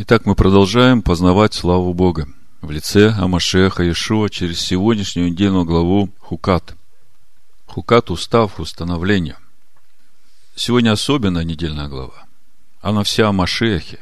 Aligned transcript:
Итак, 0.00 0.26
мы 0.26 0.36
продолжаем 0.36 1.02
познавать 1.02 1.54
славу 1.54 1.92
Бога 1.92 2.28
в 2.60 2.70
лице 2.70 3.08
Амашеха 3.18 3.82
Иешуа 3.82 4.30
через 4.30 4.60
сегодняшнюю 4.60 5.32
недельную 5.32 5.64
главу 5.64 6.08
Хукат. 6.20 6.76
Хукат– 7.66 8.08
устав, 8.12 8.60
установление. 8.60 9.36
Сегодня 10.54 10.92
особенная 10.92 11.42
недельная 11.42 11.88
глава. 11.88 12.26
Она 12.80 13.02
вся 13.02 13.26
о 13.26 13.32
Машехе. 13.32 13.98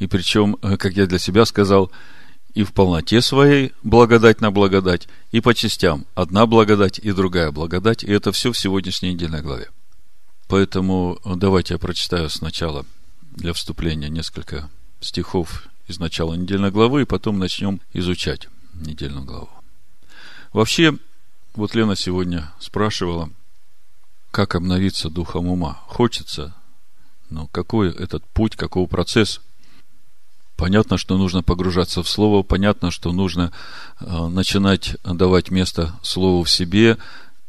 И 0.00 0.08
причем, 0.08 0.54
как 0.54 0.94
я 0.96 1.06
для 1.06 1.20
себя 1.20 1.44
сказал, 1.44 1.92
и 2.54 2.64
в 2.64 2.72
полноте 2.72 3.20
своей 3.20 3.74
благодать 3.84 4.40
на 4.40 4.50
благодать, 4.50 5.06
и 5.30 5.40
по 5.40 5.54
частям. 5.54 6.04
Одна 6.16 6.46
благодать 6.46 6.98
и 6.98 7.12
другая 7.12 7.52
благодать. 7.52 8.02
И 8.02 8.10
это 8.10 8.32
все 8.32 8.50
в 8.50 8.58
сегодняшней 8.58 9.14
недельной 9.14 9.42
главе. 9.42 9.68
Поэтому 10.48 11.20
давайте 11.24 11.74
я 11.74 11.78
прочитаю 11.78 12.28
сначала 12.28 12.84
для 13.30 13.52
вступления 13.52 14.08
несколько 14.08 14.68
стихов 15.06 15.68
из 15.86 15.98
начала 15.98 16.34
недельной 16.34 16.70
главы, 16.70 17.02
и 17.02 17.06
потом 17.06 17.38
начнем 17.38 17.80
изучать 17.92 18.48
недельную 18.74 19.24
главу. 19.24 19.48
Вообще, 20.52 20.96
вот 21.54 21.74
Лена 21.74 21.96
сегодня 21.96 22.52
спрашивала, 22.58 23.30
как 24.30 24.54
обновиться 24.54 25.08
духом 25.08 25.48
ума. 25.48 25.78
Хочется, 25.86 26.54
но 27.30 27.46
какой 27.46 27.90
этот 27.90 28.24
путь, 28.24 28.56
какой 28.56 28.86
процесс? 28.86 29.40
Понятно, 30.56 30.96
что 30.96 31.18
нужно 31.18 31.42
погружаться 31.42 32.02
в 32.02 32.08
Слово, 32.08 32.42
понятно, 32.42 32.90
что 32.90 33.12
нужно 33.12 33.52
э, 34.00 34.26
начинать 34.28 34.96
давать 35.04 35.50
место 35.50 35.94
Слову 36.02 36.44
в 36.44 36.50
себе, 36.50 36.96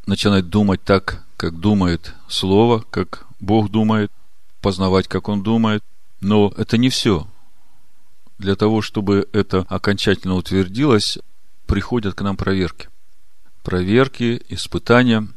начинать 0.05 0.49
думать 0.49 0.83
так, 0.83 1.23
как 1.38 1.59
думает 1.59 2.13
Слово, 2.27 2.83
как 2.89 3.25
Бог 3.39 3.69
думает, 3.69 4.11
познавать, 4.61 5.08
как 5.08 5.30
Он 5.30 5.41
думает. 5.41 5.83
Но 6.19 6.53
это 6.58 6.77
не 6.77 6.89
все 6.89 7.27
для 8.37 8.55
того, 8.55 8.81
чтобы 8.81 9.27
это 9.33 9.65
окончательно 9.69 10.35
утвердилось, 10.35 11.17
приходят 11.66 12.13
к 12.13 12.21
нам 12.21 12.38
проверки. 12.38 12.89
Проверки, 13.63 14.41
испытания, 14.49 15.27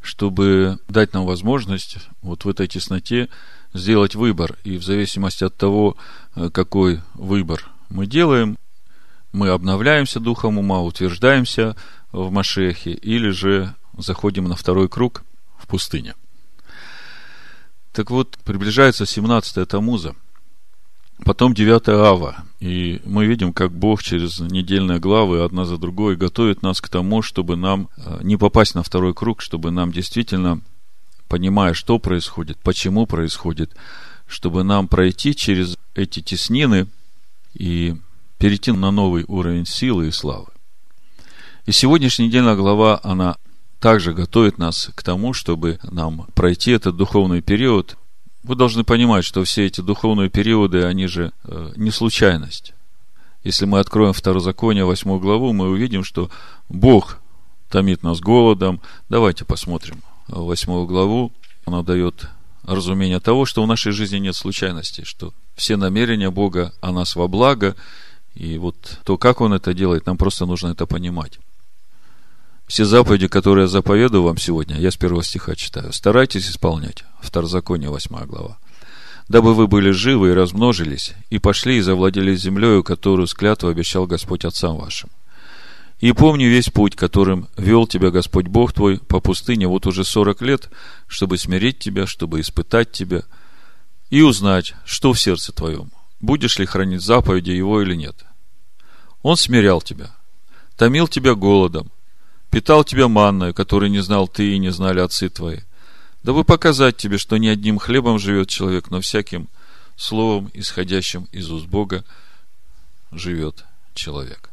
чтобы 0.00 0.78
дать 0.88 1.12
нам 1.14 1.24
возможность 1.24 1.98
вот 2.22 2.44
в 2.44 2.48
этой 2.48 2.68
тесноте 2.68 3.28
сделать 3.72 4.14
выбор. 4.14 4.56
И 4.64 4.76
в 4.76 4.84
зависимости 4.84 5.44
от 5.44 5.56
того, 5.56 5.96
э, 6.34 6.50
какой 6.50 7.00
выбор 7.14 7.68
мы 7.88 8.06
делаем, 8.06 8.56
мы 9.32 9.48
обновляемся 9.48 10.20
духом 10.20 10.58
ума, 10.58 10.80
утверждаемся 10.80 11.76
в 12.12 12.30
Машехе, 12.30 12.92
или 12.92 13.30
же 13.30 13.74
заходим 13.98 14.44
на 14.44 14.56
второй 14.56 14.88
круг 14.88 15.24
в 15.58 15.66
пустыне. 15.66 16.14
Так 17.92 18.10
вот, 18.10 18.38
приближается 18.44 19.06
17 19.06 19.66
Тамуза– 19.66 20.14
Потом 21.24 21.54
9 21.54 21.88
ава. 21.88 22.44
И 22.60 23.00
мы 23.04 23.26
видим, 23.26 23.52
как 23.52 23.72
Бог 23.72 24.02
через 24.02 24.38
недельные 24.38 24.98
главы 24.98 25.42
одна 25.42 25.64
за 25.64 25.78
другой 25.78 26.16
готовит 26.16 26.62
нас 26.62 26.80
к 26.80 26.88
тому, 26.88 27.22
чтобы 27.22 27.56
нам 27.56 27.88
э, 27.96 28.20
не 28.22 28.36
попасть 28.36 28.74
на 28.74 28.82
второй 28.82 29.14
круг, 29.14 29.40
чтобы 29.40 29.70
нам 29.70 29.92
действительно, 29.92 30.60
понимая, 31.28 31.74
что 31.74 31.98
происходит, 31.98 32.58
почему 32.58 33.06
происходит, 33.06 33.74
чтобы 34.26 34.62
нам 34.62 34.88
пройти 34.88 35.34
через 35.34 35.76
эти 35.94 36.20
теснины 36.20 36.86
и 37.54 37.96
перейти 38.38 38.72
на 38.72 38.90
новый 38.90 39.24
уровень 39.26 39.66
силы 39.66 40.08
и 40.08 40.12
славы. 40.12 40.48
И 41.64 41.72
сегодняшняя 41.72 42.26
недельная 42.26 42.54
глава, 42.56 43.00
она 43.02 43.36
также 43.80 44.12
готовит 44.12 44.58
нас 44.58 44.90
к 44.94 45.02
тому, 45.02 45.32
чтобы 45.32 45.78
нам 45.82 46.26
пройти 46.34 46.72
этот 46.72 46.96
духовный 46.96 47.40
период 47.40 47.96
вы 48.46 48.54
должны 48.54 48.84
понимать, 48.84 49.24
что 49.24 49.42
все 49.42 49.66
эти 49.66 49.80
духовные 49.80 50.30
периоды, 50.30 50.84
они 50.84 51.08
же 51.08 51.32
э, 51.44 51.72
не 51.76 51.90
случайность. 51.90 52.74
Если 53.42 53.66
мы 53.66 53.80
откроем 53.80 54.12
Второзаконие, 54.12 54.84
восьмую 54.84 55.20
главу, 55.20 55.52
мы 55.52 55.68
увидим, 55.68 56.04
что 56.04 56.30
Бог 56.68 57.18
томит 57.68 58.02
нас 58.02 58.20
голодом. 58.20 58.80
Давайте 59.08 59.44
посмотрим 59.44 60.00
восьмую 60.28 60.86
главу. 60.86 61.32
Она 61.64 61.82
дает 61.82 62.28
разумение 62.62 63.20
того, 63.20 63.46
что 63.46 63.62
в 63.62 63.66
нашей 63.66 63.92
жизни 63.92 64.18
нет 64.18 64.36
случайностей, 64.36 65.04
что 65.04 65.32
все 65.56 65.76
намерения 65.76 66.30
Бога 66.30 66.72
о 66.80 66.92
нас 66.92 67.16
во 67.16 67.28
благо, 67.28 67.74
и 68.34 68.58
вот 68.58 68.76
то, 69.04 69.18
как 69.18 69.40
Он 69.40 69.54
это 69.54 69.74
делает, 69.74 70.06
нам 70.06 70.18
просто 70.18 70.46
нужно 70.46 70.68
это 70.68 70.86
понимать. 70.86 71.38
Все 72.66 72.84
заповеди, 72.84 73.28
которые 73.28 73.64
я 73.64 73.68
заповедую 73.68 74.24
вам 74.24 74.38
сегодня, 74.38 74.76
я 74.76 74.90
с 74.90 74.96
первого 74.96 75.22
стиха 75.22 75.54
читаю. 75.54 75.92
Старайтесь 75.92 76.50
исполнять. 76.50 77.04
Второзаконие, 77.20 77.90
8 77.90 78.26
глава. 78.26 78.58
Дабы 79.28 79.54
вы 79.54 79.68
были 79.68 79.90
живы 79.90 80.30
и 80.30 80.34
размножились, 80.34 81.14
и 81.30 81.38
пошли 81.38 81.78
и 81.78 81.80
завладели 81.80 82.34
землею, 82.34 82.82
которую 82.82 83.28
склятву 83.28 83.68
обещал 83.68 84.06
Господь 84.06 84.44
отцам 84.44 84.76
вашим. 84.76 85.10
И 86.00 86.12
помни 86.12 86.44
весь 86.44 86.68
путь, 86.68 86.94
которым 86.94 87.48
вел 87.56 87.86
тебя 87.86 88.10
Господь 88.10 88.46
Бог 88.46 88.72
твой 88.72 88.98
по 88.98 89.20
пустыне 89.20 89.66
вот 89.66 89.86
уже 89.86 90.04
сорок 90.04 90.42
лет, 90.42 90.68
чтобы 91.06 91.38
смирить 91.38 91.78
тебя, 91.78 92.06
чтобы 92.06 92.40
испытать 92.40 92.92
тебя, 92.92 93.22
и 94.10 94.22
узнать, 94.22 94.74
что 94.84 95.12
в 95.12 95.20
сердце 95.20 95.52
твоем, 95.52 95.90
будешь 96.20 96.58
ли 96.58 96.66
хранить 96.66 97.02
заповеди 97.02 97.50
его 97.50 97.80
или 97.80 97.94
нет. 97.94 98.24
Он 99.22 99.36
смирял 99.36 99.80
тебя, 99.80 100.14
томил 100.76 101.08
тебя 101.08 101.34
голодом, 101.34 101.90
питал 102.50 102.84
тебя 102.84 103.08
манной, 103.08 103.52
которой 103.52 103.90
не 103.90 104.00
знал 104.00 104.28
ты 104.28 104.54
и 104.54 104.58
не 104.58 104.70
знали 104.70 105.00
отцы 105.00 105.28
твои, 105.28 105.60
дабы 106.22 106.44
показать 106.44 106.96
тебе, 106.96 107.18
что 107.18 107.36
не 107.36 107.48
одним 107.48 107.78
хлебом 107.78 108.18
живет 108.18 108.48
человек, 108.48 108.90
но 108.90 109.00
всяким 109.00 109.48
словом, 109.96 110.50
исходящим 110.54 111.28
из 111.32 111.50
уст 111.50 111.66
Бога, 111.66 112.04
живет 113.12 113.64
человек. 113.94 114.50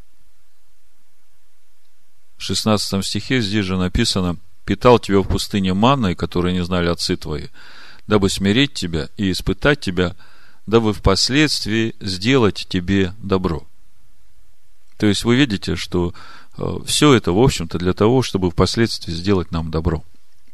В 2.37 2.43
16 2.43 3.05
стихе 3.05 3.41
здесь 3.41 3.65
же 3.65 3.77
написано, 3.77 4.37
«Питал 4.65 4.99
тебя 4.99 5.19
в 5.19 5.27
пустыне 5.27 5.73
манной, 5.73 6.15
которой 6.15 6.53
не 6.53 6.63
знали 6.63 6.87
отцы 6.87 7.15
твои, 7.15 7.47
дабы 8.07 8.29
смирить 8.29 8.73
тебя 8.73 9.09
и 9.17 9.31
испытать 9.31 9.79
тебя, 9.81 10.15
дабы 10.65 10.93
впоследствии 10.93 11.95
сделать 11.99 12.65
тебе 12.69 13.13
добро». 13.17 13.65
То 14.97 15.07
есть 15.07 15.23
вы 15.23 15.35
видите, 15.35 15.75
что 15.75 16.13
все 16.85 17.13
это, 17.13 17.31
в 17.31 17.39
общем-то, 17.39 17.77
для 17.77 17.93
того, 17.93 18.21
чтобы 18.21 18.51
впоследствии 18.51 19.11
сделать 19.11 19.51
нам 19.51 19.71
добро. 19.71 20.03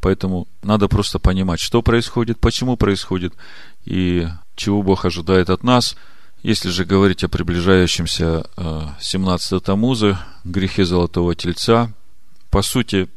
Поэтому 0.02 0.48
надо 0.64 0.88
просто 0.88 1.20
понимать, 1.20 1.60
что 1.60 1.82
происходит, 1.82 2.40
почему 2.40 2.78
происходит 2.78 3.34
и 3.86 4.28
чего 4.56 4.82
Бог 4.82 5.06
ожидает 5.06 5.50
от 5.50 5.64
нас. 5.64 5.96
Если 6.42 6.70
же 6.70 6.86
говорить 6.86 7.24
о 7.26 7.30
приближающемся 7.30 8.46
17 9.00 9.52
э, 9.52 9.60
Тамуза, 9.60 10.26
грехе 10.46 10.86
Золотого 10.86 11.36
Тельца, 11.36 11.92
по 12.50 12.62
сути, 12.62 13.10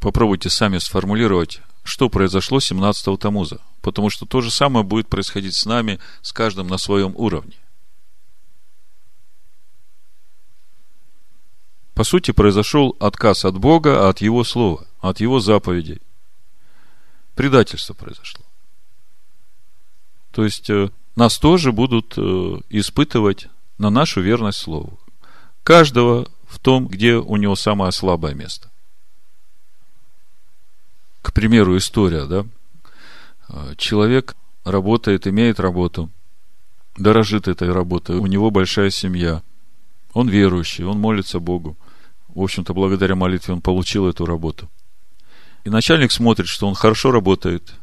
попробуйте 0.00 0.48
сами 0.48 0.78
сформулировать, 0.78 1.60
что 1.82 2.08
произошло 2.08 2.58
17 2.58 3.18
Тамуза. 3.20 3.60
Потому 3.82 4.08
что 4.08 4.24
то 4.24 4.40
же 4.40 4.50
самое 4.50 4.84
будет 4.84 5.08
происходить 5.08 5.54
с 5.54 5.66
нами, 5.66 5.98
с 6.22 6.32
каждым 6.32 6.68
на 6.68 6.78
своем 6.78 7.12
уровне. 7.16 7.54
По 11.98 12.04
сути, 12.04 12.30
произошел 12.30 12.94
отказ 13.00 13.44
от 13.44 13.58
Бога, 13.58 14.08
от 14.08 14.20
Его 14.20 14.44
Слова, 14.44 14.86
от 15.00 15.18
Его 15.18 15.40
заповедей. 15.40 16.00
Предательство 17.34 17.92
произошло. 17.92 18.44
То 20.30 20.44
есть, 20.44 20.70
э, 20.70 20.90
нас 21.16 21.40
тоже 21.40 21.72
будут 21.72 22.14
э, 22.16 22.60
испытывать 22.70 23.48
на 23.78 23.90
нашу 23.90 24.20
верность 24.20 24.58
Слову. 24.58 24.96
Каждого 25.64 26.28
в 26.46 26.60
том, 26.60 26.86
где 26.86 27.16
у 27.16 27.34
него 27.34 27.56
самое 27.56 27.90
слабое 27.90 28.32
место. 28.32 28.70
К 31.22 31.32
примеру, 31.32 31.76
история, 31.76 32.26
да? 32.26 32.46
Э, 33.48 33.74
человек 33.76 34.36
работает, 34.62 35.26
имеет 35.26 35.58
работу, 35.58 36.10
дорожит 36.96 37.48
этой 37.48 37.72
работой, 37.72 38.18
у 38.18 38.26
него 38.26 38.52
большая 38.52 38.90
семья, 38.90 39.42
он 40.12 40.28
верующий, 40.28 40.84
он 40.84 41.00
молится 41.00 41.40
Богу– 41.40 41.76
в 42.28 42.42
общем-то, 42.42 42.74
благодаря 42.74 43.14
молитве 43.14 43.54
он 43.54 43.60
получил 43.60 44.08
эту 44.08 44.26
работу. 44.26 44.68
И 45.64 45.70
начальник 45.70 46.12
смотрит, 46.12 46.46
что 46.46 46.66
он 46.66 46.74
хорошо 46.74 47.10
работает, 47.10 47.74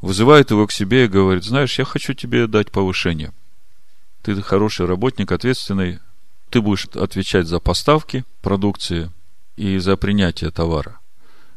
вызывает 0.00 0.50
его 0.50 0.66
к 0.66 0.72
себе 0.72 1.04
и 1.04 1.08
говорит, 1.08 1.44
знаешь, 1.44 1.78
я 1.78 1.84
хочу 1.84 2.14
тебе 2.14 2.46
дать 2.46 2.70
повышение. 2.70 3.32
Ты 4.22 4.40
хороший 4.42 4.86
работник, 4.86 5.32
ответственный, 5.32 5.98
ты 6.50 6.60
будешь 6.60 6.86
отвечать 6.86 7.46
за 7.46 7.60
поставки 7.60 8.24
продукции 8.42 9.10
и 9.56 9.78
за 9.78 9.96
принятие 9.96 10.50
товара. 10.50 11.00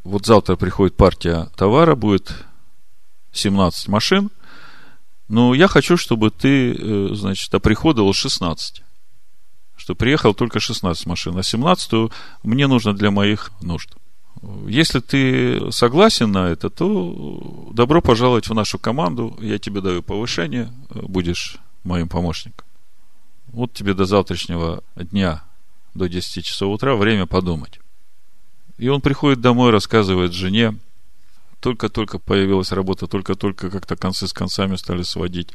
Вот 0.03 0.25
завтра 0.25 0.55
приходит 0.55 0.95
партия 0.95 1.49
товара, 1.55 1.95
будет 1.95 2.33
17 3.33 3.87
машин, 3.87 4.31
но 5.27 5.53
я 5.53 5.67
хочу, 5.67 5.95
чтобы 5.95 6.31
ты, 6.31 6.73
э, 6.73 7.09
значит, 7.13 7.53
оприходовал 7.53 8.13
16 8.13 8.83
что 9.81 9.95
приехал 9.95 10.35
только 10.35 10.59
16 10.59 11.07
машин, 11.07 11.35
а 11.39 11.41
17 11.41 12.11
мне 12.43 12.67
нужно 12.67 12.93
для 12.93 13.09
моих 13.09 13.51
нужд. 13.61 13.89
Если 14.67 14.99
ты 14.99 15.71
согласен 15.71 16.31
на 16.31 16.49
это, 16.49 16.69
то 16.69 17.71
добро 17.73 17.99
пожаловать 17.99 18.47
в 18.47 18.53
нашу 18.53 18.77
команду, 18.77 19.35
я 19.41 19.57
тебе 19.57 19.81
даю 19.81 20.03
повышение, 20.03 20.71
будешь 20.91 21.57
моим 21.83 22.07
помощником. 22.09 22.67
Вот 23.47 23.73
тебе 23.73 23.95
до 23.95 24.05
завтрашнего 24.05 24.83
дня, 24.95 25.43
до 25.95 26.07
10 26.07 26.45
часов 26.45 26.75
утра, 26.75 26.95
время 26.95 27.25
подумать. 27.25 27.79
И 28.77 28.87
он 28.87 29.01
приходит 29.01 29.41
домой, 29.41 29.71
рассказывает 29.71 30.31
жене, 30.31 30.77
только-только 31.59 32.19
появилась 32.19 32.71
работа, 32.71 33.07
только-только 33.07 33.71
как-то 33.71 33.95
концы 33.95 34.27
с 34.27 34.33
концами 34.33 34.75
стали 34.75 35.01
сводить. 35.01 35.49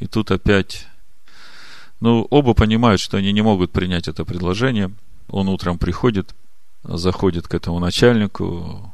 И 0.00 0.08
тут 0.08 0.32
опять... 0.32 0.88
Ну, 2.00 2.26
оба 2.30 2.54
понимают, 2.54 3.00
что 3.00 3.18
они 3.18 3.32
не 3.32 3.42
могут 3.42 3.72
принять 3.72 4.08
это 4.08 4.24
предложение. 4.24 4.90
Он 5.28 5.48
утром 5.48 5.78
приходит, 5.78 6.34
заходит 6.82 7.46
к 7.46 7.54
этому 7.54 7.78
начальнику, 7.78 8.92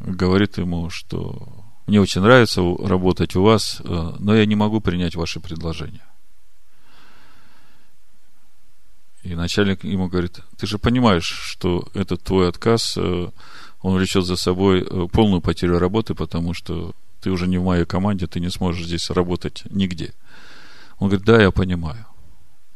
говорит 0.00 0.58
ему, 0.58 0.90
что 0.90 1.64
мне 1.86 2.00
очень 2.00 2.22
нравится 2.22 2.60
работать 2.82 3.36
у 3.36 3.42
вас, 3.42 3.80
э, 3.80 4.12
но 4.18 4.34
я 4.34 4.46
не 4.46 4.56
могу 4.56 4.80
принять 4.80 5.14
ваше 5.14 5.38
предложение. 5.40 6.02
И 9.22 9.34
начальник 9.34 9.84
ему 9.84 10.08
говорит, 10.08 10.40
ты 10.58 10.66
же 10.66 10.78
понимаешь, 10.78 11.24
что 11.26 11.88
этот 11.94 12.22
твой 12.22 12.48
отказ, 12.48 12.96
э, 12.96 13.30
он 13.80 13.94
влечет 13.94 14.24
за 14.24 14.36
собой 14.36 14.80
э, 14.82 15.08
полную 15.12 15.40
потерю 15.40 15.78
работы, 15.78 16.14
потому 16.14 16.52
что 16.52 16.92
ты 17.20 17.30
уже 17.30 17.46
не 17.46 17.58
в 17.58 17.64
моей 17.64 17.84
команде, 17.84 18.26
ты 18.26 18.40
не 18.40 18.50
сможешь 18.50 18.86
здесь 18.86 19.08
работать 19.10 19.62
нигде. 19.70 20.12
Он 20.98 21.08
говорит, 21.08 21.26
да, 21.26 21.40
я 21.40 21.50
понимаю. 21.50 22.06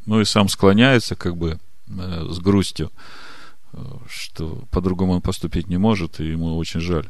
Ну 0.05 0.21
и 0.21 0.25
сам 0.25 0.49
склоняется 0.49 1.15
как 1.15 1.37
бы 1.37 1.59
с 1.87 2.39
грустью, 2.39 2.91
что 4.09 4.63
по-другому 4.71 5.13
он 5.13 5.21
поступить 5.21 5.67
не 5.67 5.77
может, 5.77 6.19
и 6.19 6.25
ему 6.25 6.57
очень 6.57 6.79
жаль. 6.79 7.09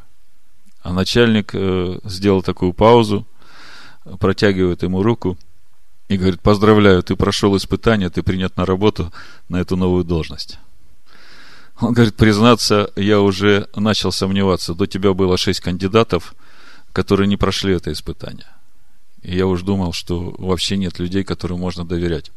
А 0.81 0.93
начальник 0.93 1.51
э, 1.53 1.99
сделал 2.05 2.41
такую 2.41 2.73
паузу, 2.73 3.27
протягивает 4.19 4.83
ему 4.83 5.03
руку 5.03 5.37
и 6.07 6.17
говорит, 6.17 6.41
поздравляю, 6.41 7.03
ты 7.03 7.15
прошел 7.15 7.55
испытание, 7.57 8.09
ты 8.09 8.23
принят 8.23 8.57
на 8.57 8.65
работу 8.65 9.11
на 9.49 9.57
эту 9.57 9.75
новую 9.75 10.03
должность. 10.03 10.57
Он 11.81 11.93
говорит, 11.93 12.15
признаться, 12.15 12.91
я 12.95 13.21
уже 13.21 13.67
начал 13.75 14.11
сомневаться. 14.11 14.73
До 14.73 14.85
тебя 14.85 15.13
было 15.13 15.37
шесть 15.37 15.61
кандидатов, 15.61 16.33
которые 16.91 17.27
не 17.27 17.37
прошли 17.37 17.73
это 17.73 17.91
испытание. 17.91 18.47
И 19.21 19.35
я 19.35 19.47
уж 19.47 19.61
думал, 19.61 19.93
что 19.93 20.35
вообще 20.37 20.77
нет 20.77 20.99
людей, 20.99 21.23
которым 21.23 21.59
можно 21.59 21.85
доверять. 21.85 22.31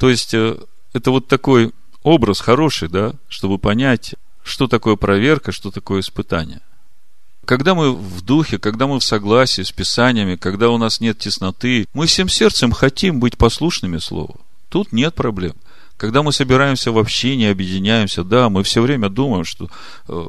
То 0.00 0.08
есть, 0.08 0.32
э, 0.32 0.56
это 0.94 1.10
вот 1.10 1.28
такой 1.28 1.72
образ 2.02 2.40
хороший, 2.40 2.88
да, 2.88 3.12
чтобы 3.28 3.58
понять, 3.58 4.14
что 4.42 4.66
такое 4.66 4.96
проверка, 4.96 5.52
что 5.52 5.70
такое 5.70 6.00
испытание. 6.00 6.62
Когда 7.44 7.74
мы 7.74 7.92
в 7.94 8.22
духе, 8.22 8.58
когда 8.58 8.86
мы 8.86 8.98
в 8.98 9.04
согласии 9.04 9.60
с 9.60 9.72
Писаниями, 9.72 10.36
когда 10.36 10.70
у 10.70 10.78
нас 10.78 11.00
нет 11.00 11.18
тесноты, 11.18 11.86
мы 11.92 12.06
всем 12.06 12.30
сердцем 12.30 12.72
хотим 12.72 13.20
быть 13.20 13.36
послушными 13.36 13.98
Слову. 13.98 14.40
Тут 14.70 14.90
нет 14.92 15.14
проблем. 15.14 15.54
Когда 15.98 16.22
мы 16.22 16.32
собираемся 16.32 16.92
в 16.92 16.98
общине, 16.98 17.50
объединяемся, 17.50 18.24
да, 18.24 18.48
мы 18.48 18.62
все 18.62 18.80
время 18.80 19.10
думаем, 19.10 19.44
что 19.44 19.68
э, 20.08 20.26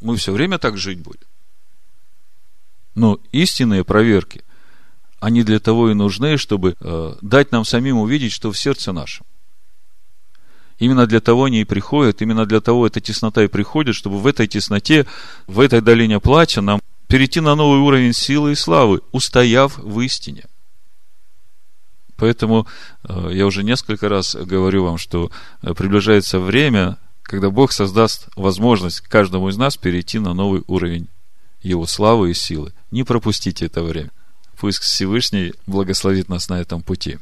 мы 0.00 0.16
все 0.16 0.32
время 0.32 0.56
так 0.56 0.78
жить 0.78 1.00
будем. 1.00 1.26
Но 2.94 3.20
истинные 3.32 3.84
проверки, 3.84 4.44
они 5.20 5.42
для 5.42 5.60
того 5.60 5.90
и 5.90 5.94
нужны, 5.94 6.38
чтобы 6.38 6.76
э, 6.80 7.14
дать 7.20 7.52
нам 7.52 7.64
самим 7.64 7.98
увидеть, 7.98 8.32
что 8.32 8.50
в 8.50 8.58
сердце 8.58 8.92
нашем. 8.92 9.26
Именно 10.78 11.06
для 11.06 11.20
того 11.20 11.44
они 11.44 11.60
и 11.60 11.64
приходят, 11.64 12.22
именно 12.22 12.46
для 12.46 12.60
того 12.62 12.86
эта 12.86 13.02
теснота 13.02 13.44
и 13.44 13.48
приходит, 13.48 13.94
чтобы 13.94 14.18
в 14.18 14.26
этой 14.26 14.48
тесноте, 14.48 15.06
в 15.46 15.60
этой 15.60 15.82
долине 15.82 16.20
плача 16.20 16.62
нам 16.62 16.80
перейти 17.06 17.40
на 17.40 17.54
новый 17.54 17.80
уровень 17.80 18.14
силы 18.14 18.52
и 18.52 18.54
славы, 18.54 19.02
устояв 19.12 19.76
в 19.78 20.00
истине. 20.00 20.44
Поэтому 22.16 22.66
э, 23.04 23.30
я 23.32 23.46
уже 23.46 23.62
несколько 23.62 24.08
раз 24.08 24.34
говорю 24.34 24.84
вам, 24.84 24.96
что 24.96 25.30
э, 25.62 25.74
приближается 25.74 26.38
время, 26.38 26.96
когда 27.22 27.50
Бог 27.50 27.72
создаст 27.72 28.28
возможность 28.36 29.00
каждому 29.00 29.50
из 29.50 29.58
нас 29.58 29.76
перейти 29.76 30.18
на 30.18 30.32
новый 30.32 30.62
уровень 30.66 31.08
Его 31.62 31.86
славы 31.86 32.30
и 32.30 32.34
силы. 32.34 32.72
Не 32.90 33.04
пропустите 33.04 33.66
это 33.66 33.82
время. 33.82 34.10
Пусть 34.60 34.80
Всевышний 34.80 35.54
благословит 35.66 36.28
нас 36.28 36.50
на 36.50 36.60
этом 36.60 36.82
пути. 36.82 37.18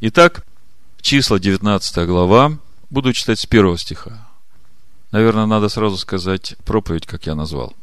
Итак, 0.00 0.46
числа 1.00 1.40
19 1.40 2.06
глава, 2.06 2.58
Буду 2.90 3.12
читать 3.12 3.40
с 3.40 3.46
первого 3.46 3.76
стиха. 3.76 4.28
Наверное, 5.10 5.46
надо 5.46 5.68
сразу 5.68 5.96
сказать 5.96 6.54
проповедь, 6.64 7.06
как 7.06 7.26
я 7.26 7.34
назвал. 7.34 7.74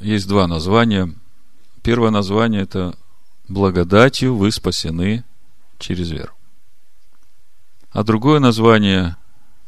Есть 0.00 0.26
два 0.26 0.48
названия. 0.48 1.14
Первое 1.82 2.10
название– 2.10 2.62
это 2.62 2.96
«Благодатью 3.48 4.36
вы 4.36 4.50
спасены 4.50 5.22
через 5.78 6.10
веру». 6.10 6.32
А 7.92 8.02
другое 8.02 8.40
название 8.40 9.16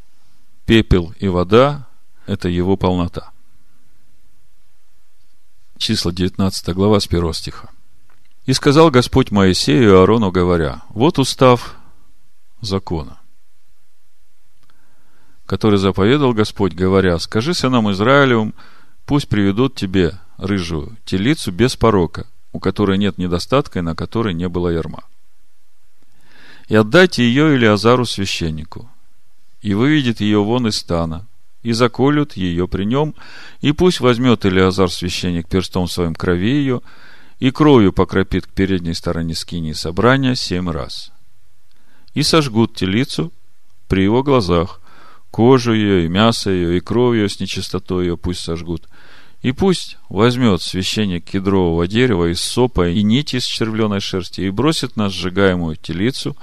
–«Пепел 0.66 1.14
и 1.20 1.28
вода»– 1.28 1.86
это 2.26 2.48
его 2.48 2.76
полнота. 2.76 3.32
Числа 5.82 6.12
19 6.12 6.74
глава 6.76 7.00
с 7.00 7.08
1 7.08 7.32
стиха. 7.32 7.68
«И 8.46 8.52
сказал 8.52 8.92
Господь 8.92 9.32
Моисею 9.32 9.82
и 9.82 9.92
Аарону, 9.92 10.30
говоря, 10.30 10.82
вот 10.90 11.18
устав 11.18 11.74
закона, 12.60 13.18
который 15.44 15.80
заповедал 15.80 16.34
Господь, 16.34 16.72
говоря, 16.74 17.18
«Скажи 17.18 17.52
сынам 17.52 17.90
Израилевым, 17.90 18.54
пусть 19.06 19.28
приведут 19.28 19.74
тебе 19.74 20.20
рыжую 20.38 20.96
телицу 21.04 21.50
без 21.50 21.74
порока, 21.74 22.28
у 22.52 22.60
которой 22.60 22.96
нет 22.96 23.18
недостатка 23.18 23.80
и 23.80 23.82
на 23.82 23.96
которой 23.96 24.34
не 24.34 24.48
было 24.48 24.68
ярма. 24.68 25.02
И 26.68 26.76
отдайте 26.76 27.24
ее 27.24 27.56
Илиазару 27.56 28.06
священнику, 28.06 28.88
и 29.62 29.74
выведет 29.74 30.20
ее 30.20 30.44
вон 30.44 30.68
из 30.68 30.76
стана, 30.76 31.26
и 31.62 31.72
заколют 31.72 32.36
ее 32.36 32.66
при 32.68 32.84
нем, 32.84 33.14
и 33.60 33.72
пусть 33.72 34.00
возьмет 34.00 34.44
Илиазар 34.44 34.90
священник 34.90 35.48
перстом 35.48 35.88
своим 35.88 36.14
крови 36.14 36.50
ее, 36.50 36.80
и 37.38 37.50
кровью 37.50 37.92
покропит 37.92 38.46
к 38.46 38.50
передней 38.50 38.94
стороне 38.94 39.34
скинии 39.34 39.72
собрания 39.72 40.34
семь 40.34 40.70
раз. 40.70 41.12
И 42.14 42.22
сожгут 42.22 42.74
телицу 42.74 43.32
при 43.88 44.04
его 44.04 44.22
глазах, 44.22 44.80
кожу 45.30 45.72
ее, 45.72 46.04
и 46.04 46.08
мясо 46.08 46.50
ее, 46.50 46.76
и 46.76 46.80
кровь 46.80 47.16
ее 47.16 47.28
с 47.28 47.40
нечистотой 47.40 48.06
ее 48.06 48.16
пусть 48.16 48.40
сожгут. 48.40 48.88
И 49.40 49.50
пусть 49.50 49.98
возьмет 50.08 50.62
священник 50.62 51.24
кедрового 51.24 51.88
дерева 51.88 52.30
из 52.30 52.40
сопа 52.40 52.88
и 52.88 53.02
нити 53.02 53.36
из 53.36 53.44
червленой 53.44 53.98
шерсти 53.98 54.42
и 54.42 54.50
бросит 54.50 54.96
на 54.96 55.08
сжигаемую 55.08 55.76
телицу, 55.76 56.36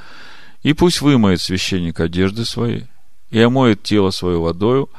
и 0.64 0.74
пусть 0.74 1.00
вымоет 1.00 1.40
священник 1.40 2.02
одежды 2.02 2.44
свои, 2.44 2.82
и 3.30 3.40
омоет 3.40 3.84
тело 3.84 4.10
свое 4.10 4.38
водою, 4.38 4.90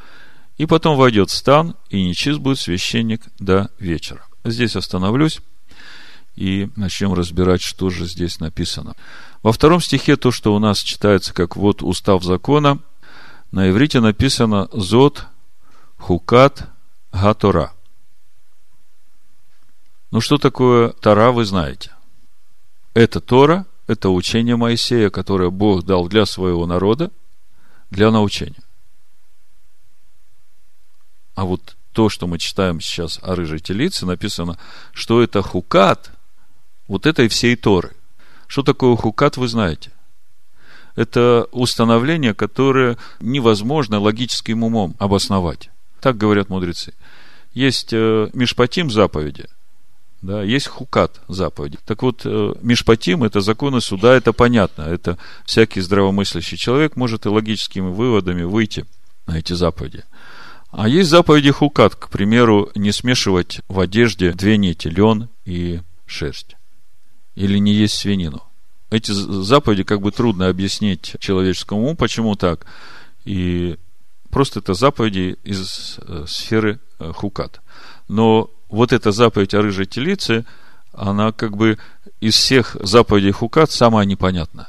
и 0.60 0.66
потом 0.66 0.96
войдет 0.96 1.30
стан, 1.30 1.74
и 1.88 2.02
нечист 2.02 2.38
будет 2.38 2.58
священник 2.58 3.22
до 3.38 3.70
вечера. 3.78 4.26
Здесь 4.44 4.76
остановлюсь 4.76 5.40
и 6.36 6.68
начнем 6.76 7.14
разбирать, 7.14 7.62
что 7.62 7.90
же 7.90 8.06
здесь 8.06 8.40
написано. 8.40 8.94
Во 9.42 9.52
втором 9.52 9.80
стихе 9.80 10.16
то, 10.16 10.30
что 10.30 10.54
у 10.54 10.58
нас 10.58 10.80
читается 10.80 11.34
как 11.34 11.56
вот 11.56 11.82
устав 11.82 12.22
закона– 12.22 12.78
на 13.52 13.68
иврите 13.68 14.00
написано 14.00 14.68
«Зод 14.72 15.26
хукат 15.98 16.68
гатора». 17.12 17.72
Ну, 20.12 20.20
что 20.20 20.38
такое 20.38 20.90
Тора, 20.90 21.32
вы 21.32 21.44
знаете. 21.44 21.92
Это 22.94 23.20
Тора, 23.20 23.66
это 23.88 24.10
учение 24.10 24.56
Моисея, 24.56 25.10
которое 25.10 25.50
Бог 25.50 25.84
дал 25.84 26.08
для 26.08 26.26
своего 26.26 26.66
народа, 26.66 27.10
для 27.90 28.10
научения. 28.12 28.62
А 31.40 31.46
вот 31.46 31.74
то, 31.94 32.10
что 32.10 32.26
мы 32.26 32.38
читаем 32.38 32.82
сейчас 32.82 33.18
о 33.22 33.34
рыжей 33.34 33.60
телице, 33.60 34.04
написано, 34.04 34.58
что 34.92 35.22
это 35.22 35.40
хукат 35.40 36.10
вот 36.86 37.06
этой 37.06 37.28
всей 37.28 37.56
Торы. 37.56 37.92
Что 38.46 38.62
такое 38.62 38.94
хукат, 38.94 39.38
вы 39.38 39.48
знаете 39.48 39.90
это 40.96 41.46
установление, 41.50 42.34
которое 42.34 42.98
невозможно 43.20 43.98
логическим 44.00 44.64
умом 44.64 44.94
обосновать. 44.98 45.70
Так 46.02 46.18
говорят 46.18 46.50
мудрецы. 46.50 46.92
Есть 47.54 47.94
э, 47.94 48.28
Мишпатим 48.34 48.90
заповеди, 48.90 49.46
да, 50.20 50.42
есть 50.42 50.66
хукат 50.66 51.22
заповеди. 51.26 51.78
Так 51.86 52.02
вот, 52.02 52.20
э, 52.26 52.52
Мишпатим– 52.60 53.24
это 53.24 53.40
законы 53.40 53.80
суда, 53.80 54.14
это 54.14 54.34
понятно. 54.34 54.82
Это 54.82 55.16
всякий 55.46 55.80
здравомыслящий 55.80 56.58
человек 56.58 56.96
может 56.96 57.24
и 57.24 57.30
логическими 57.30 57.88
выводами 57.88 58.42
выйти 58.42 58.84
на 59.26 59.38
эти 59.38 59.54
заповеди. 59.54 60.04
А 60.70 60.88
есть 60.88 61.10
заповеди 61.10 61.50
хукат, 61.50 61.96
к 61.96 62.08
примеру, 62.08 62.70
не 62.74 62.92
смешивать 62.92 63.60
в 63.68 63.80
одежде 63.80 64.32
две 64.32 64.56
нити, 64.56 64.88
лен 64.88 65.28
и 65.44 65.80
шерсть. 66.06 66.56
Или 67.34 67.58
не 67.58 67.72
есть 67.74 67.94
свинину 67.94 68.42
эти 68.90 69.12
заповеди 69.12 69.84
как 69.84 70.00
бы 70.00 70.10
трудно 70.10 70.48
объяснить 70.48 71.16
человеческому 71.20 71.82
уму, 71.82 71.96
почему 71.96 72.34
так. 72.34 72.66
И 73.24 73.78
просто 74.30 74.58
это 74.58 74.74
заповеди 74.74 75.38
из 75.44 75.98
э, 75.98 76.24
сферы 76.26 76.80
э, 76.98 77.12
хукат. 77.12 77.60
Но 78.08 78.50
вот 78.68 78.92
эта 78.92 79.12
заповедь 79.12 79.54
о 79.54 79.62
рыжей 79.62 79.86
телице, 79.86 80.44
она 80.92 81.30
как 81.30 81.56
бы 81.56 81.78
из 82.20 82.34
всех 82.34 82.76
заповедей 82.80 83.30
Хукат 83.30 83.70
самая 83.70 84.04
непонятная. 84.04 84.68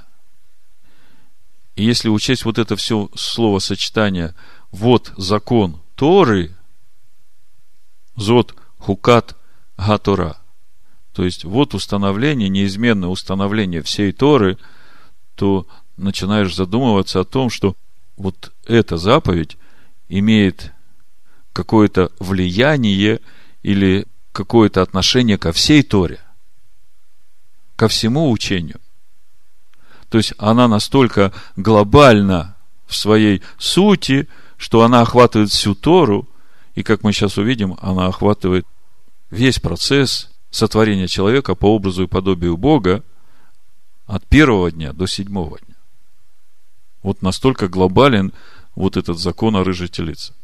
И 1.76 1.84
если 1.84 2.10
учесть 2.10 2.46
вот 2.46 2.60
это 2.60 2.76
все 2.76 3.10
словосочетание 3.16 4.36
«вот 4.72 5.12
закон 5.18 5.81
Торы», 6.02 6.50
«зот 8.16 8.56
Хукат 8.80 9.38
Гатора», 9.78 10.42
то 11.14 11.24
есть 11.24 11.44
вот 11.44 11.76
установление, 11.76 12.50
неизменное 12.50 13.08
установление 13.10 13.84
всей 13.84 14.12
Торы, 14.12 14.58
то 15.36 15.68
начинаешь 15.98 16.56
задумываться 16.56 17.20
о 17.20 17.24
том, 17.24 17.52
что 17.52 17.76
вот 18.18 18.52
эта 18.66 18.98
заповедь 18.98 19.60
имеет 20.10 20.74
какое-то 21.54 22.12
влияние 22.18 23.20
или 23.62 24.08
какое-то 24.32 24.82
отношение 24.82 25.38
ко 25.38 25.52
всей 25.52 25.84
Торе, 25.84 26.20
ко 27.76 27.88
всему 27.88 28.32
учению. 28.32 28.82
То 30.10 30.18
есть 30.18 30.34
она 30.40 30.68
настолько 30.68 31.32
глобальна 31.56 32.56
в 32.88 32.96
своей 32.96 33.44
сути, 33.60 34.28
что 34.62 34.84
она 34.84 35.02
охватывает 35.02 35.50
всю 35.50 35.74
Тору, 35.74 36.30
и, 36.76 36.84
как 36.84 37.02
мы 37.02 37.14
сейчас 37.14 37.40
увидим, 37.40 37.78
она 37.82 38.06
охватывает 38.06 38.68
весь 39.32 39.60
процесс 39.60 40.30
сотворения 40.52 41.08
человека 41.08 41.56
по 41.56 41.66
образу 41.74 42.04
и 42.04 42.08
подобию 42.08 42.58
Бога 42.58 43.04
от 44.06 44.24
первого 44.28 44.72
дня 44.72 44.94
до 44.94 45.08
седьмого 45.08 45.58
дня. 45.58 45.76
Вот 47.02 47.24
настолько 47.24 47.70
глобален 47.70 48.34
вот 48.76 48.98
этот 48.98 49.18
закон 49.18 49.56
о 49.56 49.64
рыжей 49.64 49.88
телице. 49.88 50.36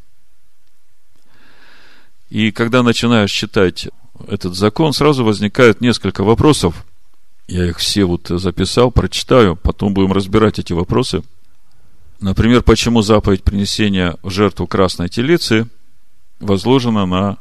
И 2.28 2.50
когда 2.50 2.82
начинаешь 2.82 3.30
читать 3.30 3.88
этот 4.26 4.56
закон, 4.56 4.92
сразу 4.94 5.24
возникает 5.24 5.80
несколько 5.80 6.24
вопросов. 6.24 6.84
Я 7.46 7.66
их 7.66 7.78
все 7.78 8.04
вот 8.04 8.26
записал, 8.26 8.90
прочитаю, 8.90 9.54
потом 9.54 9.94
будем 9.94 10.12
разбирать 10.12 10.58
эти 10.58 10.72
вопросы. 10.72 11.22
Например, 12.20 12.62
почему 12.62 13.02
заповедь 13.02 13.44
принесения 13.44 14.16
в 14.22 14.30
жертву 14.30 14.66
красной 14.66 15.08
телицы 15.08 15.68
возложена 16.40 17.06
на 17.06 17.38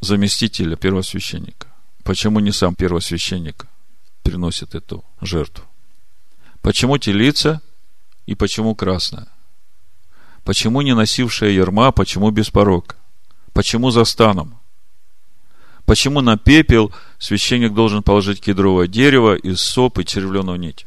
заместителя 0.00 0.76
первосвященника? 0.76 1.66
Почему 2.04 2.38
не 2.40 2.52
сам 2.52 2.74
первосвященник 2.74 3.66
приносит 4.22 4.74
эту 4.74 5.04
жертву? 5.20 5.64
Почему 6.62 6.98
телица 6.98 7.60
и 8.26 8.36
почему 8.36 8.74
красная? 8.74 9.26
Почему 10.44 10.80
не 10.82 10.94
носившая 10.94 11.50
ерма, 11.50 11.90
почему 11.90 12.30
без 12.30 12.50
порога? 12.50 12.94
Почему 13.52 13.90
за 13.90 14.04
станом? 14.04 14.58
Почему 15.86 16.20
на 16.20 16.38
пепел 16.38 16.92
священник 17.18 17.74
должен 17.74 18.04
положить 18.04 18.40
кедровое 18.40 18.86
дерево 18.86 19.34
из 19.34 19.60
соп 19.60 19.98
и 19.98 20.04
червленую 20.04 20.58
нить? 20.60 20.86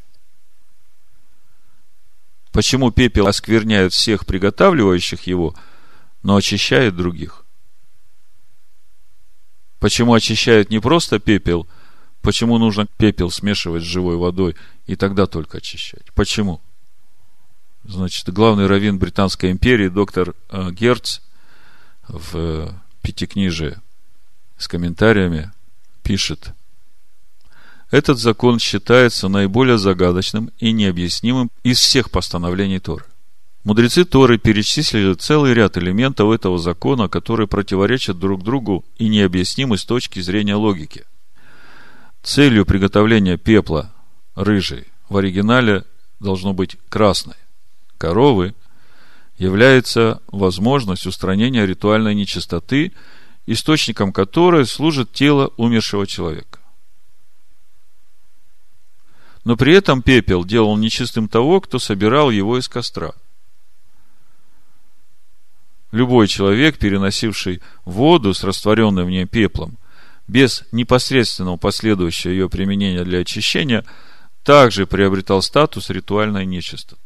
Почему 2.53 2.91
пепел 2.91 3.27
оскверняет 3.27 3.93
всех 3.93 4.27
приготавливающих 4.27 5.23
его, 5.23 5.55
но 6.21 6.35
очищает 6.35 6.95
других? 6.95 7.45
Почему 9.79 10.13
очищает 10.13 10.69
не 10.69 10.79
просто 10.79 11.19
пепел, 11.19 11.67
почему 12.21 12.59
нужно 12.59 12.85
пепел 12.85 13.31
смешивать 13.31 13.81
с 13.81 13.87
живой 13.87 14.17
водой 14.17 14.55
и 14.85 14.95
тогда 14.95 15.25
только 15.25 15.57
очищать? 15.57 16.13
Почему? 16.13 16.61
Значит, 17.85 18.29
главный 18.29 18.67
раввин 18.67 18.99
Британской 18.99 19.49
империи, 19.49 19.89
доктор 19.89 20.35
э, 20.49 20.71
Герц, 20.71 21.21
в 22.07 22.79
Пятикнижии 23.01 23.77
с 24.57 24.67
комментариями 24.67 25.51
пишет, 26.03 26.53
этот 27.93 28.17
закон 28.17 28.57
считается 28.57 29.27
наиболее 29.27 29.77
загадочным 29.77 30.49
и 30.57 30.71
необъяснимым 30.71 31.51
из 31.61 31.77
всех 31.77 32.09
постановлений 32.09 32.79
Торы. 32.79 33.05
Мудрецы 33.63 34.03
Торы 34.03 34.39
перечислили 34.39 35.13
целый 35.13 35.53
ряд 35.53 35.77
элементов 35.77 36.31
этого 36.31 36.57
закона, 36.57 37.07
которые 37.07 37.47
противоречат 37.47 38.17
друг 38.17 38.43
другу 38.43 38.83
и 38.97 39.07
необъяснимы 39.09 39.77
с 39.77 39.85
точки 39.85 40.21
зрения 40.21 40.55
логики. 40.55 41.05
Целью 42.23 42.65
приготовления 42.65 43.37
пепла 43.37 43.93
рыжей 44.33 44.85
в 45.07 45.17
оригинале 45.17 45.83
должно 46.19 46.55
быть 46.55 46.77
красной, 46.89 47.37
коровы 47.99 48.55
является 49.37 50.19
возможность 50.31 51.05
устранения 51.05 51.67
ритуальной 51.67 52.15
нечистоты, 52.15 52.91
источником 53.45 54.11
которой 54.11 54.65
служит 54.65 55.13
тело 55.13 55.51
умершего 55.57 56.07
человека. 56.07 56.57
Но 59.43 59.57
при 59.57 59.73
этом 59.73 60.01
пепел 60.01 60.45
делал 60.45 60.77
нечистым 60.77 61.27
того, 61.27 61.59
кто 61.61 61.79
собирал 61.79 62.31
его 62.31 62.57
из 62.57 62.67
костра– 62.67 63.13
любой 65.93 66.27
человек, 66.27 66.79
переносивший 66.79 67.61
воду 67.85 68.33
с 68.33 68.43
растворенным 68.43 69.05
в 69.05 69.09
ней 69.09 69.25
пеплом, 69.25 69.77
без 70.27 70.63
непосредственного 70.71 71.57
последующего 71.57 72.31
ее 72.31 72.49
применения 72.49 73.03
для 73.03 73.19
очищения, 73.19 73.85
также 74.43 74.87
приобретал 74.87 75.41
статус 75.41 75.89
ритуальной 75.89 76.45
нечистоты. 76.45 76.99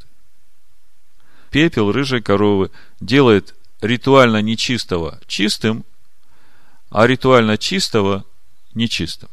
Пепел 1.52 1.92
рыжей 1.92 2.22
коровы 2.22 2.72
делает 3.02 3.54
ритуально 3.82 4.42
нечистого 4.42 5.20
чистым, 5.28 5.84
а 6.90 7.06
ритуально 7.06 7.58
чистого 7.58 8.24
нечистым. 8.74 9.30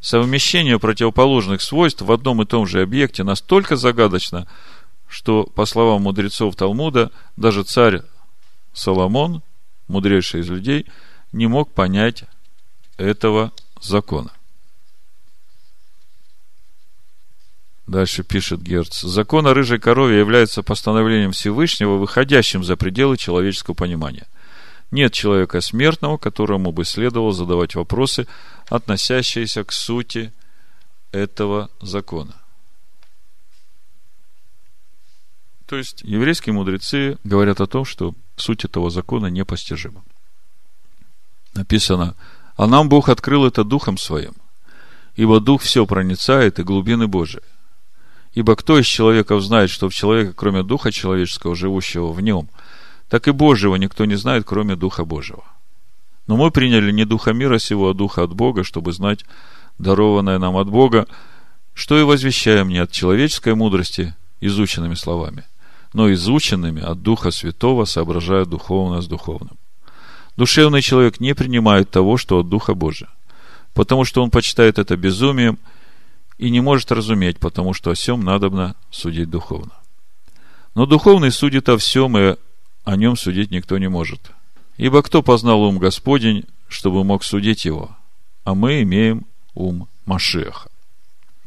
Совмещение 0.00 0.78
противоположных 0.78 1.62
свойств 1.62 2.02
в 2.02 2.12
одном 2.12 2.42
и 2.42 2.46
том 2.46 2.66
же 2.66 2.82
объекте 2.82 3.24
настолько 3.24 3.76
загадочно, 3.76 4.46
что, 5.08 5.44
по 5.44 5.66
словам 5.66 6.02
мудрецов 6.02 6.54
Талмуда, 6.56 7.10
даже 7.36 7.62
царь 7.62 8.02
Соломон, 8.72 9.42
мудрейший 9.88 10.40
из 10.40 10.48
людей, 10.48 10.86
не 11.32 11.46
мог 11.46 11.72
понять 11.72 12.24
этого 12.98 13.52
закона. 13.80 14.32
Дальше 17.86 18.24
пишет 18.24 18.62
Герц. 18.62 19.02
Закон 19.02 19.46
о 19.46 19.54
рыжей 19.54 19.78
корове 19.78 20.18
является 20.18 20.62
постановлением 20.64 21.30
Всевышнего, 21.30 21.96
выходящим 21.96 22.64
за 22.64 22.76
пределы 22.76 23.16
человеческого 23.16 23.74
понимания. 23.74 24.26
Нет 24.90 25.12
человека 25.12 25.60
смертного, 25.60 26.16
которому 26.16 26.72
бы 26.72 26.84
следовало 26.84 27.32
задавать 27.32 27.74
вопросы, 27.76 28.26
относящиеся 28.68 29.64
к 29.64 29.72
сути 29.72 30.32
этого 31.12 31.70
закона. 31.80 32.34
То 35.66 35.76
есть, 35.76 36.02
еврейские 36.02 36.52
мудрецы 36.52 37.18
говорят 37.24 37.60
о 37.60 37.66
том, 37.66 37.84
что 37.84 38.14
суть 38.36 38.64
этого 38.64 38.90
закона 38.90 39.26
непостижима. 39.26 40.04
Написано, 41.54 42.14
а 42.56 42.66
нам 42.66 42.88
Бог 42.88 43.08
открыл 43.08 43.46
это 43.46 43.64
Духом 43.64 43.98
Своим, 43.98 44.34
ибо 45.16 45.40
Дух 45.40 45.62
все 45.62 45.86
проницает 45.86 46.58
и 46.58 46.62
глубины 46.62 47.08
Божии. 47.08 47.42
Ибо 48.32 48.54
кто 48.54 48.78
из 48.78 48.86
человеков 48.86 49.42
знает, 49.42 49.70
что 49.70 49.88
в 49.88 49.94
человеке, 49.94 50.32
кроме 50.36 50.62
Духа 50.62 50.92
человеческого, 50.92 51.56
живущего 51.56 52.12
в 52.12 52.20
нем, 52.20 52.48
так 53.08 53.26
и 53.26 53.32
Божьего 53.32 53.76
никто 53.76 54.04
не 54.04 54.16
знает, 54.16 54.44
кроме 54.46 54.76
Духа 54.76 55.04
Божьего. 55.04 55.44
Но 56.26 56.36
мы 56.36 56.50
приняли 56.50 56.90
не 56.92 57.04
Духа 57.04 57.32
мира 57.32 57.58
сего, 57.58 57.90
а 57.90 57.94
Духа 57.94 58.24
от 58.24 58.34
Бога, 58.34 58.64
чтобы 58.64 58.92
знать 58.92 59.24
дарованное 59.78 60.38
нам 60.38 60.56
от 60.56 60.68
Бога, 60.68 61.06
что 61.74 61.98
и 61.98 62.02
возвещаем 62.02 62.68
не 62.68 62.78
от 62.78 62.90
человеческой 62.90 63.54
мудрости 63.54 64.14
изученными 64.40 64.94
словами– 64.94 65.44
но 65.96 66.12
изученными 66.12 66.82
от 66.82 67.00
Духа 67.00 67.30
Святого, 67.30 67.86
соображая 67.86 68.44
духовно 68.44 69.00
с 69.00 69.06
духовным. 69.06 69.56
Душевный 70.36 70.82
человек 70.82 71.20
не 71.20 71.34
принимает 71.34 71.90
того, 71.90 72.18
что 72.18 72.40
от 72.40 72.50
Духа 72.50 72.74
Божия, 72.74 73.08
потому 73.72 74.04
что 74.04 74.22
он 74.22 74.30
почитает 74.30 74.78
это 74.78 74.94
безумием 74.98 75.58
и 76.36 76.50
не 76.50 76.60
может 76.60 76.92
разуметь, 76.92 77.38
потому 77.38 77.72
что 77.72 77.92
о 77.92 77.94
всем 77.94 78.22
надобно 78.22 78.76
судить 78.90 79.30
духовно. 79.30 79.72
Но 80.74 80.84
духовный 80.84 81.30
судит 81.30 81.70
о 81.70 81.78
всем, 81.78 82.18
и 82.18 82.36
о 82.84 82.96
нем 82.96 83.16
судить 83.16 83.50
никто 83.50 83.78
не 83.78 83.88
может. 83.88 84.32
Ибо 84.76 85.02
кто 85.02 85.22
познал 85.22 85.62
ум 85.62 85.78
Господень, 85.78 86.44
чтобы 86.68 87.04
мог 87.04 87.24
судить 87.24 87.64
его? 87.64 87.96
А 88.44 88.54
мы 88.54 88.82
имеем 88.82 89.26
ум 89.54 89.88
Машеха. 90.04 90.68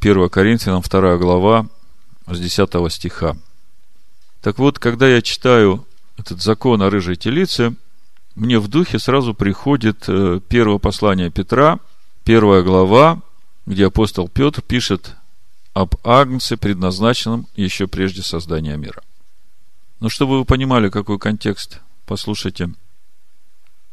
1 0.01 0.29
Коринфянам 0.29 0.81
2 0.81 1.17
глава 1.17 1.67
с 2.27 2.39
10 2.39 2.91
стиха. 2.91 3.37
Так 4.41 4.57
вот, 4.57 4.79
когда 4.79 5.07
я 5.07 5.21
читаю 5.21 5.85
этот 6.17 6.41
закон 6.41 6.81
о 6.81 6.89
рыжей 6.89 7.15
телице, 7.15 7.75
мне 8.35 8.59
в 8.59 8.67
духе 8.67 8.99
сразу 8.99 9.33
приходит 9.33 10.05
э, 10.07 10.39
первое 10.47 10.77
послание 10.77 11.29
Петра, 11.29 11.79
первая 12.23 12.63
глава, 12.63 13.21
где 13.65 13.87
апостол 13.87 14.29
Петр 14.29 14.61
пишет 14.61 15.15
об 15.73 15.95
Агнце, 16.03 16.57
предназначенном 16.57 17.47
еще 17.55 17.87
прежде 17.87 18.23
создания 18.23 18.77
мира. 18.77 19.03
Но 19.99 20.09
чтобы 20.09 20.39
вы 20.39 20.45
понимали, 20.45 20.89
какой 20.89 21.19
контекст, 21.19 21.81
послушайте, 22.05 22.69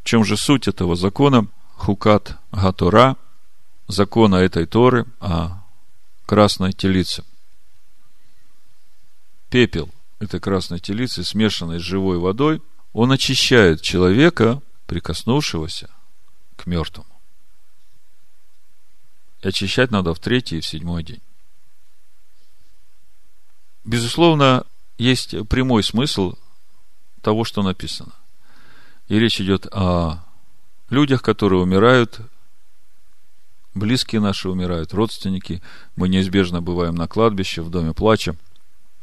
чем 0.07 0.25
же 0.25 0.37
суть 0.37 0.69
этого 0.69 0.95
закона, 0.95 1.49
хукат 1.75 2.39
гатора, 2.53 3.17
закона 3.89 4.37
этой 4.37 4.65
Торы 4.65 5.05
о 5.19 5.65
красной 6.27 6.73
телице. 6.73 7.25
Пепел 9.51 9.91
этой 10.21 10.39
красной 10.39 10.79
телицы, 10.79 11.25
смешанной 11.25 11.81
с 11.81 11.83
живой 11.83 12.19
водой, 12.19 12.63
он 12.93 13.11
очищает 13.11 13.83
человека, 13.83 14.63
прикоснувшегося 14.87 15.91
к 16.55 16.67
мертвому. 16.67 17.11
И 19.43 19.49
очищать 19.49 19.91
надо 19.91 20.15
в 20.15 20.21
третий 20.21 20.59
и 20.59 20.61
в 20.61 20.67
седьмой 20.67 21.03
день. 21.03 21.21
Безусловно, 23.85 24.65
есть 24.99 25.35
прямой 25.49 25.83
смысл 25.83 26.35
того, 27.23 27.43
что 27.43 27.65
написано. 27.65 28.13
И 29.09 29.19
речь 29.19 29.41
идет 29.41 29.67
о 29.73 30.25
людях, 30.91 31.23
которые 31.23 31.61
умирают, 31.63 32.21
близкие 33.75 34.21
наши 34.21 34.49
умирают, 34.49 34.95
родственники. 34.95 35.63
Мы 35.95 36.09
неизбежно 36.09 36.61
бываем 36.61 36.95
на 36.95 37.07
кладбище, 37.07 37.63
в 37.63 37.71
доме 37.71 37.93
плача. 37.93 38.37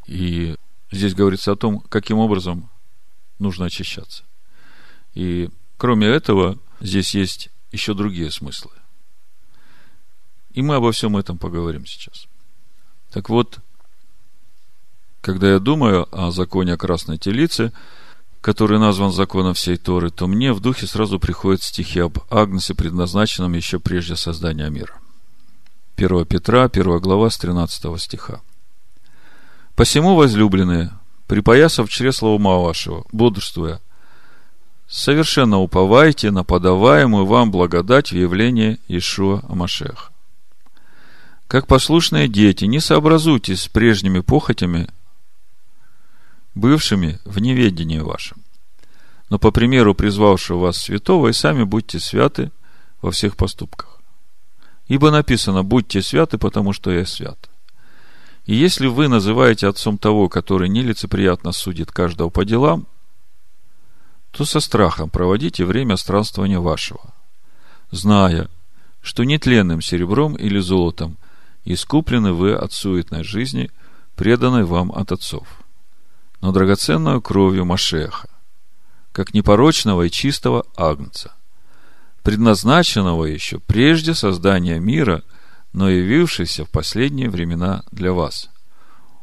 И 0.06 0.58
здесь 0.92 1.16
говорится 1.16 1.52
о 1.54 1.56
том, 1.56 1.80
каким 1.80 2.18
образом 2.18 2.70
нужно 3.40 3.66
очищаться. 3.66 4.24
И 5.14 5.50
кроме 5.78 6.08
этого, 6.08 6.58
здесь 6.82 7.14
есть 7.16 7.50
еще 7.72 7.94
другие 7.94 8.32
смыслы. 8.32 8.72
И 10.52 10.62
мы 10.62 10.76
обо 10.76 10.92
всем 10.92 11.18
этом 11.18 11.38
поговорим 11.38 11.86
сейчас. 11.86 12.28
Так 13.12 13.30
вот, 13.30 13.60
когда 15.22 15.52
я 15.52 15.60
думаю 15.60 16.08
о 16.12 16.32
законе 16.32 16.74
о 16.74 16.78
красной 16.78 17.18
телице, 17.18 17.72
который 18.44 18.78
назван 18.78 19.14
законом 19.14 19.54
всей 19.54 19.78
Торы, 19.78 20.12
то 20.12 20.28
мне 20.28 20.52
в 20.52 20.60
духе 20.60 20.86
сразу 20.86 21.18
приходят 21.18 21.64
стихи 21.64 22.02
об 22.02 22.20
Агнесе, 22.30 22.76
предназначенном 22.76 23.54
еще 23.54 23.80
прежде 23.80 24.18
создания 24.18 24.70
мира. 24.70 24.94
1 25.96 26.26
Петра, 26.26 26.66
1 26.66 27.00
глава, 27.00 27.30
с 27.30 27.38
13 27.38 28.02
стиха. 28.02 28.42
«Посему, 29.76 30.16
возлюбленные, 30.16 30.92
припоясав 31.28 31.90
чресло 31.90 32.28
ума 32.28 32.58
вашего, 32.58 33.06
бодрствуя, 33.14 33.80
совершенно 34.90 35.60
уповайте 35.60 36.30
на 36.30 36.44
подаваемую 36.44 37.26
вам 37.26 37.50
благодать 37.50 38.12
в 38.12 38.16
явлении 38.16 38.78
Ишуа 38.90 39.42
Амашеха. 39.48 40.10
Как 41.48 41.66
послушные 41.66 42.28
дети, 42.28 42.66
не 42.66 42.82
сообразуйтесь 42.82 43.62
с 43.62 43.68
прежними 43.70 44.20
похотями, 44.20 44.90
бывшими 46.56 47.20
в 47.26 47.40
неведении 47.40 48.00
вашем. 48.00 48.44
Но 49.30 49.40
по 49.40 49.52
примеру 49.52 49.96
призвавшего 49.96 50.60
вас 50.60 50.78
святого, 50.78 51.30
и 51.30 51.34
сами 51.34 51.64
будьте 51.64 52.00
святы 52.00 52.52
во 53.02 53.12
всех 53.12 53.36
поступках. 53.36 54.00
Ибо 54.88 55.12
написано, 55.12 55.64
будьте 55.64 56.02
святы, 56.02 56.38
потому 56.38 56.74
что 56.74 56.92
я 56.92 57.06
свят. 57.06 57.50
И 58.46 58.56
если 58.56 58.88
вы 58.88 59.08
называете 59.08 59.68
отцом 59.68 59.98
того, 59.98 60.28
который 60.28 60.68
нелицеприятно 60.68 61.54
судит 61.54 61.92
каждого 61.92 62.30
по 62.30 62.44
делам, 62.44 62.86
то 64.32 64.46
со 64.46 64.60
страхом 64.60 65.10
проводите 65.10 65.64
время 65.64 65.96
странствования 65.96 66.60
вашего, 66.60 67.14
зная, 67.92 68.50
что 69.02 69.24
нетленным 69.24 69.82
серебром 69.82 70.36
или 70.36 70.60
золотом 70.60 71.18
искуплены 71.66 72.34
вы 72.34 72.54
от 72.54 72.74
суетной 72.74 73.24
жизни, 73.24 73.72
преданной 74.16 74.66
вам 74.66 74.92
от 74.92 75.12
отцов– 75.12 75.48
но 76.44 76.52
драгоценную 76.52 77.22
кровью 77.22 77.64
Машеха, 77.64 78.28
как 79.14 79.34
непорочного 79.34 80.02
и 80.02 80.12
чистого 80.12 80.66
агнца, 80.76 81.32
предназначенного 82.22 83.24
еще 83.24 83.60
прежде 83.60 84.14
создания 84.14 84.78
мира, 84.78 85.24
но 85.72 85.90
явившийся 85.90 86.66
в 86.66 86.70
последние 86.70 87.30
времена 87.30 87.86
для 87.94 88.12
вас, 88.12 88.50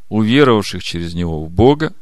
уверовавших 0.09 0.83
через 0.83 1.13
него 1.13 1.45
в 1.45 1.51
Бога, 1.51 1.93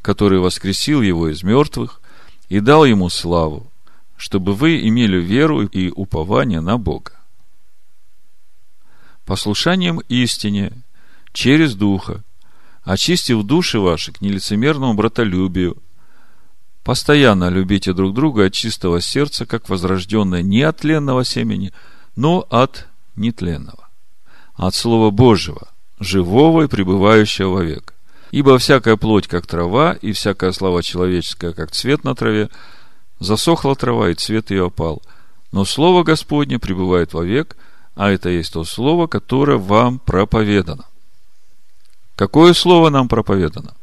который 0.00 0.38
воскресил 0.38 1.02
его 1.02 1.28
из 1.28 1.42
мертвых 1.42 2.00
и 2.48 2.58
дал 2.60 2.86
ему 2.86 3.10
славу, 3.10 3.70
чтобы 4.16 4.54
вы 4.54 4.88
имели 4.88 5.20
веру 5.20 5.60
и 5.66 5.90
упование 5.90 6.62
на 6.62 6.78
Бога. 6.78 7.12
Послушанием 9.26 10.00
истине 10.08 10.72
через 11.34 11.74
Духа 11.74 12.24
очистив 12.84 13.42
души 13.42 13.78
ваши 13.78 14.12
к 14.12 14.20
нелицемерному 14.20 14.94
братолюбию. 14.94 15.76
Постоянно 16.84 17.48
любите 17.48 17.94
друг 17.94 18.14
друга 18.14 18.46
от 18.46 18.52
чистого 18.52 19.00
сердца, 19.00 19.46
как 19.46 19.68
возрожденное 19.68 20.42
не 20.42 20.62
от 20.62 20.78
тленного 20.78 21.24
семени, 21.24 21.72
но 22.14 22.46
от 22.50 22.86
нетленного, 23.16 23.88
от 24.54 24.74
Слова 24.74 25.10
Божьего, 25.10 25.68
живого 25.98 26.64
и 26.64 26.68
пребывающего 26.68 27.54
вовек. 27.54 27.94
Ибо 28.30 28.58
всякая 28.58 28.96
плоть, 28.96 29.28
как 29.28 29.46
трава, 29.46 29.92
и 29.92 30.12
всякая 30.12 30.52
слава 30.52 30.82
человеческая, 30.82 31.52
как 31.52 31.70
цвет 31.70 32.04
на 32.04 32.14
траве, 32.14 32.50
засохла 33.18 33.76
трава, 33.76 34.10
и 34.10 34.14
цвет 34.14 34.50
ее 34.50 34.66
опал. 34.66 35.02
Но 35.52 35.64
Слово 35.64 36.02
Господне 36.02 36.58
пребывает 36.58 37.14
вовек, 37.14 37.56
а 37.94 38.10
это 38.10 38.28
есть 38.28 38.52
то 38.52 38.64
Слово, 38.64 39.06
которое 39.06 39.56
вам 39.56 40.00
проповедано. 40.00 40.84
Какое 42.16 42.52
слово 42.52 42.90
нам 42.90 43.08
проповедано? 43.08 43.74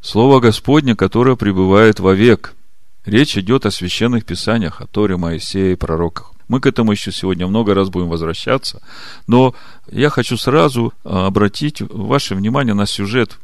Слово 0.00 0.40
Господне, 0.40 0.96
которое 0.96 1.36
пребывает 1.36 2.00
вовек. 2.00 2.54
Речь 3.04 3.38
идет 3.38 3.66
о 3.66 3.70
священных 3.70 4.24
писаниях, 4.24 4.80
о 4.80 4.86
Торе, 4.86 5.16
Моисея 5.16 5.72
и 5.72 5.76
пророках. 5.76 6.32
Мы 6.48 6.60
к 6.60 6.66
этому 6.66 6.92
еще 6.92 7.12
сегодня 7.12 7.46
много 7.46 7.74
раз 7.74 7.88
будем 7.88 8.08
возвращаться, 8.08 8.80
но 9.26 9.54
я 9.90 10.10
хочу 10.10 10.36
сразу 10.36 10.92
а, 11.04 11.26
обратить 11.26 11.80
ваше 11.80 12.36
внимание 12.36 12.74
на 12.74 12.86
сюжет 12.86 13.38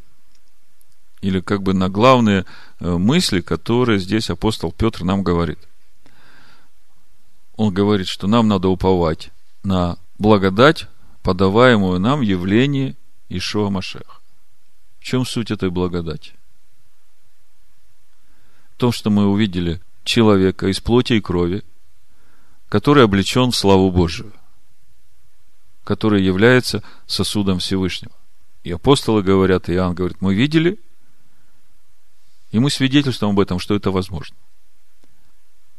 или 1.21 1.41
как 1.41 1.63
бы 1.63 1.73
на 1.75 1.89
главные 1.89 2.45
э, 2.81 2.91
мысли, 2.91 3.41
которые 3.41 4.01
здесь 4.01 4.29
апостол 4.29 4.73
Петр 4.73 5.05
нам 5.05 5.23
говорит. 5.23 5.59
Он 7.57 7.73
говорит, 7.73 8.09
что 8.09 8.27
нам 8.27 8.49
надо 8.49 8.69
уповать 8.69 9.31
на 9.63 9.99
благодать, 10.19 10.89
подаваемую 11.23 12.01
нам 12.01 12.21
в 12.21 12.23
явлении 12.23 12.97
Ишуа 13.29 13.71
Машеха. 13.71 14.22
В 15.03 15.05
чем 15.05 15.27
суть 15.27 15.51
этой 15.51 15.69
благодати? 15.69 16.33
В 18.77 18.79
том, 18.79 18.93
что 18.93 19.11
мы 19.11 19.27
увидели 19.27 19.81
человека 20.05 20.69
из 20.69 20.79
плоти 20.79 21.15
и 21.15 21.21
крови, 21.21 21.65
который 22.69 23.03
облечен 23.03 23.51
в 23.51 23.57
славу 23.57 23.91
Божию, 23.91 24.33
который 25.83 26.23
является 26.23 26.85
сосудом 27.09 27.59
Всевышнего. 27.59 28.15
И 28.63 28.71
апостолы 28.71 29.25
говорят, 29.25 29.69
и 29.69 29.73
Иоанн 29.73 29.95
говорит, 29.95 30.21
мы 30.21 30.37
видели, 30.37 30.79
и 32.53 32.61
мы 32.61 32.71
свидетельствуем 32.71 33.33
об 33.33 33.41
этом, 33.41 33.59
что 33.59 33.75
это 33.75 33.91
возможно. 33.91 34.37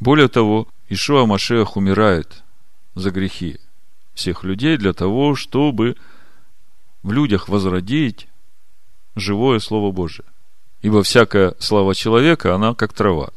Более 0.02 0.28
того, 0.28 0.68
Ишуа 0.90 1.26
Машех 1.26 1.78
умирает 1.78 2.44
за 2.94 3.10
грехи 3.10 3.58
всех 4.14 4.44
людей 4.44 4.76
для 4.76 4.92
того, 4.92 5.36
чтобы 5.36 5.96
в 7.04 7.14
людях 7.14 7.48
возродить 7.48 8.28
живое 9.16 9.60
Слово 9.60 9.92
Божие. 9.92 10.26
Ибо 10.82 11.04
всякая 11.04 11.56
слава 11.60 11.96
человека, 11.96 12.54
она 12.54 12.76
как 12.76 12.94
трава. 12.94 13.30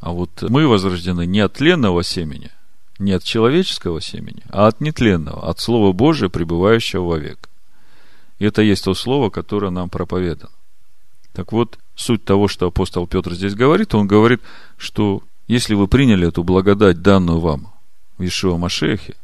А 0.00 0.10
вот 0.10 0.42
мы 0.42 0.66
возрождены 0.66 1.26
не 1.26 1.40
от 1.40 1.54
тленного 1.54 2.02
семени, 2.02 2.50
не 2.98 3.12
от 3.12 3.22
человеческого 3.22 4.00
семени, 4.00 4.42
а 4.48 4.66
от 4.66 4.80
нетленного, 4.80 5.48
от 5.48 5.60
Слова 5.60 5.92
Божия, 5.92 6.28
пребывающего 6.28 7.04
вовек. 7.04 7.48
И 8.38 8.44
это 8.44 8.62
есть 8.62 8.84
то 8.84 8.94
слово, 8.94 9.30
которое 9.30 9.70
нам 9.70 9.88
проповедано. 9.88 10.50
Так 11.32 11.52
вот, 11.52 11.78
суть 11.94 12.24
того, 12.24 12.48
что 12.48 12.66
апостол 12.66 13.06
Петр 13.06 13.34
здесь 13.34 13.54
говорит, 13.54 13.94
он 13.94 14.06
говорит, 14.08 14.40
что 14.76 15.22
если 15.46 15.74
вы 15.74 15.86
приняли 15.86 16.26
эту 16.26 16.42
благодать, 16.42 17.02
данную 17.02 17.38
вам 17.38 17.72
в 18.18 18.24
Ишуа 18.24 18.56
Машехе, 18.56 19.14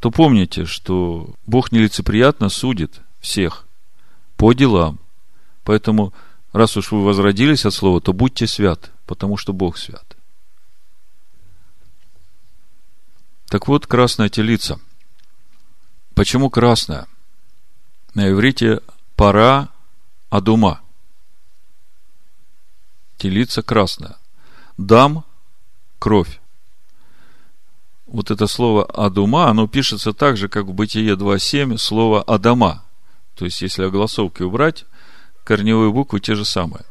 то 0.00 0.10
помните, 0.10 0.64
что 0.64 1.30
Бог 1.46 1.70
нелицеприятно 1.70 2.48
судит 2.48 3.00
всех, 3.20 3.67
по 4.38 4.52
делам. 4.54 4.98
Поэтому, 5.64 6.14
раз 6.52 6.78
уж 6.78 6.92
вы 6.92 7.04
возродились 7.04 7.66
от 7.66 7.74
слова, 7.74 8.00
то 8.00 8.14
будьте 8.14 8.46
святы, 8.46 8.88
потому 9.04 9.36
что 9.36 9.52
Бог 9.52 9.76
свят. 9.76 10.16
Так 13.48 13.66
вот, 13.68 13.86
красная 13.86 14.30
телица. 14.30 14.80
Почему 16.14 16.48
красная? 16.50 17.06
На 18.14 18.30
иврите 18.30 18.80
пора 19.16 19.68
адума. 20.30 20.80
Телица 23.18 23.62
красная. 23.62 24.16
Дам– 24.76 25.24
кровь. 25.98 26.40
Вот 28.06 28.30
это 28.30 28.46
слово 28.46 28.84
адума, 28.84 29.48
оно 29.48 29.66
пишется 29.66 30.12
так 30.12 30.36
же, 30.36 30.48
как 30.48 30.66
в 30.66 30.72
Бытие 30.72 31.14
2.7 31.14 31.76
слово 31.76 32.22
адама– 32.22 32.84
то 33.38 33.44
есть, 33.44 33.62
если 33.62 33.84
огласовки 33.84 34.42
убрать, 34.42 34.84
корневые 35.44 35.92
буквы 35.92 36.18
те 36.18 36.34
же 36.34 36.44
самые. 36.44 36.84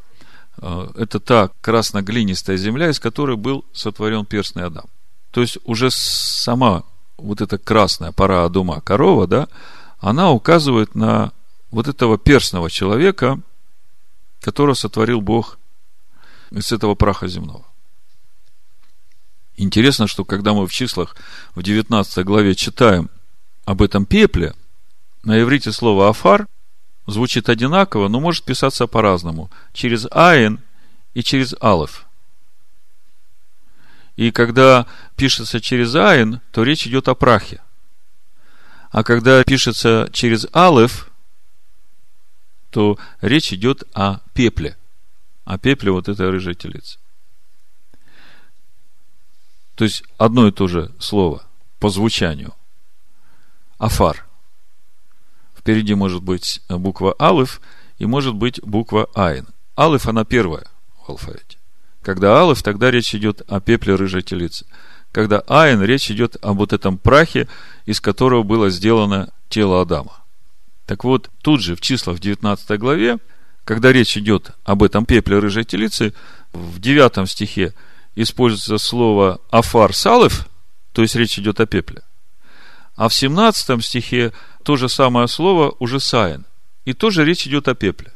А, 0.56 0.90
это 0.94 1.20
та 1.20 1.50
красно-глинистая 1.60 2.56
земля, 2.56 2.88
из 2.88 2.98
которой 2.98 3.36
был 3.36 3.66
сотворен 3.74 4.24
перстный 4.24 4.64
Адам. 4.64 4.86
То 5.30 5.42
есть, 5.42 5.58
уже 5.64 5.90
сама 5.90 6.84
вот 7.18 7.42
эта 7.42 7.58
красная 7.58 8.12
пора 8.12 8.46
Адума, 8.46 8.80
корова, 8.80 9.26
да, 9.26 9.48
она 9.98 10.30
указывает 10.30 10.94
на 10.94 11.32
вот 11.70 11.86
этого 11.86 12.16
перстного 12.16 12.70
человека, 12.70 13.38
которого 14.40 14.72
сотворил 14.74 15.20
Бог 15.20 15.58
из 16.50 16.72
этого 16.72 16.94
праха 16.94 17.28
земного. 17.28 17.66
Интересно, 19.58 20.06
что 20.06 20.24
когда 20.24 20.54
мы 20.54 20.66
в 20.66 20.72
числах 20.72 21.14
в 21.54 21.62
19 21.62 22.24
главе 22.24 22.54
читаем 22.54 23.10
об 23.66 23.82
этом 23.82 24.06
пепле, 24.06 24.54
на 25.22 25.40
иврите 25.40 25.72
слово 25.72 26.08
«афар» 26.08 26.46
звучит 27.06 27.48
одинаково, 27.48 28.08
но 28.08 28.20
может 28.20 28.44
писаться 28.44 28.86
по-разному. 28.86 29.50
Через 29.72 30.06
«айн» 30.10 30.60
и 31.14 31.22
через 31.22 31.54
«алеф». 31.62 32.06
И 34.16 34.30
когда 34.30 34.86
пишется 35.16 35.60
через 35.60 35.94
«айн», 35.94 36.40
то 36.52 36.62
речь 36.62 36.86
идет 36.86 37.08
о 37.08 37.14
прахе. 37.14 37.62
А 38.90 39.02
когда 39.04 39.42
пишется 39.44 40.08
через 40.12 40.46
«алеф», 40.54 41.08
то 42.70 42.98
речь 43.20 43.52
идет 43.52 43.84
о 43.94 44.18
пепле. 44.34 44.76
О 45.44 45.58
пепле 45.58 45.90
вот 45.90 46.08
этой 46.08 46.30
рыжей 46.30 46.54
телицы. 46.54 46.98
То 49.74 49.84
есть 49.84 50.02
одно 50.18 50.48
и 50.48 50.52
то 50.52 50.66
же 50.66 50.92
слово 50.98 51.44
по 51.78 51.88
звучанию. 51.88 52.54
Афар. 53.78 54.27
Впереди 55.58 55.94
может 55.94 56.22
быть 56.22 56.60
буква 56.68 57.14
Алиф 57.20 57.60
и 57.98 58.06
может 58.06 58.34
быть 58.34 58.60
буква 58.62 59.08
Айн. 59.14 59.46
Алиф, 59.76 60.06
она 60.06 60.24
первая 60.24 60.64
в 61.04 61.10
алфавите. 61.10 61.58
Когда 62.02 62.40
Алиф, 62.40 62.62
тогда 62.62 62.90
речь 62.90 63.14
идет 63.14 63.42
о 63.48 63.60
пепле 63.60 63.96
рыжей 63.96 64.22
телицы. 64.22 64.66
Когда 65.10 65.40
Айн, 65.48 65.82
речь 65.82 66.10
идет 66.10 66.36
об 66.42 66.58
вот 66.58 66.72
этом 66.72 66.96
прахе, 66.96 67.48
из 67.86 68.00
которого 68.00 68.44
было 68.44 68.70
сделано 68.70 69.30
тело 69.48 69.80
Адама. 69.80 70.22
Так 70.86 71.04
вот, 71.04 71.28
тут 71.42 71.60
же 71.60 71.74
в 71.74 71.80
числах 71.80 72.16
в 72.16 72.20
19 72.20 72.78
главе, 72.78 73.18
когда 73.64 73.92
речь 73.92 74.16
идет 74.16 74.52
об 74.64 74.82
этом 74.82 75.04
пепле 75.04 75.38
рыжей 75.38 75.64
телицы, 75.64 76.14
в 76.52 76.80
9 76.80 77.28
стихе 77.28 77.74
используется 78.14 78.78
слово 78.78 79.40
афар 79.50 79.92
салев, 79.92 80.48
то 80.92 81.02
есть 81.02 81.14
речь 81.16 81.38
идет 81.38 81.60
о 81.60 81.66
пепле. 81.66 82.02
А 82.98 83.08
в 83.08 83.14
17 83.14 83.82
стихе 83.84 84.32
то 84.64 84.76
же 84.76 84.88
самое 84.88 85.28
слово 85.28 85.72
уже 85.78 86.00
саин. 86.00 86.44
И 86.84 86.94
тоже 86.94 87.24
речь 87.24 87.46
идет 87.46 87.68
о 87.68 87.76
пепле. 87.76 88.12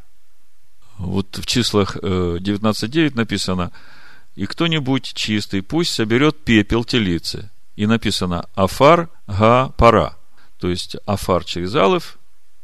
Вот 0.99 1.39
в 1.39 1.47
числах 1.47 1.97
19.9 1.97 3.07
э, 3.07 3.11
написано, 3.15 3.71
и 4.35 4.45
кто-нибудь 4.45 5.13
чистый 5.15 5.63
пусть 5.63 5.95
соберет 5.95 6.45
пепел 6.45 6.83
телицы. 6.83 7.49
И 7.77 7.87
написано 7.87 8.49
Афар 8.57 9.09
Га 9.29 9.69
Пара. 9.77 10.17
То 10.59 10.69
есть 10.69 10.97
Афар 11.07 11.45
через 11.45 11.77
Алев. 11.77 12.19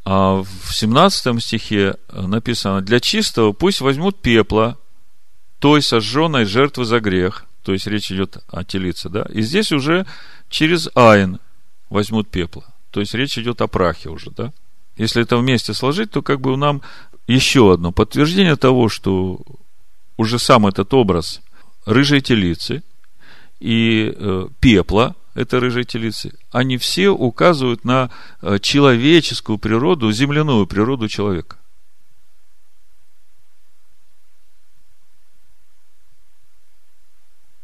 А 0.05 0.43
в 0.43 0.75
17 0.75 1.41
стихе 1.41 1.95
написано, 2.13 2.81
для 2.81 2.99
чистого 2.99 3.53
пусть 3.53 3.81
возьмут 3.81 4.21
пепла 4.21 4.77
той 5.61 5.83
сожженной 5.83 6.47
жертвы 6.47 6.85
за 6.85 6.99
грех, 6.99 7.45
то 7.63 7.73
есть 7.73 7.87
речь 7.87 8.11
идет 8.11 8.39
о 8.49 8.65
телице, 8.65 9.09
да, 9.09 9.27
и 9.29 9.43
здесь 9.43 9.73
уже 9.73 10.07
через 10.49 10.89
айн 10.95 11.39
возьмут 11.91 12.29
пепла, 12.29 12.65
то 12.91 13.01
есть 13.01 13.15
речь 13.15 13.39
идет 13.39 13.61
о 13.61 13.67
прахе 13.67 14.11
уже, 14.11 14.31
да. 14.31 14.53
Если 14.97 15.23
это 15.23 15.37
вместе 15.37 15.75
сложить, 15.75 16.11
то 16.11 16.23
как 16.23 16.41
бы 16.41 16.57
нам 16.57 16.83
еще 17.29 17.73
одно 17.73 17.93
подтверждение 17.93 18.57
того, 18.57 18.89
что 18.89 19.41
уже 20.17 20.39
сам 20.39 20.67
этот 20.67 20.93
образ 20.93 21.41
рыжей 21.87 22.21
телицы 22.21 22.83
и 23.61 24.13
э, 24.15 24.49
пепла 24.61 25.15
этой 25.35 25.61
рыжей 25.61 25.85
телицы, 25.85 26.33
они 26.51 26.79
все 26.79 27.11
указывают 27.11 27.85
на 27.85 28.11
э, 28.43 28.59
человеческую 28.59 29.59
природу, 29.59 30.11
земляную 30.11 30.67
природу 30.67 31.09
человека. 31.09 31.57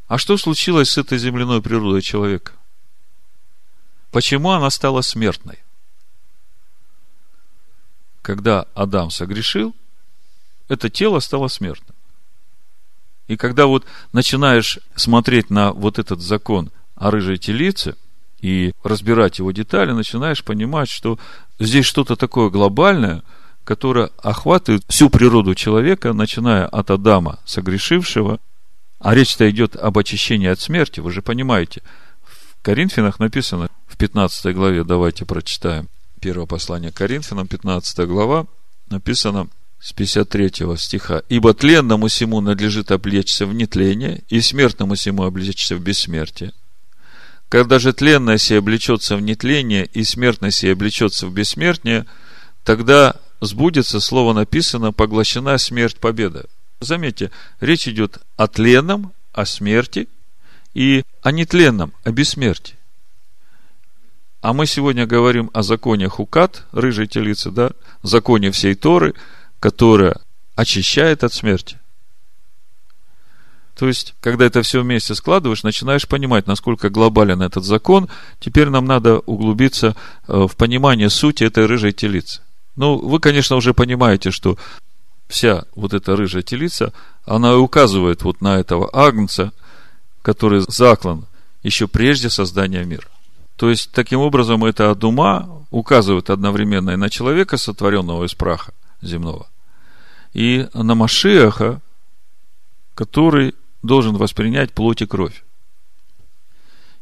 А 0.06 0.18
что 0.18 0.36
случилось 0.36 0.90
с 0.90 0.98
этой 0.98 1.18
земляной 1.18 1.60
природой 1.62 2.02
человека? 2.02 2.52
Почему 4.14 4.52
она 4.52 4.70
стала 4.70 5.00
смертной? 5.00 5.58
Когда 8.22 8.68
Адам 8.72 9.10
согрешил, 9.10 9.74
это 10.68 10.88
тело 10.88 11.18
стало 11.18 11.48
смертным. 11.48 11.96
И 13.26 13.36
когда 13.36 13.66
вот 13.66 13.84
начинаешь 14.12 14.78
смотреть 14.94 15.50
на 15.50 15.72
вот 15.72 15.98
этот 15.98 16.20
закон 16.20 16.70
о 16.94 17.10
рыжей 17.10 17.38
телице 17.38 17.96
и 18.40 18.72
разбирать 18.84 19.40
его 19.40 19.50
детали, 19.50 19.90
начинаешь 19.90 20.44
понимать, 20.44 20.88
что 20.88 21.18
здесь 21.58 21.84
что-то 21.84 22.14
такое 22.14 22.50
глобальное, 22.50 23.24
которое 23.64 24.10
охватывает 24.22 24.84
всю 24.86 25.10
природу 25.10 25.56
человека, 25.56 26.12
начиная 26.12 26.68
от 26.68 26.88
Адама, 26.92 27.40
согрешившего, 27.46 28.38
а 29.00 29.12
речь-то 29.12 29.50
идет 29.50 29.74
об 29.74 29.98
очищении 29.98 30.46
от 30.46 30.60
смерти, 30.60 31.00
вы 31.00 31.10
же 31.10 31.20
понимаете. 31.20 31.82
Коринфянах 32.64 33.18
написано, 33.20 33.68
в 33.86 33.98
15 33.98 34.54
главе, 34.54 34.84
давайте 34.84 35.26
прочитаем. 35.26 35.86
Первое 36.18 36.46
послание 36.46 36.92
Коринфянам, 36.92 37.46
15 37.46 38.08
глава, 38.08 38.46
написано 38.88 39.48
с 39.78 39.92
53 39.92 40.74
стиха. 40.78 41.22
«Ибо 41.28 41.52
тленному 41.52 42.08
сему 42.08 42.40
надлежит 42.40 42.90
облечься 42.90 43.44
в 43.44 43.52
нетление, 43.52 44.22
и 44.30 44.40
смертному 44.40 44.96
сему 44.96 45.24
облечься 45.24 45.76
в 45.76 45.82
бессмертие. 45.82 46.54
Когда 47.50 47.78
же 47.78 47.92
тленное 47.92 48.38
сие 48.38 48.60
облечется 48.60 49.18
в 49.18 49.20
нетление, 49.20 49.84
и 49.84 50.02
смертное 50.02 50.50
сие 50.50 50.72
облечется 50.72 51.26
в 51.26 51.34
бессмертие, 51.34 52.06
тогда 52.64 53.16
сбудется 53.42 54.00
слово 54.00 54.32
написано 54.32 54.90
«поглощена 54.90 55.58
смерть 55.58 55.98
победа». 55.98 56.46
Заметьте, 56.80 57.30
речь 57.60 57.86
идет 57.86 58.20
о 58.38 58.48
тленном, 58.48 59.12
о 59.34 59.44
смерти 59.44 60.08
и 60.74 61.04
о 61.22 61.32
нетленном, 61.32 61.92
о 62.04 62.10
бессмертии. 62.10 62.76
А 64.40 64.52
мы 64.52 64.66
сегодня 64.66 65.06
говорим 65.06 65.50
о 65.54 65.62
законе 65.62 66.08
Хукат, 66.08 66.66
рыжей 66.72 67.06
телицы, 67.06 67.50
да, 67.50 67.70
законе 68.02 68.50
всей 68.50 68.74
Торы, 68.74 69.14
которая 69.58 70.16
очищает 70.54 71.24
от 71.24 71.32
смерти. 71.32 71.78
То 73.74 73.88
есть, 73.88 74.14
когда 74.20 74.44
это 74.44 74.62
все 74.62 74.82
вместе 74.82 75.14
складываешь, 75.14 75.62
начинаешь 75.62 76.06
понимать, 76.06 76.46
насколько 76.46 76.90
глобален 76.90 77.42
этот 77.42 77.64
закон. 77.64 78.08
Теперь 78.38 78.68
нам 78.68 78.84
надо 78.84 79.18
углубиться 79.20 79.96
э, 80.28 80.46
в 80.46 80.54
понимание 80.56 81.10
сути 81.10 81.44
этой 81.44 81.66
рыжей 81.66 81.92
телицы. 81.92 82.40
Ну, 82.76 82.98
вы, 82.98 83.18
конечно, 83.18 83.56
уже 83.56 83.74
понимаете, 83.74 84.30
что 84.30 84.58
вся 85.28 85.64
вот 85.74 85.92
эта 85.94 86.14
рыжая 86.14 86.42
телица, 86.42 86.92
она 87.24 87.56
указывает 87.56 88.22
вот 88.22 88.40
на 88.40 88.58
этого 88.58 88.90
агнца, 88.92 89.52
который 90.24 90.64
заклан 90.66 91.26
еще 91.62 91.86
прежде 91.86 92.30
создания 92.30 92.82
мира. 92.82 93.06
То 93.56 93.68
есть, 93.68 93.92
таким 93.92 94.20
образом, 94.20 94.64
это 94.64 94.90
от 94.90 95.04
ума 95.04 95.46
указывает 95.70 96.30
одновременно 96.30 96.90
и 96.90 96.96
на 96.96 97.10
человека, 97.10 97.58
сотворенного 97.58 98.24
из 98.24 98.34
праха 98.34 98.72
земного, 99.02 99.46
и 100.32 100.66
на 100.72 100.94
Машиаха, 100.94 101.82
который 102.94 103.54
должен 103.82 104.16
воспринять 104.16 104.72
плоть 104.72 105.02
и 105.02 105.06
кровь. 105.06 105.44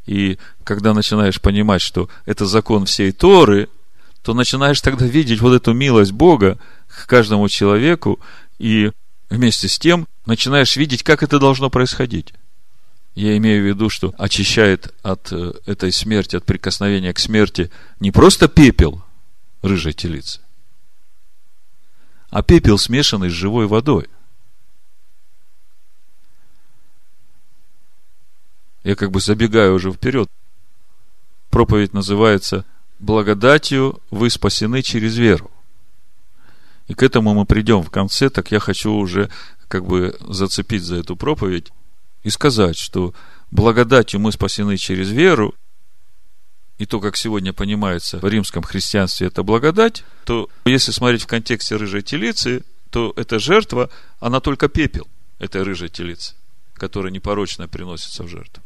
И 0.04 0.36
когда 0.64 0.92
начинаешь 0.92 1.40
понимать, 1.40 1.80
что 1.80 2.08
это 2.26 2.44
закон 2.44 2.86
всей 2.86 3.12
Торы, 3.12 3.68
то 4.22 4.34
начинаешь 4.34 4.80
тогда 4.80 5.06
видеть 5.06 5.40
вот 5.40 5.54
эту 5.54 5.72
милость 5.74 6.12
Бога, 6.12 6.58
к 6.88 7.06
каждому 7.06 7.48
человеку, 7.48 8.18
и 8.58 8.90
вместе 9.30 9.68
с 9.68 9.78
тем 9.78 10.08
начинаешь 10.26 10.74
видеть, 10.74 11.04
как 11.04 11.22
это 11.22 11.38
должно 11.38 11.70
происходить. 11.70 12.34
Я 13.14 13.36
имею 13.36 13.62
в 13.62 13.66
виду, 13.66 13.90
что 13.90 14.14
очищает 14.16 14.94
от 15.02 15.32
э, 15.32 15.52
этой 15.66 15.92
смерти, 15.92 16.36
от 16.36 16.44
прикосновения 16.44 17.12
к 17.12 17.18
смерти 17.18 17.70
не 18.00 18.10
просто 18.10 18.48
пепел 18.48 19.04
рыжей 19.60 19.92
телицы, 19.92 20.40
а 22.30 22.42
пепел, 22.42 22.78
смешанный 22.78 23.28
с 23.28 23.34
живой 23.34 23.66
водой. 23.66 24.08
Я 28.82 28.96
как 28.96 29.10
бы 29.10 29.20
забегаю 29.20 29.74
уже 29.74 29.92
вперед. 29.92 30.28
Проповедь 31.50 31.92
называется 31.92 32.64
«Благодатью 32.98 34.00
вы 34.10 34.30
спасены 34.30 34.82
через 34.82 35.16
веру». 35.16 35.50
И 36.88 36.94
к 36.94 37.02
этому 37.02 37.34
мы 37.34 37.44
придем 37.44 37.82
в 37.82 37.90
конце, 37.90 38.30
так 38.30 38.50
я 38.50 38.58
хочу 38.58 38.92
уже 38.92 39.30
как 39.68 39.84
бы 39.84 40.16
зацепить 40.20 40.82
за 40.82 40.96
эту 40.96 41.14
проповедь 41.14 41.72
и 42.22 42.30
сказать, 42.30 42.78
что 42.78 43.14
благодатью 43.50 44.20
мы 44.20 44.32
спасены 44.32 44.76
через 44.76 45.10
веру, 45.10 45.54
и 46.78 46.86
то, 46.86 47.00
как 47.00 47.16
сегодня 47.16 47.52
понимается 47.52 48.18
в 48.18 48.28
римском 48.28 48.62
христианстве, 48.62 49.28
это 49.28 49.42
благодать, 49.42 50.04
то 50.24 50.48
если 50.64 50.90
смотреть 50.90 51.22
в 51.22 51.26
контексте 51.26 51.76
рыжей 51.76 52.02
телицы, 52.02 52.64
то 52.90 53.12
эта 53.16 53.38
жертва, 53.38 53.90
она 54.20 54.40
только 54.40 54.68
пепел 54.68 55.06
этой 55.38 55.62
рыжей 55.62 55.88
телицы, 55.88 56.34
которая 56.74 57.12
непорочно 57.12 57.68
приносится 57.68 58.24
в 58.24 58.28
жертву. 58.28 58.62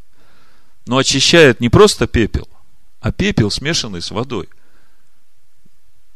Но 0.85 0.97
очищает 0.97 1.59
не 1.59 1.69
просто 1.69 2.07
пепел, 2.07 2.47
а 3.01 3.11
пепел, 3.11 3.51
смешанный 3.51 4.01
с 4.01 4.11
водой. 4.11 4.49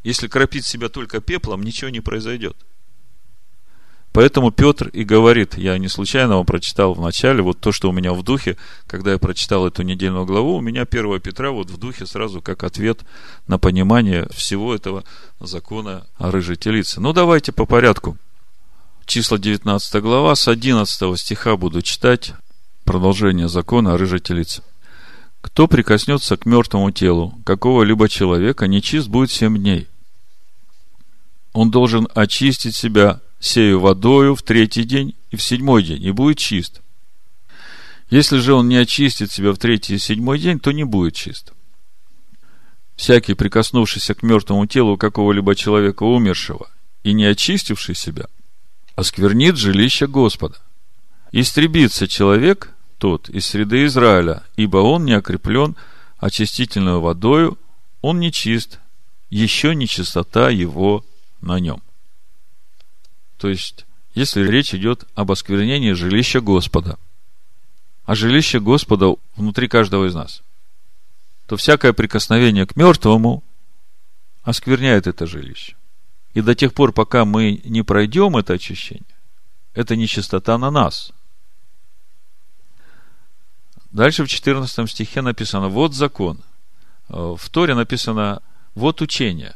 Если 0.04 0.27
кропить 0.27 0.65
себя 0.65 0.89
только 0.89 1.21
пеплом, 1.21 1.62
ничего 1.62 1.89
не 1.89 1.99
произойдет. 1.99 2.58
Поэтому 4.13 4.52
Петр 4.52 4.89
и 4.89 5.06
говорит, 5.06 5.58
я 5.58 5.78
не 5.78 5.88
случайно 5.88 6.36
вам 6.36 6.45
прочитал 6.45 6.93
в 6.93 7.00
начале, 7.00 7.41
вот 7.41 7.60
то, 7.60 7.71
что 7.71 7.89
у 7.89 7.93
меня 7.93 8.12
в 8.13 8.24
духе, 8.24 8.58
когда 8.86 9.13
я 9.13 9.17
прочитал 9.17 9.65
эту 9.65 9.84
недельную 9.84 10.26
главу, 10.26 10.58
у 10.58 10.62
меня 10.62 10.82
1 10.82 11.21
Петра 11.21 11.52
вот 11.52 11.69
в 11.69 11.78
духе 11.78 12.06
сразу 12.06 12.41
как 12.41 12.63
ответ 12.63 13.00
на 13.47 13.58
понимание 13.58 14.28
всего 14.34 14.76
этого 14.76 15.06
закона 15.39 16.06
о 16.17 16.30
рыжей 16.30 16.58
телице. 16.58 17.00
Ну, 17.00 17.13
давайте 17.13 17.54
по 17.54 17.65
порядку. 17.65 18.17
Числа 19.06 19.38
19 19.38 20.02
глава, 20.02 20.36
с 20.36 20.47
11 20.47 21.17
стиха 21.17 21.56
буду 21.56 21.82
читать 21.82 22.34
продолжение 22.84 23.47
закона 23.47 23.93
о 23.93 23.97
рыжей 23.97 24.19
телице. 24.19 24.62
Кто 25.39 25.67
прикоснется 25.67 26.36
к 26.36 26.45
мертвому 26.45 26.91
телу 26.91 27.34
какого-либо 27.45 28.10
человека, 28.10 28.67
нечист 28.67 29.08
будет 29.08 29.32
семь 29.32 29.58
дней. 29.58 29.88
Он 31.54 31.71
должен 31.71 32.08
очистить 32.13 32.76
себя 32.76 33.21
сею 33.41 33.80
водою 33.80 34.36
в 34.36 34.43
третий 34.43 34.84
день 34.84 35.15
и 35.32 35.36
в 35.36 35.43
седьмой 35.43 35.84
день, 35.84 36.04
и 36.04 36.12
будет 36.12 36.38
чист. 36.38 36.82
Если 38.10 38.38
же 38.38 38.54
он 38.54 38.69
не 38.69 38.77
очистит 38.77 39.32
себя 39.32 39.51
в 39.51 39.58
третий 39.58 39.95
и 39.95 39.99
седьмой 39.99 40.39
день, 40.39 40.60
то 40.60 40.71
не 40.71 40.84
будет 40.84 41.15
чист. 41.15 41.51
Всякий, 42.95 43.34
прикоснувшийся 43.34 44.13
к 44.13 44.21
мертвому 44.21 44.67
телу 44.67 44.95
какого-либо 44.95 45.56
человека 45.56 46.04
умершего 46.04 46.69
и 47.04 47.13
не 47.13 47.25
очистивший 47.25 47.95
себя, 47.95 48.27
осквернит 48.95 49.58
жилище 49.58 50.08
Господа. 50.08 50.58
Истребится 51.32 52.08
человек 52.08 52.73
тот 52.99 53.30
из 53.30 53.47
среды 53.47 53.86
Израиля, 53.86 54.43
ибо 54.56 54.77
он 54.77 55.06
не 55.06 55.13
окреплен 55.13 55.75
очистительной 56.17 56.99
водою, 56.99 57.58
он 58.01 58.19
не 58.19 58.32
чист, 58.32 58.80
еще 59.32 59.73
нечистота 59.73 60.49
его 60.51 61.04
на 61.41 61.60
нем. 61.60 61.82
То 63.41 63.49
есть, 63.49 63.88
если 64.13 64.47
речь 64.47 64.75
идет 64.75 65.06
об 65.15 65.32
осквернении 65.32 65.93
жилища 65.93 66.41
Господа, 66.41 66.99
а 68.06 68.13
жилище 68.13 68.60
Господа 68.60 69.15
внутри 69.36 69.67
каждого 69.67 70.06
из 70.06 70.13
нас, 70.13 70.43
то 71.47 71.58
всякое 71.58 71.91
прикосновение 71.91 72.67
к 72.67 72.75
мертвому 72.75 73.43
оскверняет 74.43 75.08
это 75.08 75.25
жилище. 75.25 75.75
И 76.36 76.41
до 76.41 76.54
тех 76.54 76.75
пор, 76.75 76.93
пока 76.93 77.25
мы 77.25 77.60
не 77.63 77.82
пройдем 77.82 78.38
это 78.38 78.54
очищение, 78.54 79.17
это 79.73 79.95
нечистота 79.95 80.60
на 80.60 80.69
нас. 80.69 81.12
Дальше 83.89 84.23
в 84.23 84.27
14 84.27 84.88
стихе 84.88 85.23
написано, 85.23 85.67
вот 85.67 85.95
закон. 85.95 86.38
В 87.08 87.49
Торе 87.49 87.73
написано, 87.73 88.43
вот 88.75 89.01
учение. 89.01 89.56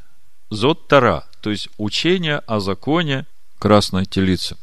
Зод 0.50 0.88
Тара, 0.88 1.28
то 1.42 1.52
есть 1.52 1.70
учение 1.78 2.40
о 2.48 2.60
законе 2.60 3.28
красной 3.66 4.06
телицы, 4.06 4.58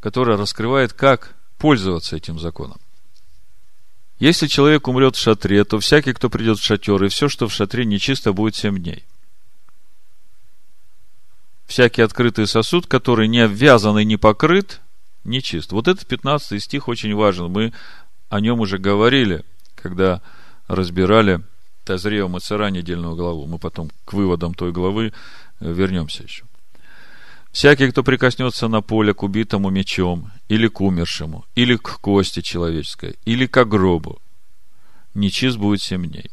которая 0.00 0.36
раскрывает, 0.36 0.92
как 0.92 1.34
пользоваться 1.56 2.14
этим 2.14 2.38
законом. 2.38 2.76
Если 4.18 4.48
человек 4.48 4.86
умрет 4.86 5.16
в 5.16 5.18
шатре, 5.18 5.64
то 5.64 5.78
всякий, 5.78 6.12
кто 6.12 6.28
придет 6.28 6.58
в 6.58 6.62
шатер, 6.62 7.02
и 7.04 7.08
все, 7.08 7.30
что 7.30 7.48
в 7.48 7.54
шатре 7.54 7.86
нечисто, 7.86 8.34
будет 8.34 8.54
семь 8.54 8.82
дней. 8.82 9.06
Всякий 11.64 12.02
открытый 12.02 12.46
сосуд, 12.46 12.86
который 12.86 13.28
не 13.28 13.40
обвязан 13.40 13.98
и 13.98 14.04
не 14.04 14.18
покрыт, 14.18 14.82
нечист. 15.24 15.72
Вот 15.72 15.88
этот 15.88 16.06
15 16.06 16.62
стих 16.62 16.88
очень 16.88 17.14
важен. 17.14 17.50
Мы 17.50 17.72
о 18.28 18.40
нем 18.40 18.60
уже 18.60 18.76
говорили, 18.76 19.42
когда 19.74 20.20
разбирали 20.66 21.40
Тазрео 21.86 22.28
Мацера 22.28 22.68
недельную 22.68 23.16
главу. 23.16 23.46
Мы 23.46 23.58
потом 23.58 23.90
к 24.04 24.12
выводам 24.12 24.52
той 24.52 24.70
главы 24.70 25.14
вернемся 25.60 26.24
еще. 26.24 26.44
Всякий, 27.52 27.90
кто 27.90 28.02
прикоснется 28.02 28.66
на 28.66 28.80
поле 28.80 29.12
к 29.12 29.22
убитому 29.22 29.68
мечом, 29.68 30.32
или 30.48 30.68
к 30.68 30.80
умершему, 30.80 31.44
или 31.54 31.76
к 31.76 32.00
кости 32.00 32.40
человеческой, 32.40 33.16
или 33.26 33.46
к 33.46 33.64
гробу, 33.66 34.20
нечист 35.14 35.58
будет 35.58 35.82
семь 35.82 36.08
дней. 36.08 36.30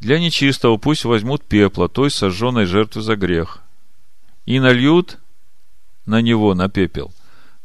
Для 0.00 0.18
нечистого 0.18 0.76
пусть 0.76 1.04
возьмут 1.04 1.44
пепла, 1.44 1.88
той 1.88 2.10
сожженной 2.10 2.66
жертвы 2.66 3.00
за 3.00 3.16
грех, 3.16 3.62
и 4.44 4.60
нальют 4.60 5.18
на 6.04 6.20
него, 6.20 6.54
на 6.54 6.68
пепел, 6.68 7.10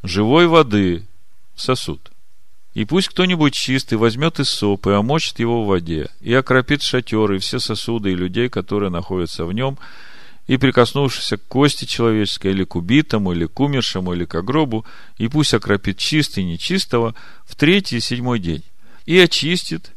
живой 0.01 0.47
воды 0.47 1.05
в 1.53 1.61
сосуд. 1.61 2.11
И 2.73 2.85
пусть 2.85 3.09
кто-нибудь 3.09 3.55
чистый 3.55 3.95
возьмет 3.95 4.39
из 4.39 4.49
сопы, 4.49 4.91
омочит 4.91 5.39
его 5.39 5.63
в 5.63 5.67
воде, 5.67 6.11
и 6.21 6.33
окропит 6.33 6.81
шатер, 6.81 7.33
и 7.33 7.39
все 7.39 7.59
сосуды, 7.59 8.11
и 8.11 8.15
людей, 8.15 8.47
которые 8.47 8.91
находятся 8.91 9.45
в 9.45 9.51
нем, 9.51 9.77
и 10.47 10.55
прикоснувшись 10.57 11.37
к 11.37 11.47
кости 11.47 11.85
человеческой, 11.85 12.51
или 12.51 12.63
к 12.63 12.75
убитому, 12.75 13.33
или 13.33 13.45
к 13.45 13.59
умершему, 13.59 14.13
или 14.13 14.25
к 14.25 14.41
гробу, 14.41 14.85
и 15.17 15.27
пусть 15.27 15.53
окропит 15.53 15.97
чистый 15.97 16.43
нечистого 16.43 17.13
в 17.45 17.55
третий 17.55 17.97
и 17.97 18.01
седьмой 18.01 18.39
день, 18.39 18.63
и 19.05 19.19
очистит 19.19 19.91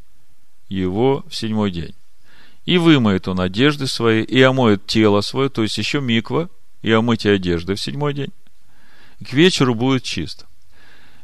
его 0.69 1.25
в 1.29 1.37
седьмой 1.37 1.71
день. 1.71 1.95
И 2.67 2.79
вымоет 2.79 3.29
он 3.29 3.41
одежды 3.41 3.87
свои, 3.87 4.23
и 4.23 4.41
омоет 4.43 4.87
тело 4.87 5.21
свое, 5.21 5.49
то 5.49 5.63
есть 5.63 5.79
еще 5.79 6.01
миква, 6.01 6.51
и 6.83 6.91
омытие 6.91 7.35
одежды 7.35 7.75
в 7.75 7.81
седьмой 7.81 8.13
день. 8.15 8.33
К 9.25 9.33
вечеру 9.33 9.75
будет 9.75 10.03
чисто. 10.03 10.47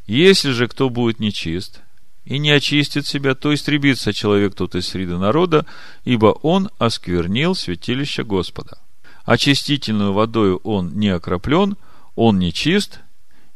Если 0.06 0.52
же 0.52 0.68
кто 0.68 0.88
будет 0.88 1.18
нечист, 1.18 1.80
и 2.24 2.38
не 2.38 2.50
очистит 2.50 3.06
себя, 3.06 3.34
то 3.34 3.54
истребится 3.54 4.12
человек 4.12 4.54
тот 4.54 4.74
из 4.74 4.86
среды 4.86 5.16
народа, 5.16 5.64
ибо 6.04 6.26
он 6.26 6.70
осквернил 6.78 7.54
святилище 7.54 8.24
Господа 8.24 8.78
очистительную 9.26 10.12
водою 10.12 10.60
он 10.64 10.94
не 10.94 11.08
окроплен, 11.08 11.76
он 12.14 12.38
не 12.38 12.52
чист, 12.52 13.00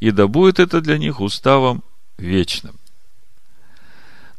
и 0.01 0.11
да 0.11 0.27
будет 0.27 0.59
это 0.59 0.81
для 0.83 0.99
них 0.99 1.21
уставом 1.21 1.83
вечным. 2.19 2.75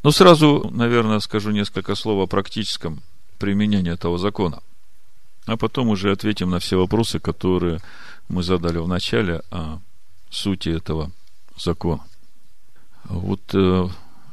Но 0.04 0.12
сразу, 0.12 0.70
наверное, 0.72 1.20
скажу 1.20 1.52
несколько 1.52 1.96
слов 1.96 2.24
о 2.24 2.28
практическом 2.28 3.02
применении 3.40 3.92
этого 3.92 4.18
закона. 4.18 4.62
А 5.46 5.58
потом 5.58 5.90
уже 5.90 6.12
ответим 6.12 6.50
на 6.50 6.60
все 6.60 6.78
вопросы, 6.78 7.20
которые 7.20 7.80
мы 8.28 8.44
задали 8.44 8.78
в 8.78 8.88
начале 8.88 9.42
о 9.52 9.80
сути 10.30 10.70
этого 10.70 11.12
закона. 11.58 12.04
Вот 13.06 13.42
э, 13.54 13.88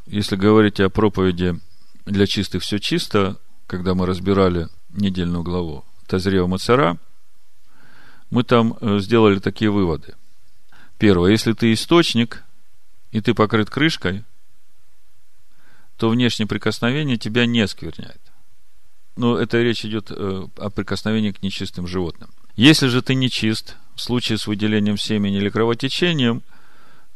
если 0.07 0.37
говорить 0.37 0.81
о 0.81 0.91
проповеди 0.91 1.59
для 2.07 2.27
чистых 2.27 2.63
все 2.63 2.79
чисто, 2.79 3.37
когда 3.67 3.95
мы 3.95 4.07
разбирали 4.07 4.69
недельную 4.91 5.43
главу, 5.43 5.85
Тазрева 6.09 6.47
Мацара, 6.47 6.99
мы 8.31 8.43
там 8.43 8.77
э, 8.81 8.99
сделали 8.99 9.39
такие 9.39 9.71
выводы. 9.71 10.15
Первое, 10.99 11.31
если 11.31 11.53
ты 11.53 11.73
источник, 11.73 12.45
и 13.13 13.21
ты 13.21 13.35
покрыт 13.35 13.71
крышкой, 13.71 14.25
то 15.97 16.09
внешнее 16.09 16.47
прикосновение 16.47 17.17
тебя 17.17 17.47
не 17.47 17.61
оскверняет. 17.61 18.21
Но 19.17 19.39
это 19.39 19.61
речь 19.63 19.85
идет 19.85 20.11
э, 20.11 20.47
о 20.57 20.71
прикосновении 20.71 21.33
к 21.33 21.43
нечистым 21.43 21.87
животным. 21.87 22.31
Если 22.57 22.89
же 22.89 23.03
ты 23.03 23.15
нечист, 23.15 23.77
в 23.95 24.01
случае 24.01 24.39
с 24.39 24.47
выделением 24.47 24.97
семени 24.97 25.39
или 25.39 25.49
кровотечением, 25.49 26.43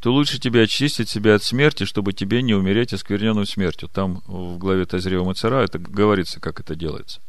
то 0.01 0.13
лучше 0.13 0.41
тебе 0.41 0.63
очистить 0.63 1.09
себя 1.09 1.37
от 1.37 1.45
смерти, 1.45 1.85
чтобы 1.85 2.13
тебе 2.13 2.43
не 2.43 2.55
умереть 2.55 2.93
оскверненным 2.93 3.47
смертью. 3.47 3.89
Там 3.89 4.21
в 4.27 4.59
главе 4.59 4.85
Тазрева 4.85 5.25
Мацара 5.25 5.63
это 5.63 5.79
говорится, 5.79 6.41
как 6.41 6.59
это 6.59 6.75
делается. 6.75 7.21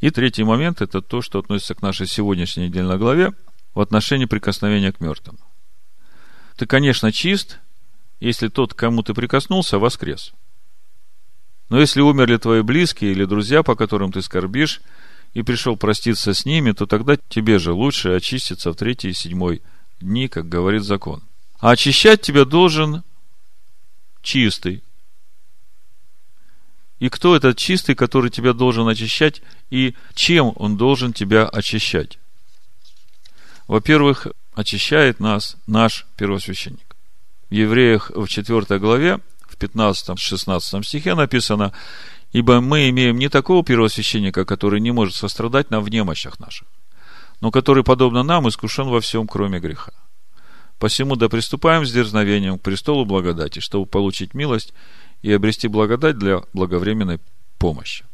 И 0.00 0.10
третий 0.10 0.44
момент– 0.44 0.80
это 0.82 1.02
то, 1.02 1.20
что 1.20 1.38
относится 1.38 1.74
к 1.74 1.82
нашей 1.82 2.06
сегодняшней 2.06 2.68
недельной 2.68 2.98
главе 2.98 3.32
в 3.74 3.80
отношении 3.80 4.24
прикосновения 4.24 4.92
к 4.92 5.00
мертвым. 5.00 5.38
Ты, 6.56 6.66
конечно, 6.66 7.12
чист, 7.12 7.58
если 8.18 8.48
тот, 8.48 8.74
к 8.74 8.76
кому 8.76 9.02
ты 9.02 9.14
прикоснулся, 9.14 9.78
воскрес. 9.78 10.32
Но 11.68 11.78
если 11.78 12.00
умерли 12.00 12.36
твои 12.36 12.62
близкие 12.62 13.12
или 13.12 13.24
друзья, 13.24 13.62
по 13.62 13.76
которым 13.76 14.10
ты 14.10 14.22
скорбишь, 14.22 14.80
и 15.32 15.42
пришел 15.42 15.76
проститься 15.76 16.34
с 16.34 16.44
ними, 16.44 16.72
то 16.72 16.86
тогда 16.86 17.16
тебе 17.28 17.58
же 17.58 17.72
лучше 17.72 18.10
очиститься 18.10 18.72
в 18.72 18.76
третий 18.76 19.10
и 19.10 19.14
седьмой 19.14 19.62
дни, 20.00 20.28
как 20.28 20.48
говорит 20.48 20.82
закон. 20.82 21.22
А 21.60 21.70
очищать 21.70 22.22
тебя 22.22 22.44
должен 22.44 23.04
чистый, 24.22 24.82
и 27.00 27.08
кто 27.08 27.34
этот 27.34 27.56
чистый, 27.56 27.94
который 27.94 28.30
тебя 28.30 28.52
должен 28.52 28.86
очищать, 28.86 29.42
и 29.70 29.94
чем 30.14 30.52
он 30.56 30.76
должен 30.76 31.14
тебя 31.14 31.46
очищать? 31.46 32.18
Во-первых, 33.66 34.26
очищает 34.54 35.18
нас 35.18 35.56
наш 35.66 36.06
первосвященник. 36.16 36.96
В 37.48 37.54
Евреях 37.54 38.10
в 38.14 38.28
4 38.28 38.78
главе, 38.78 39.18
в 39.48 39.56
15-16 39.56 40.82
стихе 40.84 41.14
написано, 41.14 41.72
«Ибо 42.32 42.60
мы 42.60 42.90
имеем 42.90 43.18
не 43.18 43.28
такого 43.28 43.64
первосвященника, 43.64 44.44
который 44.44 44.80
не 44.80 44.92
может 44.92 45.14
сострадать 45.14 45.70
нам 45.70 45.82
в 45.82 45.88
немощах 45.88 46.38
наших, 46.38 46.68
но 47.40 47.50
который, 47.50 47.82
подобно 47.82 48.22
нам, 48.22 48.46
искушен 48.46 48.88
во 48.88 49.00
всем, 49.00 49.26
кроме 49.26 49.58
греха. 49.58 49.92
Посему 50.78 51.16
да 51.16 51.28
приступаем 51.28 51.84
с 51.84 51.92
дерзновением 51.92 52.58
к 52.58 52.62
престолу 52.62 53.04
благодати, 53.04 53.58
чтобы 53.60 53.86
получить 53.86 54.34
милость 54.34 54.72
и 55.22 55.32
обрести 55.32 55.68
благодать 55.68 56.18
для 56.18 56.42
благовременной 56.52 57.20
помощи. 57.58 58.04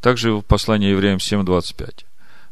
Также 0.00 0.32
в 0.32 0.42
послании 0.42 0.90
евреям 0.90 1.18
7.25. 1.18 2.04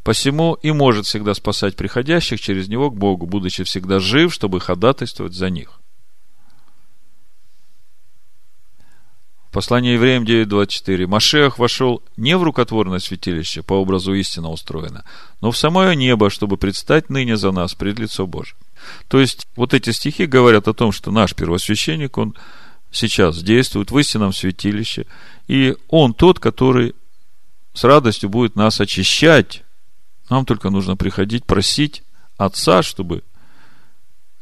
Посему 0.02 0.54
и 0.54 0.70
может 0.72 1.06
всегда 1.06 1.34
спасать 1.34 1.76
приходящих 1.76 2.40
через 2.40 2.68
него 2.68 2.90
к 2.90 2.96
Богу, 2.96 3.26
будучи 3.26 3.64
всегда 3.64 4.00
жив, 4.00 4.32
чтобы 4.32 4.60
ходатайствовать 4.60 5.34
за 5.34 5.50
них. 5.50 5.80
Послание 9.52 9.94
евреям 9.94 10.22
9.24. 10.22 11.08
Машех 11.08 11.58
вошел 11.58 12.04
не 12.16 12.36
в 12.36 12.44
рукотворное 12.44 13.00
святилище, 13.00 13.62
по 13.62 13.74
образу 13.74 14.14
истинно 14.14 14.50
устроено, 14.50 15.04
но 15.40 15.50
в 15.50 15.56
самое 15.56 15.96
небо, 15.96 16.30
чтобы 16.30 16.56
предстать 16.56 17.10
ныне 17.10 17.36
за 17.36 17.50
нас 17.50 17.74
пред 17.74 17.98
лицо 17.98 18.28
Божие. 18.28 18.56
То 19.08 19.20
есть, 19.20 19.48
вот 19.56 19.74
эти 19.74 19.90
стихи 19.90 20.26
говорят 20.26 20.68
о 20.68 20.72
том, 20.72 20.92
что 20.92 21.10
наш 21.10 21.34
первосвященник, 21.34 22.16
он 22.16 22.36
сейчас 22.90 23.42
действует 23.42 23.90
в 23.90 23.98
истинном 23.98 24.32
святилище, 24.32 25.06
и 25.48 25.76
он 25.88 26.14
тот, 26.14 26.38
который 26.38 26.94
с 27.72 27.84
радостью 27.84 28.28
будет 28.28 28.56
нас 28.56 28.80
очищать. 28.80 29.62
Нам 30.28 30.44
только 30.44 30.70
нужно 30.70 30.96
приходить, 30.96 31.44
просить 31.44 32.02
Отца, 32.36 32.82
чтобы 32.82 33.22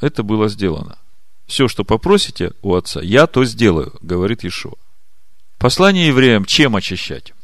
это 0.00 0.22
было 0.22 0.48
сделано. 0.48 0.98
Все, 1.46 1.66
что 1.66 1.84
попросите 1.84 2.52
у 2.62 2.74
Отца, 2.74 3.00
я 3.02 3.26
то 3.26 3.44
сделаю, 3.44 3.94
говорит 4.02 4.44
Ишуа. 4.44 4.74
Послание 5.58 6.06
евреям 6.06 6.44
чем 6.44 6.76
очищать? 6.76 7.34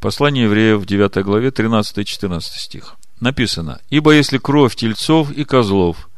Послание 0.00 0.44
евреев 0.44 0.80
в 0.80 0.86
9 0.86 1.22
главе 1.24 1.50
13-14 1.50 2.40
стих. 2.40 2.96
Написано, 3.20 3.80
«Ибо 3.90 4.12
если 4.12 4.38
кровь 4.38 4.74
тельцов 4.74 5.30
и 5.30 5.44
козлов 5.44 6.09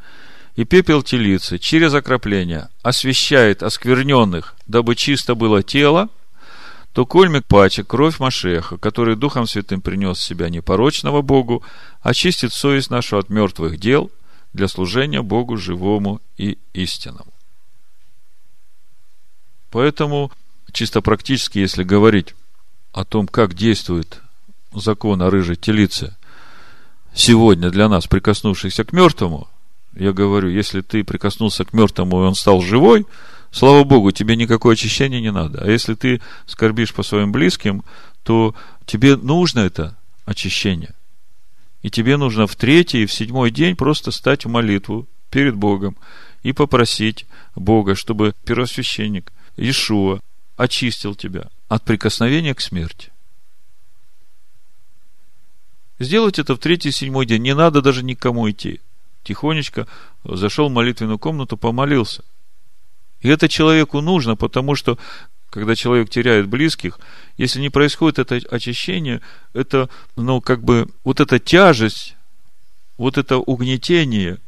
и 0.55 0.65
пепел 0.65 1.03
телицы 1.03 1.59
через 1.59 1.95
окропление 1.95 2.69
освещает 2.83 3.63
оскверненных, 3.63 4.55
дабы 4.67 4.97
чисто 4.97 5.35
было 5.35 5.63
тело, 5.63 6.09
то 6.93 7.07
кольмик 7.07 7.47
пачек 7.47 7.87
кровь 7.87 8.19
Машеха, 8.19 8.77
который 8.77 9.17
Духом 9.17 9.47
Святым 9.47 9.81
принес 9.81 10.21
себя 10.21 10.51
непорочного 10.51 11.23
Богу, 11.23 11.63
очистит 12.03 12.53
совесть 12.53 12.91
нашу 12.91 13.17
от 13.17 13.31
мертвых 13.31 13.79
дел 13.79 14.11
для 14.53 14.69
служения 14.69 15.23
Богу 15.23 15.57
живому 15.57 16.21
и 16.37 16.59
истинному. 16.75 17.33
Поэтому 19.71 20.31
чисто 20.73 21.01
практически, 21.01 21.59
если 21.59 21.83
говорить 21.83 22.35
о 22.93 23.07
том, 23.07 23.27
как 23.27 23.55
действует 23.55 24.21
закон 24.75 25.23
о 25.23 25.31
рыжей 25.31 25.57
телице 25.57 26.15
сегодня 27.15 27.71
для 27.71 27.89
нас, 27.89 28.07
прикоснувшихся 28.07 28.85
к 28.85 28.93
мертвому, 28.93 29.49
я 29.95 30.13
говорю, 30.13 30.49
если 30.49 30.81
ты 30.81 31.05
прикоснулся 31.05 31.65
к 31.65 31.73
мертвому, 31.73 32.23
и 32.23 32.27
он 32.27 32.35
стал 32.35 32.61
живой, 32.61 33.07
слава 33.51 33.85
Богу, 33.85 34.11
тебе 34.11 34.37
никакое 34.37 34.75
очищение 34.75 35.21
не 35.21 35.33
надо. 35.33 35.63
А 35.63 35.71
если 35.71 35.95
ты 35.95 36.21
скорбишь 36.47 36.95
по 36.95 37.03
своим 37.03 37.33
близким, 37.33 37.85
то 38.23 38.55
тебе 38.87 39.17
нужно 39.17 39.61
это 39.61 39.97
очищение. 40.25 40.95
И 41.83 41.91
тебе 41.91 42.17
нужно 42.17 42.47
в 42.47 42.57
третий 42.57 43.03
и 43.03 43.07
в 43.07 43.13
седьмой 43.13 43.51
день 43.51 43.77
просто 43.77 44.11
стать 44.13 44.45
в 44.45 44.49
молитву 44.49 45.07
перед 45.31 45.57
Богом 45.57 45.97
и 46.43 46.53
попросить 46.53 47.27
Бога, 47.57 47.95
чтобы 47.95 48.35
первосвященник 48.45 49.33
Ишуа 49.57 50.21
очистил 50.57 51.15
тебя 51.15 51.49
от 51.69 51.85
прикосновения 51.85 52.55
к 52.55 52.61
смерти. 52.61 53.11
Сделать 55.99 56.39
это 56.39 56.55
в 56.55 56.59
третий 56.59 56.89
и 56.89 56.93
седьмой 56.93 57.27
день. 57.27 57.43
Не 57.43 57.55
надо 57.55 57.81
даже 57.81 58.03
никому 58.05 58.51
идти. 58.51 58.81
Тихонечко 59.25 59.87
зашел 60.25 60.69
в 60.69 60.73
молитвенную 60.73 61.19
комнату, 61.19 61.57
помолился. 61.57 62.25
И 63.21 63.29
это 63.29 63.49
человеку 63.49 64.01
нужно, 64.01 64.35
потому 64.37 64.75
что, 64.75 64.99
когда 65.51 65.75
человек 65.75 66.11
теряет 66.11 66.49
близких, 66.49 66.99
если 67.37 67.61
не 67.61 67.71
происходит 67.71 68.19
это 68.19 68.41
очищение, 68.51 69.21
это, 69.55 69.89
ну, 70.17 70.41
как 70.41 70.65
бы, 70.65 70.89
вот 71.05 71.21
эта 71.21 71.39
тяжесть, 71.39 72.17
вот 72.99 73.19
это 73.19 73.39
угнетение, 73.39 74.39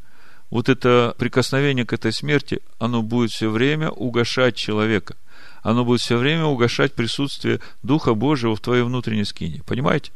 вот 0.51 0.69
это 0.69 1.15
прикосновение 1.19 1.87
к 1.87 1.93
этой 1.93 2.13
смерти, 2.13 2.61
оно 2.79 3.03
будет 3.03 3.31
все 3.31 3.49
время 3.49 3.91
угошать 3.91 4.57
человека 4.57 5.15
оно 5.65 5.85
будет 5.85 6.03
все 6.03 6.19
время 6.19 6.45
угошать 6.45 6.93
присутствие 6.93 7.59
Духа 7.83 8.15
Божьего 8.15 8.55
в 8.55 8.61
твоей 8.61 8.83
внутренней 8.83 9.25
скине. 9.25 9.63
Понимаете? 9.67 10.13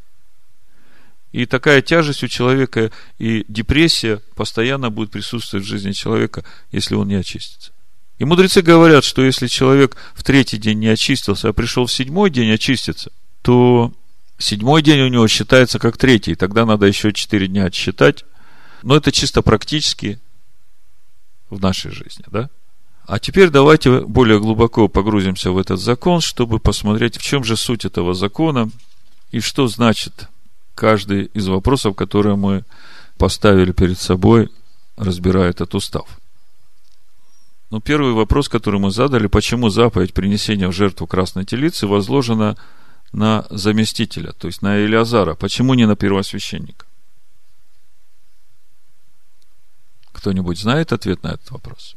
И 1.32 1.44
такая 1.44 1.82
тяжесть 1.82 2.22
у 2.24 2.28
человека 2.28 2.90
и 3.18 3.44
депрессия 3.48 4.20
постоянно 4.34 4.90
будет 4.90 5.10
присутствовать 5.10 5.64
в 5.64 5.68
жизни 5.68 5.92
человека, 5.92 6.44
если 6.72 6.94
он 6.94 7.08
не 7.08 7.16
очистится. 7.16 7.72
И 8.18 8.24
мудрецы 8.24 8.62
говорят, 8.62 9.04
что 9.04 9.22
если 9.22 9.46
человек 9.46 9.96
в 10.14 10.24
третий 10.24 10.56
день 10.56 10.78
не 10.78 10.88
очистился, 10.88 11.48
а 11.48 11.52
пришел 11.52 11.86
в 11.86 11.92
седьмой 11.92 12.30
день 12.30 12.50
очиститься, 12.50 13.12
то 13.42 13.92
седьмой 14.38 14.82
день 14.82 15.00
у 15.02 15.08
него 15.08 15.28
считается 15.28 15.78
как 15.78 15.96
третий, 15.96 16.34
тогда 16.34 16.64
надо 16.64 16.86
еще 16.86 17.12
четыре 17.12 17.46
дня 17.46 17.66
отсчитать. 17.66 18.24
Но 18.82 18.96
это 18.96 19.12
чисто 19.12 19.42
практически 19.42 20.18
в 21.50 21.60
нашей 21.60 21.90
жизни, 21.90 22.24
да? 22.28 22.50
А 23.06 23.18
теперь 23.18 23.48
давайте 23.48 24.00
более 24.00 24.38
глубоко 24.38 24.86
погрузимся 24.88 25.50
в 25.50 25.58
этот 25.58 25.80
закон, 25.80 26.20
чтобы 26.20 26.58
посмотреть, 26.58 27.16
в 27.16 27.22
чем 27.22 27.42
же 27.42 27.56
суть 27.56 27.84
этого 27.84 28.12
закона 28.14 28.70
и 29.30 29.40
что 29.40 29.66
значит 29.66 30.28
каждый 30.78 31.24
из 31.34 31.48
вопросов, 31.48 31.96
которые 31.96 32.36
мы 32.36 32.64
поставили 33.18 33.72
перед 33.72 33.98
собой, 33.98 34.48
разбирая 34.96 35.50
этот 35.50 35.74
устав. 35.74 36.06
Ну, 37.70 37.80
первый 37.80 38.12
вопрос, 38.12 38.48
который 38.48 38.78
мы 38.78 38.92
задали, 38.92 39.26
почему 39.26 39.70
заповедь 39.70 40.14
принесения 40.14 40.68
в 40.68 40.72
жертву 40.72 41.08
красной 41.08 41.44
телицы 41.44 41.88
возложена 41.88 42.56
на 43.12 43.44
заместителя, 43.50 44.32
то 44.32 44.46
есть 44.46 44.62
на 44.62 44.78
Илиазара, 44.78 45.34
почему 45.34 45.74
не 45.74 45.86
на 45.86 45.96
первосвященника? 45.96 46.86
Кто-нибудь 50.12 50.60
знает 50.60 50.92
ответ 50.92 51.24
на 51.24 51.28
этот 51.28 51.50
вопрос? 51.50 51.96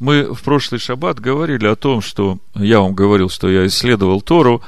Мы 0.00 0.32
в 0.32 0.42
прошлый 0.42 0.80
шаббат 0.80 1.20
говорили 1.20 1.66
о 1.66 1.76
том, 1.76 2.00
что 2.00 2.38
я 2.54 2.80
вам 2.80 2.94
говорил, 2.94 3.28
что 3.28 3.50
я 3.50 3.66
исследовал 3.66 4.22
Тору, 4.22 4.62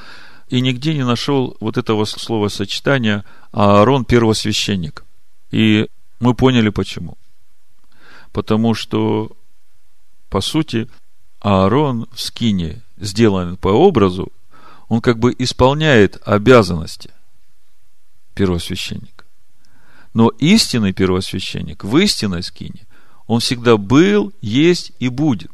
и 0.50 0.60
нигде 0.60 0.94
не 0.94 1.04
нашел 1.04 1.56
вот 1.60 1.78
этого 1.78 2.04
словосочетания 2.04 3.24
Аарон 3.52 4.04
первосвященник. 4.04 5.04
И 5.52 5.88
мы 6.18 6.34
поняли 6.34 6.70
почему. 6.70 7.16
Потому 8.32 8.74
что, 8.74 9.30
по 10.28 10.40
сути, 10.40 10.88
Аарон 11.40 12.08
в 12.12 12.20
скине, 12.20 12.82
сделан 12.96 13.56
по 13.56 13.68
образу, 13.68 14.32
он 14.88 15.00
как 15.00 15.20
бы 15.20 15.34
исполняет 15.38 16.20
обязанности 16.26 17.10
первосвященника. 18.34 19.24
Но 20.14 20.30
истинный 20.30 20.92
первосвященник 20.92 21.84
в 21.84 21.96
истинной 21.96 22.42
скине 22.42 22.86
он 23.28 23.38
всегда 23.38 23.76
был, 23.76 24.32
есть 24.40 24.90
и 24.98 25.08
будет. 25.08 25.52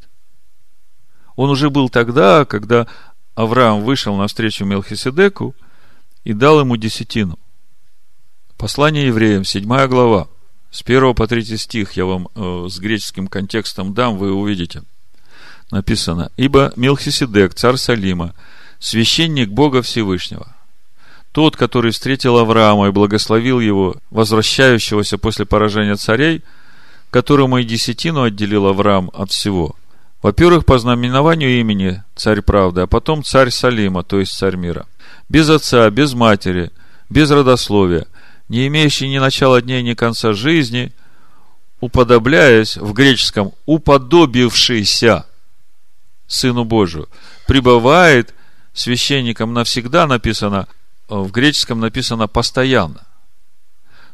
Он 1.37 1.51
уже 1.51 1.69
был 1.69 1.91
тогда, 1.91 2.47
когда 2.47 2.87
Авраам 3.37 3.83
вышел 3.83 4.17
навстречу 4.17 4.65
Мелхиседеку 4.65 5.55
и 6.25 6.33
дал 6.33 6.59
ему 6.59 6.77
десятину. 6.77 7.39
Послание 8.57 9.07
евреям, 9.07 9.45
7 9.45 9.65
глава, 9.87 10.27
с 10.73 10.83
1 10.83 11.15
по 11.15 11.29
3 11.29 11.57
стих, 11.57 11.93
я 11.93 12.05
вам 12.05 12.29
э, 12.35 12.67
с 12.69 12.79
греческим 12.79 13.29
контекстом 13.29 13.95
дам, 13.95 14.17
вы 14.17 14.33
увидите. 14.33 14.83
Написано, 15.71 16.33
«Ибо 16.37 16.73
Мелхиседек, 16.75 17.55
царь 17.55 17.77
Салима, 17.77 18.35
священник 18.81 19.51
Бога 19.51 19.83
Всевышнего, 19.83 20.57
тот, 21.33 21.57
который 21.57 21.93
встретил 21.93 22.39
Авраама 22.39 22.89
и 22.89 22.93
благословил 22.93 23.61
его, 23.61 23.97
возвращающегося 24.11 25.19
после 25.19 25.47
поражения 25.47 25.95
царей– 25.95 26.43
которому 27.11 27.59
и 27.59 27.65
десятину 27.65 28.25
отделил 28.25 28.67
Авраам 28.67 29.11
от 29.15 29.31
всего. 29.31 29.75
Во-первых, 30.27 30.65
по 30.65 30.77
знаменованию 30.77 31.61
имени 31.61 32.03
царь 32.17 32.43
правды, 32.43 32.81
а 32.81 32.87
потом 32.89 33.23
царь 33.23 33.53
Салима, 33.53 34.03
то 34.03 34.19
есть 34.19 34.37
царь 34.37 34.57
мира. 34.57 34.89
Без 35.29 35.49
отца, 35.49 35.89
без 35.89 36.15
матери, 36.15 36.73
без 37.09 37.31
родословия, 37.31 38.09
не 38.49 38.67
имеющий 38.67 39.09
ни 39.09 39.19
начала 39.19 39.63
дней, 39.63 39.85
ни 39.85 39.95
конца 39.95 40.33
жизни, 40.33 40.93
уподобляясь 41.79 42.77
в 42.77 42.93
греческом 42.93 43.53
уподобившийся 43.67 45.27
Сыну 46.27 46.65
Божию, 46.65 47.09
пребывает 47.47 48.35
священником 48.75 49.55
навсегда 49.55 50.09
написано, 50.09 50.67
в 51.09 51.31
греческом 51.31 51.79
написано 51.79 52.27
постоянно. 52.27 53.07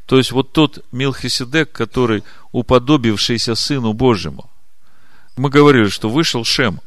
То 0.05 0.19
есть 0.19 0.31
вот 0.31 0.53
тот 0.53 0.85
Милхиседек, 0.93 1.73
который 1.73 2.23
уподобившийся 2.53 3.55
Сыну 3.55 3.95
Божьему. 3.95 4.51
Мы 5.37 5.49
говорили, 5.49 5.89
что 5.89 6.09
вышел 6.09 6.45
Шем 6.45 6.80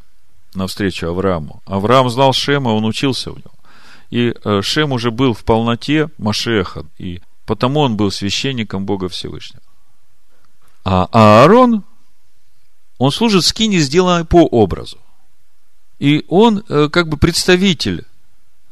навстречу 0.54 1.08
Аврааму. 1.08 1.62
Авраам 1.66 2.10
знал 2.10 2.34
Шема, 2.34 2.70
он 2.70 2.86
учился 2.86 3.32
у 3.32 3.36
него. 3.36 3.52
И 4.10 4.34
э, 4.44 4.62
Шем 4.62 4.92
уже 4.92 5.12
был 5.12 5.34
в 5.34 5.44
полноте 5.44 6.10
Машеха, 6.18 6.86
и 6.98 7.22
потому 7.46 7.82
он 7.82 7.98
был 7.98 8.12
священником 8.12 8.86
Бога 8.86 9.10
Всевышнего. 9.10 9.62
А 10.84 11.10
Аарон, 11.12 11.84
он 12.98 13.12
служит 13.12 13.44
скине, 13.44 13.80
сделанной 13.80 14.26
по 14.26 14.46
образу. 14.46 14.98
И 16.00 16.24
он 16.28 16.64
э, 16.70 16.90
как 16.90 17.10
бы 17.10 17.18
представитель, 17.18 18.06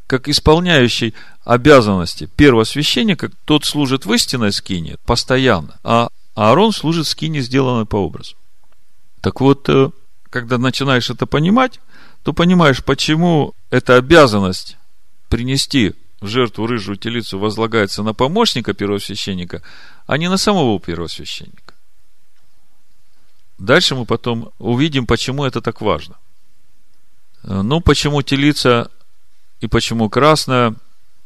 как 0.06 0.28
исполняющий 0.28 1.14
обязанности 1.44 2.26
первосвященника, 2.36 3.30
тот 3.44 3.64
служит 3.64 4.06
в 4.06 4.12
истинной 4.12 4.52
скине 4.52 4.96
постоянно, 5.04 5.78
а 5.82 6.08
Аарон 6.34 6.72
служит 6.72 7.06
скине, 7.06 7.40
сделанной 7.40 7.86
по 7.86 7.96
образу. 7.96 8.36
Так 9.24 9.40
вот, 9.40 9.70
э, 9.70 9.90
когда 10.28 10.58
начинаешь 10.58 11.08
это 11.08 11.24
понимать, 11.24 11.80
то 12.24 12.34
понимаешь, 12.34 12.84
почему 12.84 13.54
эта 13.70 13.96
обязанность 13.96 14.76
принести 15.30 15.94
в 16.20 16.26
жертву 16.26 16.66
рыжую 16.66 16.98
телицу 16.98 17.38
возлагается 17.38 18.02
на 18.02 18.12
помощника 18.12 18.74
первосвященника, 18.74 19.62
а 20.06 20.18
не 20.18 20.28
на 20.28 20.36
самого 20.36 20.78
первосвященника. 20.78 21.72
Дальше 23.56 23.94
мы 23.94 24.04
потом 24.04 24.52
увидим, 24.58 25.06
почему 25.06 25.46
это 25.46 25.62
так 25.62 25.80
важно. 25.80 26.16
Э, 27.44 27.62
ну, 27.62 27.80
почему 27.80 28.20
телица 28.20 28.90
и 29.62 29.68
почему 29.68 30.10
красная 30.10 30.74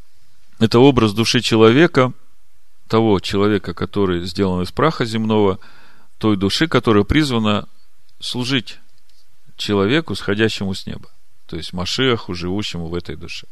–это 0.60 0.78
образ 0.78 1.14
души 1.14 1.40
человека, 1.40 2.12
того 2.86 3.18
человека, 3.18 3.74
который 3.74 4.24
сделан 4.24 4.62
из 4.62 4.70
праха 4.70 5.04
земного, 5.04 5.58
той 6.18 6.36
души, 6.36 6.68
которая 6.68 7.02
призвана 7.02 7.66
служить 8.20 8.78
человеку, 9.56 10.14
сходящему 10.14 10.74
с 10.74 10.86
неба, 10.86 11.08
то 11.46 11.56
есть 11.56 11.72
Машеху, 11.72 12.34
живущему 12.34 12.88
в 12.88 12.94
этой 12.94 13.16
душе. 13.16 13.46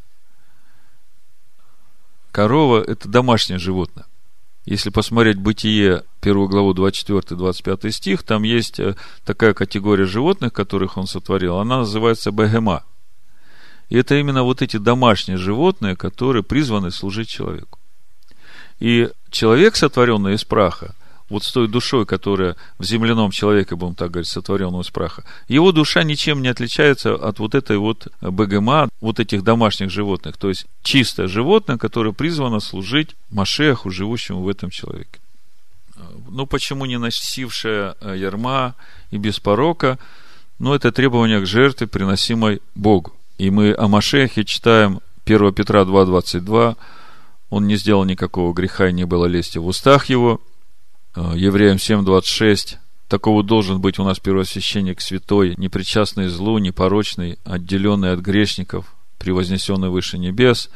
Корова– 2.32 2.82
это 2.86 3.08
домашнее 3.08 3.58
животное. 3.58 4.06
Если 4.66 4.90
посмотреть 4.90 5.38
Бытие, 5.38 6.02
первую 6.20 6.48
главу, 6.48 6.74
24-25 6.74 7.90
стих, 7.92 8.22
там 8.24 8.42
есть 8.42 8.80
э, 8.80 8.96
такая 9.24 9.54
категория 9.54 10.06
животных, 10.06 10.52
которых 10.52 10.96
он 10.96 11.06
сотворил, 11.06 11.58
она 11.58 11.78
называется 11.78 12.32
бегема. 12.32 12.82
И 13.88 13.96
это 13.96 14.16
именно 14.16 14.42
вот 14.42 14.62
эти 14.62 14.76
домашние 14.76 15.38
животные, 15.38 15.94
которые 15.94 16.42
призваны 16.42 16.90
служить 16.90 17.28
человеку. 17.28 17.78
И 18.80 19.08
человек, 19.30 19.76
сотворенный 19.76 20.34
из 20.34 20.44
праха, 20.44 20.94
вот 21.28 21.44
с 21.44 21.52
той 21.52 21.68
душой, 21.68 22.06
которая 22.06 22.56
в 22.78 22.84
земляном 22.84 23.30
человеке, 23.30 23.74
будем 23.74 23.94
так 23.94 24.10
говорить, 24.10 24.28
сотворенного 24.28 24.82
из 24.82 24.90
праха, 24.90 25.24
его 25.48 25.72
душа 25.72 26.02
ничем 26.02 26.42
не 26.42 26.48
отличается 26.48 27.14
от 27.14 27.38
вот 27.38 27.54
этой 27.54 27.78
вот 27.78 28.08
БГМА, 28.20 28.88
вот 29.00 29.20
этих 29.20 29.42
домашних 29.42 29.90
животных. 29.90 30.36
То 30.36 30.48
есть 30.48 30.66
чистое 30.82 31.26
животное, 31.26 31.78
которое 31.78 32.12
призвано 32.12 32.60
служить 32.60 33.16
Машеху, 33.30 33.90
живущему 33.90 34.42
в 34.42 34.48
этом 34.48 34.70
человеке. 34.70 35.18
Ну, 36.28 36.46
почему 36.46 36.84
не 36.86 36.98
носившая 36.98 37.96
э, 38.00 38.16
ярма 38.18 38.74
и 39.10 39.18
без 39.18 39.40
порока? 39.40 39.98
Ну, 40.58 40.74
это 40.74 40.92
требование 40.92 41.40
к 41.40 41.46
жертве, 41.46 41.86
приносимой 41.86 42.60
Богу. 42.74 43.12
И 43.38 43.50
мы 43.50 43.74
о 43.76 43.88
Машехе 43.88 44.44
читаем 44.44 45.00
1 45.24 45.52
Петра 45.52 45.82
2.22. 45.82 46.76
Он 47.50 47.66
не 47.66 47.76
сделал 47.76 48.04
никакого 48.04 48.52
греха 48.52 48.88
и 48.88 48.92
не 48.92 49.04
было 49.04 49.26
лести 49.26 49.58
в 49.58 49.66
устах 49.66 50.06
его. 50.06 50.40
Э, 51.16 51.32
Евреям 51.34 51.76
7.26. 51.76 52.76
Такого 53.08 53.42
должен 53.42 53.80
быть 53.80 53.98
у 53.98 54.04
нас 54.04 54.18
первосвященник 54.18 55.00
святой, 55.00 55.54
непричастный 55.56 56.28
злу, 56.28 56.58
непорочный, 56.58 57.38
отделенный 57.44 58.12
от 58.12 58.20
грешников, 58.20 58.94
превознесенный 59.18 59.88
выше 59.88 60.18
небес. 60.18 60.70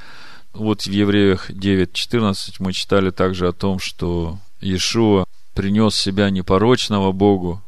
Вот 0.53 0.82
в 0.82 0.91
Евреях 0.91 1.51
9.14 1.51 2.55
мы 2.61 2.72
читали 2.72 3.11
также 3.11 3.49
о 3.49 3.53
том, 3.53 3.78
что 3.78 4.38
Иешуа 4.61 5.24
принес 5.55 5.95
себя 5.95 6.30
непорочного 6.30 7.12
Богу. 7.12 7.62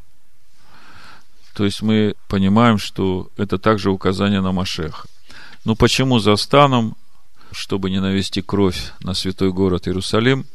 То 1.55 1.65
есть 1.65 1.83
мы 1.83 2.15
понимаем, 2.29 2.79
что 2.79 3.29
это 3.37 3.59
также 3.59 3.91
указание 3.91 4.41
на 4.41 4.53
Машеха. 4.53 5.07
Ну 5.65 5.77
почему 5.77 6.19
за 6.19 6.37
станом, 6.37 6.97
чтобы 7.51 7.91
не 7.91 8.01
навести 8.01 8.43
кровь 8.43 8.93
на 9.01 9.13
святой 9.13 9.53
город 9.53 9.87
Иерусалим? 9.87 10.47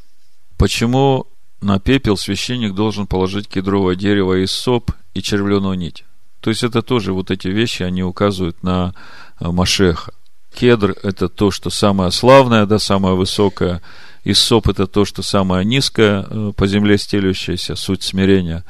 Почему 0.58 1.28
на 1.62 1.80
пепел 1.80 2.18
священник 2.18 2.74
должен 2.74 3.08
положить 3.08 3.48
кедровое 3.48 3.96
дерево 3.96 4.44
из 4.44 4.52
соп 4.52 4.92
и 5.14 5.22
червленую 5.22 5.78
нить. 5.78 6.04
То 6.40 6.50
есть 6.50 6.64
это 6.64 6.82
тоже 6.82 7.14
вот 7.14 7.32
эти 7.32 7.48
вещи, 7.48 7.84
они 7.84 8.04
указывают 8.04 8.64
на 8.64 8.94
э, 9.40 9.50
Машеха. 9.50 10.14
Кедр– 10.54 10.96
это 11.04 11.30
то, 11.30 11.52
что 11.52 11.70
самое 11.70 12.12
славное, 12.12 12.66
да, 12.66 12.80
самое 12.80 13.16
высокое. 13.16 13.82
И 14.24 14.34
соп– 14.34 14.68
это 14.70 14.88
то, 14.88 15.06
что 15.06 15.24
самое 15.24 15.66
низкое, 15.66 16.26
э, 16.30 16.54
по 16.56 16.68
земле 16.68 16.98
стелющееся, 16.98 17.76
суть 17.76 18.04
смирения. 18.04 18.64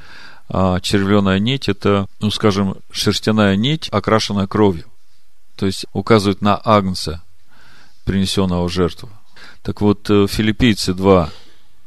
А 0.49 0.79
червленая 0.79 1.39
нить– 1.39 1.67
это, 1.69 2.07
ну, 2.19 2.31
скажем, 2.31 2.77
шерстяная 2.91 3.55
нить, 3.57 3.89
окрашенная 3.91 4.47
кровью. 4.47 4.85
То 5.55 5.65
есть 5.65 5.85
указывает 5.93 6.41
на 6.41 6.59
агнца, 6.63 7.21
принесенного 8.05 8.67
в 8.67 8.71
жертву. 8.71 9.09
Так 9.61 9.81
вот, 9.81 10.09
э, 10.09 10.27
филиппийцы 10.27 10.93
2, 10.93 11.29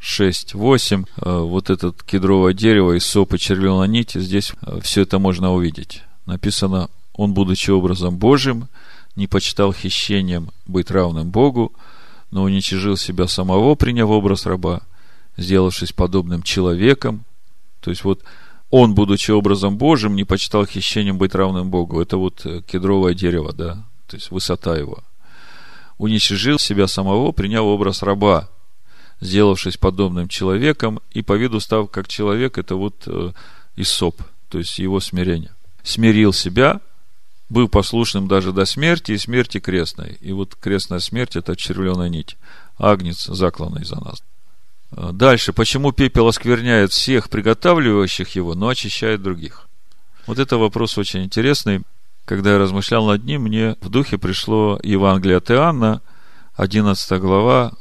6, 0.01 0.55
8, 0.55 1.05
э, 1.05 1.39
вот 1.39 1.69
этот 1.69 2.03
кедровое 2.03 2.55
дерево 2.55 2.97
из 2.97 3.05
сопы 3.05 3.39
червленой 3.39 3.87
нити, 3.87 4.19
здесь 4.19 4.53
э, 4.63 4.81
все 4.83 5.03
это 5.03 5.19
можно 5.19 5.53
увидеть. 5.53 6.03
Написано, 6.25 6.89
он, 7.13 7.35
будучи 7.35 7.71
образом 7.71 8.17
Божьим, 8.17 8.69
не 9.15 9.27
почитал 9.27 9.75
хищением 9.75 10.51
быть 10.67 10.91
равным 10.91 11.31
Богу, 11.31 11.73
но 12.31 12.45
уничижил 12.45 12.97
себя 12.97 13.27
самого, 13.27 13.75
приняв 13.75 14.09
образ 14.09 14.47
раба, 14.47 14.81
сделавшись 15.37 15.93
подобным 15.93 16.43
человеком. 16.43 17.25
То 17.81 17.91
есть 17.91 18.03
вот 18.05 18.23
он, 18.71 18.95
будучи 18.95 19.31
образом 19.33 19.77
Божьим, 19.77 20.17
не 20.17 20.25
почитал 20.25 20.65
хищением 20.65 21.19
быть 21.19 21.35
равным 21.35 21.71
Богу. 21.71 22.01
Это 22.01 22.17
вот 22.17 22.47
э, 22.47 22.63
кедровое 22.63 23.13
дерево, 23.13 23.53
да, 23.53 23.85
то 24.07 24.17
есть 24.17 24.31
высота 24.31 24.79
его. 24.79 25.01
Уничижил 25.99 26.59
себя 26.59 26.87
самого, 26.87 27.33
приняв 27.33 27.65
образ 27.65 28.03
раба, 28.03 28.49
сделавшись 29.21 29.77
подобным 29.77 30.29
человеком, 30.29 31.01
и 31.11 31.23
по 31.23 31.35
виду 31.35 31.61
став 31.61 31.91
как 31.91 32.09
человек, 32.09 32.59
это 32.59 32.77
вот 32.77 33.05
э, 33.07 33.33
Исоп, 33.77 34.23
то 34.49 34.59
есть 34.59 34.79
его 34.79 35.01
смирение. 35.01 35.53
Смирил 35.83 36.33
себя, 36.33 36.81
был 37.49 37.69
послушным 37.69 38.29
даже 38.29 38.53
до 38.53 38.65
смерти 38.65 39.13
и 39.13 39.19
смерти 39.19 39.59
крестной. 39.59 40.17
И 40.21 40.33
вот 40.33 40.55
крестная 40.55 41.01
смерть– 41.01 41.35
это 41.37 41.57
червленая 41.57 42.09
нить, 42.09 42.37
агнец, 42.79 43.25
закланный 43.27 43.85
за 43.85 43.97
нас. 44.01 44.23
Э, 44.93 45.11
дальше, 45.13 45.53
почему 45.53 45.93
пепел 45.93 46.29
оскверняет 46.29 46.93
всех 46.93 47.29
приготавливающих 47.29 48.35
его, 48.37 48.55
но 48.55 48.69
очищает 48.69 49.23
других? 49.23 49.69
Вот 50.27 50.39
это 50.39 50.59
вопрос 50.59 50.97
очень 50.97 51.25
интересный. 51.25 51.83
Когда 52.25 52.53
я 52.53 52.59
размышлял 52.59 53.07
над 53.07 53.25
ним, 53.25 53.43
мне 53.43 53.77
в 53.81 53.89
духе 53.89 54.17
пришло 54.17 54.79
Евангелие 54.83 55.39
от 55.39 55.51
Иоанна, 55.51 56.01
11 56.55 57.21
глава, 57.21 57.73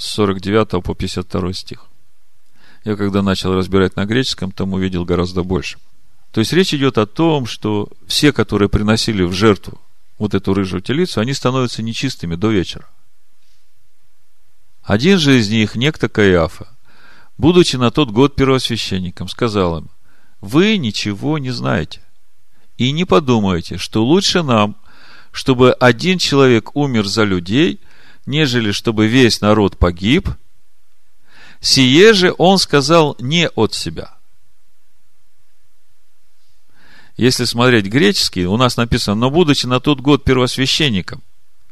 с 0.00 0.14
49 0.14 0.82
по 0.82 0.94
52 0.94 1.52
стих. 1.52 1.86
Я 2.84 2.96
когда 2.96 3.20
начал 3.20 3.54
разбирать 3.54 3.96
на 3.96 4.06
греческом, 4.06 4.50
там 4.50 4.72
увидел 4.72 5.04
гораздо 5.04 5.42
больше. 5.42 5.78
То 6.32 6.40
есть 6.40 6.54
речь 6.54 6.72
идет 6.72 6.96
о 6.96 7.06
том, 7.06 7.44
что 7.44 7.90
все, 8.06 8.32
которые 8.32 8.70
приносили 8.70 9.22
в 9.22 9.32
жертву 9.32 9.78
вот 10.18 10.32
эту 10.34 10.54
рыжую 10.54 10.80
телицу, 10.80 11.20
они 11.20 11.34
становятся 11.34 11.82
нечистыми 11.82 12.34
до 12.34 12.50
вечера. 12.50 12.88
Один 14.82 15.18
же 15.18 15.38
из 15.38 15.50
них, 15.50 15.76
некто 15.76 16.08
Каиафа, 16.08 16.68
будучи 17.36 17.76
на 17.76 17.90
тот 17.90 18.10
год 18.10 18.34
первосвященником, 18.34 19.28
сказал 19.28 19.78
им, 19.78 19.90
вы 20.40 20.78
ничего 20.78 21.36
не 21.36 21.50
знаете 21.50 22.00
и 22.78 22.92
не 22.92 23.04
подумаете, 23.04 23.76
что 23.76 24.02
лучше 24.02 24.42
нам, 24.42 24.76
чтобы 25.30 25.72
один 25.72 26.16
человек 26.16 26.74
умер 26.74 27.06
за 27.06 27.24
людей– 27.24 27.80
нежели 28.30 28.72
чтобы 28.72 29.08
весь 29.08 29.40
народ 29.40 29.76
погиб, 29.76 30.28
сие 31.60 32.14
же 32.14 32.34
он 32.38 32.58
сказал 32.58 33.16
не 33.18 33.48
от 33.48 33.74
себя. 33.74 34.14
Если 37.16 37.44
смотреть 37.44 37.86
греческий, 37.86 38.46
у 38.46 38.56
нас 38.56 38.78
написано, 38.78 39.14
но 39.14 39.30
будучи 39.30 39.66
на 39.66 39.80
тот 39.80 40.00
год 40.00 40.24
первосвященником, 40.24 41.20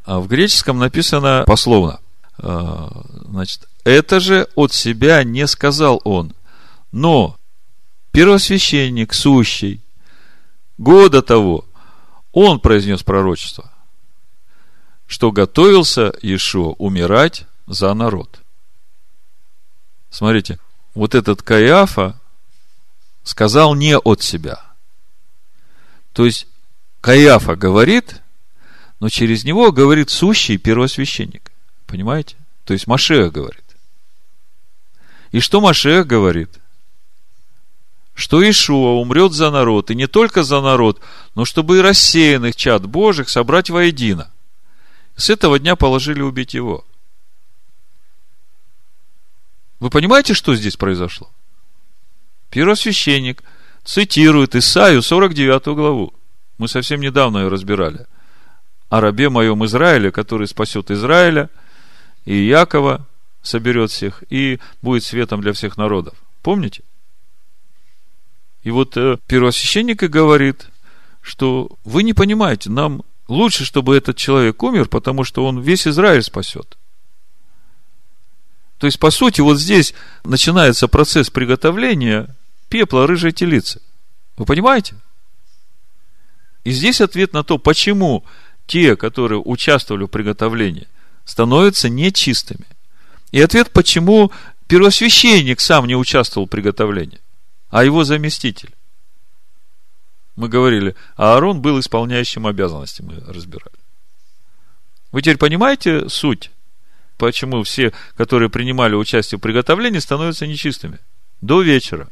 а 0.04 0.20
в 0.20 0.28
греческом 0.28 0.78
написано 0.78 1.44
пословно. 1.46 2.00
А, 2.36 3.04
значит, 3.24 3.66
это 3.84 4.20
же 4.20 4.48
от 4.54 4.74
себя 4.74 5.24
не 5.24 5.46
сказал 5.46 6.02
он, 6.04 6.34
но 6.92 7.36
первосвященник, 8.12 9.14
сущий, 9.14 9.80
года 10.76 11.22
того, 11.22 11.64
он 12.32 12.60
произнес 12.60 13.02
пророчество– 13.02 13.72
что 15.08 15.32
готовился 15.32 16.12
Иешуа 16.22 16.74
умирать 16.78 17.46
за 17.66 17.92
народ. 17.94 18.40
Смотрите, 20.10 20.60
вот 20.94 21.16
этот 21.16 21.42
Каиафа 21.42 22.20
сказал 23.24 23.74
не 23.74 23.98
от 23.98 24.22
себя. 24.22 24.62
То 26.12 26.24
есть, 26.24 26.46
Каиафа 27.00 27.56
говорит, 27.56 28.20
но 29.00 29.08
через 29.08 29.44
него 29.44 29.72
говорит 29.72 30.10
сущий 30.10 30.58
первосвященник. 30.58 31.50
Понимаете? 31.86 32.36
То 32.64 32.74
есть, 32.74 32.86
Машех 32.86 33.32
говорит. 33.32 33.64
И 35.32 35.40
что 35.40 35.60
Машех 35.60 36.06
говорит? 36.06 36.50
что 38.18 38.42
Ишуа 38.42 39.00
умрет 39.00 39.32
за 39.32 39.52
народ, 39.52 39.92
и 39.92 39.94
не 39.94 40.08
только 40.08 40.42
за 40.42 40.60
народ, 40.60 41.00
но 41.36 41.44
чтобы 41.44 41.78
и 41.78 41.80
рассеянных 41.80 42.56
чад 42.56 42.84
Божьих 42.84 43.28
собрать 43.28 43.70
воедино. 43.70 44.28
С 45.18 45.30
этого 45.30 45.58
дня 45.58 45.74
положили 45.74 46.22
убить 46.22 46.54
его. 46.54 46.84
Вы 49.80 49.90
понимаете, 49.90 50.32
что 50.32 50.54
здесь 50.54 50.76
произошло? 50.76 51.28
Первосвященник 52.50 53.42
цитирует 53.84 54.54
Исаию 54.54 55.02
49 55.02 55.74
главу. 55.76 56.14
Мы 56.58 56.68
совсем 56.68 57.00
недавно 57.00 57.38
ее 57.38 57.48
разбирали. 57.48 58.06
О 58.90 59.00
рабе 59.00 59.28
моем 59.28 59.64
Израиле, 59.64 60.12
который 60.12 60.46
спасет 60.46 60.92
Израиля 60.92 61.50
и 62.24 62.36
Якова, 62.36 63.04
соберет 63.42 63.90
всех 63.90 64.22
и 64.30 64.60
будет 64.82 65.02
светом 65.02 65.40
для 65.40 65.52
всех 65.52 65.76
народов. 65.76 66.14
Помните? 66.42 66.84
И 68.62 68.70
вот 68.70 68.96
э, 68.96 69.18
первосвященник 69.26 70.04
и 70.04 70.06
говорит, 70.06 70.68
что 71.22 71.70
вы 71.84 72.04
не 72.04 72.14
понимаете, 72.14 72.70
нам 72.70 73.02
лучше, 73.28 73.64
чтобы 73.64 73.96
этот 73.96 74.16
человек 74.16 74.62
умер, 74.62 74.88
потому 74.88 75.22
что 75.22 75.46
он 75.46 75.60
весь 75.60 75.86
Израиль 75.86 76.22
спасет. 76.22 76.76
То 78.78 78.86
есть, 78.86 78.98
по 78.98 79.10
сути, 79.10 79.40
вот 79.40 79.58
здесь 79.58 79.94
начинается 80.24 80.88
процесс 80.88 81.30
приготовления 81.30 82.34
пепла 82.68 83.06
рыжей 83.06 83.32
телицы. 83.32 83.80
Вы 84.36 84.44
понимаете? 84.44 84.94
И 86.64 86.70
здесь 86.70 87.00
ответ 87.00 87.32
на 87.32 87.42
то, 87.42 87.58
почему 87.58 88.24
те, 88.66 88.96
которые 88.96 89.40
участвовали 89.40 90.04
в 90.04 90.08
приготовлении, 90.08 90.86
становятся 91.24 91.88
нечистыми. 91.88 92.66
И 93.32 93.40
ответ, 93.40 93.70
почему 93.70 94.30
первосвященник 94.68 95.60
сам 95.60 95.86
не 95.86 95.96
участвовал 95.96 96.46
в 96.46 96.50
приготовлении, 96.50 97.20
а 97.70 97.84
его 97.84 98.04
заместитель. 98.04 98.74
Мы 100.38 100.48
говорили, 100.48 100.94
а 101.16 101.34
Аарон 101.34 101.60
был 101.60 101.80
исполняющим 101.80 102.46
обязанности, 102.46 103.02
мы 103.02 103.16
разбирали. 103.26 103.74
Вы 105.10 105.20
теперь 105.20 105.36
понимаете 105.36 106.08
суть 106.08 106.52
почему 107.16 107.64
все, 107.64 107.92
которые 108.16 108.48
принимали 108.48 108.94
участие 108.94 109.38
в 109.38 109.42
приготовлении, 109.42 109.98
становятся 109.98 110.46
нечистыми. 110.46 111.00
До 111.40 111.60
вечера. 111.60 112.08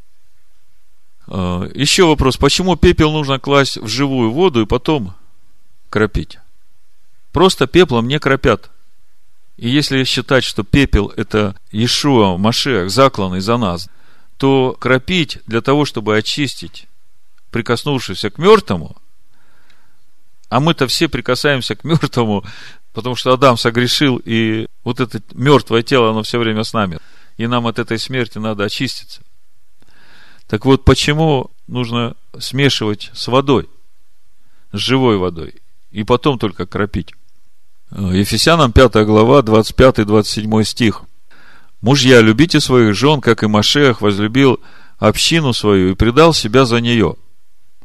А, 1.28 1.70
еще 1.72 2.06
вопрос, 2.06 2.36
почему 2.36 2.74
пепел 2.74 3.12
нужно 3.12 3.38
класть 3.38 3.76
в 3.76 3.86
живую 3.86 4.32
воду 4.32 4.62
и 4.62 4.66
потом 4.66 5.14
кропить? 5.88 6.38
Просто 7.30 7.68
пеплом 7.68 8.08
не 8.08 8.18
кропят. 8.18 8.70
И 9.56 9.68
если 9.68 10.02
считать, 10.02 10.42
что 10.42 10.64
пепел 10.64 11.12
это 11.16 11.54
Иешуа, 11.70 12.36
Машех, 12.38 12.90
закланный 12.90 13.40
за 13.40 13.56
нас, 13.56 13.88
то 14.36 14.76
кропить 14.80 15.38
для 15.46 15.60
того, 15.60 15.84
чтобы 15.84 16.16
очистить 16.16 16.88
прикоснувшись 17.56 18.20
к 18.20 18.38
мертвому, 18.38 18.96
а 20.48 20.60
мы-то 20.60 20.86
все 20.86 21.08
прикасаемся 21.08 21.74
к 21.74 21.84
мертвому 21.84 22.44
Потому 22.96 23.14
что 23.14 23.34
Адам 23.34 23.58
согрешил, 23.58 24.22
и 24.24 24.68
вот 24.82 25.00
это 25.00 25.20
мертвое 25.34 25.82
тело, 25.82 26.08
оно 26.08 26.22
все 26.22 26.38
время 26.38 26.64
с 26.64 26.72
нами. 26.72 26.98
И 27.36 27.46
нам 27.46 27.66
от 27.66 27.78
этой 27.78 27.98
смерти 27.98 28.38
надо 28.38 28.64
очиститься. 28.64 29.20
Так 30.46 30.64
вот, 30.64 30.82
почему 30.86 31.50
нужно 31.66 32.14
смешивать 32.38 33.10
с 33.12 33.28
водой, 33.28 33.68
с 34.72 34.78
живой 34.78 35.18
водой, 35.18 35.56
и 35.90 36.04
потом 36.04 36.38
только 36.38 36.64
кропить? 36.64 37.12
Ефесянам 37.90 38.72
5 38.72 39.04
глава, 39.04 39.40
25-27 39.42 40.64
стих. 40.64 41.02
Мужья, 41.82 42.22
любите 42.22 42.60
своих 42.60 42.94
жен, 42.94 43.20
как 43.20 43.42
и 43.42 43.46
Машех 43.46 44.00
возлюбил 44.00 44.58
общину 44.98 45.52
свою 45.52 45.90
и 45.90 45.94
предал 45.94 46.32
себя 46.32 46.64
за 46.64 46.80
нее, 46.80 47.16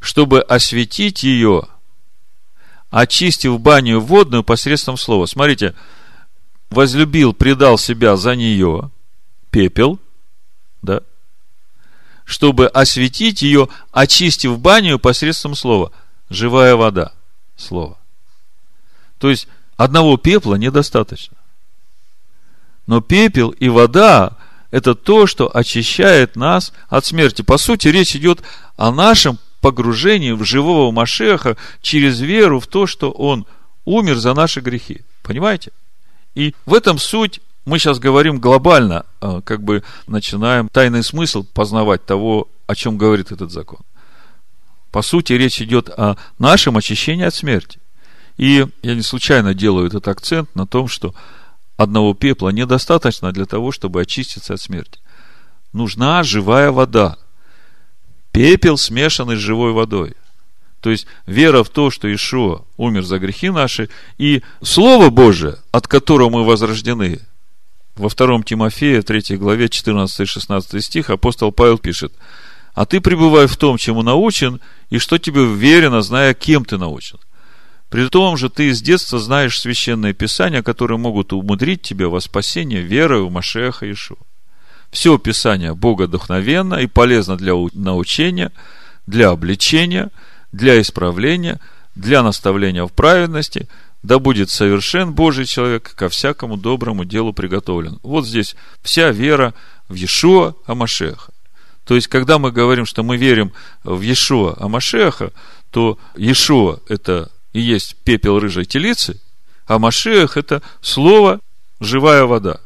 чтобы 0.02 0.42
осветить 0.42 1.24
ее 1.24 1.68
очистив 2.92 3.60
баню 3.60 4.02
водную 4.02 4.44
посредством 4.44 4.98
слова. 4.98 5.26
Смотрите, 5.26 5.74
возлюбил, 6.70 7.34
предал 7.34 7.78
себя 7.78 8.18
за 8.18 8.36
нее, 8.36 8.92
пепел, 9.50 9.98
да, 10.82 11.02
чтобы 12.26 12.68
осветить 12.68 13.42
ее, 13.42 13.70
очистив 13.92 14.60
баню 14.60 15.00
посредством 15.00 15.56
слова. 15.56 15.92
Живая 16.30 16.76
вода, 16.76 17.14
слово. 17.56 17.98
То 19.18 19.30
есть, 19.30 19.48
одного 19.78 20.18
пепла 20.18 20.56
недостаточно. 20.56 21.38
Но 22.88 23.02
пепел 23.02 23.50
и 23.50 23.70
вода– 23.70 24.38
это 24.72 24.96
то, 24.96 25.28
что 25.28 25.56
очищает 25.56 26.36
нас 26.36 26.74
от 26.88 27.06
смерти. 27.06 27.42
По 27.42 27.58
сути, 27.58 27.90
речь 27.90 28.16
идет 28.16 28.42
о 28.78 28.92
нашем 28.92 29.38
погружении 29.62 30.32
в 30.32 30.44
живого 30.44 30.92
Машеха 30.92 31.56
через 31.82 32.20
веру 32.20 32.60
в 32.60 32.68
то, 32.68 32.88
что 32.88 33.12
Он 33.12 33.46
умер 33.86 34.18
за 34.18 34.34
наши 34.34 34.60
грехи. 34.60 35.02
Понимаете? 35.22 35.72
И 36.36 36.56
в 36.66 36.74
этом 36.74 36.98
суть 36.98 37.40
мы 37.66 37.78
сейчас 37.78 38.00
говорим 38.00 38.40
глобально, 38.40 39.06
а, 39.22 39.42
как 39.42 39.64
бы 39.64 39.84
начинаем 40.08 40.68
тайный 40.68 41.04
смысл 41.04 41.46
познавать 41.54 42.06
того, 42.06 42.48
о 42.68 42.76
чем 42.76 42.98
говорит 42.98 43.32
этот 43.32 43.52
закон. 43.52 43.80
По 44.92 45.02
сути, 45.02 45.34
речь 45.34 45.62
идет 45.62 45.90
о 45.90 46.18
нашем 46.40 46.76
очищении 46.78 47.24
от 47.24 47.34
смерти. 47.34 47.80
И 48.38 48.66
я 48.82 48.96
не 48.96 49.04
случайно 49.04 49.54
делаю 49.54 49.88
этот 49.88 50.08
акцент 50.08 50.54
на 50.56 50.66
том, 50.66 50.88
что 50.88 51.14
одного 51.78 52.14
пепла 52.14 52.50
недостаточно 52.50 53.32
для 53.32 53.46
того, 53.46 53.72
чтобы 53.72 54.02
очиститься 54.02 54.56
от 54.56 54.62
смерти. 54.62 55.00
Нужна 55.72 56.24
живая 56.24 56.72
вода– 56.72 57.18
пепел, 58.32 58.78
смешанный 58.78 59.36
с 59.36 59.40
живой 59.40 59.72
водой. 59.72 60.14
То 60.82 60.90
есть 60.90 61.06
вера 61.28 61.64
в 61.64 61.70
то, 61.70 61.92
что 61.92 62.14
Ишуа 62.14 62.64
умер 62.76 63.04
за 63.04 63.20
грехи 63.20 63.50
наши, 63.50 63.90
и 64.18 64.42
Слово 64.64 65.10
Божие, 65.10 65.58
от 65.72 65.88
которого 65.88 66.30
мы 66.30 66.44
возрождены. 66.44 67.20
Во 67.96 68.10
втором 68.10 68.44
Тимофея, 68.44 69.04
3 69.04 69.38
главе, 69.38 69.68
14-16 69.68 70.82
стих, 70.82 71.10
апостол 71.10 71.52
Павел 71.52 71.78
пишет, 71.78 72.14
«А 72.74 72.86
ты 72.86 73.00
пребывай 73.00 73.48
в 73.48 73.58
том, 73.58 73.78
чему 73.78 74.02
научен, 74.02 74.60
и 74.90 74.98
что 74.98 75.18
тебе 75.18 75.46
верено, 75.46 76.02
зная, 76.02 76.34
кем 76.34 76.66
ты 76.66 76.78
научен. 76.78 77.20
При 77.90 78.08
том 78.08 78.38
же 78.38 78.50
ты 78.50 78.74
с 78.74 78.82
детства 78.82 79.20
знаешь 79.20 79.60
священные 79.60 80.14
писания, 80.14 80.64
которые 80.64 80.98
могут 80.98 81.34
умудрить 81.34 81.82
тебя 81.82 82.08
во 82.08 82.22
спасение 82.22 82.82
верой 82.82 83.22
в 83.22 83.30
Машеха 83.30 83.92
Ишуа. 83.92 84.18
Все 84.92 85.18
Писание 85.18 85.74
богодухновенно 85.74 86.76
и 86.76 86.88
полезно 86.88 87.38
для 87.38 87.54
научения, 87.74 88.52
для 89.08 89.30
обличения, 89.30 90.10
для 90.52 90.80
исправления, 90.82 91.60
для 91.96 92.24
наставления 92.24 92.86
в 92.86 92.92
праведности, 92.92 93.68
да 94.04 94.20
будет 94.20 94.50
совершен 94.50 95.14
Божий 95.14 95.46
человек, 95.46 95.96
ко 95.96 96.10
всякому 96.10 96.58
доброму 96.58 97.06
делу 97.06 97.34
приготовлен. 97.34 98.00
Вот 98.04 98.28
здесь 98.28 98.56
вся 98.82 99.12
вера 99.12 99.54
в 99.88 99.94
Иешуа 99.94 100.56
Амашеха. 100.66 101.32
То 101.86 101.96
есть, 101.96 102.08
когда 102.08 102.38
мы 102.38 102.52
говорим, 102.52 102.86
что 102.86 103.04
мы 103.04 103.18
верим 103.18 103.52
в 103.84 104.02
Иешуа 104.02 104.56
Амашеха, 104.60 105.32
то 105.72 105.98
Иешуа– 106.16 106.80
это 106.90 107.32
и 107.54 107.60
есть 107.60 107.96
пепел 108.04 108.40
рыжей 108.40 108.66
телицы, 108.66 109.22
а 109.68 109.80
Машех– 109.80 110.36
это 110.38 110.62
слово 110.82 111.40
«живая 111.80 112.26
вода». 112.26 112.60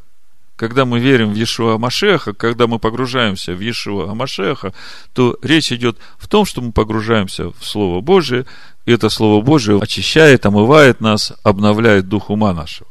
Когда 0.55 0.85
мы 0.85 0.99
верим 0.99 1.33
в 1.33 1.35
Иешуа 1.35 1.77
Машеха, 1.77 2.33
когда 2.33 2.67
мы 2.67 2.79
погружаемся 2.79 3.53
в 3.53 3.59
Иешуа 3.59 4.13
Машеха, 4.13 4.73
то 5.13 5.37
речь 5.41 5.71
идет 5.71 5.97
в 6.17 6.27
том, 6.29 6.45
что 6.45 6.61
мы 6.61 6.71
погружаемся 6.71 7.51
в 7.51 7.65
Слово 7.65 7.99
Божие, 7.99 8.45
и 8.85 8.93
это 8.93 9.09
Слово 9.09 9.43
Божие 9.43 9.77
очищает, 9.79 10.45
омывает 10.45 11.01
нас, 11.01 11.33
обновляет 11.43 12.07
дух 12.07 12.29
ума 12.29 12.53
нашего. 12.53 12.89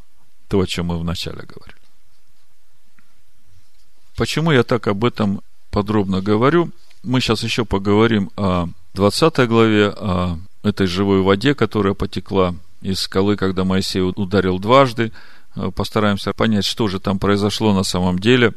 То, 0.48 0.60
о 0.60 0.66
чем 0.66 0.86
мы 0.86 0.98
вначале 0.98 1.38
говорили. 1.38 1.80
Почему 4.16 4.52
я 4.52 4.62
так 4.62 4.86
об 4.86 5.04
этом 5.04 5.40
подробно 5.70 6.20
говорю? 6.20 6.70
Мы 7.02 7.20
сейчас 7.20 7.42
еще 7.42 7.64
поговорим 7.64 8.30
о 8.36 8.68
20 8.92 9.48
главе, 9.48 9.88
о 9.88 10.38
этой 10.62 10.86
живой 10.86 11.22
воде, 11.22 11.54
которая 11.54 11.94
потекла 11.94 12.54
из 12.82 13.00
скалы, 13.00 13.36
когда 13.36 13.64
Моисей 13.64 14.02
ударил 14.02 14.58
дважды– 14.58 15.12
постараемся 15.74 16.32
понять, 16.32 16.64
что 16.64 16.88
же 16.88 17.00
там 17.00 17.18
произошло 17.18 17.72
на 17.72 17.84
самом 17.84 18.18
деле, 18.18 18.54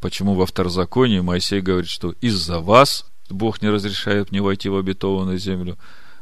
почему 0.00 0.34
во 0.34 0.46
второзаконии 0.46 1.20
Моисей 1.20 1.60
говорит, 1.60 1.90
что 1.90 2.12
из-за 2.20 2.60
вас 2.60 3.04
Бог 3.28 3.62
не 3.62 3.68
разрешает 3.68 4.30
мне 4.30 4.40
войти 4.40 4.68
в 4.68 4.76
обетованную 4.76 5.38
землю. 5.38 5.76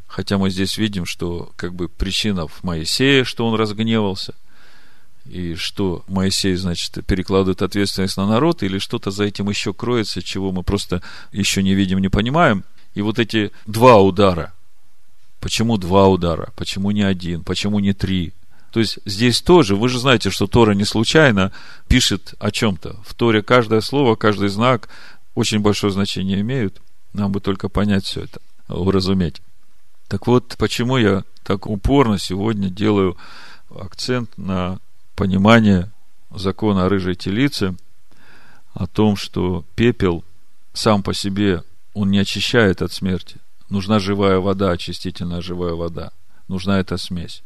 Хотя 0.06 0.38
мы 0.38 0.50
здесь 0.50 0.76
видим, 0.76 1.04
что 1.04 1.52
как 1.56 1.74
бы 1.74 1.88
причина 1.88 2.46
в 2.46 2.62
Моисее, 2.62 3.24
что 3.24 3.46
он 3.46 3.54
разгневался, 3.54 4.34
и 5.24 5.54
что 5.56 6.04
Моисей, 6.06 6.54
значит, 6.54 7.04
перекладывает 7.06 7.62
ответственность 7.62 8.16
на 8.16 8.26
народ, 8.26 8.62
или 8.62 8.78
что-то 8.78 9.10
за 9.10 9.24
этим 9.24 9.48
еще 9.48 9.72
кроется, 9.74 10.22
чего 10.22 10.52
мы 10.52 10.62
просто 10.62 11.02
еще 11.32 11.62
не 11.62 11.74
видим, 11.74 11.98
не 11.98 12.08
понимаем. 12.08 12.64
И 12.94 13.02
вот 13.02 13.18
эти 13.18 13.50
два 13.66 13.96
удара. 13.96 14.52
Почему 15.40 15.76
два 15.76 16.06
удара? 16.06 16.52
Почему 16.56 16.92
не 16.92 17.02
один? 17.02 17.42
Почему 17.42 17.80
не 17.80 17.92
три? 17.92 18.32
То 18.76 18.80
есть 18.80 18.98
здесь 19.06 19.40
тоже, 19.40 19.74
вы 19.74 19.88
же 19.88 19.98
знаете, 19.98 20.28
что 20.28 20.46
Тора 20.46 20.72
не 20.72 20.84
случайно 20.84 21.50
пишет 21.88 22.34
о 22.38 22.50
чем-то. 22.50 22.96
В 23.06 23.14
Торе 23.14 23.40
каждое 23.40 23.80
слово, 23.80 24.16
каждый 24.16 24.50
знак 24.50 24.90
очень 25.34 25.60
большое 25.60 25.90
значение 25.90 26.42
имеют. 26.42 26.82
Нам 27.14 27.32
бы 27.32 27.40
только 27.40 27.70
понять 27.70 28.04
все 28.04 28.24
это, 28.24 28.38
уразуметь. 28.68 29.40
Так 30.08 30.26
вот, 30.26 30.56
почему 30.58 30.98
я 30.98 31.24
так 31.42 31.66
упорно 31.66 32.18
сегодня 32.18 32.68
делаю 32.68 33.16
акцент 33.74 34.36
на 34.36 34.78
понимание 35.14 35.90
закона 36.30 36.84
о 36.84 36.90
рыжей 36.90 37.14
телице, 37.14 37.76
о 38.74 38.86
том, 38.86 39.16
что 39.16 39.64
пепел 39.74 40.22
сам 40.74 41.02
по 41.02 41.14
себе, 41.14 41.62
он 41.94 42.10
не 42.10 42.18
очищает 42.18 42.82
от 42.82 42.92
смерти. 42.92 43.38
Нужна 43.70 44.00
живая 44.00 44.38
вода, 44.38 44.70
очистительная 44.70 45.40
живая 45.40 45.72
вода. 45.72 46.12
Нужна 46.46 46.78
эта 46.78 46.98
смесь. 46.98 47.42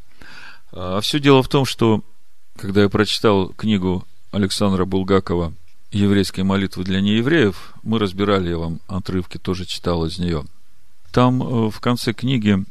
А 0.72 1.00
все 1.00 1.18
дело 1.18 1.42
в 1.42 1.48
том, 1.48 1.64
что 1.64 2.02
когда 2.56 2.82
я 2.82 2.88
прочитал 2.88 3.48
книгу 3.48 4.04
Александра 4.30 4.84
Булгакова 4.84 5.52
«Еврейские 5.90 6.44
молитвы 6.44 6.84
для 6.84 7.00
неевреев», 7.00 7.74
мы 7.82 7.98
разбирали, 7.98 8.50
я 8.50 8.58
вам 8.58 8.80
отрывки 8.86 9.38
тоже 9.38 9.66
читал 9.66 10.04
из 10.06 10.18
нее. 10.18 10.44
Там 11.10 11.42
э, 11.42 11.70
в 11.70 11.80
конце 11.80 12.12
книги 12.12 12.64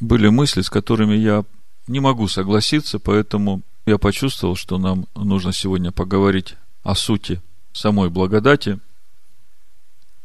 были 0.00 0.28
мысли, 0.28 0.60
с 0.60 0.68
которыми 0.68 1.14
я 1.14 1.44
не 1.86 2.00
могу 2.00 2.28
согласиться, 2.28 2.98
поэтому 2.98 3.62
я 3.86 3.98
почувствовал, 3.98 4.56
что 4.56 4.78
нам 4.78 5.06
нужно 5.14 5.52
сегодня 5.52 5.92
поговорить 5.92 6.56
о 6.82 6.94
сути 6.94 7.40
самой 7.72 8.10
благодати, 8.10 8.80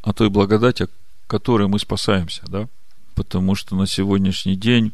о 0.01 0.13
той 0.13 0.29
благодати, 0.29 0.87
которой 1.27 1.67
мы 1.67 1.79
спасаемся, 1.79 2.41
да? 2.47 2.67
Потому 3.15 3.55
что 3.55 3.75
на 3.75 3.87
сегодняшний 3.87 4.55
день 4.55 4.93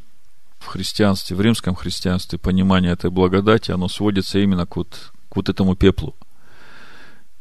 христианстве, 0.68 1.36
в 1.36 1.42
римском 1.42 1.76
христианстве 1.76 2.40
понимание 2.40 2.94
этой 2.94 3.10
благодати, 3.10 3.72
оно 3.72 3.88
сводится 3.88 4.40
именно 4.40 4.66
к 4.66 4.76
вот, 4.76 5.12
к 5.30 5.36
вот 5.36 5.50
этому 5.50 5.76
пеплу 5.76 6.16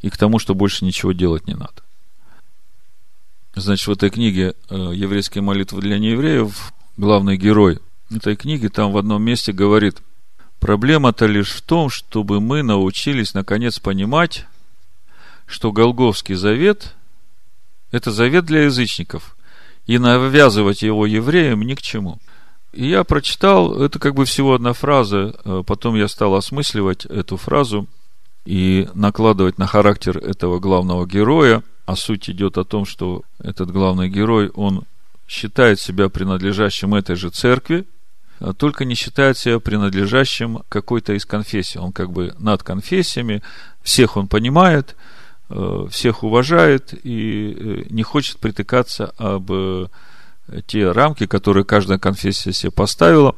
и 0.00 0.10
к 0.10 0.16
тому, 0.16 0.38
что 0.38 0.54
больше 0.54 0.84
ничего 0.84 1.12
делать 1.12 1.46
не 1.46 1.54
надо. 1.54 1.82
Значит, 3.54 3.86
в 3.86 3.92
этой 3.92 4.10
книге 4.10 4.54
э, 4.68 4.92
«Еврейские 4.94 5.42
молитвы 5.42 5.80
для 5.80 5.98
неевреев» 5.98 6.72
главный 6.96 7.36
герой 7.36 7.78
этой 8.14 8.36
книги 8.36 8.68
там 8.68 8.92
в 8.92 8.98
одном 8.98 9.22
месте 9.22 9.52
говорит, 9.52 9.98
проблема-то 10.60 11.26
лишь 11.26 11.50
в 11.50 11.62
том, 11.62 11.90
чтобы 11.90 12.40
мы 12.40 12.62
научились 12.62 13.34
наконец 13.34 13.78
понимать, 13.78 14.46
что 15.46 15.72
Голговский 15.72 16.34
завет– 16.34 16.94
это 17.90 18.10
завет 18.10 18.44
для 18.46 18.64
язычников, 18.64 19.36
и 19.86 19.98
навязывать 19.98 20.82
его 20.82 21.06
евреям 21.06 21.62
ни 21.62 21.74
к 21.74 21.82
чему– 21.82 22.18
и 22.76 22.88
я 22.88 23.04
прочитал, 23.04 23.82
это 23.82 23.98
как 23.98 24.14
бы 24.14 24.26
всего 24.26 24.54
одна 24.54 24.74
фраза, 24.74 25.34
э, 25.44 25.62
потом 25.66 25.94
я 25.96 26.08
стал 26.08 26.34
осмысливать 26.34 27.06
эту 27.06 27.38
фразу 27.38 27.88
и 28.44 28.88
накладывать 28.94 29.56
на 29.58 29.66
характер 29.66 30.18
этого 30.18 30.60
главного 30.60 31.06
героя. 31.06 31.62
А 31.86 31.96
суть 31.96 32.28
идет 32.28 32.58
о 32.58 32.64
том, 32.64 32.84
что 32.84 33.22
этот 33.38 33.70
главный 33.70 34.10
герой, 34.10 34.50
он 34.50 34.84
считает 35.26 35.80
себя 35.80 36.08
принадлежащим 36.08 36.94
этой 36.94 37.16
же 37.16 37.30
церкви, 37.30 37.86
а 38.40 38.52
только 38.52 38.84
не 38.84 38.94
считает 38.94 39.38
себя 39.38 39.58
принадлежащим 39.58 40.60
какой-то 40.68 41.14
из 41.14 41.24
конфессий. 41.24 41.78
Он 41.78 41.92
как 41.92 42.10
бы 42.10 42.34
над 42.38 42.62
конфессиями, 42.62 43.42
всех 43.82 44.18
он 44.18 44.28
понимает, 44.28 44.96
э, 45.48 45.86
всех 45.90 46.24
уважает 46.24 46.92
и 46.92 47.56
э, 47.58 47.82
не 47.88 48.02
хочет 48.02 48.38
притыкаться 48.38 49.14
об 49.16 49.50
те 50.66 50.90
рамки, 50.90 51.26
которые 51.26 51.64
каждая 51.64 51.98
конфессия 51.98 52.52
себе 52.52 52.70
поставила. 52.70 53.34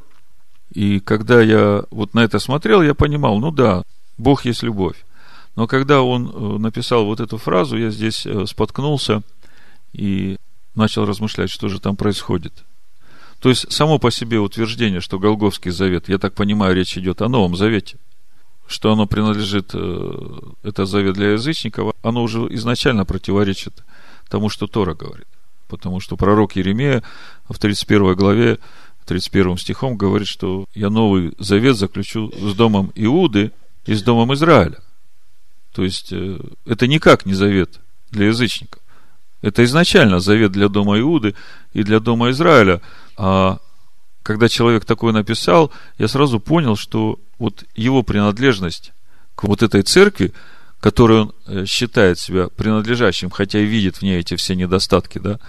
И 0.73 1.01
когда 1.01 1.41
я 1.41 1.85
вот 1.91 2.15
на 2.15 2.21
это 2.21 2.39
смотрел, 2.39 2.83
я 2.83 2.95
понимал, 2.95 3.39
ну 3.39 3.51
да, 3.51 3.83
Бог 4.19 4.45
есть 4.45 4.63
любовь. 4.63 4.97
Но 5.57 5.67
когда 5.67 6.03
он 6.03 6.29
э, 6.29 6.59
написал 6.59 7.05
вот 7.05 7.21
эту 7.21 7.39
фразу, 7.39 7.77
я 7.77 7.91
здесь 7.91 8.27
э, 8.27 8.47
споткнулся 8.47 9.23
и 9.93 10.37
начал 10.75 11.05
размышлять, 11.05 11.51
что 11.51 11.69
же 11.69 11.81
там 11.81 11.97
происходит. 11.97 12.53
То 13.41 13.49
есть, 13.49 13.73
само 13.73 13.99
по 13.99 14.11
себе 14.11 14.39
утверждение, 14.39 15.01
что 15.01 15.19
Голговский 15.19 15.71
завет, 15.71 16.09
я 16.09 16.19
так 16.19 16.35
понимаю, 16.35 16.75
речь 16.75 16.97
идет 16.99 17.23
о 17.23 17.29
Новом 17.29 17.57
Завете, 17.57 17.97
что 18.67 18.93
оно 18.93 19.07
принадлежит, 19.07 19.71
э, 19.75 20.39
это 20.63 20.87
завет 20.87 21.15
для 21.15 21.33
язычников, 21.33 21.93
оно 22.03 22.23
уже 22.23 22.41
изначально 22.55 23.05
противоречит 23.05 23.83
тому, 24.29 24.51
что 24.51 24.67
Тора 24.67 24.95
говорит. 24.95 25.27
Потому 25.69 26.01
что 26.01 26.17
пророк 26.17 26.57
Еремея 26.57 27.03
в 27.49 27.59
31 27.59 28.15
главе, 28.15 28.59
31 29.07 29.57
стихом 29.59 29.97
говорит, 29.97 30.29
что 30.29 30.67
я 30.75 30.91
новый 30.91 31.35
завет 31.39 31.77
заключу 31.77 32.33
с 32.33 32.55
домом 32.55 32.93
Иуды 32.95 33.53
и 33.87 33.95
с 33.95 34.03
домом 34.03 34.35
Израиля. 34.35 34.79
То 35.73 35.85
есть, 35.85 36.13
э, 36.13 36.39
это 36.67 36.87
никак 36.87 37.27
не 37.27 37.35
завет 37.35 37.81
для 38.11 38.27
язычников. 38.27 38.83
Это 39.41 39.63
изначально 39.65 40.21
завет 40.21 40.53
для 40.53 40.69
дома 40.69 40.99
Иуды 40.99 41.35
и 41.73 41.83
для 41.83 42.01
дома 42.01 42.31
Израиля. 42.31 42.81
А 43.17 43.59
когда 44.23 44.49
человек 44.49 44.85
такое 44.85 45.13
написал, 45.13 45.71
я 45.99 46.09
сразу 46.09 46.41
понял, 46.41 46.77
что 46.77 47.19
вот 47.39 47.65
его 47.77 48.03
принадлежность 48.03 48.93
к 49.35 49.45
вот 49.45 49.63
этой 49.63 49.83
церкви– 49.83 50.33
которой 50.81 51.23
он 51.23 51.33
э, 51.47 51.65
считает 51.67 52.19
себя 52.19 52.49
принадлежащим, 52.49 53.31
хотя 53.31 53.59
и 53.59 53.65
видит 53.65 53.97
в 53.97 54.03
ней 54.03 54.21
эти 54.21 54.37
все 54.37 54.55
недостатки, 54.55 55.19
да, 55.19 55.41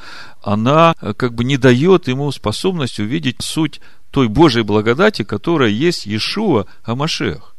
она 0.41 0.95
э, 1.01 1.13
как 1.13 1.33
бы 1.33 1.43
не 1.43 1.57
дает 1.57 2.07
ему 2.07 2.31
способность 2.31 2.99
увидеть 2.99 3.37
суть 3.41 3.79
той 4.11 4.27
Божьей 4.27 4.63
благодати, 4.63 5.23
которая 5.23 5.69
есть 5.69 6.07
Иешуа 6.07 6.65
Амашех. 6.83 7.55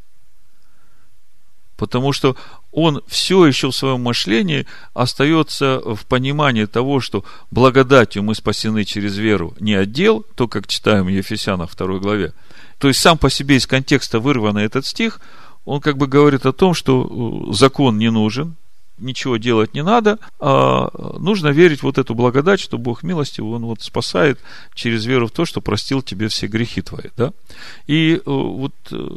Потому 1.77 2.11
что 2.11 2.35
он 2.71 3.01
все 3.07 3.45
еще 3.47 3.71
в 3.71 3.75
своем 3.75 4.01
мышлении 4.01 4.67
остается 4.93 5.79
в 5.79 6.05
понимании 6.05 6.65
того, 6.65 6.99
что 6.99 7.23
благодатью 7.49 8.21
мы 8.21 8.35
спасены 8.35 8.83
через 8.83 9.17
веру 9.17 9.55
не 9.59 9.73
отдел, 9.73 10.25
то, 10.35 10.47
как 10.47 10.67
читаем 10.67 11.05
в 11.05 11.09
Ефесянах 11.09 11.75
2 11.75 11.99
главе. 11.99 12.33
То 12.77 12.87
есть 12.89 12.99
сам 12.99 13.17
по 13.17 13.29
себе 13.29 13.55
из 13.55 13.65
контекста 13.65 14.19
вырванный 14.19 14.65
этот 14.65 14.85
стих– 14.85 15.21
он 15.65 15.81
как 15.81 15.97
бы 15.97 16.07
говорит 16.07 16.45
о 16.45 16.53
том, 16.53 16.73
что 16.73 17.49
э, 17.49 17.53
закон 17.53 17.97
не 17.97 18.09
нужен, 18.09 18.55
ничего 18.97 19.37
делать 19.37 19.73
не 19.73 19.83
надо, 19.83 20.19
а 20.39 20.89
нужно 21.19 21.49
верить 21.49 21.83
вот 21.83 21.97
эту 21.97 22.15
благодать, 22.15 22.59
что 22.59 22.77
Бог 22.77 23.03
милостив, 23.03 23.45
Он 23.45 23.65
вот 23.65 23.81
спасает 23.81 24.39
через 24.73 25.05
веру 25.05 25.27
в 25.27 25.31
то, 25.31 25.45
что 25.45 25.61
простил 25.61 26.01
тебе 26.01 26.27
все 26.27 26.47
грехи 26.47 26.81
твои, 26.81 27.09
да. 27.17 27.33
И 27.87 28.13
э, 28.15 28.21
вот 28.25 28.73
э, 28.91 29.07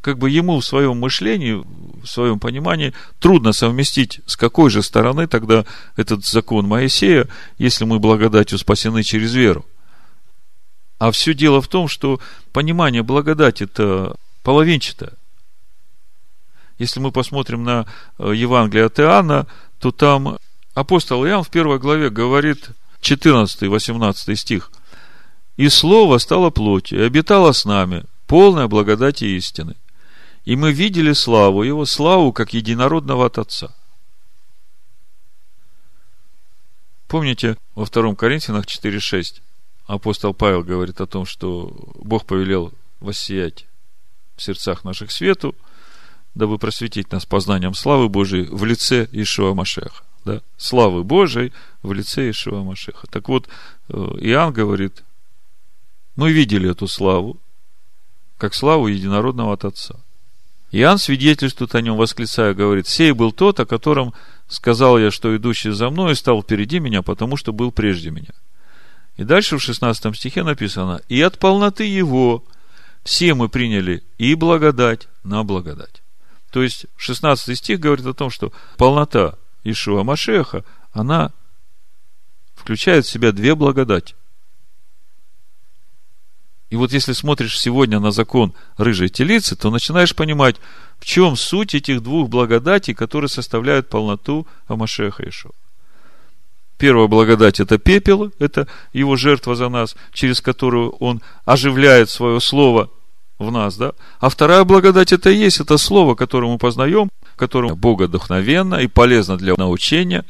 как 0.00 0.18
бы 0.18 0.28
ему 0.28 0.60
в 0.60 0.66
своем 0.66 0.98
мышлении, 0.98 1.62
в 2.02 2.06
своем 2.06 2.38
понимании 2.38 2.92
трудно 3.20 3.52
совместить, 3.52 4.20
с 4.26 4.36
какой 4.36 4.70
же 4.70 4.82
стороны 4.82 5.26
тогда 5.26 5.64
этот 5.96 6.26
закон 6.26 6.66
Моисея, 6.66 7.26
если 7.56 7.84
мы 7.84 7.98
благодатью 7.98 8.58
спасены 8.58 9.02
через 9.02 9.34
веру. 9.34 9.64
А 10.98 11.10
все 11.10 11.34
дело 11.34 11.60
в 11.60 11.68
том, 11.68 11.88
что 11.88 12.20
понимание 12.52 13.02
благодати 13.02 13.64
это 13.64 14.16
половинчатое. 14.42 15.12
Если 16.78 17.00
мы 17.00 17.12
посмотрим 17.12 17.62
на 17.62 17.86
э, 18.18 18.32
Евангелие 18.34 18.86
от 18.86 18.98
Иоанна, 18.98 19.46
то 19.78 19.92
там 19.92 20.38
апостол 20.74 21.24
Иоанн 21.24 21.44
в 21.44 21.50
первой 21.50 21.78
главе 21.78 22.10
говорит 22.10 22.70
14-18 23.00 24.34
стих. 24.34 24.72
«И 25.56 25.68
Слово 25.68 26.18
стало 26.18 26.50
плотью, 26.50 27.00
и 27.00 27.06
обитало 27.06 27.52
с 27.52 27.64
нами, 27.64 28.04
полная 28.26 28.66
благодати 28.66 29.24
истины. 29.24 29.76
И 30.44 30.56
мы 30.56 30.72
видели 30.72 31.12
славу 31.12 31.62
Его, 31.62 31.86
славу, 31.86 32.32
как 32.32 32.54
единородного 32.54 33.26
от 33.26 33.38
Отца». 33.38 33.74
Помните, 37.06 37.56
во 37.76 37.84
втором 37.84 38.16
Коринфянах 38.16 38.66
4.6 38.66 39.40
апостол 39.86 40.34
Павел 40.34 40.64
говорит 40.64 41.00
о 41.00 41.06
том, 41.06 41.24
что 41.24 41.72
Бог 41.94 42.24
повелел 42.24 42.72
воссиять 42.98 43.66
в 44.34 44.42
сердцах 44.42 44.82
наших 44.82 45.12
свету– 45.12 45.54
дабы 46.34 46.58
просветить 46.58 47.12
нас 47.12 47.24
познанием 47.24 47.74
славы 47.74 48.08
Божией 48.08 48.46
в 48.46 48.64
лице 48.64 49.08
Ишуа 49.12 49.54
Машеха. 49.54 50.02
Да? 50.24 50.40
Славы 50.56 51.04
Божией 51.04 51.52
в 51.82 51.92
лице 51.92 52.30
Ишуа 52.30 52.62
Машеха. 52.62 53.06
Так 53.08 53.28
вот, 53.28 53.48
э, 53.88 53.94
Иоанн 53.94 54.52
говорит, 54.52 55.04
мы 56.16 56.32
видели 56.32 56.70
эту 56.70 56.88
славу, 56.88 57.38
как 58.38 58.54
славу 58.54 58.88
единородного 58.88 59.54
от 59.54 59.64
Отца. 59.64 59.96
Иоанн 60.72 60.98
свидетельствует 60.98 61.74
о 61.76 61.80
нем, 61.80 61.96
восклицая, 61.96 62.52
говорит, 62.52 62.88
«Сей 62.88 63.12
был 63.12 63.30
тот, 63.30 63.60
о 63.60 63.66
котором 63.66 64.12
сказал 64.48 64.98
я, 64.98 65.12
что 65.12 65.36
идущий 65.36 65.70
за 65.70 65.88
мной 65.88 66.16
стал 66.16 66.42
впереди 66.42 66.80
меня, 66.80 67.02
потому 67.02 67.36
что 67.36 67.52
был 67.52 67.70
прежде 67.70 68.10
меня». 68.10 68.32
И 69.16 69.22
дальше 69.22 69.56
в 69.56 69.62
16 69.62 70.16
стихе 70.16 70.42
написано, 70.42 71.00
«И 71.08 71.20
от 71.20 71.38
полноты 71.38 71.84
его 71.84 72.42
все 73.04 73.34
мы 73.34 73.48
приняли 73.48 74.02
и 74.18 74.34
благодать 74.34 75.06
на 75.22 75.44
благодать». 75.44 76.03
То 76.54 76.62
есть 76.62 76.86
16 76.98 77.58
стих 77.58 77.80
говорит 77.80 78.06
о 78.06 78.14
том, 78.14 78.30
что 78.30 78.52
полнота 78.76 79.34
Ишуа 79.64 80.04
Машеха, 80.04 80.64
она 80.92 81.32
включает 82.54 83.06
в 83.06 83.10
себя 83.10 83.32
две 83.32 83.56
благодати. 83.56 84.14
И 86.70 86.76
вот 86.76 86.92
если 86.92 87.12
смотришь 87.12 87.58
сегодня 87.58 87.98
на 87.98 88.12
закон 88.12 88.54
рыжей 88.76 89.08
телицы, 89.08 89.56
то 89.56 89.72
начинаешь 89.72 90.14
понимать, 90.14 90.54
в 91.00 91.04
чем 91.04 91.34
суть 91.34 91.74
этих 91.74 92.04
двух 92.04 92.28
благодатей, 92.28 92.94
которые 92.94 93.28
составляют 93.28 93.88
полноту 93.88 94.46
Амашеха 94.68 95.28
Ишуа. 95.28 95.50
Первая 96.78 97.08
благодать– 97.08 97.58
это 97.58 97.78
пепел, 97.78 98.30
это 98.38 98.68
его 98.92 99.16
жертва 99.16 99.56
за 99.56 99.68
нас, 99.68 99.96
через 100.12 100.40
которую 100.40 100.90
он 101.00 101.20
оживляет 101.46 102.10
свое 102.10 102.38
слово 102.38 102.90
в 103.38 103.50
нас, 103.50 103.76
да? 103.76 103.92
А 104.20 104.28
вторая 104.28 104.64
благодать– 104.64 105.12
это 105.12 105.30
и 105.30 105.36
есть 105.36 105.60
это 105.60 105.78
слово, 105.78 106.14
которое 106.14 106.50
мы 106.50 106.58
познаем, 106.58 107.10
которое 107.36 107.74
богодухновенно 107.74 108.76
и 108.76 108.86
полезно 108.86 109.36
для 109.36 109.54
научения, 109.56 110.24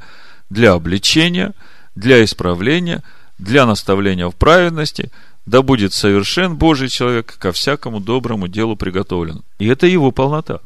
для 0.51 0.73
обличения, 0.73 1.53
для 1.95 2.25
исправления, 2.25 3.03
для 3.39 3.67
наставления 3.67 4.29
в 4.29 4.35
праведности, 4.35 5.11
да 5.47 5.63
будет 5.63 5.93
совершен 5.93 6.57
Божий 6.57 6.89
человек 6.89 7.37
ко 7.39 7.53
всякому 7.53 8.01
доброму 8.01 8.49
делу 8.49 8.77
приготовлен. 8.77 9.43
И 9.59 9.67
это 9.67 9.87
его 9.87 10.11
полнота. 10.11 10.61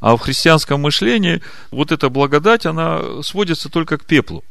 А 0.00 0.16
в 0.16 0.20
христианском 0.20 0.80
мышлении 0.80 1.42
вот 1.70 1.92
эта 1.92 2.08
благодать, 2.08 2.64
она 2.64 3.22
сводится 3.22 3.68
только 3.68 3.98
к 3.98 4.06
пеплу. 4.06 4.42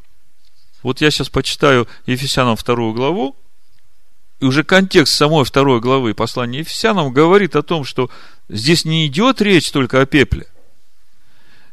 Вот 0.84 1.02
я 1.02 1.10
сейчас 1.10 1.30
почитаю 1.30 1.88
Ефесянам 2.06 2.56
вторую 2.56 2.94
главу, 2.94 3.36
и 4.40 4.46
уже 4.46 4.64
контекст 4.64 5.14
самой 5.14 5.46
второй 5.46 5.80
главы 5.80 6.14
послания 6.14 6.60
Ефесянам 6.60 7.12
говорит 7.12 7.56
о 7.56 7.64
том, 7.64 7.84
что 7.84 8.10
здесь 8.48 8.86
не 8.86 9.08
идет 9.08 9.42
речь 9.42 9.72
только 9.72 10.02
о 10.02 10.06
пепле– 10.06 10.48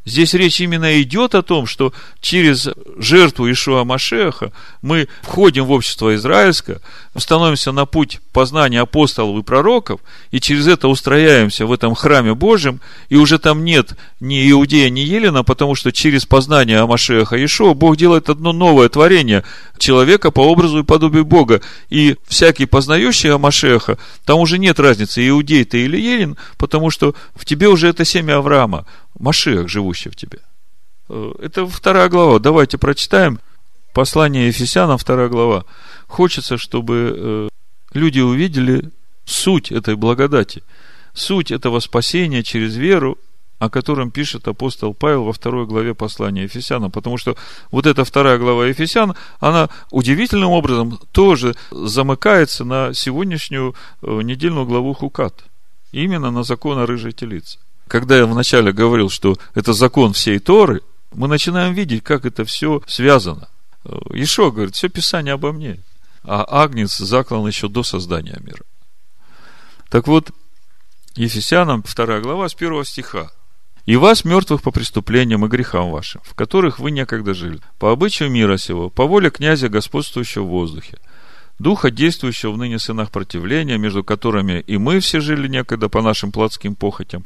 Здесь 0.06 0.34
речь 0.34 0.60
именно 0.60 1.02
идет 1.02 1.34
о 1.34 1.42
том, 1.42 1.66
что 1.66 1.92
через 2.20 2.68
жертву 2.96 3.50
Ишуа 3.50 3.82
Машеха 3.82 4.52
мы 4.80 5.08
входим 5.22 5.64
в 5.64 5.72
общество 5.72 6.14
израильское, 6.14 6.80
становимся 7.16 7.72
на 7.72 7.86
путь 7.86 8.20
познания 8.32 8.80
апостолов 8.80 9.36
и 9.36 9.42
пророков, 9.42 10.00
и 10.30 10.38
через 10.38 10.68
это 10.68 10.86
устрояемся 10.86 11.66
в 11.66 11.72
этом 11.72 11.96
храме 11.96 12.34
Божьем, 12.34 12.80
и 13.08 13.16
уже 13.16 13.40
там 13.40 13.64
нет 13.64 13.94
ни 14.20 14.48
Иудея, 14.48 14.90
ни 14.90 15.00
Елена, 15.00 15.42
потому 15.42 15.74
что 15.74 15.90
через 15.90 16.24
познание 16.24 16.78
Амашеха 16.78 17.44
Ишуа 17.44 17.74
Бог 17.74 17.96
делает 17.96 18.30
одно 18.30 18.52
новое 18.52 18.88
творение 18.88 19.42
человека 19.76 20.30
по 20.30 20.40
образу 20.40 20.78
и 20.78 20.84
подобию 20.84 21.24
Бога. 21.24 21.62
И 21.90 22.14
всякий 22.28 22.66
познающий 22.66 23.32
Амашеха, 23.32 23.98
там 24.24 24.38
уже 24.38 24.58
нет 24.58 24.78
разницы, 24.78 25.26
иудей 25.26 25.64
ты 25.64 25.84
или 25.84 26.00
Елен, 26.00 26.36
потому 26.58 26.90
что 26.90 27.16
в 27.34 27.44
тебе 27.44 27.68
уже 27.68 27.88
это 27.88 28.04
семя 28.04 28.36
Авраама. 28.36 28.86
Машиах, 29.18 29.68
живущий 29.68 30.10
в 30.10 30.16
тебе. 30.16 30.40
Э, 31.08 31.32
это 31.38 31.66
вторая 31.66 32.08
глава. 32.08 32.38
Давайте 32.38 32.78
прочитаем. 32.78 33.40
Послание 33.92 34.48
Ефесянам, 34.48 34.98
вторая 34.98 35.28
глава. 35.28 35.64
Хочется, 36.06 36.58
чтобы 36.58 37.14
э, 37.16 37.48
люди 37.94 38.20
увидели 38.20 38.90
суть 39.24 39.72
этой 39.72 39.96
благодати. 39.96 40.62
Суть 41.14 41.50
этого 41.50 41.80
спасения 41.80 42.42
через 42.42 42.76
веру, 42.76 43.18
о 43.58 43.70
котором 43.70 44.10
пишет 44.10 44.46
апостол 44.48 44.92
Павел 44.92 45.24
во 45.24 45.32
второй 45.32 45.66
главе 45.66 45.94
послания 45.94 46.42
Ефесянам. 46.42 46.90
Потому 46.90 47.16
что 47.16 47.36
вот 47.70 47.86
эта 47.86 48.04
вторая 48.04 48.36
глава 48.36 48.66
Ефесян, 48.66 49.14
она 49.40 49.70
удивительным 49.90 50.50
образом 50.50 51.00
тоже 51.12 51.54
замыкается 51.70 52.64
на 52.64 52.92
сегодняшнюю 52.92 53.74
э, 54.02 54.20
недельную 54.22 54.66
главу 54.66 54.92
Хукат. 54.92 55.44
Именно 55.90 56.30
на 56.30 56.42
закон 56.42 56.78
о 56.78 56.84
рыжей 56.86 57.12
телице 57.12 57.58
когда 57.88 58.16
я 58.16 58.26
вначале 58.26 58.72
говорил, 58.72 59.10
что 59.10 59.36
это 59.54 59.72
закон 59.72 60.12
всей 60.12 60.38
Торы, 60.38 60.82
мы 61.12 61.28
начинаем 61.28 61.74
видеть, 61.74 62.04
как 62.04 62.26
это 62.26 62.44
все 62.44 62.82
связано. 62.86 63.48
Ишо 64.10 64.50
говорит, 64.50 64.74
все 64.74 64.88
Писание 64.88 65.34
обо 65.34 65.52
мне. 65.52 65.78
А 66.22 66.44
Агнец 66.62 66.96
заклан 66.96 67.46
еще 67.46 67.68
до 67.68 67.82
создания 67.82 68.38
мира. 68.40 68.62
Так 69.88 70.08
вот, 70.08 70.30
Ефесянам 71.14 71.82
2 71.82 72.20
глава 72.20 72.48
с 72.48 72.54
1 72.54 72.84
стиха. 72.84 73.30
«И 73.86 73.94
вас, 73.94 74.24
мертвых 74.24 74.62
по 74.62 74.72
преступлениям 74.72 75.46
и 75.46 75.48
грехам 75.48 75.92
вашим, 75.92 76.20
в 76.24 76.34
которых 76.34 76.80
вы 76.80 76.90
некогда 76.90 77.34
жили, 77.34 77.60
по 77.78 77.92
обычаю 77.92 78.30
мира 78.30 78.56
сего, 78.56 78.90
по 78.90 79.06
воле 79.06 79.30
князя, 79.30 79.68
господствующего 79.68 80.42
в 80.42 80.48
воздухе, 80.48 80.98
духа, 81.60 81.92
действующего 81.92 82.50
в 82.50 82.58
ныне 82.58 82.80
сынах 82.80 83.12
противления, 83.12 83.78
между 83.78 84.02
которыми 84.02 84.60
и 84.66 84.76
мы 84.76 84.98
все 84.98 85.20
жили 85.20 85.46
некогда 85.46 85.88
по 85.88 86.02
нашим 86.02 86.32
плотским 86.32 86.74
похотям, 86.74 87.24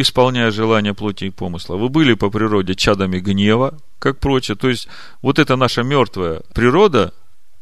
исполняя 0.00 0.52
желания 0.52 0.94
плоти 0.94 1.24
и 1.24 1.30
помысла. 1.30 1.76
Вы 1.76 1.88
были 1.88 2.14
по 2.14 2.30
природе 2.30 2.76
чадами 2.76 3.18
гнева, 3.18 3.78
как 3.98 4.20
прочее. 4.20 4.56
То 4.56 4.68
есть, 4.68 4.88
вот 5.22 5.40
эта 5.40 5.56
наша 5.56 5.82
мертвая 5.82 6.42
природа, 6.54 7.12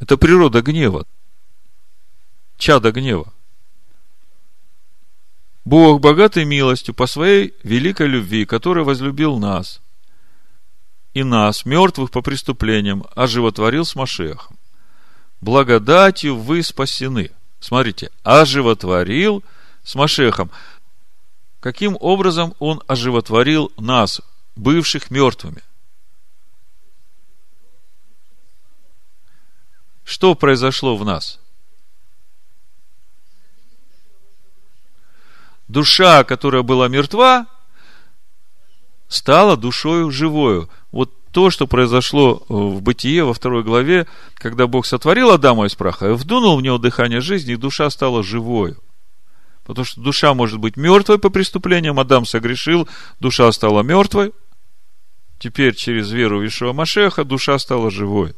это 0.01 0.18
природа 0.18 0.61
гнева. 0.61 1.07
Чада 2.59 2.93
гнева. 2.93 3.32
Бог, 5.64 6.01
богатый 6.01 6.45
милостью, 6.45 6.95
по 6.95 7.07
своей 7.07 7.55
великой 7.62 8.09
любви, 8.09 8.45
который 8.45 8.84
возлюбил 8.84 9.39
нас, 9.39 9.80
и 11.14 11.22
нас, 11.22 11.64
мертвых 11.64 12.11
по 12.11 12.20
преступлениям, 12.20 13.07
оживотворил 13.14 13.87
с 13.87 13.97
Машехом. 13.97 14.59
Благодатью 15.41 16.37
вы 16.37 16.62
спасены. 16.62 17.30
Смотрите, 17.61 18.11
оживотворил 18.22 19.43
с 19.82 19.95
Машехом 19.95 20.51
каким 21.67 21.97
образом 21.99 22.55
Он 22.61 22.81
оживотворил 22.87 23.73
нас, 23.77 24.21
бывших 24.55 25.11
мертвыми. 25.11 25.64
Что 30.05 30.37
произошло 30.37 30.97
в 30.97 31.05
нас? 31.05 31.41
Душа, 35.67 36.23
которая 36.23 36.62
была 36.62 36.87
мертва, 36.87 37.49
стала 39.09 39.57
душою 39.57 40.12
живою. 40.12 40.71
Вот 40.93 41.12
то, 41.33 41.51
что 41.51 41.67
произошло 41.67 42.45
в 42.49 42.81
Бытие 42.81 43.25
во 43.25 43.35
второй 43.35 43.64
главе, 43.64 44.07
когда 44.35 44.69
Бог 44.69 44.87
сотворил 44.87 45.33
Адама 45.33 45.67
из 45.67 45.75
праха, 45.75 46.14
вдунул 46.14 46.57
в 46.59 46.62
него 46.62 46.79
дыхание 46.79 47.21
жизни, 47.21 47.55
и 47.55 47.57
душа 47.57 47.91
стала 47.91 48.23
живою. 48.23 48.81
Потому 49.67 49.85
что 49.85 50.01
душа 50.01 50.33
может 50.33 50.61
быть 50.61 50.77
мертвой 50.77 51.19
по 51.19 51.29
преступлениям. 51.29 51.99
Адам 51.99 52.25
согрешил, 52.25 52.89
душа 53.19 53.51
стала 53.51 53.83
мертвой. 53.83 54.33
Теперь 55.39 55.75
через 55.75 56.11
веру 56.11 56.39
в 56.39 56.47
Ишуа 56.47 56.73
Машеха 56.73 57.25
душа 57.25 57.59
стала 57.59 57.91
живой. 57.91 58.35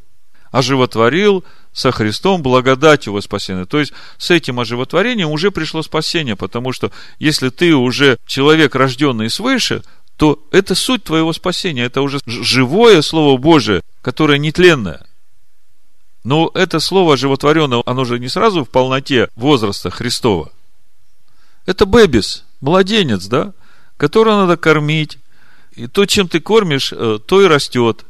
Оживотворил 0.51 1.45
со 1.73 1.91
Христом 1.91 2.43
благодатью 2.43 3.13
во 3.13 3.21
спасение. 3.21 3.67
То 3.67 3.79
есть, 3.79 3.93
с 4.17 4.31
этим 4.31 4.59
оживотворением 4.59 5.31
уже 5.31 5.51
пришло 5.51 5.83
спасение, 5.83 6.35
потому 6.35 6.73
что 6.73 6.91
если 7.19 7.51
ты 7.51 7.75
уже 7.75 8.17
человек, 8.27 8.75
рожденный 8.75 9.29
свыше, 9.29 9.83
то 10.17 10.43
это 10.51 10.75
суть 10.75 11.05
твоего 11.05 11.35
спасения. 11.35 11.85
Это 11.85 12.01
уже 12.01 12.19
живое 12.27 13.03
Слово 13.03 13.37
Божие, 13.37 13.83
которое 14.01 14.39
нетленное. 14.39 15.05
Но 16.25 16.51
это 16.55 16.81
Слово 16.81 17.19
животворенное, 17.19 17.83
оно 17.85 18.05
же 18.07 18.19
не 18.19 18.29
сразу 18.29 18.65
в 18.65 18.71
полноте 18.71 19.29
возраста 19.37 19.91
Христова. 19.91 20.51
Это 21.69 21.85
бэбис, 21.85 22.47
младенец, 22.63 23.27
да, 23.27 23.53
которого 23.99 24.47
надо 24.47 24.57
кормить. 24.57 25.19
И 25.73 25.87
то, 25.87 26.07
чем 26.07 26.27
ты 26.27 26.41
кормишь, 26.41 26.95
э, 26.95 27.19
то 27.27 27.43
и 27.43 27.47
растет. 27.47 28.07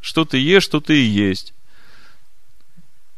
Что 0.00 0.24
ты 0.24 0.38
ешь, 0.38 0.64
что 0.64 0.80
ты 0.80 0.98
и 0.98 1.06
есть. 1.06 1.54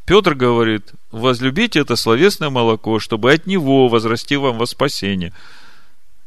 Петр 0.04 0.34
говорит, 0.34 0.92
возлюбите 1.10 1.80
это 1.80 1.96
словесное 1.96 2.50
молоко, 2.50 2.98
чтобы 2.98 3.32
от 3.32 3.46
него 3.46 3.88
возрасти 3.88 4.36
вам 4.36 4.58
во 4.58 4.66
спасение. 4.66 5.32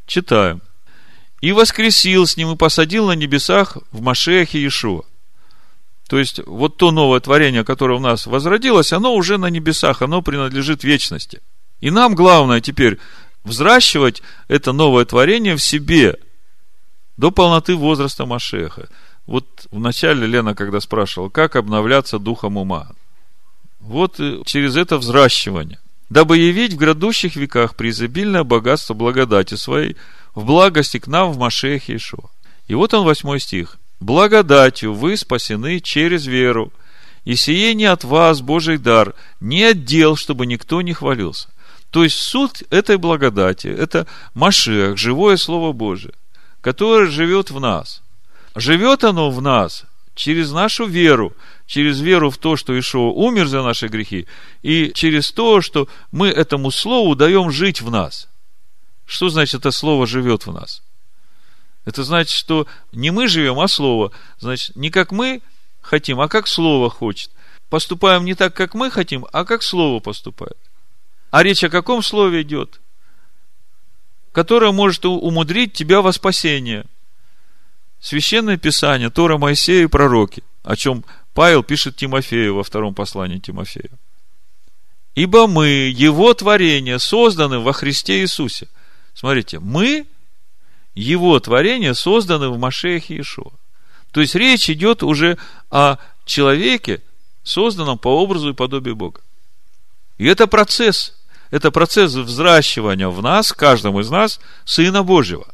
Читаем. 0.08 0.60
И 1.40 1.52
воскресил 1.52 2.26
с 2.26 2.36
ним 2.36 2.54
и 2.54 2.56
посадил 2.56 3.06
на 3.06 3.12
небесах 3.12 3.78
в 3.92 4.00
Машехе 4.00 4.58
Иешуа. 4.58 5.04
То 6.08 6.18
есть, 6.18 6.40
вот 6.44 6.76
то 6.76 6.90
новое 6.90 7.20
творение, 7.20 7.62
которое 7.62 7.98
у 7.98 8.02
нас 8.02 8.26
возродилось, 8.26 8.92
оно 8.92 9.14
уже 9.14 9.38
на 9.38 9.46
небесах, 9.46 10.02
оно 10.02 10.22
принадлежит 10.22 10.82
вечности. 10.82 11.40
И 11.80 11.92
нам 11.92 12.16
главное 12.16 12.60
теперь 12.60 12.98
взращивать 13.44 14.22
это 14.48 14.72
новое 14.72 15.04
творение 15.04 15.56
в 15.56 15.62
себе 15.62 16.16
до 17.16 17.30
полноты 17.30 17.76
возраста 17.76 18.26
Машеха. 18.26 18.88
Вот 19.26 19.66
в 19.70 19.78
начале 19.78 20.26
Лена, 20.26 20.54
когда 20.54 20.80
спрашивала, 20.80 21.28
как 21.28 21.56
обновляться 21.56 22.18
духом 22.18 22.56
ума. 22.56 22.88
Вот 23.80 24.20
через 24.44 24.76
это 24.76 24.98
взращивание. 24.98 25.78
Дабы 26.10 26.38
явить 26.38 26.74
в 26.74 26.76
грядущих 26.76 27.36
веках 27.36 27.76
преизобильное 27.76 28.44
богатство 28.44 28.94
благодати 28.94 29.54
своей 29.54 29.96
в 30.34 30.44
благости 30.44 30.98
к 30.98 31.06
нам 31.06 31.32
в 31.32 31.38
Машехе 31.38 31.96
Ишуа. 31.96 32.30
И 32.66 32.74
вот 32.74 32.92
он, 32.94 33.04
восьмой 33.04 33.40
стих. 33.40 33.78
Благодатью 34.00 34.92
вы 34.92 35.16
спасены 35.16 35.80
через 35.80 36.26
веру, 36.26 36.72
и 37.24 37.36
сие 37.36 37.74
не 37.74 37.86
от 37.86 38.04
вас 38.04 38.42
Божий 38.42 38.76
дар, 38.76 39.14
не 39.40 39.64
от 39.64 39.84
дел, 39.84 40.16
чтобы 40.16 40.46
никто 40.46 40.82
не 40.82 40.92
хвалился. 40.92 41.48
То 41.94 42.02
есть 42.02 42.18
суд 42.18 42.64
этой 42.70 42.96
благодати, 42.96 43.68
это 43.68 44.08
Машех, 44.34 44.98
живое 44.98 45.36
Слово 45.36 45.70
Божие, 45.70 46.12
которое 46.60 47.08
живет 47.08 47.52
в 47.52 47.60
нас. 47.60 48.02
Живет 48.56 49.04
оно 49.04 49.30
в 49.30 49.40
нас 49.40 49.84
через 50.16 50.50
нашу 50.50 50.86
веру, 50.86 51.34
через 51.66 52.00
веру 52.00 52.30
в 52.30 52.38
то, 52.38 52.56
что 52.56 52.76
Ишуа 52.76 53.12
умер 53.12 53.46
за 53.46 53.62
наши 53.62 53.86
грехи, 53.86 54.26
и 54.60 54.90
через 54.92 55.30
то, 55.30 55.60
что 55.60 55.86
мы 56.10 56.30
этому 56.30 56.72
Слову 56.72 57.14
даем 57.14 57.52
жить 57.52 57.80
в 57.80 57.92
нас. 57.92 58.26
Что 59.06 59.28
значит 59.28 59.60
это 59.60 59.70
Слово 59.70 60.08
живет 60.08 60.46
в 60.46 60.52
нас? 60.52 60.82
Это 61.84 62.02
значит, 62.02 62.34
что 62.34 62.66
не 62.90 63.12
мы 63.12 63.28
живем, 63.28 63.60
а 63.60 63.68
Слово. 63.68 64.10
Значит, 64.40 64.74
не 64.74 64.90
как 64.90 65.12
мы 65.12 65.42
хотим, 65.80 66.20
а 66.20 66.26
как 66.26 66.48
Слово 66.48 66.90
хочет. 66.90 67.30
Поступаем 67.70 68.24
не 68.24 68.34
так, 68.34 68.52
как 68.52 68.74
мы 68.74 68.90
хотим, 68.90 69.26
а 69.30 69.44
как 69.44 69.62
Слово 69.62 70.00
поступает. 70.00 70.58
А 71.34 71.42
речь 71.42 71.64
о 71.64 71.68
каком 71.68 72.00
слове 72.00 72.42
идет? 72.42 72.80
Которое 74.30 74.70
может 74.70 75.04
умудрить 75.04 75.72
тебя 75.72 76.00
во 76.00 76.12
спасение. 76.12 76.84
Священное 77.98 78.56
Писание, 78.56 79.10
Тора 79.10 79.36
Моисея 79.36 79.82
и 79.82 79.88
пророки, 79.88 80.44
о 80.62 80.76
чем 80.76 81.04
Павел 81.32 81.64
пишет 81.64 81.96
Тимофею 81.96 82.54
во 82.54 82.62
втором 82.62 82.94
послании 82.94 83.40
Тимофея. 83.40 83.90
Ибо 85.16 85.48
мы, 85.48 85.92
Его 85.92 86.32
творение, 86.34 87.00
созданы 87.00 87.58
во 87.58 87.72
Христе 87.72 88.20
Иисусе. 88.20 88.68
Смотрите, 89.12 89.58
мы, 89.58 90.06
Его 90.94 91.40
творение, 91.40 91.94
созданы 91.94 92.48
в 92.48 92.58
Машехе 92.58 93.16
Иешуа. 93.16 93.50
То 94.12 94.20
есть 94.20 94.36
речь 94.36 94.70
идет 94.70 95.02
уже 95.02 95.36
о 95.68 95.96
человеке, 96.26 97.02
созданном 97.42 97.98
по 97.98 98.22
образу 98.22 98.50
и 98.50 98.54
подобию 98.54 98.94
Бога. 98.94 99.20
И 100.16 100.26
это 100.26 100.46
процесс, 100.46 101.12
это 101.50 101.70
процесс 101.70 102.14
взращивания 102.14 103.08
в 103.08 103.22
нас, 103.22 103.52
каждому 103.52 104.00
из 104.00 104.10
нас, 104.10 104.40
Сына 104.64 105.02
Божьего. 105.02 105.46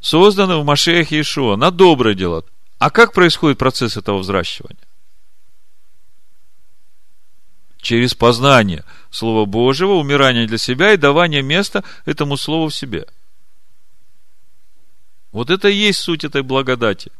Созданы 0.00 0.56
в 0.56 0.64
Машехе 0.64 1.16
Иешуа 1.16 1.56
на 1.56 1.70
доброе 1.70 2.14
дело. 2.14 2.44
А 2.78 2.90
как 2.90 3.12
происходит 3.12 3.58
процесс 3.58 3.96
этого 3.96 4.18
взращивания? 4.18 4.78
через 7.84 8.14
познание 8.14 8.84
Слова 9.10 9.44
Божьего, 9.44 9.92
умирание 9.92 10.46
для 10.48 10.58
себя 10.58 10.92
и 10.92 10.96
давание 10.96 11.42
места 11.42 11.84
этому 12.06 12.36
Слову 12.36 12.68
в 12.68 12.74
себе. 12.74 13.06
Вот 15.30 15.50
это 15.50 15.68
и 15.68 15.76
есть 15.76 16.00
суть 16.00 16.24
этой 16.24 16.42
благодати. 16.42 17.12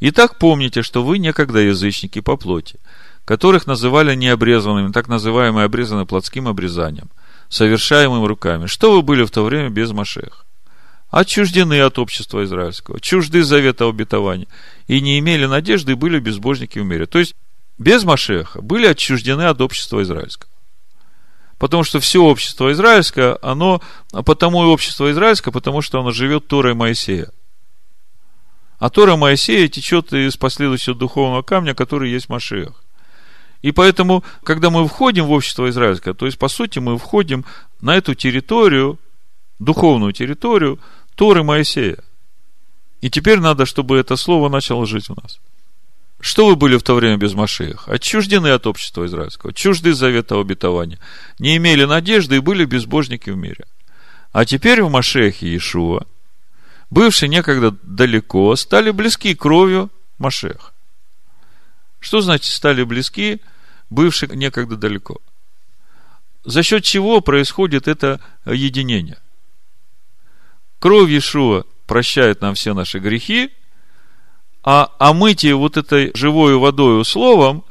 Итак, 0.00 0.38
помните, 0.38 0.82
что 0.82 1.02
вы 1.02 1.18
некогда 1.18 1.60
язычники 1.60 2.20
по 2.20 2.36
плоти, 2.36 2.78
которых 3.24 3.66
называли 3.66 4.14
необрезанными, 4.14 4.92
так 4.92 5.08
называемые 5.08 5.64
обрезаны 5.64 6.06
плотским 6.06 6.48
обрезанием, 6.48 7.10
совершаемым 7.48 8.24
руками. 8.24 8.66
Что 8.66 8.92
вы 8.92 9.02
были 9.02 9.24
в 9.24 9.30
то 9.30 9.44
время 9.44 9.70
без 9.70 9.92
Машеха? 9.92 10.44
Отчуждены 11.10 11.80
от 11.80 11.98
общества 11.98 12.44
израильского, 12.44 13.00
чужды 13.00 13.44
завета 13.44 13.88
обетования, 13.88 14.48
и 14.88 15.00
не 15.00 15.18
имели 15.18 15.46
надежды, 15.46 15.92
и 15.92 15.96
были 15.96 16.18
безбожники 16.18 16.78
в 16.78 16.84
мире. 16.84 17.06
То 17.06 17.20
есть, 17.20 17.34
без 17.78 18.04
Машеха 18.04 18.60
были 18.60 18.86
отчуждены 18.86 19.42
от 19.42 19.60
общества 19.60 20.02
израильского. 20.02 20.50
Потому 21.58 21.84
что 21.84 22.00
все 22.00 22.20
общество 22.20 22.72
израильское, 22.72 23.38
оно, 23.42 23.80
потому 24.10 24.64
и 24.64 24.66
общество 24.66 25.10
израильское, 25.12 25.52
потому 25.52 25.82
что 25.82 26.00
оно 26.00 26.10
живет 26.10 26.48
Торой 26.48 26.74
Моисея. 26.74 27.30
А 28.78 28.90
Тора 28.90 29.16
Моисея 29.16 29.68
течет 29.68 30.12
из 30.12 30.36
последующего 30.36 30.96
духовного 30.96 31.42
камня, 31.42 31.74
который 31.74 32.10
есть 32.10 32.28
Машех. 32.28 32.83
И 33.64 33.72
поэтому, 33.72 34.22
когда 34.42 34.68
мы 34.68 34.86
входим 34.86 35.24
в 35.24 35.32
общество 35.32 35.70
израильское, 35.70 36.12
то 36.12 36.26
есть, 36.26 36.36
по 36.36 36.48
сути, 36.48 36.80
мы 36.80 36.98
входим 36.98 37.46
на 37.80 37.96
эту 37.96 38.14
территорию, 38.14 38.98
духовную 39.58 40.12
территорию 40.12 40.78
Торы 41.14 41.42
Моисея. 41.42 41.96
И 43.00 43.08
теперь 43.08 43.40
надо, 43.40 43.64
чтобы 43.64 43.96
это 43.96 44.16
слово 44.16 44.50
начало 44.50 44.84
жить 44.84 45.08
в 45.08 45.16
нас. 45.16 45.40
Что 46.20 46.46
вы 46.46 46.56
были 46.56 46.76
в 46.76 46.82
то 46.82 46.94
время 46.94 47.16
без 47.16 47.32
Машеха? 47.32 47.90
Отчуждены 47.90 48.48
от 48.48 48.66
общества 48.66 49.06
израильского, 49.06 49.54
чужды 49.54 49.94
завета 49.94 50.38
обетования, 50.38 50.98
не 51.38 51.56
имели 51.56 51.84
надежды 51.84 52.36
и 52.36 52.40
были 52.40 52.66
безбожники 52.66 53.30
в 53.30 53.36
мире. 53.38 53.64
А 54.32 54.44
теперь 54.44 54.82
в 54.82 54.90
Машехе 54.90 55.46
Иешуа, 55.46 56.04
бывшие 56.90 57.30
некогда 57.30 57.74
далеко, 57.82 58.54
стали 58.56 58.90
близки 58.90 59.34
кровью 59.34 59.88
Машеха. 60.18 60.72
Что 61.98 62.20
значит 62.20 62.52
стали 62.52 62.82
близки, 62.82 63.40
бывшие 63.90 64.34
некогда 64.36 64.76
далеко? 64.76 65.20
За 66.44 66.62
счет 66.62 66.84
чего 66.84 67.20
происходит 67.20 67.88
это 67.88 68.20
единение? 68.44 69.18
Кровь 70.78 71.10
Иешуа 71.10 71.64
прощает 71.86 72.40
нам 72.40 72.54
все 72.54 72.74
наши 72.74 72.98
грехи– 72.98 73.50
а 74.64 74.90
омытие 74.98 75.54
вот 75.54 75.76
этой 75.76 76.10
живой 76.14 76.56
водой 76.56 77.04
словом, 77.04 77.64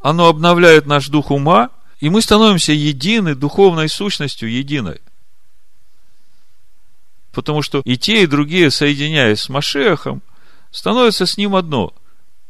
оно 0.00 0.28
обновляет 0.28 0.86
наш 0.86 1.08
дух 1.08 1.32
ума, 1.32 1.70
и 1.98 2.08
мы 2.08 2.22
становимся 2.22 2.72
едины, 2.72 3.34
духовной 3.34 3.88
сущностью 3.88 4.50
единой. 4.50 5.00
Потому 7.32 7.62
что 7.62 7.82
и 7.84 7.98
те, 7.98 8.22
и 8.22 8.26
другие, 8.26 8.70
соединяясь 8.70 9.40
с 9.40 9.48
Машехом, 9.48 10.22
становятся 10.70 11.26
с 11.26 11.36
ним 11.36 11.56
одно. 11.56 11.92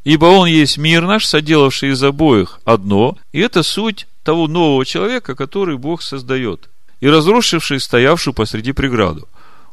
Ибо 0.09 0.25
он 0.25 0.49
есть 0.49 0.79
мир 0.79 1.07
наш, 1.07 1.27
соделавший 1.27 1.91
из 1.91 2.03
обоих 2.03 2.61
одно, 2.65 3.19
и 3.33 3.41
это 3.41 3.63
суть 3.63 4.07
того 4.23 4.49
нового 4.49 4.87
человека, 4.87 5.35
который 5.35 5.77
Бог 5.77 6.01
создает, 6.01 6.71
и 7.01 7.09
разрушивший 7.09 7.79
стоявшую 7.79 8.33
посреди 8.33 8.73
преграду, 8.73 9.29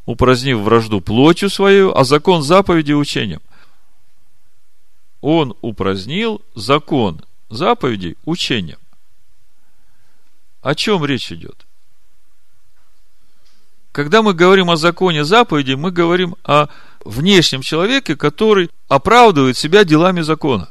упразднив 0.06 0.58
вражду 0.58 1.00
плотью 1.00 1.50
свою, 1.50 1.96
а 1.96 2.04
закон 2.04 2.44
заповеди 2.44 2.92
учением– 2.92 3.42
он 5.22 5.56
упразднил 5.62 6.42
закон 6.54 7.22
заповедей 7.50 8.18
учением. 8.26 8.80
О 10.62 10.76
чем 10.76 11.04
речь 11.06 11.32
идет? 11.32 11.66
Когда 13.96 14.22
мы 14.22 14.34
говорим 14.34 14.70
о 14.70 14.76
законе 14.76 15.24
заповеди, 15.24 15.72
мы 15.72 15.90
говорим 15.90 16.36
о 16.44 16.68
внешнем 17.06 17.62
человеке, 17.62 18.18
который 18.18 18.70
оправдывает 18.90 19.56
себя 19.56 19.86
делами 19.86 20.20
закона. 20.20 20.68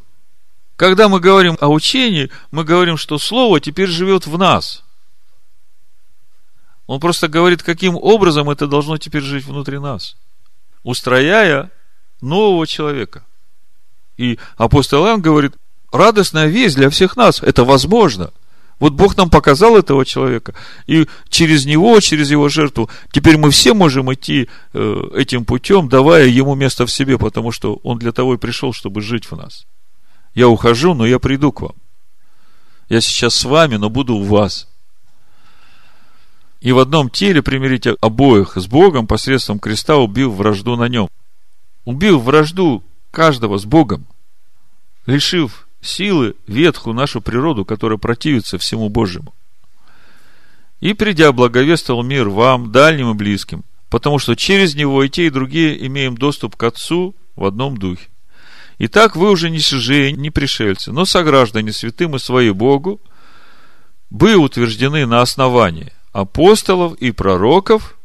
Когда 0.76 1.08
мы 1.08 1.20
говорим 1.20 1.56
о 1.62 1.68
учении, 1.68 2.30
мы 2.50 2.64
говорим, 2.64 2.98
что 2.98 3.16
Слово 3.16 3.60
теперь 3.60 3.88
живет 3.88 4.26
в 4.26 4.36
нас. 4.36 4.84
Он 6.86 7.00
просто 7.00 7.28
говорит, 7.28 7.62
каким 7.62 7.96
образом 7.96 8.50
это 8.50 8.66
должно 8.66 8.98
теперь 8.98 9.22
жить 9.22 9.46
внутри 9.46 9.78
нас, 9.78 10.16
устрояя 10.82 11.70
нового 12.20 12.66
человека– 12.66 13.24
и 14.16 14.38
апостол 14.56 15.06
Иоанн 15.06 15.20
говорит, 15.20 15.54
радостная 15.92 16.46
весть 16.46 16.76
для 16.76 16.90
всех 16.90 17.16
нас, 17.16 17.42
это 17.42 17.64
возможно. 17.64 18.30
Вот 18.80 18.92
Бог 18.92 19.16
нам 19.16 19.30
показал 19.30 19.76
этого 19.76 20.04
человека, 20.04 20.54
и 20.86 21.06
через 21.28 21.64
него, 21.64 22.00
через 22.00 22.30
его 22.30 22.48
жертву, 22.48 22.90
теперь 23.12 23.36
мы 23.36 23.50
все 23.50 23.72
можем 23.72 24.12
идти 24.12 24.48
э, 24.72 25.10
этим 25.14 25.44
путем, 25.44 25.88
давая 25.88 26.26
ему 26.26 26.54
место 26.54 26.84
в 26.84 26.90
себе, 26.90 27.16
потому 27.16 27.52
что 27.52 27.80
он 27.84 27.98
для 27.98 28.12
того 28.12 28.34
и 28.34 28.38
пришел, 28.38 28.72
чтобы 28.72 29.00
жить 29.00 29.26
в 29.26 29.36
нас. 29.36 29.66
Я 30.34 30.48
ухожу, 30.48 30.94
но 30.94 31.06
я 31.06 31.18
приду 31.18 31.52
к 31.52 31.62
вам. 31.62 31.74
Я 32.88 33.00
сейчас 33.00 33.34
с 33.34 33.44
вами, 33.44 33.76
но 33.76 33.88
буду 33.90 34.16
у 34.16 34.24
вас. 34.24 34.68
И 36.60 36.72
в 36.72 36.78
одном 36.78 37.10
теле 37.10 37.42
примирите 37.42 37.96
обоих 38.00 38.56
с 38.56 38.66
Богом 38.66 39.06
посредством 39.06 39.58
креста, 39.58 39.96
убив 39.96 40.32
вражду 40.32 40.76
на 40.76 40.88
нем. 40.88 41.08
Убив 41.84 42.22
вражду 42.22 42.82
каждого 43.10 43.58
с 43.58 43.64
Богом, 43.64 44.06
лишив 45.06 45.68
силы 45.84 46.34
ветхую 46.46 46.94
нашу 46.94 47.20
природу, 47.20 47.64
которая 47.64 47.98
противится 47.98 48.58
всему 48.58 48.88
Божьему. 48.88 49.34
И 50.80 50.92
придя, 50.94 51.32
благовествовал 51.32 52.02
мир 52.02 52.28
вам, 52.28 52.72
дальним 52.72 53.10
и 53.10 53.14
близким, 53.14 53.64
потому 53.88 54.18
что 54.18 54.34
через 54.34 54.74
него 54.74 55.02
и 55.04 55.08
те, 55.08 55.26
и 55.26 55.30
другие 55.30 55.86
имеем 55.86 56.16
доступ 56.16 56.56
к 56.56 56.62
Отцу 56.62 57.14
в 57.36 57.44
одном 57.44 57.76
духе. 57.76 58.08
Итак, 58.78 59.14
вы 59.14 59.30
уже 59.30 59.50
не 59.50 59.60
чужие, 59.60 60.12
не 60.12 60.30
пришельцы, 60.30 60.92
но 60.92 61.04
сограждане 61.04 61.72
святым 61.72 62.16
и 62.16 62.18
свои 62.18 62.50
Богу, 62.50 63.00
были 64.10 64.34
утверждены 64.34 65.06
на 65.06 65.20
основании 65.22 65.92
апостолов 66.12 66.94
и 66.96 67.10
пророков, 67.10 67.96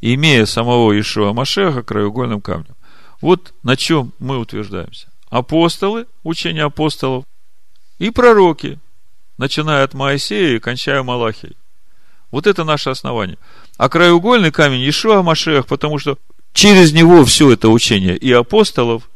имея 0.00 0.46
самого 0.46 0.98
Ишуа 0.98 1.32
Машеха 1.32 1.82
краеугольным 1.82 2.40
камнем. 2.40 2.74
Вот 3.20 3.54
на 3.62 3.76
чем 3.76 4.12
мы 4.18 4.38
утверждаемся. 4.38 5.08
Апостолы, 5.28 6.06
учение 6.22 6.64
апостолов 6.64 7.24
и 7.98 8.10
пророки, 8.10 8.78
начиная 9.38 9.84
от 9.84 9.94
Моисея 9.94 10.56
и 10.56 10.60
кончая 10.60 11.02
Малахией. 11.02 11.56
Вот 12.30 12.46
это 12.46 12.64
наше 12.64 12.90
основание. 12.90 13.38
А 13.76 13.88
краеугольный 13.88 14.50
камень 14.50 14.88
Ишуа 14.88 15.22
Машех, 15.22 15.66
потому 15.66 15.98
что 15.98 16.18
через 16.52 16.92
него 16.92 17.24
все 17.24 17.52
это 17.52 17.68
учение 17.68 18.16
и 18.16 18.32
апостолов, 18.32 19.08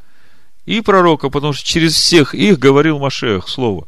и 0.66 0.80
пророка, 0.80 1.30
потому 1.30 1.52
что 1.52 1.66
через 1.66 1.94
всех 1.94 2.34
их 2.34 2.58
говорил 2.58 2.98
Машех 2.98 3.48
слово. 3.48 3.86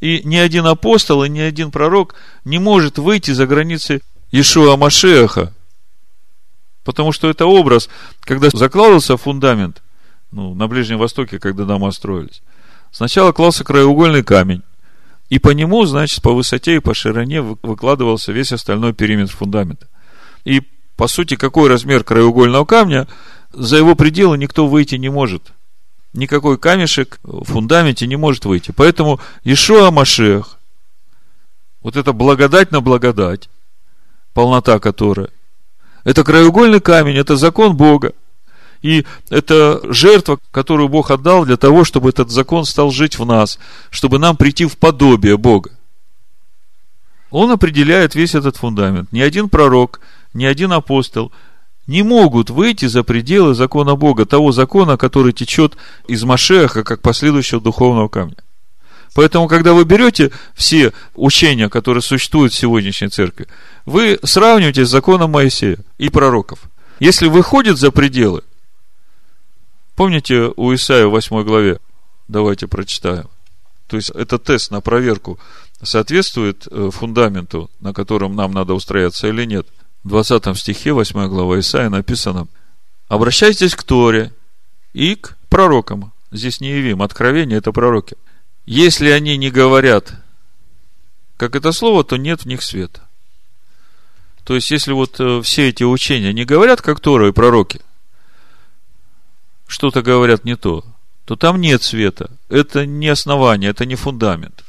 И 0.00 0.22
ни 0.24 0.36
один 0.36 0.66
апостол 0.66 1.24
и 1.24 1.28
ни 1.28 1.40
один 1.40 1.70
пророк 1.70 2.14
не 2.44 2.58
может 2.58 2.98
выйти 2.98 3.32
за 3.32 3.46
границы 3.46 4.00
Ишуа 4.30 4.76
Машеха, 4.76 5.52
Потому 6.88 7.12
что 7.12 7.28
это 7.28 7.44
образ, 7.44 7.90
когда 8.20 8.48
закладывался 8.50 9.18
фундамент, 9.18 9.82
ну, 10.30 10.54
на 10.54 10.68
Ближнем 10.68 10.98
Востоке, 10.98 11.38
когда 11.38 11.64
дома 11.64 11.90
строились, 11.90 12.42
сначала 12.90 13.32
клался 13.32 13.64
краеугольный 13.64 14.22
камень, 14.22 14.62
и 15.28 15.38
по 15.38 15.50
нему, 15.50 15.84
значит, 15.84 16.22
по 16.22 16.32
высоте 16.32 16.76
и 16.76 16.80
по 16.80 16.94
широне 16.94 17.42
выкладывался 17.42 18.32
весь 18.32 18.52
остальной 18.52 18.94
периметр 18.94 19.32
фундамента. 19.32 19.86
И, 20.44 20.62
по 20.96 21.06
сути, 21.06 21.36
какой 21.36 21.68
размер 21.68 22.02
краеугольного 22.02 22.64
камня, 22.64 23.06
за 23.52 23.76
его 23.76 23.94
пределы 23.94 24.38
никто 24.38 24.66
выйти 24.66 24.94
не 24.96 25.10
может. 25.10 25.52
никакой 26.14 26.58
камешек 26.58 27.20
в 27.22 27.44
фундаменте 27.44 28.06
не 28.06 28.16
может 28.16 28.46
выйти. 28.46 28.72
Поэтому 28.72 29.20
Ишуа 29.44 29.90
Машех, 29.90 30.58
вот 31.82 31.96
это 31.96 32.12
благодать 32.12 32.72
на 32.72 32.80
благодать, 32.80 33.48
полнота 34.32 34.78
которая, 34.78 35.28
это 36.04 36.24
краеугольный 36.24 36.80
камень, 36.80 37.16
это 37.16 37.36
закон 37.36 37.76
Бога. 37.76 38.14
И 38.82 39.04
это 39.28 39.80
жертва, 39.92 40.38
которую 40.50 40.88
Бог 40.88 41.10
отдал 41.10 41.44
для 41.44 41.56
того, 41.56 41.84
чтобы 41.84 42.10
этот 42.10 42.30
закон 42.30 42.64
стал 42.64 42.90
жить 42.90 43.18
в 43.18 43.24
нас, 43.24 43.58
чтобы 43.90 44.18
нам 44.18 44.36
прийти 44.36 44.66
в 44.66 44.76
подобие 44.78 45.36
Бога. 45.36 45.70
Он 47.30 47.50
определяет 47.50 48.14
весь 48.14 48.34
этот 48.34 48.56
фундамент. 48.56 49.12
Ни 49.12 49.20
один 49.20 49.48
пророк, 49.48 50.00
ни 50.32 50.44
один 50.44 50.72
апостол 50.72 51.32
не 51.86 52.02
могут 52.02 52.50
выйти 52.50 52.84
за 52.84 53.02
пределы 53.02 53.54
закона 53.54 53.96
Бога, 53.96 54.26
того 54.26 54.52
закона, 54.52 54.96
который 54.96 55.32
течет 55.32 55.76
из 56.06 56.22
Машеха, 56.22 56.84
как 56.84 57.00
последующего 57.00 57.60
духовного 57.60 58.08
камня. 58.08 58.36
Поэтому, 59.14 59.48
когда 59.48 59.72
вы 59.72 59.84
берете 59.84 60.30
все 60.54 60.92
учения, 61.16 61.68
которые 61.68 62.02
существуют 62.02 62.52
в 62.52 62.56
сегодняшней 62.56 63.08
церкви, 63.08 63.48
вы 63.86 64.18
сравниваете 64.22 64.84
с 64.84 64.90
законом 64.90 65.32
Моисея 65.32 65.78
и 65.96 66.10
пророков. 66.10 66.60
Если 67.00 67.26
выходит 67.26 67.78
за 67.78 67.90
пределы, 67.90 68.42
помните 69.98 70.52
у 70.54 70.72
Исаия 70.72 71.08
в 71.08 71.10
8 71.10 71.42
главе, 71.42 71.80
давайте 72.28 72.68
прочитаем. 72.68 73.28
То 73.88 73.96
есть, 73.96 74.10
это 74.10 74.38
тест 74.38 74.70
на 74.70 74.80
проверку, 74.80 75.40
соответствует 75.82 76.68
э, 76.70 76.90
фундаменту, 76.92 77.68
на 77.80 77.92
котором 77.92 78.36
нам 78.36 78.52
надо 78.52 78.74
устрояться 78.74 79.26
или 79.26 79.44
нет. 79.44 79.66
В 80.04 80.08
20 80.10 80.56
стихе 80.56 80.92
8 80.92 81.26
глава 81.26 81.58
Исаия 81.58 81.88
написано, 81.88 82.46
обращайтесь 83.08 83.74
к 83.74 83.82
Торе 83.82 84.32
и 84.92 85.16
к 85.16 85.36
пророкам. 85.48 86.12
Здесь 86.30 86.60
не 86.60 86.68
явим, 86.68 87.02
откровение 87.02 87.58
это 87.58 87.72
пророки. 87.72 88.16
Если 88.66 89.08
они 89.08 89.36
не 89.36 89.50
говорят, 89.50 90.12
как 91.36 91.56
это 91.56 91.72
слово, 91.72 92.04
то 92.04 92.16
нет 92.16 92.42
в 92.42 92.46
них 92.46 92.62
света. 92.62 93.02
То 94.44 94.54
есть, 94.54 94.70
если 94.70 94.92
вот 94.92 95.18
э, 95.18 95.42
все 95.42 95.70
эти 95.70 95.82
учения 95.82 96.32
не 96.32 96.44
говорят, 96.44 96.82
как 96.82 97.00
Тора 97.00 97.30
и 97.30 97.32
пророки, 97.32 97.80
что-то 99.68 100.02
говорят 100.02 100.44
не 100.44 100.56
то, 100.56 100.84
то 101.24 101.36
там 101.36 101.60
нет 101.60 101.84
света. 101.84 102.32
Это 102.48 102.84
не 102.84 103.06
основание, 103.06 103.70
это 103.70 103.86
не 103.86 103.94
фундамент. 103.94 104.64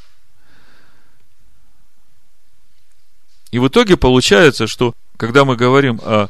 И 3.49 3.57
в 3.57 3.67
итоге 3.67 3.97
получается, 3.97 4.67
что 4.67 4.93
когда 5.17 5.43
мы 5.43 5.55
говорим 5.55 5.99
о 6.03 6.29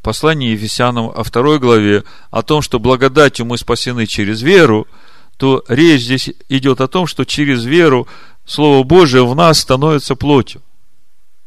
послании 0.00 0.52
Ефесянам, 0.52 1.10
о 1.14 1.22
второй 1.22 1.58
главе, 1.58 2.04
о 2.30 2.42
том, 2.42 2.62
что 2.62 2.78
благодатью 2.78 3.44
мы 3.44 3.58
спасены 3.58 4.06
через 4.06 4.40
веру– 4.40 4.88
то 5.36 5.64
речь 5.68 6.02
здесь 6.02 6.30
идет 6.48 6.80
о 6.80 6.88
том, 6.88 7.06
что 7.06 7.24
через 7.24 7.64
веру 7.64 8.08
Слово 8.46 8.84
Божие 8.84 9.26
в 9.26 9.34
нас 9.34 9.58
становится 9.58 10.14
плотью. 10.14 10.62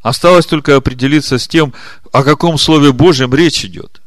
Осталось 0.02 0.46
только 0.46 0.76
определиться 0.76 1.38
с 1.38 1.48
тем, 1.48 1.74
о 2.12 2.24
каком 2.24 2.58
Слове 2.58 2.92
Божьем 2.92 3.34
речь 3.34 3.66
идет. 3.66 3.99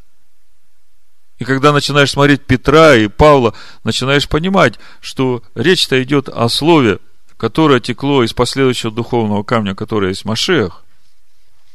И 1.43 1.45
когда 1.45 1.73
начинаешь 1.73 2.13
смотреть 2.13 2.43
Петра 2.43 2.95
и 2.95 3.09
Павла, 3.09 3.53
начинаешь 3.83 4.29
понимать, 4.29 4.79
что 5.01 5.43
речь-то 5.57 6.01
идет 6.01 6.29
о 6.29 6.49
Слове, 6.49 7.01
которое 7.37 7.81
текло 7.81 8.23
из 8.23 8.33
последующего 8.33 8.93
духовного 8.93 9.43
камня, 9.43 9.75
которое 9.75 10.11
есть 10.11 10.25
Машех. 10.25 10.85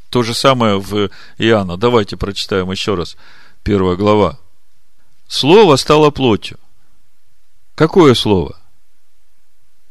То 0.09 0.24
же 0.24 0.34
самое 0.34 0.80
в 0.80 1.09
Иоанна. 1.38 1.76
Давайте 1.76 2.15
прочитаем 2.15 2.72
еще 2.72 2.95
раз. 2.95 3.18
Первая 3.63 3.97
глава. 3.97 4.39
Слово 5.28 5.76
стало 5.76 6.11
плотью. 6.11 6.57
Какое 7.76 8.13
слово? 8.13 8.55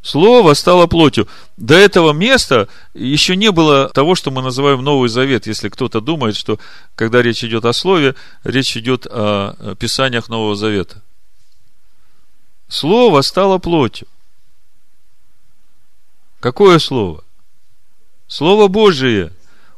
Слово 0.06 0.54
стало 0.54 0.86
плотью. 0.86 1.26
До 1.56 1.74
этого 1.74 2.12
места 2.12 2.68
еще 2.94 3.34
не 3.34 3.50
было 3.50 3.88
того, 3.88 4.14
что 4.14 4.30
мы 4.30 4.40
называем 4.40 4.84
Новый 4.84 5.08
Завет. 5.08 5.48
Если 5.48 5.68
кто-то 5.68 6.00
думает, 6.00 6.36
что 6.36 6.60
когда 6.94 7.22
речь 7.22 7.42
идет 7.42 7.64
о 7.64 7.72
Слове, 7.72 8.14
речь 8.44 8.76
идет 8.76 9.08
о 9.10 9.74
Писаниях 9.80 10.28
Нового 10.28 10.54
Завета. 10.54 11.02
Слово 12.68 13.22
стало 13.22 13.58
плотью. 13.58 14.06
Какое 16.38 16.78
слово? 16.78 17.24
Слово 18.28 18.68
Божие. 18.68 19.32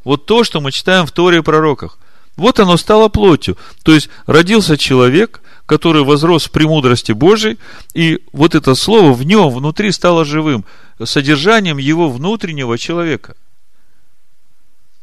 Вот 0.04 0.26
то, 0.26 0.44
что 0.44 0.60
мы 0.60 0.72
читаем 0.72 1.06
в 1.06 1.12
Торе 1.12 1.38
и 1.38 1.42
пророках. 1.42 1.98
Вот 2.36 2.60
оно 2.60 2.76
стало 2.76 3.08
плотью. 3.08 3.56
То 3.82 3.94
есть 3.94 4.10
родился 4.26 4.76
человек, 4.76 5.40
который 5.68 6.02
возрос 6.02 6.46
в 6.46 6.50
премудрости 6.50 7.12
Божией, 7.12 7.58
и 7.92 8.22
вот 8.32 8.54
это 8.54 8.74
слово 8.74 9.12
в 9.12 9.22
нем 9.24 9.50
внутри 9.50 9.92
стало 9.92 10.24
живым, 10.24 10.64
содержанием 11.04 11.76
его 11.76 12.08
внутреннего 12.08 12.78
человека. 12.78 13.36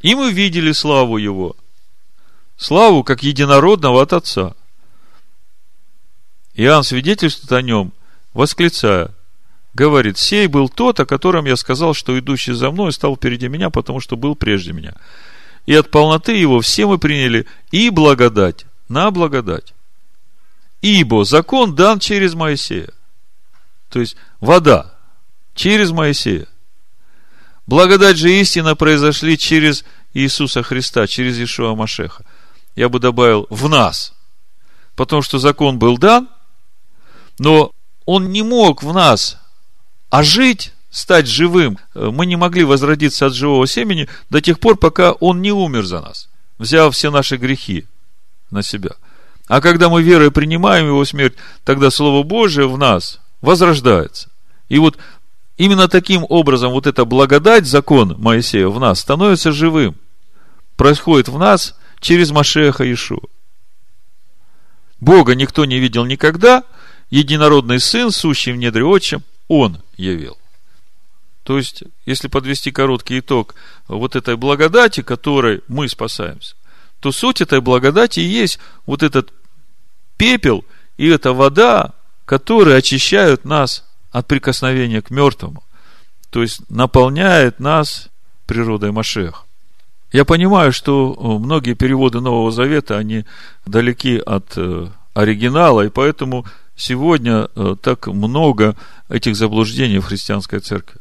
И 0.01 0.16
мы 0.16 0.32
видели 0.32 0.72
славу 0.72 1.18
его, 1.18 1.55
славу 2.57 3.03
как 3.03 3.22
единородного 3.22 4.01
от 4.01 4.13
Отца. 4.13 4.55
Иоанн 6.55 6.84
свидетельствует 6.84 7.51
о 7.51 7.61
нем, 7.61 7.93
восклицая, 8.34 9.11
говорит, 9.76 10.18
«Сей 10.18 10.47
был 10.47 10.68
тот, 10.68 10.99
о 10.99 11.05
котором 11.05 11.45
я 11.45 11.57
сказал, 11.57 11.93
что 11.93 12.18
идущий 12.18 12.53
за 12.53 12.72
мной 12.72 12.91
стал 12.91 13.18
впереди 13.18 13.47
меня, 13.49 13.70
потому 13.70 13.99
что 13.99 14.18
был 14.18 14.36
прежде 14.36 14.74
меня». 14.74 14.95
И 15.68 15.76
от 15.76 15.91
полноты 15.91 16.36
его 16.36 16.59
все 16.61 16.88
мы 16.88 16.97
приняли 16.97 17.45
и 17.70 17.91
благодать 17.91 18.66
на 18.89 19.11
благодать. 19.11 19.74
Ибо 20.86 21.26
закон 21.26 21.74
дан 21.74 21.98
через 21.98 22.36
Моисея. 22.36 22.90
То 23.90 24.00
есть 24.00 24.16
вода 24.40 24.94
через 25.56 25.90
Моисея. 25.90 26.46
Благодать 27.66 28.18
же 28.18 28.32
истина 28.40 28.76
произошли 28.76 29.36
через 29.36 29.84
Иисуса 30.14 30.62
Христа, 30.62 31.08
через 31.08 31.40
Ишуа 31.40 31.74
Машеха. 31.74 32.24
Я 32.76 32.88
бы 32.88 33.00
добавил 33.00 33.48
в 33.50 33.68
нас. 33.68 34.14
Потому 34.96 35.24
что 35.24 35.40
закон 35.40 35.80
был 35.80 35.98
дан, 35.98 36.30
но 37.40 37.72
он 38.06 38.32
не 38.32 38.44
мог 38.44 38.84
в 38.84 38.94
нас 38.94 39.40
ожить, 40.12 40.72
стать 40.92 41.26
живым. 41.26 41.80
Мы 41.96 42.28
не 42.28 42.36
могли 42.36 42.64
возродиться 42.64 43.26
от 43.26 43.34
живого 43.34 43.66
семени 43.66 44.08
до 44.30 44.40
тех 44.40 44.60
пор, 44.60 44.78
пока 44.78 45.14
он 45.14 45.42
не 45.42 45.52
умер 45.52 45.84
за 45.86 46.02
нас, 46.02 46.30
взяв 46.60 46.94
все 46.94 47.10
наши 47.10 47.38
грехи 47.38 47.88
на 48.52 48.62
себя– 48.62 48.92
а 49.48 49.62
когда 49.62 49.89
мы 49.89 50.02
верой 50.02 50.32
принимаем 50.32 50.88
его 50.88 51.06
смерть, 51.06 51.36
тогда 51.64 51.91
Слово 51.91 52.24
Божие 52.24 52.68
в 52.68 52.78
нас 52.78 53.20
возрождается. 53.41 54.30
И 54.70 54.80
вот 54.80 54.98
именно 55.58 55.88
таким 55.88 56.26
образом 56.28 56.72
вот 56.72 56.88
эта 56.88 57.06
благодать, 57.06 57.66
закон 57.66 58.16
Моисея 58.18 58.68
в 58.68 58.80
нас 58.80 59.00
становится 59.00 59.52
живым. 59.52 59.96
Происходит 60.76 61.28
в 61.28 61.38
нас 61.38 61.76
через 62.00 62.32
Машеха 62.32 62.84
Иешуа. 62.84 63.28
Бога 65.00 65.36
никто 65.36 65.66
не 65.66 65.80
видел 65.80 66.06
никогда, 66.06 66.64
единородный 67.10 67.80
Сын, 67.80 68.12
сущий 68.12 68.52
в 68.52 68.58
недре 68.58 68.84
отчим, 68.84 69.24
Он 69.48 69.82
явил. 69.98 70.38
То 71.43 71.58
есть, 71.60 71.84
если 72.08 72.28
подвести 72.28 72.72
короткий 72.72 73.20
итог 73.20 73.54
вот 73.88 74.16
этой 74.16 74.36
благодати, 74.36 75.04
которой 75.04 75.62
мы 75.68 75.88
спасаемся, 75.88 76.56
то 77.00 77.12
суть 77.12 77.41
этой 77.41 77.62
благодати 77.62 78.20
и 78.20 78.24
есть 78.24 78.60
вот 78.86 79.04
этот 79.04 79.34
пепел 80.18 80.66
и 80.98 81.08
эта 81.08 81.34
вода, 81.34 81.93
которые 82.26 82.78
очищают 82.78 83.46
нас 83.46 83.86
от 84.12 84.28
прикосновения 84.28 85.02
к 85.02 85.10
мертвому. 85.10 85.64
То 86.30 86.41
есть 86.41 86.70
наполняет 86.70 87.60
нас 87.60 88.10
природой 88.46 88.91
Машех. 88.91 89.46
Я 90.12 90.24
понимаю, 90.24 90.72
что 90.72 91.14
э, 91.14 91.43
многие 91.43 91.74
переводы 91.74 92.22
Нового 92.22 92.52
Завета, 92.52 92.98
они 92.98 93.26
далеки 93.66 94.18
от 94.18 94.54
э, 94.56 94.88
оригинала, 95.14 95.82
и 95.82 95.89
поэтому 95.89 96.46
сегодня 96.76 97.50
э, 97.56 97.76
так 97.82 98.08
много 98.08 98.76
этих 99.10 99.36
заблуждений 99.36 100.00
в 100.00 100.06
христианской 100.06 100.60
церкви 100.60 101.00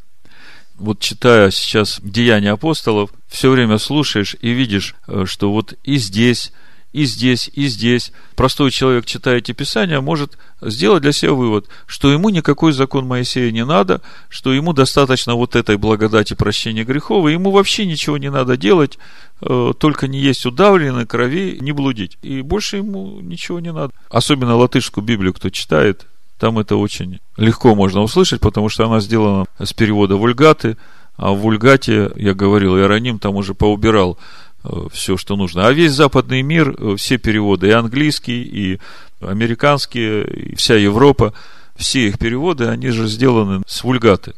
вот 0.77 1.01
читая 1.01 1.51
сейчас 1.51 2.01
Деяния 2.03 2.53
апостолов, 2.53 3.11
все 3.29 3.51
время 3.51 3.79
слушаешь 3.79 4.37
и 4.41 4.51
видишь, 4.51 4.95
э, 5.07 5.25
что 5.27 5.53
вот 5.53 5.75
и 5.85 5.97
здесь, 5.97 6.53
и 6.93 7.05
здесь, 7.05 7.51
и 7.53 7.67
здесь 7.67 8.13
простой 8.37 8.71
человек, 8.71 9.07
читая 9.07 9.39
эти 9.39 9.53
писания, 9.53 10.01
может 10.01 10.39
сделать 10.61 11.03
для 11.03 11.13
себя 11.13 11.33
вывод, 11.33 11.69
что 11.87 12.13
ему 12.13 12.29
никакой 12.29 12.73
закон 12.73 13.07
Моисея 13.07 13.51
не 13.51 13.65
надо, 13.65 14.01
что 14.29 14.53
ему 14.53 14.73
достаточно 14.73 15.35
вот 15.35 15.57
этой 15.57 15.77
благодати 15.77 16.35
прощения 16.35 16.85
грехов, 16.85 17.27
и 17.27 17.33
ему 17.33 17.51
вообще 17.51 17.87
ничего 17.87 18.19
не 18.19 18.31
надо 18.31 18.57
делать, 18.57 18.99
э, 19.41 19.73
только 19.79 20.07
не 20.07 20.21
есть 20.21 20.47
удавленной 20.47 21.07
крови, 21.07 21.59
не 21.61 21.73
блудить. 21.73 22.19
И 22.23 22.43
больше 22.43 22.79
ему 22.79 23.21
ничего 23.21 23.61
не 23.61 23.73
надо. 23.73 23.93
Особенно 24.09 24.57
латышскую 24.57 25.05
Библию, 25.05 25.35
кто 25.35 25.51
читает, 25.51 26.07
там 26.39 26.59
это 26.59 26.77
очень 26.77 27.21
легко 27.37 27.75
можно 27.75 28.03
услышать, 28.03 28.41
потому 28.41 28.69
что 28.69 28.87
она 28.87 29.01
сделана 29.01 29.47
с 29.59 29.73
перевода 29.73 30.17
вульгаты, 30.17 30.77
а 31.17 31.33
в 31.33 31.39
вульгате, 31.39 32.11
я 32.17 32.35
говорил, 32.35 32.77
Иероним 32.77 33.19
там 33.19 33.37
уже 33.37 33.55
поубирал 33.55 34.19
э, 34.65 34.69
все, 34.93 35.17
что 35.17 35.37
нужно. 35.37 35.67
А 35.67 35.73
весь 35.73 35.93
западный 35.93 36.43
мир, 36.43 36.75
э, 36.77 36.97
все 36.97 37.19
переводы, 37.19 37.69
и 37.69 37.73
английский, 37.73 38.43
и 38.43 38.81
американские, 39.21 40.55
вся 40.57 40.75
Европа, 40.75 41.33
все 41.77 42.09
их 42.09 42.19
переводы, 42.19 42.67
они 42.67 42.89
же 42.91 43.07
сделаны 43.07 43.63
с 43.67 43.85
вульгаты. 43.85 44.35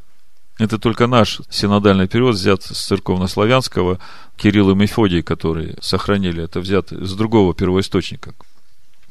Это 0.59 0.79
только 0.79 1.07
наш 1.07 1.41
синодальный 1.51 2.09
перевод 2.09 2.35
взят 2.35 2.63
с 2.63 2.87
церковно-славянского 2.87 3.99
Кирилл 4.37 4.71
и 4.71 4.75
Мефодий, 4.75 5.23
которые 5.23 5.77
сохранили 5.81 6.45
это, 6.45 6.61
взят 6.61 6.91
с 6.91 7.15
другого 7.15 7.55
первоисточника. 7.55 8.35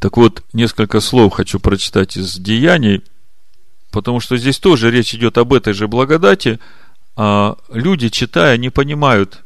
Так 0.06 0.18
вот, 0.18 0.44
несколько 0.54 1.00
слов 1.00 1.34
хочу 1.34 1.60
прочитать 1.60 2.16
из 2.16 2.36
Деяний, 2.36 3.02
потому 3.90 4.20
что 4.20 4.38
здесь 4.38 4.60
тоже 4.60 4.92
речь 4.92 5.16
идет 5.16 5.40
об 5.40 5.52
этой 5.52 5.74
же 5.74 5.88
благодати, 5.88 6.60
а 7.16 7.58
люди, 7.72 8.10
читая, 8.10 8.56
не 8.58 8.70
понимают, 8.70 9.44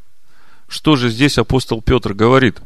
что 0.68 0.98
же 0.98 1.08
здесь 1.08 1.38
апостол 1.38 1.82
Петр 1.82 2.14
говорит. 2.14 2.60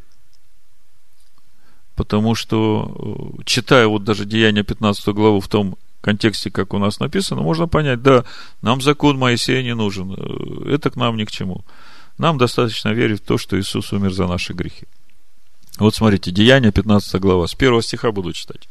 Потому 1.94 2.34
что, 2.34 3.38
э, 3.38 3.44
читая 3.46 3.86
вот 3.86 4.04
даже 4.04 4.26
Деяния 4.26 4.64
15 4.64 5.14
главу 5.14 5.40
в 5.40 5.48
том 5.48 5.78
контексте, 6.02 6.50
как 6.50 6.74
у 6.74 6.80
нас 6.80 7.00
написано, 7.00 7.44
можно 7.44 7.68
понять, 7.68 8.02
да, 8.02 8.26
нам 8.64 8.82
закон 8.82 9.20
Моисея 9.20 9.62
не 9.62 9.76
нужен, 9.76 10.16
э, 10.18 10.74
это 10.74 10.90
к 10.90 10.96
нам 10.96 11.16
ни 11.16 11.26
к 11.26 11.32
чему. 11.32 11.64
Нам 12.18 12.40
достаточно 12.40 12.90
верить 12.90 13.22
в 13.22 13.28
то, 13.28 13.38
что 13.38 13.60
Иисус 13.60 13.94
умер 13.94 14.14
за 14.14 14.26
наши 14.26 14.54
грехи. 14.54 14.88
Вот 15.78 15.96
смотрите, 15.96 16.32
Деяния 16.32 16.72
15 16.72 17.20
глава, 17.20 17.48
с 17.48 17.56
первого 17.56 17.82
стиха 17.82 18.12
буду 18.12 18.34
читать. 18.34 18.68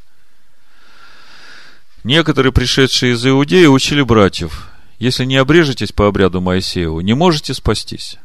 Некоторые, 2.04 2.52
пришедшие 2.52 3.12
из 3.14 3.26
Иудеи, 3.26 3.66
учили 3.66 4.02
братьев, 4.02 4.68
если 4.98 5.24
не 5.24 5.36
обрежетесь 5.36 5.92
по 5.92 6.06
обряду 6.06 6.40
Моисееву, 6.40 7.00
не 7.00 7.14
можете 7.14 7.54
спастись. 7.54 8.18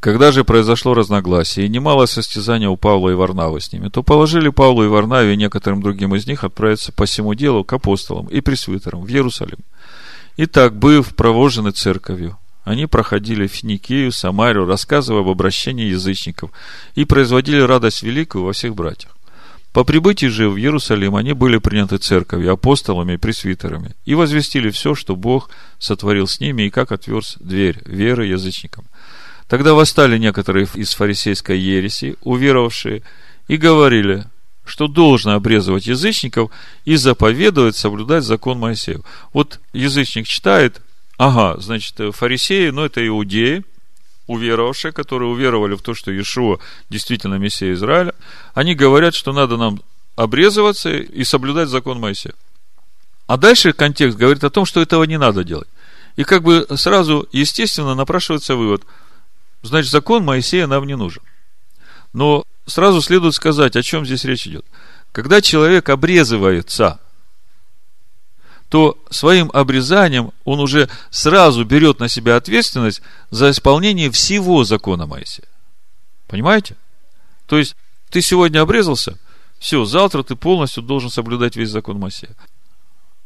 Когда 0.00 0.30
же 0.30 0.44
произошло 0.44 0.94
разногласие 0.94 1.66
и 1.66 1.68
немало 1.68 2.06
состязания 2.06 2.68
у 2.68 2.76
Павла 2.76 3.10
и 3.10 3.14
Варнавы 3.14 3.60
с 3.60 3.72
ними, 3.72 3.88
то 3.88 4.04
положили 4.04 4.48
Павлу 4.48 4.84
и 4.84 4.88
Варнаве 4.88 5.34
и 5.34 5.36
некоторым 5.36 5.82
другим 5.82 6.14
из 6.14 6.26
них 6.26 6.44
отправиться 6.44 6.92
по 6.92 7.04
всему 7.04 7.34
делу 7.34 7.64
к 7.64 7.72
апостолам 7.72 8.26
и 8.26 8.40
пресвитерам 8.40 9.02
в 9.02 9.08
Иерусалим. 9.08 9.58
Итак, 10.36 10.76
быв 10.76 11.16
провожены 11.16 11.72
церковью, 11.72 12.38
они 12.68 12.86
проходили 12.86 13.46
Финикию, 13.46 14.12
Самарию, 14.12 14.66
рассказывая 14.66 15.22
об 15.22 15.28
обращении 15.28 15.86
язычников 15.86 16.50
и 16.94 17.04
производили 17.04 17.60
радость 17.60 18.02
великую 18.02 18.44
во 18.44 18.52
всех 18.52 18.74
братьях. 18.74 19.16
По 19.72 19.84
прибытии 19.84 20.26
же 20.26 20.48
в 20.48 20.56
Иерусалим 20.56 21.14
они 21.14 21.34
были 21.34 21.58
приняты 21.58 21.98
церковью, 21.98 22.52
апостолами 22.52 23.14
и 23.14 23.18
пресвитерами, 23.18 23.94
и 24.04 24.14
возвестили 24.14 24.70
все, 24.70 24.94
что 24.94 25.14
Бог 25.14 25.50
сотворил 25.78 26.26
с 26.26 26.40
ними, 26.40 26.62
и 26.62 26.70
как 26.70 26.92
отверз 26.92 27.36
дверь 27.40 27.80
веры 27.84 28.26
язычникам– 28.26 28.84
Тогда 29.48 29.72
восстали 29.72 30.18
некоторые 30.18 30.68
из 30.74 30.94
фарисейской 30.94 31.58
ереси, 31.58 32.16
уверовавшие, 32.22 33.02
и 33.48 33.56
говорили, 33.56 34.26
что 34.64 34.88
должно 34.88 35.32
обрезывать 35.32 35.86
язычников 35.86 36.50
и 36.84 36.96
заповедовать 36.96 37.74
соблюдать 37.74 38.24
закон 38.24 38.58
Моисеев. 38.58 39.00
Вот 39.32 39.58
язычник 39.72 40.26
читает, 40.26 40.82
ага, 41.18 41.60
значит, 41.60 41.94
фарисеи, 42.14 42.70
ну 42.70 42.84
это 42.84 43.06
иудеи, 43.06 43.64
уверовавшие, 44.26 44.92
которые 44.92 45.28
уверовали 45.28 45.74
в 45.74 45.82
то, 45.82 45.94
что 45.94 46.10
Иешуа 46.10 46.58
действительно 46.88 47.34
Мессия 47.34 47.74
Израиля, 47.74 48.14
они 48.54 48.74
говорят, 48.74 49.14
что 49.14 49.32
надо 49.32 49.56
нам 49.58 49.82
обрезываться 50.16 50.90
и 50.90 51.24
соблюдать 51.24 51.68
закон 51.68 52.00
Моисея. 52.00 52.34
А 53.26 53.36
дальше 53.36 53.74
контекст 53.74 54.16
говорит 54.16 54.42
о 54.44 54.50
том, 54.50 54.64
что 54.64 54.80
этого 54.80 55.04
не 55.04 55.18
надо 55.18 55.44
делать. 55.44 55.68
И 56.16 56.24
как 56.24 56.42
бы 56.42 56.66
сразу, 56.76 57.28
естественно, 57.32 57.94
напрашивается 57.94 58.56
вывод– 58.56 58.82
Значит, 59.62 59.90
закон 59.90 60.24
Моисея 60.24 60.66
нам 60.66 60.86
не 60.86 60.96
нужен. 60.96 61.22
Но 62.12 62.44
сразу 62.66 63.02
следует 63.02 63.34
сказать, 63.34 63.76
о 63.76 63.82
чем 63.82 64.06
здесь 64.06 64.24
речь 64.24 64.46
идет. 64.46 64.64
Когда 65.12 65.40
человек 65.40 65.88
обрезывается, 65.88 67.00
то 68.68 68.98
своим 69.10 69.50
обрезанием 69.54 70.32
он 70.44 70.60
уже 70.60 70.88
сразу 71.10 71.64
берет 71.64 72.00
на 72.00 72.08
себя 72.08 72.36
ответственность 72.36 73.00
за 73.30 73.50
исполнение 73.50 74.10
всего 74.10 74.64
закона 74.64 75.06
Моисея. 75.06 75.48
Понимаете? 76.26 76.76
То 77.46 77.56
есть, 77.56 77.76
ты 78.10 78.20
сегодня 78.20 78.60
обрезался, 78.60 79.18
все, 79.58 79.84
завтра 79.84 80.22
ты 80.22 80.36
полностью 80.36 80.82
должен 80.82 81.10
соблюдать 81.10 81.56
весь 81.56 81.70
закон 81.70 81.98
Моисея. 81.98 82.34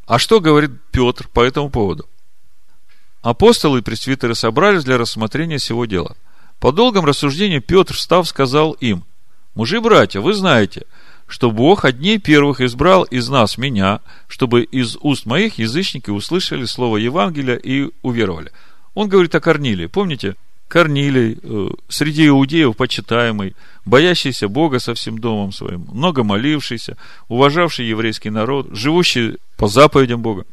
А 0.07 0.19
что 0.19 0.41
говорит 0.41 0.71
Петр 0.93 1.29
по 1.29 1.41
этому 1.41 1.71
поводу? 1.71 2.09
Апостолы 3.21 3.81
и 3.81 3.83
пресвитеры 3.83 4.35
собрались 4.35 4.85
для 4.85 4.99
рассмотрения 4.99 5.59
всего 5.59 5.85
дела. 5.87 6.17
По 6.61 6.73
долгом 6.73 7.05
рассуждению 7.05 7.63
Петр, 7.63 7.95
встав, 7.95 8.29
сказал 8.29 8.73
им, 8.73 9.05
«Мужи, 9.55 9.81
братья, 9.81 10.21
вы 10.21 10.35
знаете, 10.35 10.87
что 11.27 11.51
Бог 11.51 11.85
одни 11.85 12.19
первых 12.19 12.61
избрал 12.61 13.05
из 13.05 13.29
нас 13.29 13.59
меня, 13.59 14.01
чтобы 14.29 14.63
из 14.63 14.97
уст 15.01 15.27
моих 15.27 15.59
язычники 15.59 16.11
услышали 16.11 16.65
слово 16.65 16.99
Евангелия 16.99 17.57
и 17.57 17.91
уверовали». 18.03 18.53
Он 18.95 19.09
говорит 19.09 19.35
о 19.35 19.41
Корнилии. 19.41 19.87
Помните, 19.87 20.37
Корнилий, 20.69 21.39
э, 21.43 21.69
среди 21.89 22.29
иудеев 22.29 22.77
почитаемый, 22.77 23.55
боящийся 23.85 24.49
Бога 24.49 24.79
со 24.79 24.95
всем 24.95 25.19
домом 25.19 25.53
своим, 25.53 25.87
много 25.93 26.25
молившийся, 26.25 26.97
уважавший 27.29 27.87
еврейский 27.87 28.31
народ, 28.31 28.69
живущий 28.73 29.37
по 29.57 29.69
заповедям 29.69 30.23
Бога. 30.23 30.47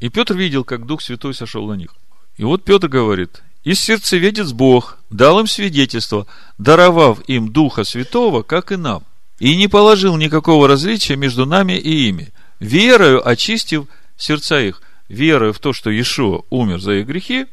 И 0.00 0.08
Петр 0.08 0.34
видел, 0.34 0.64
как 0.64 0.86
Дух 0.86 1.00
Святой 1.00 1.32
сошел 1.32 1.66
на 1.68 1.74
них. 1.74 1.94
И 2.36 2.44
вот 2.44 2.64
Петр 2.64 2.88
говорит, 2.88 3.42
и 3.62 3.74
сердцеведец 3.74 4.50
Бог 4.50 4.98
дал 5.10 5.38
им 5.38 5.46
свидетельство, 5.46 6.26
даровав 6.58 7.20
им 7.28 7.52
Духа 7.52 7.84
Святого, 7.84 8.42
как 8.42 8.72
и 8.72 8.76
нам, 8.76 9.04
и 9.42 9.56
не 9.56 9.68
положил 9.68 10.16
никакого 10.16 10.68
различия 10.68 11.16
между 11.16 11.46
нами 11.46 11.72
и 11.72 12.08
ими, 12.08 12.32
верою 12.60 13.26
очистив 13.28 13.86
сердца 14.16 14.60
их, 14.60 14.80
верою 15.08 15.52
в 15.52 15.58
то, 15.58 15.72
что 15.72 15.90
Иешуа 15.90 16.42
умер 16.48 16.80
за 16.80 16.92
их 16.92 17.06
грехи, 17.06 17.46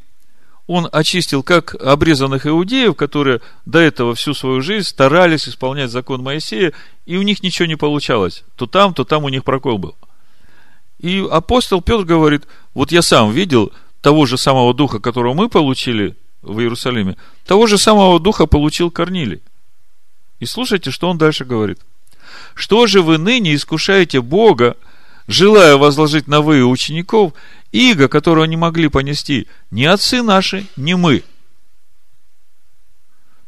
он 0.67 0.87
очистил 0.91 1.41
как 1.41 1.73
обрезанных 1.73 2.45
иудеев, 2.45 2.95
которые 2.95 3.41
до 3.65 3.79
этого 3.79 4.13
всю 4.13 4.35
свою 4.35 4.61
жизнь 4.61 4.87
старались 4.87 5.49
исполнять 5.49 5.89
закон 5.89 6.21
Моисея, 6.21 6.73
и 7.07 7.17
у 7.17 7.23
них 7.23 7.41
ничего 7.41 7.65
не 7.65 7.75
получалось. 7.75 8.43
То 8.55 8.67
там, 8.67 8.93
то 8.93 9.03
там 9.03 9.23
у 9.23 9.29
них 9.29 9.43
прокол 9.43 9.79
был– 9.79 9.95
и 10.99 11.25
апостол 11.31 11.81
Петр 11.81 12.03
говорит, 12.03 12.43
вот 12.73 12.91
я 12.91 13.01
сам 13.01 13.31
видел 13.31 13.71
того 14.01 14.25
же 14.25 14.37
самого 14.37 14.73
духа, 14.73 14.99
которого 14.99 15.33
мы 15.33 15.49
получили 15.49 16.15
в 16.41 16.59
Иерусалиме, 16.59 17.15
того 17.45 17.67
же 17.67 17.77
самого 17.77 18.19
духа 18.19 18.45
получил 18.45 18.91
Корнилий. 18.91 19.41
И 20.39 20.45
слушайте, 20.45 20.91
что 20.91 21.09
он 21.09 21.17
дальше 21.17 21.45
говорит. 21.45 21.79
Что 22.55 22.87
же 22.87 23.01
вы 23.01 23.17
ныне 23.17 23.55
искушаете 23.55 24.21
Бога, 24.21 24.77
желая 25.27 25.77
возложить 25.77 26.27
на 26.27 26.41
вы 26.41 26.63
учеников 26.65 27.33
иго, 27.71 28.07
которого 28.07 28.45
не 28.45 28.57
могли 28.57 28.87
понести 28.89 29.47
ни 29.71 29.83
отцы 29.85 30.21
наши, 30.21 30.65
ни 30.75 30.93
мы? 30.93 31.23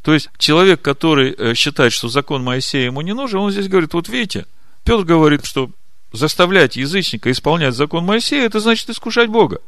То 0.01 0.13
есть, 0.13 0.29
человек, 0.37 0.81
который 0.81 1.35
э, 1.37 1.53
считает, 1.53 1.93
что 1.93 2.09
закон 2.09 2.43
Моисея 2.43 2.85
ему 2.85 3.01
не 3.01 3.13
нужен, 3.13 3.39
он 3.39 3.51
здесь 3.51 3.67
говорит, 3.67 3.93
вот 3.93 4.09
видите, 4.09 4.47
Петр 4.83 5.03
говорит, 5.03 5.45
что 5.45 5.69
заставлять 6.11 6.75
язычника 6.75 7.31
исполнять 7.31 7.75
закон 7.75 8.03
Моисея, 8.03 8.45
это 8.45 8.59
значит 8.59 8.89
искушать 8.89 9.29
Бога. 9.29 9.59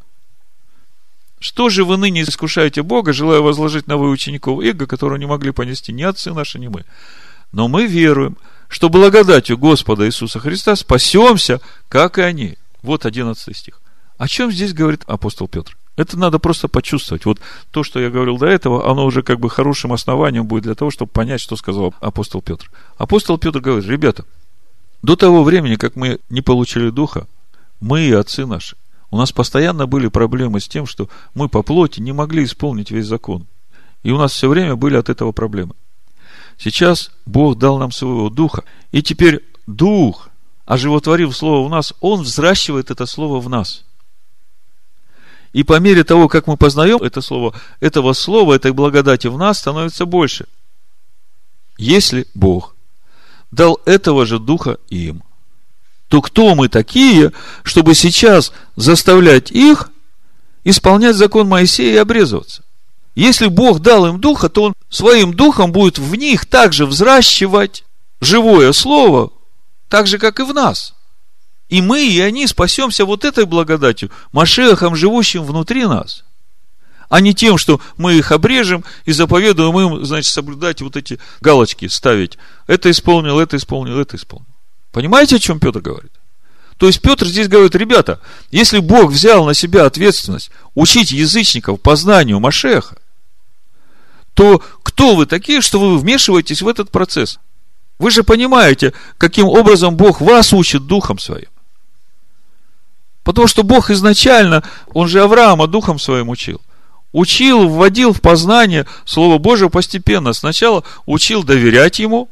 Что 1.44 1.68
же 1.68 1.84
вы 1.84 1.98
ныне 1.98 2.22
искушаете 2.22 2.84
Бога, 2.84 3.11
желая 3.11 3.41
возложить 3.41 3.86
на 3.86 3.98
вы 3.98 4.10
учеников 4.11 4.64
эго, 4.64 4.88
которого 4.88 5.18
не 5.18 5.26
могли 5.26 5.52
понести 5.52 5.91
ни 5.91 6.02
отцы 6.02 6.32
наши, 6.32 6.57
ни 6.57 6.68
мы? 6.68 6.86
Но 7.52 7.68
мы 7.68 7.86
веруем, 7.86 8.38
что 8.70 8.88
благодатью 8.88 9.57
Господа 9.57 10.06
Иисуса 10.06 10.40
Христа 10.40 10.78
спасемся, 10.78 11.60
как 11.90 12.18
и 12.18 12.22
они. 12.22 12.57
Вот 12.82 13.06
11 13.06 13.57
стих. 13.57 13.82
О 14.18 14.30
чем 14.30 14.53
здесь 14.53 14.72
говорит 14.72 15.02
апостол 15.06 15.49
Петр? 15.49 15.76
Это 15.98 16.18
надо 16.18 16.40
просто 16.40 16.70
почувствовать. 16.70 17.26
Вот 17.26 17.40
то, 17.72 17.84
что 17.84 17.99
я 17.99 18.10
говорил 18.10 18.38
до 18.38 18.45
этого, 18.45 18.90
оно 18.90 19.06
уже 19.06 19.22
как 19.22 19.41
бы 19.41 19.49
хорошим 19.49 19.91
основанием 19.91 20.45
будет 20.45 20.64
для 20.64 20.76
того, 20.76 20.91
чтобы 20.91 21.11
понять, 21.11 21.41
что 21.41 21.57
сказал 21.57 21.94
апостол 21.99 22.41
Петр. 22.41 22.72
Апостол 22.98 23.38
Петр 23.38 23.60
говорит, 23.60 23.90
ребята, 23.90 24.24
до 25.02 25.18
того 25.18 25.44
времени, 25.44 25.76
как 25.76 25.98
мы 25.98 26.20
не 26.30 26.40
получили 26.40 26.90
духа, 26.90 27.28
мы 27.82 27.99
и 27.99 28.14
отцы 28.14 28.45
наши, 28.45 28.78
у 29.14 29.15
нас 29.15 29.31
постоянно 29.31 29.85
были 29.85 30.07
проблемы 30.07 30.60
с 30.60 30.68
тем, 30.68 30.88
что 30.88 31.07
мы 31.35 31.48
по 31.48 31.61
плоти 31.61 31.99
не 31.99 32.11
могли 32.11 32.45
исполнить 32.45 32.90
весь 32.90 33.06
закон. 33.06 33.45
И 34.02 34.10
у 34.10 34.18
нас 34.18 34.34
все 34.34 34.49
время 34.49 34.76
были 34.76 34.95
от 34.98 35.07
этого 35.07 35.31
проблемы. 35.31 35.76
Сейчас 36.57 37.11
Бог 37.27 37.60
дал 37.60 37.77
нам 37.77 37.91
своего 37.91 38.31
духа, 38.31 38.64
и 38.91 39.03
теперь 39.03 39.45
дух, 39.68 40.30
оживотворив 40.65 41.38
слово 41.38 41.68
в 41.68 41.69
нас, 41.69 41.94
он 42.02 42.23
взращивает 42.23 42.90
это 42.90 43.06
слово 43.06 43.40
в 43.40 43.49
нас. 43.49 43.85
И 45.52 45.61
по 45.61 45.80
мере 45.80 46.03
того, 46.03 46.27
как 46.27 46.48
мы 46.48 46.57
познаем 46.57 46.98
это 46.98 47.22
слово, 47.22 47.53
этого 47.81 48.14
слова, 48.14 48.53
этой 48.53 48.72
благодати 48.72 49.27
в 49.27 49.38
нас 49.38 49.60
становится 49.60 50.07
больше. 50.07 50.48
Если 51.77 52.26
Бог 52.34 52.76
дал 53.52 53.80
этого 53.85 54.26
же 54.26 54.40
духа 54.40 54.80
им, 54.90 55.22
то 56.14 56.22
кто 56.22 56.53
мы 56.53 56.69
такие, 56.69 57.31
чтобы 57.64 57.95
сейчас 57.95 58.53
заставлять 58.76 59.49
их 59.49 59.90
исполнять 60.64 61.15
закон 61.15 61.48
Моисея 61.48 61.95
и 61.95 61.98
обрезываться? 61.98 62.61
Если 63.15 63.48
Бог 63.48 63.80
дал 63.80 64.06
им 64.06 64.22
духа, 64.22 64.48
то 64.48 64.65
Он 64.65 64.73
своим 64.91 65.34
духом 65.34 65.72
будет 65.72 65.98
в 65.98 66.14
них 66.14 66.45
также 66.45 66.85
взращивать 66.85 67.84
живое 68.22 68.73
слово 68.73 69.31
так 69.90 70.06
же, 70.06 70.19
как 70.19 70.40
и 70.40 70.44
в 70.44 70.53
нас. 70.53 70.94
И 71.68 71.81
мы, 71.81 72.06
и 72.06 72.19
они 72.19 72.45
спасемся 72.45 73.06
вот 73.06 73.26
этой 73.26 73.45
благодатью, 73.45 74.11
Машехом, 74.34 74.95
живущим 74.95 75.44
внутри 75.44 75.88
нас. 75.88 76.23
А 77.10 77.22
не 77.22 77.34
тем, 77.34 77.57
что 77.57 77.81
мы 77.98 78.14
их 78.14 78.31
обрежем 78.31 78.85
и 79.06 79.14
заповедуем 79.14 79.80
им, 79.80 80.06
значит, 80.06 80.31
соблюдать 80.31 80.80
вот 80.84 80.95
эти 80.95 81.19
галочки, 81.41 81.88
ставить. 81.88 82.38
Это 82.68 82.91
исполнил, 82.91 83.40
это 83.40 83.57
исполнил, 83.57 83.98
это 83.99 84.15
исполнил. 84.15 84.52
Понимаете, 84.94 85.38
о 85.38 85.40
чем 85.40 85.60
Петр 85.60 85.82
говорит? 85.82 86.11
То 86.78 86.86
есть 86.86 87.02
Петр 87.02 87.26
здесь 87.26 87.48
говорит, 87.48 87.76
ребята, 87.76 88.22
если 88.52 88.80
Бог 88.80 89.11
взял 89.11 89.44
на 89.44 89.56
себя 89.56 89.86
ответственность 89.86 90.52
учить 90.76 91.11
язычников 91.11 91.82
познанию 91.82 92.40
Машеха, 92.40 92.98
то 94.36 94.61
кто 94.84 95.15
вы 95.15 95.26
такие, 95.26 95.61
что 95.61 95.80
вы 95.80 95.98
вмешиваетесь 95.98 96.61
в 96.61 96.68
этот 96.68 96.91
процесс? 96.91 97.40
Вы 97.98 98.11
же 98.11 98.24
понимаете, 98.24 98.94
каким 99.18 99.48
образом 99.48 99.98
Бог 99.98 100.22
вас 100.22 100.53
учит 100.53 100.86
Духом 100.86 101.18
Своим. 101.18 101.49
Потому 103.24 103.48
что 103.48 103.64
Бог 103.64 103.90
изначально, 103.90 104.64
Он 104.94 105.07
же 105.07 105.22
Авраама 105.22 105.65
Духом 105.65 105.98
Своим 105.98 106.30
учил. 106.30 106.61
Учил, 107.14 107.68
вводил 107.68 108.14
в 108.14 108.22
познание 108.22 108.86
Слово 109.06 109.40
Божие 109.40 109.70
постепенно. 109.70 110.34
Сначала 110.34 110.84
учил 111.06 111.44
доверять 111.44 111.99
Ему. 111.99 112.30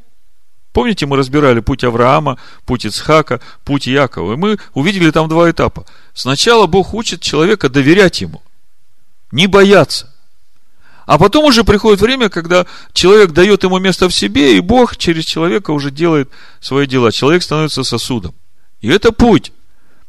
Помните, 0.73 1.05
мы 1.05 1.17
разбирали 1.17 1.59
путь 1.59 1.83
Авраама, 1.83 2.37
путь 2.65 2.85
Ицхака, 2.85 3.41
путь 3.65 3.87
Якова. 3.87 4.33
И 4.33 4.37
мы 4.37 4.57
увидели 4.73 5.11
там 5.11 5.27
два 5.27 5.49
этапа. 5.51 5.85
Сначала 6.13 6.65
Бог 6.65 6.93
учит 6.93 7.21
человека 7.21 7.69
доверять 7.69 8.21
Ему. 8.21 8.41
Не 9.31 9.47
бояться. 9.47 10.13
А 11.05 11.17
потом 11.17 11.45
уже 11.45 11.63
приходит 11.63 11.99
время, 11.99 12.29
когда 12.29 12.65
человек 12.93 13.31
дает 13.31 13.63
ему 13.63 13.79
место 13.79 14.07
в 14.07 14.13
себе, 14.13 14.55
и 14.55 14.61
Бог 14.61 14.95
через 14.95 15.25
человека 15.25 15.71
уже 15.71 15.91
делает 15.91 16.29
свои 16.61 16.87
дела. 16.87 17.11
Человек 17.11 17.43
становится 17.43 17.83
сосудом. 17.83 18.33
И 18.79 18.87
это 18.87 19.11
путь. 19.11 19.51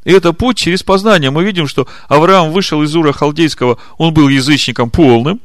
И 0.04 0.12
это 0.12 0.32
путь 0.32 0.58
через 0.58 0.82
познание. 0.82 1.30
Мы 1.30 1.44
видим, 1.44 1.66
что 1.66 1.88
Авраам 2.08 2.52
вышел 2.52 2.82
из 2.82 2.94
Ура 2.94 3.12
Халдейского, 3.12 3.78
он 3.98 4.14
был 4.14 4.28
язычником 4.28 4.90
полным. 4.90 5.40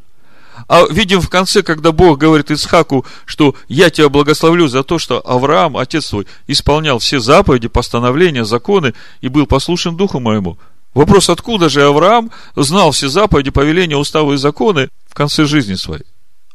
А 0.67 0.85
видим 0.89 1.21
в 1.21 1.29
конце, 1.29 1.63
когда 1.63 1.91
Бог 1.91 2.17
говорит 2.17 2.51
Исхаку, 2.51 3.05
что 3.25 3.55
я 3.69 3.89
тебя 3.89 4.09
благословлю 4.09 4.67
за 4.67 4.83
то, 4.83 4.99
что 4.99 5.21
Авраам, 5.21 5.77
отец 5.77 6.09
твой, 6.09 6.27
исполнял 6.47 6.99
все 6.99 7.19
заповеди, 7.19 7.69
постановления, 7.69 8.43
законы 8.43 8.93
и 9.21 9.29
был 9.29 9.47
послушен 9.47 9.95
Духу 9.95 10.19
моему. 10.19 10.57
Вопрос, 10.93 11.29
откуда 11.29 11.69
же 11.69 11.83
Авраам 11.83 12.31
знал 12.55 12.91
все 12.91 13.07
заповеди, 13.07 13.49
повеления, 13.49 13.95
уставы 13.95 14.33
и 14.33 14.37
законы 14.37 14.89
в 15.07 15.13
конце 15.13 15.45
жизни 15.45 15.75
своей? 15.75 16.03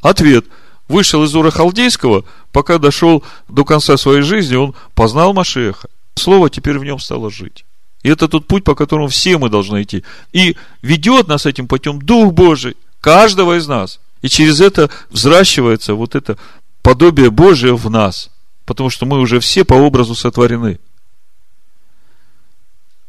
Ответ. 0.02 0.44
Вышел 0.88 1.22
из 1.22 1.34
Ура 1.34 1.50
Халдейского, 1.50 2.24
пока 2.50 2.78
дошел 2.78 3.22
до 3.48 3.64
конца 3.64 3.96
своей 3.96 4.22
жизни, 4.22 4.56
он 4.56 4.74
познал 4.94 5.32
Машеха. 5.32 5.88
Слово 6.16 6.50
теперь 6.50 6.78
в 6.78 6.84
нем 6.84 6.98
стало 6.98 7.30
жить. 7.30 7.64
И 8.02 8.10
это 8.10 8.28
тот 8.28 8.46
путь, 8.46 8.64
по 8.64 8.74
которому 8.74 9.08
все 9.08 9.38
мы 9.38 9.48
должны 9.48 9.82
идти. 9.84 10.04
И 10.32 10.56
ведет 10.82 11.28
нас 11.28 11.46
этим 11.46 11.68
путем 11.68 12.02
Дух 12.02 12.32
Божий, 12.32 12.76
каждого 13.02 13.58
из 13.58 13.66
нас. 13.66 14.00
И 14.22 14.28
через 14.28 14.62
это 14.62 14.88
взращивается 15.10 15.94
вот 15.94 16.14
это 16.14 16.38
подобие 16.80 17.30
Божие 17.30 17.76
в 17.76 17.90
нас. 17.90 18.30
Потому 18.64 18.88
что 18.88 19.04
мы 19.04 19.18
уже 19.18 19.40
все 19.40 19.64
по 19.64 19.74
образу 19.74 20.14
сотворены. 20.14 20.80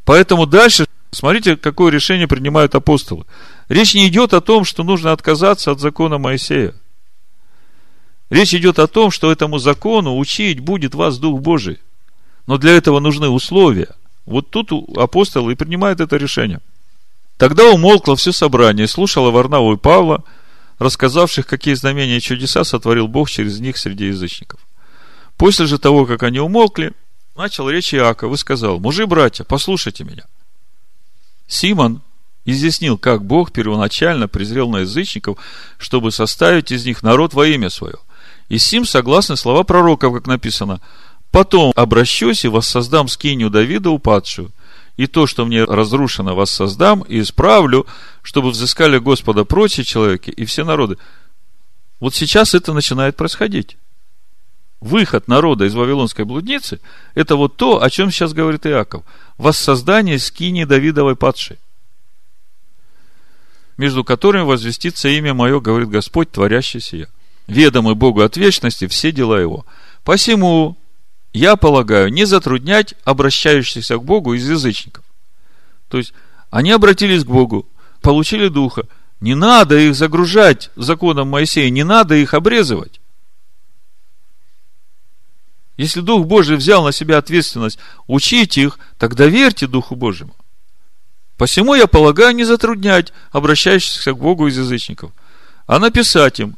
Поэтому 0.04 0.46
дальше 0.46 0.86
Смотрите, 1.14 1.58
какое 1.58 1.92
решение 1.92 2.28
принимают 2.28 2.74
апостолы. 2.74 3.26
Речь 3.70 3.94
не 3.94 4.08
идет 4.08 4.34
о 4.34 4.42
том, 4.42 4.66
что 4.66 4.84
нужно 4.84 5.12
отказаться 5.12 5.70
от 5.70 5.80
закона 5.80 6.18
Моисея. 6.18 6.74
Речь 8.32 8.56
идет 8.56 8.80
о 8.80 8.88
том, 8.88 9.12
что 9.12 9.32
этому 9.32 9.60
закону 9.60 10.18
учить 10.18 10.60
будет 10.60 10.96
вас 10.96 11.20
Дух 11.20 11.40
Божий. 11.40 11.78
Но 12.48 12.58
для 12.58 12.72
этого 12.72 13.00
нужны 13.00 13.30
условия. 13.30 13.90
Вот 14.26 14.50
тут 14.50 14.72
апостолы 14.98 15.54
и 15.54 15.56
принимают 15.56 16.00
это 16.00 16.18
решение. 16.18 16.62
Тогда 17.38 17.70
умолкло 17.72 18.16
все 18.16 18.32
собрание, 18.32 18.88
слушало 18.88 19.32
Варнаву 19.32 19.74
и 19.74 19.78
Павла, 19.78 20.24
рассказавших, 20.78 21.48
какие 21.48 21.74
знамения 21.74 22.18
и 22.18 22.22
чудеса 22.22 22.64
сотворил 22.64 23.08
Бог 23.08 23.30
через 23.30 23.60
них 23.60 23.78
среди 23.78 24.08
язычников. 24.08 24.60
После 25.38 25.66
же 25.66 25.80
того, 25.80 26.06
как 26.06 26.24
они 26.24 26.40
умолкли, 26.40 26.94
начал 27.36 27.70
речь 27.70 27.94
Иаков 27.94 28.34
и 28.34 28.38
сказал, 28.38 28.80
мужи, 28.80 29.08
братья, 29.08 29.44
послушайте 29.44 30.04
меня. 30.04 30.24
Симон 31.48 32.02
изъяснил, 32.46 32.98
как 32.98 33.26
Бог 33.26 33.52
первоначально 33.52 34.28
презрел 34.28 34.70
на 34.70 34.80
язычников, 34.80 35.38
чтобы 35.78 36.12
составить 36.12 36.72
из 36.72 36.86
них 36.86 37.04
народ 37.04 37.34
во 37.34 37.48
имя 37.48 37.70
свое. 37.70 37.96
И 38.50 38.58
сим 38.58 38.86
согласны 38.86 39.38
слова 39.38 39.64
пророков, 39.64 40.14
как 40.14 40.28
написано, 40.28 40.82
«Потом 41.32 41.74
обращусь 41.76 42.46
и 42.46 42.48
воссоздам 42.48 43.08
скинию 43.08 43.50
Давида 43.50 43.90
упадшую, 43.90 44.52
и 44.98 45.08
то, 45.08 45.28
что 45.28 45.46
мне 45.46 45.64
разрушено, 45.64 46.36
воссоздам 46.36 47.02
и 47.02 47.20
исправлю, 47.22 47.86
чтобы 48.22 48.52
взыскали 48.52 48.98
Господа 49.00 49.46
прочие 49.46 49.86
человеки 49.86 50.30
и 50.30 50.46
все 50.46 50.64
народы». 50.64 50.98
Вот 52.00 52.14
сейчас 52.14 52.54
это 52.54 52.74
начинает 52.74 53.16
происходить. 53.16 53.78
Выход 54.82 55.30
народа 55.30 55.64
из 55.64 55.74
Вавилонской 55.74 56.26
блудницы– 56.26 56.82
это 57.16 57.38
вот 57.38 57.56
то, 57.56 57.82
о 57.82 57.90
чем 57.90 58.12
сейчас 58.12 58.34
говорит 58.34 58.66
Иаков– 58.68 59.04
воссоздание 59.38 60.20
скини 60.20 60.66
Давидовой 60.66 61.16
падшей, 61.16 61.58
между 63.78 64.04
которыми 64.04 64.44
возвестится 64.44 65.08
имя 65.08 65.34
мое, 65.34 65.62
говорит 65.62 65.90
Господь, 65.90 66.32
творящий 66.32 66.82
сия. 66.82 67.08
Ведомы 67.48 67.96
Богу 67.96 68.22
от 68.22 68.38
вечности 68.38 68.88
все 68.88 69.12
дела 69.14 69.40
его. 69.40 69.66
Посему 70.04 70.78
я 71.34 71.56
полагаю 71.56 72.14
не 72.14 72.26
затруднять 72.26 72.94
обращающихся 73.04 73.98
к 73.98 74.04
Богу 74.04 74.36
из 74.36 74.48
язычников. 74.48 75.04
То 75.90 75.98
есть, 75.98 76.14
они 76.52 76.72
обратились 76.72 77.24
к 77.24 77.28
Богу, 77.28 77.68
получили 78.02 78.48
Духа. 78.48 78.88
Не 79.20 79.36
надо 79.36 79.78
их 79.78 79.96
загружать 79.96 80.70
законом 80.76 81.30
Моисея, 81.30 81.70
не 81.70 81.84
надо 81.84 82.16
их 82.16 82.34
обрезывать. 82.34 83.00
Если 85.76 86.02
Дух 86.02 86.28
Божий 86.28 86.56
взял 86.56 86.84
на 86.84 86.92
себя 86.92 87.18
ответственность 87.18 87.80
учить 88.06 88.58
их, 88.58 88.78
тогда 89.00 89.26
верьте 89.26 89.66
Духу 89.66 89.96
Божьему. 89.96 90.36
Посему 91.38 91.74
я 91.74 91.88
полагаю 91.88 92.36
не 92.36 92.44
затруднять 92.44 93.12
обращающихся 93.32 94.14
к 94.14 94.18
Богу 94.20 94.48
из 94.48 94.58
язычников, 94.58 95.12
а 95.66 95.80
написать 95.80 96.40
им, 96.40 96.58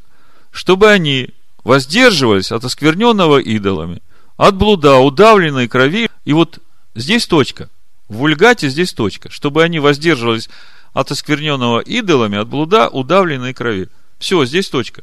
чтобы 0.50 0.90
они 0.90 1.30
воздерживались 1.64 2.52
от 2.52 2.64
оскверненного 2.64 3.38
идолами, 3.38 4.02
от 4.36 4.56
блуда, 4.56 4.98
удавленной 4.98 5.68
крови. 5.68 6.08
И 6.24 6.32
вот 6.32 6.58
здесь 6.94 7.26
точка. 7.26 7.68
В 8.08 8.16
вульгате 8.16 8.68
здесь 8.68 8.92
точка. 8.92 9.30
Чтобы 9.30 9.62
они 9.62 9.78
воздерживались 9.78 10.48
от 10.92 11.10
оскверненного 11.10 11.80
идолами, 11.80 12.38
от 12.38 12.48
блуда, 12.48 12.88
удавленной 12.88 13.54
крови. 13.54 13.88
Все, 14.18 14.44
здесь 14.44 14.68
точка. 14.68 15.02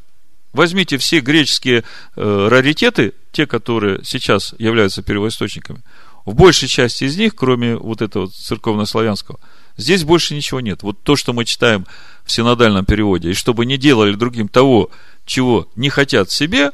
Возьмите 0.52 0.98
все 0.98 1.20
греческие 1.20 1.82
э, 2.16 2.48
раритеты, 2.48 3.14
те, 3.32 3.46
которые 3.46 4.00
сейчас 4.04 4.54
являются 4.58 5.02
первоисточниками. 5.02 5.82
В 6.24 6.34
большей 6.34 6.68
части 6.68 7.04
из 7.04 7.16
них, 7.16 7.34
кроме 7.34 7.76
вот 7.76 8.00
этого 8.00 8.28
церковно-славянского, 8.28 9.40
здесь 9.76 10.04
больше 10.04 10.34
ничего 10.34 10.60
нет. 10.60 10.82
Вот 10.82 11.02
то, 11.02 11.16
что 11.16 11.32
мы 11.32 11.44
читаем 11.44 11.86
в 12.24 12.32
синодальном 12.32 12.84
переводе, 12.84 13.30
и 13.30 13.34
чтобы 13.34 13.66
не 13.66 13.76
делали 13.76 14.14
другим 14.14 14.48
того, 14.48 14.90
чего 15.26 15.68
не 15.74 15.90
хотят 15.90 16.30
себе, 16.30 16.70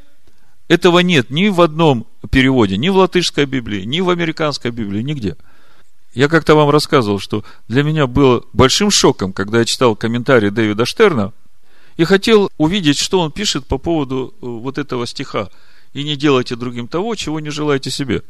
этого 0.69 1.01
нет 1.01 1.31
ни 1.31 1.49
в 1.49 1.61
одном 1.63 2.07
переводе, 2.29 2.77
ни 2.77 2.89
в 2.89 2.97
латышской 2.97 3.47
Библии, 3.47 3.85
ни 3.85 4.01
в 4.01 4.11
американской 4.11 4.71
Библии, 4.71 5.03
нигде. 5.03 5.37
Я 6.13 6.29
как-то 6.29 6.55
вам 6.55 6.71
рассказывал, 6.71 7.19
что 7.19 7.45
для 7.69 7.83
меня 7.83 8.07
было 8.07 8.45
большим 8.53 8.91
шоком, 8.91 9.33
когда 9.33 9.61
я 9.61 9.65
читал 9.65 9.95
комментарий 9.95 10.51
Дэвида 10.51 10.85
Штерна 10.85 11.33
и 11.97 12.05
хотел 12.05 12.51
увидеть, 12.59 12.99
что 12.99 13.21
он 13.21 13.31
пишет 13.31 13.67
по 13.67 13.79
поводу 13.79 14.35
э, 14.35 14.47
вот 14.47 14.79
этого 14.79 15.07
стиха. 15.07 15.51
И 15.93 16.03
не 16.05 16.17
делайте 16.17 16.57
другим 16.57 16.89
того, 16.89 17.15
чего 17.15 17.41
не 17.41 17.51
желаете 17.51 17.91
себе. 17.91 18.23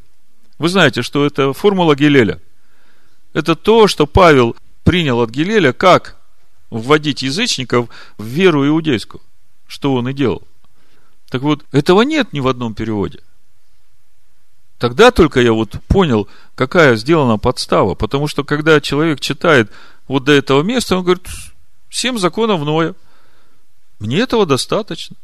Вы 0.58 0.68
знаете, 0.68 1.02
что 1.02 1.24
это 1.24 1.52
формула 1.52 1.94
Гилеля. 1.94 2.40
Это 3.32 3.54
то, 3.54 3.86
что 3.86 4.06
Павел 4.06 4.56
принял 4.82 5.20
от 5.20 5.30
Гилеля, 5.30 5.72
как 5.72 6.16
вводить 6.70 7.22
язычников 7.22 7.88
в 8.18 8.24
веру 8.24 8.66
иудейскую. 8.66 9.20
Что 9.66 9.94
он 9.94 10.08
и 10.08 10.12
делал. 10.12 10.42
Так 11.30 11.42
вот, 11.42 11.64
этого 11.70 12.02
нет 12.02 12.32
ни 12.32 12.40
в 12.40 12.48
одном 12.48 12.74
переводе. 12.74 13.20
Тогда 14.80 15.12
только 15.12 15.40
я 15.40 15.52
вот 15.52 15.76
понял, 15.86 16.26
какая 16.56 16.96
сделана 16.96 17.38
подстава. 17.38 17.94
Потому 17.94 18.26
что, 18.26 18.42
когда 18.42 18.80
человек 18.80 19.20
читает 19.20 19.70
вот 20.08 20.24
до 20.24 20.32
этого 20.32 20.62
места, 20.62 20.96
он 20.96 21.04
говорит, 21.04 21.28
семь 21.90 22.18
законов 22.18 22.62
Ноя– 22.62 22.94
мне 24.00 24.20
этого 24.20 24.46
достаточно. 24.46 25.16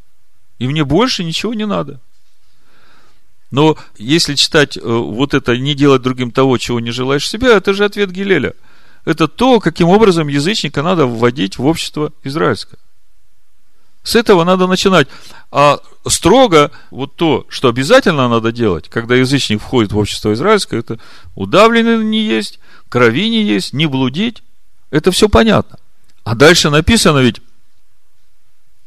И 0.59 0.69
мне 0.69 0.85
больше 0.85 1.25
ничего 1.25 1.55
не 1.55 1.67
надо. 1.67 2.01
Но 3.51 3.79
если 3.97 4.35
читать 4.35 4.77
э, 4.77 4.81
вот 4.83 5.33
это 5.33 5.57
«не 5.57 5.75
делать 5.75 6.03
другим 6.03 6.31
того, 6.31 6.59
чего 6.59 6.79
не 6.79 6.91
желаешь 6.91 7.29
себя», 7.29 7.57
это 7.57 7.73
же 7.73 7.85
ответ 7.85 8.11
Гилеля. 8.11 8.53
Это 9.07 9.29
то, 9.29 9.61
каким 9.61 9.89
образом 9.89 10.29
язычника 10.29 10.83
надо 10.83 11.07
вводить 11.07 11.57
в 11.57 11.65
общество 11.65 12.13
израильское. 12.23 12.79
С 14.07 14.15
этого 14.15 14.45
надо 14.45 14.69
начинать. 14.69 15.09
А 15.51 15.81
строго 16.07 16.71
вот 16.93 17.17
то, 17.17 17.45
что 17.49 17.69
обязательно 17.69 18.29
надо 18.29 18.53
делать, 18.53 18.89
когда 18.89 19.17
язычник 19.17 19.61
входит 19.61 19.91
в 19.91 19.99
общество 19.99 20.33
израильское, 20.33 20.79
это 20.79 21.01
удавленный 21.35 22.05
не 22.05 22.21
есть, 22.21 22.61
крови 22.89 23.29
не 23.29 23.43
есть, 23.43 23.73
не 23.73 23.87
блудить. 23.87 24.45
Это 24.93 25.11
все 25.11 25.29
понятно. 25.29 25.81
А 26.23 26.37
дальше 26.37 26.71
написано 26.71 27.19
ведь 27.19 27.41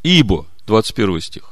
Ибо, 0.04 0.46
21 0.68 1.20
стих. 1.20 1.44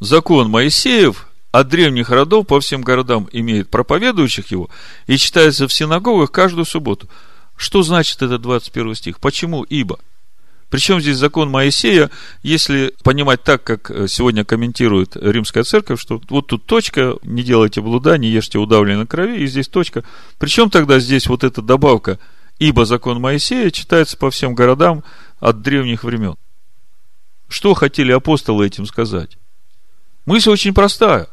Закон 0.00 0.50
Моисеев 0.50 1.28
от 1.50 1.68
древних 1.68 2.10
родов 2.10 2.46
по 2.46 2.60
всем 2.60 2.82
городам 2.82 3.26
имеет 3.32 3.70
проповедующих 3.70 4.48
его 4.48 4.68
и 5.06 5.16
читается 5.16 5.66
в 5.66 5.72
синагогах 5.72 6.30
каждую 6.30 6.66
субботу. 6.66 7.08
Что 7.56 7.82
значит 7.82 8.20
этот 8.20 8.42
21 8.42 8.94
стих? 8.94 9.18
Почему 9.18 9.62
ибо? 9.62 9.98
Причем 10.70 11.00
здесь 11.00 11.16
закон 11.16 11.50
Моисея, 11.50 12.10
если 12.42 12.92
понимать 13.02 13.42
так, 13.42 13.64
как 13.64 13.90
э, 13.90 14.06
сегодня 14.06 14.44
комментирует 14.44 15.16
Римская 15.16 15.64
Церковь, 15.64 16.00
что 16.00 16.20
вот 16.28 16.48
тут 16.48 16.66
точка, 16.66 17.16
не 17.22 17.42
делайте 17.42 17.80
блуда, 17.80 18.18
не 18.18 18.28
ешьте 18.28 18.58
удавленной 18.58 19.06
крови, 19.06 19.40
и 19.40 19.46
здесь 19.46 19.68
точка. 19.68 20.04
Причем 20.38 20.68
тогда 20.68 20.98
здесь 20.98 21.26
вот 21.26 21.42
эта 21.42 21.62
добавка, 21.62 22.18
ибо 22.58 22.84
закон 22.84 23.20
Моисея 23.20 23.70
читается 23.70 24.18
по 24.18 24.30
всем 24.30 24.54
городам 24.54 25.04
от 25.40 25.62
древних 25.62 26.04
времен. 26.04 26.36
Что 27.48 27.72
хотели 27.72 28.12
апостолы 28.12 28.66
этим 28.66 28.84
сказать? 28.84 29.38
Мысль 30.26 30.50
очень 30.50 30.74
простая. 30.74 31.28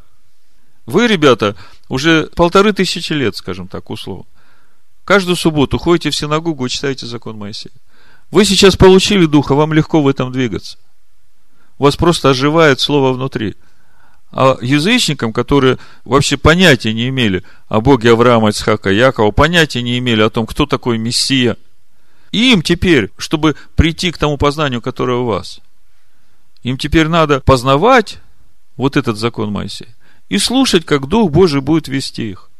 Вы, 0.86 1.08
ребята, 1.08 1.56
уже 1.90 2.30
полторы 2.34 2.72
тысячи 2.72 3.12
лет, 3.12 3.36
скажем 3.36 3.68
так, 3.68 3.90
условно, 3.90 4.24
каждую 5.04 5.36
субботу 5.36 5.76
ходите 5.76 6.08
в 6.08 6.16
синагогу 6.16 6.64
и 6.64 6.70
читаете 6.70 7.04
закон 7.04 7.36
Моисея. 7.36 7.74
Вы 8.30 8.44
сейчас 8.44 8.76
получили 8.76 9.26
духа, 9.26 9.54
вам 9.54 9.72
легко 9.72 10.02
в 10.02 10.08
этом 10.08 10.32
двигаться. 10.32 10.78
У 11.78 11.84
вас 11.84 11.96
просто 11.96 12.30
оживает 12.30 12.80
слово 12.80 13.12
внутри. 13.12 13.54
А 14.32 14.56
язычникам, 14.60 15.32
которые 15.32 15.78
вообще 16.04 16.36
понятия 16.36 16.92
не 16.92 17.08
имели 17.08 17.44
о 17.68 17.80
Боге 17.80 18.12
Авраама, 18.12 18.50
Ицхака, 18.50 18.90
Якова, 18.90 19.30
понятия 19.30 19.82
не 19.82 19.98
имели 19.98 20.22
о 20.22 20.30
том, 20.30 20.46
кто 20.46 20.66
такой 20.66 20.98
Мессия, 20.98 21.56
им 22.32 22.62
теперь, 22.62 23.10
чтобы 23.16 23.54
прийти 23.76 24.10
к 24.10 24.18
тому 24.18 24.36
познанию, 24.36 24.82
которое 24.82 25.18
у 25.18 25.26
вас, 25.26 25.60
им 26.62 26.76
теперь 26.76 27.06
надо 27.06 27.40
познавать 27.40 28.18
вот 28.76 28.96
этот 28.96 29.16
закон 29.16 29.52
Моисея 29.52 29.94
и 30.28 30.38
слушать, 30.38 30.84
как 30.84 31.06
Дух 31.06 31.30
Божий 31.30 31.60
будет 31.60 31.86
вести 31.86 32.30
их. 32.30 32.50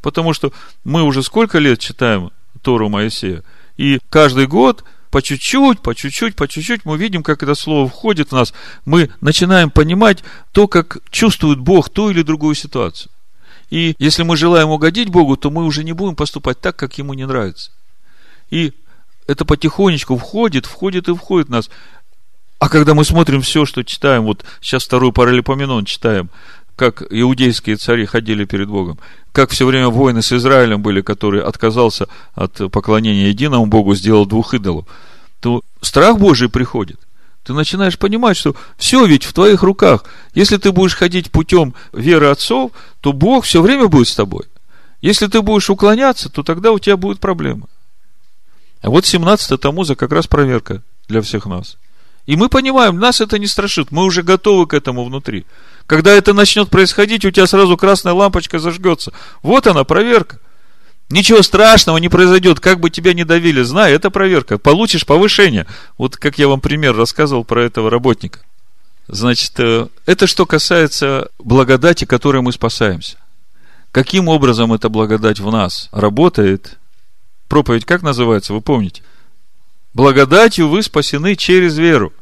Потому 0.00 0.32
что 0.32 0.52
мы 0.82 1.02
уже 1.02 1.22
сколько 1.22 1.58
лет 1.58 1.78
читаем 1.78 2.30
Тору 2.62 2.88
Моисея– 2.88 3.42
и 3.76 4.00
каждый 4.10 4.46
год 4.46 4.84
по 5.10 5.22
чуть-чуть, 5.22 5.80
по 5.80 5.94
чуть-чуть, 5.94 6.36
по 6.36 6.48
чуть-чуть 6.48 6.84
мы 6.84 6.98
видим, 6.98 7.22
как 7.22 7.42
это 7.42 7.54
слово 7.54 7.88
входит 7.88 8.28
в 8.28 8.32
нас. 8.32 8.52
Мы 8.84 9.10
начинаем 9.20 9.70
понимать 9.70 10.22
то, 10.52 10.68
как 10.68 10.98
чувствует 11.10 11.58
Бог 11.58 11.88
ту 11.88 12.10
или 12.10 12.22
другую 12.22 12.54
ситуацию. 12.54 13.10
И 13.70 13.94
если 13.98 14.22
мы 14.22 14.36
желаем 14.36 14.68
угодить 14.68 15.08
Богу, 15.08 15.36
то 15.36 15.50
мы 15.50 15.64
уже 15.64 15.84
не 15.84 15.92
будем 15.92 16.16
поступать 16.16 16.60
так, 16.60 16.76
как 16.76 16.98
Ему 16.98 17.14
не 17.14 17.26
нравится. 17.26 17.70
И 18.50 18.72
это 19.26 19.44
потихонечку 19.44 20.16
входит, 20.16 20.66
входит 20.66 21.08
и 21.08 21.14
входит 21.14 21.48
в 21.48 21.50
нас. 21.50 21.70
А 22.58 22.68
когда 22.68 22.94
мы 22.94 23.04
смотрим 23.04 23.42
все, 23.42 23.66
что 23.66 23.82
читаем, 23.84 24.24
вот 24.24 24.44
сейчас 24.60 24.84
вторую 24.84 25.12
паралипоменон 25.12 25.84
читаем, 25.84 26.30
как 26.76 27.02
иудейские 27.10 27.76
цари 27.76 28.04
ходили 28.04 28.44
перед 28.44 28.68
Богом, 28.68 28.98
как 29.32 29.50
все 29.50 29.66
время 29.66 29.88
войны 29.88 30.22
с 30.22 30.32
Израилем 30.32 30.82
были, 30.82 31.00
который 31.00 31.42
отказался 31.42 32.06
от 32.34 32.70
поклонения 32.70 33.28
единому 33.28 33.66
Богу, 33.66 33.94
сделал 33.94 34.26
двух 34.26 34.54
идолов, 34.54 34.86
то 35.40 35.62
страх 35.80 36.18
Божий 36.18 36.48
приходит. 36.48 37.00
Ты 37.44 37.52
начинаешь 37.52 37.98
понимать, 37.98 38.36
что 38.36 38.56
все 38.76 39.06
ведь 39.06 39.24
в 39.24 39.32
твоих 39.32 39.62
руках. 39.62 40.04
Если 40.34 40.56
ты 40.56 40.72
будешь 40.72 40.96
ходить 40.96 41.30
путем 41.30 41.74
веры 41.92 42.26
отцов, 42.26 42.72
то 43.00 43.12
Бог 43.12 43.44
все 43.44 43.62
время 43.62 43.86
будет 43.86 44.08
с 44.08 44.16
тобой. 44.16 44.46
Если 45.00 45.28
ты 45.28 45.40
будешь 45.42 45.70
уклоняться, 45.70 46.28
то 46.28 46.42
тогда 46.42 46.72
у 46.72 46.78
тебя 46.78 46.96
будут 46.96 47.20
проблемы. 47.20 47.66
А 48.82 48.90
вот 48.90 49.06
17 49.06 49.60
Тамуза 49.60 49.94
как 49.94 50.10
раз 50.10 50.26
проверка 50.26 50.82
для 51.08 51.22
всех 51.22 51.46
нас. 51.46 51.76
И 52.26 52.34
мы 52.34 52.48
понимаем, 52.48 52.98
нас 52.98 53.20
это 53.20 53.38
не 53.38 53.46
страшит, 53.46 53.92
мы 53.92 54.04
уже 54.04 54.22
готовы 54.24 54.66
к 54.66 54.74
этому 54.74 55.04
внутри. 55.04 55.46
Когда 55.86 56.12
это 56.12 56.32
начнет 56.32 56.68
происходить, 56.68 57.24
у 57.24 57.30
тебя 57.30 57.46
сразу 57.46 57.76
красная 57.76 58.12
лампочка 58.12 58.58
зажгется. 58.58 59.12
Вот 59.42 59.66
она, 59.66 59.84
проверка. 59.84 60.40
Ничего 61.08 61.42
страшного 61.42 61.98
не 61.98 62.08
произойдет, 62.08 62.58
как 62.58 62.80
бы 62.80 62.90
тебя 62.90 63.14
не 63.14 63.24
давили. 63.24 63.62
Знай, 63.62 63.92
это 63.92 64.10
проверка. 64.10 64.58
Получишь 64.58 65.06
повышение. 65.06 65.66
Вот 65.98 66.16
как 66.16 66.38
я 66.38 66.48
вам 66.48 66.60
пример 66.60 66.96
рассказывал 66.96 67.44
про 67.44 67.64
этого 67.64 67.90
работника. 67.90 68.40
Значит, 69.06 69.52
э, 69.58 69.86
это 70.04 70.26
что 70.26 70.46
касается 70.46 71.28
благодати, 71.38 72.04
которой 72.04 72.42
мы 72.42 72.52
спасаемся. 72.52 73.18
Каким 73.92 74.26
образом 74.26 74.72
эта 74.72 74.88
благодать 74.88 75.38
в 75.38 75.48
нас 75.52 75.88
работает? 75.92 76.78
Проповедь 77.46 77.84
как 77.84 78.02
называется, 78.02 78.52
вы 78.52 78.60
помните? 78.60 79.02
Благодатью 79.94 80.68
вы 80.68 80.82
спасены 80.82 81.36
через 81.36 81.78
веру. 81.78 82.12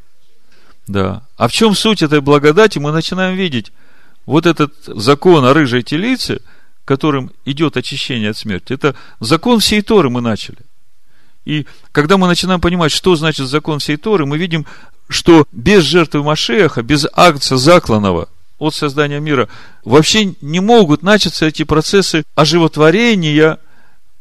Да. 0.87 1.23
А 1.37 1.49
в 1.49 1.53
чем 1.53 1.75
суть 1.75 2.03
этой 2.03 2.21
благодати, 2.21 2.79
мы 2.79 2.93
начинаем 2.93 3.37
видеть. 3.37 3.73
Вот 4.27 4.47
этот 4.47 4.73
закон 4.87 5.45
о 5.45 5.55
рыжей 5.55 5.83
телице, 5.83 6.41
которым 6.85 7.31
идет 7.45 7.77
очищение 7.77 8.31
от 8.31 8.37
смерти, 8.37 8.73
это 8.73 8.95
закон 9.21 9.61
всей 9.61 9.83
Торы 9.83 10.11
мы 10.11 10.21
начали. 10.21 10.59
И 11.45 11.67
когда 11.93 12.17
мы 12.17 12.27
начинаем 12.27 12.61
понимать, 12.61 12.93
что 12.93 13.17
значит 13.17 13.47
закон 13.49 13.79
всей 13.79 13.97
Торы, 13.97 14.27
мы 14.27 14.39
видим, 14.39 14.67
что 15.09 15.47
без 15.53 15.85
жертвы 15.85 16.23
Машеха, 16.23 16.83
без 16.83 17.07
акция 17.13 17.59
закланного 17.59 18.29
от 18.59 18.75
создания 18.75 19.21
мира, 19.21 19.49
вообще 19.85 20.35
не 20.41 20.61
могут 20.61 21.03
начаться 21.03 21.47
эти 21.47 21.65
процессы 21.65 22.25
оживотворения 22.35 23.59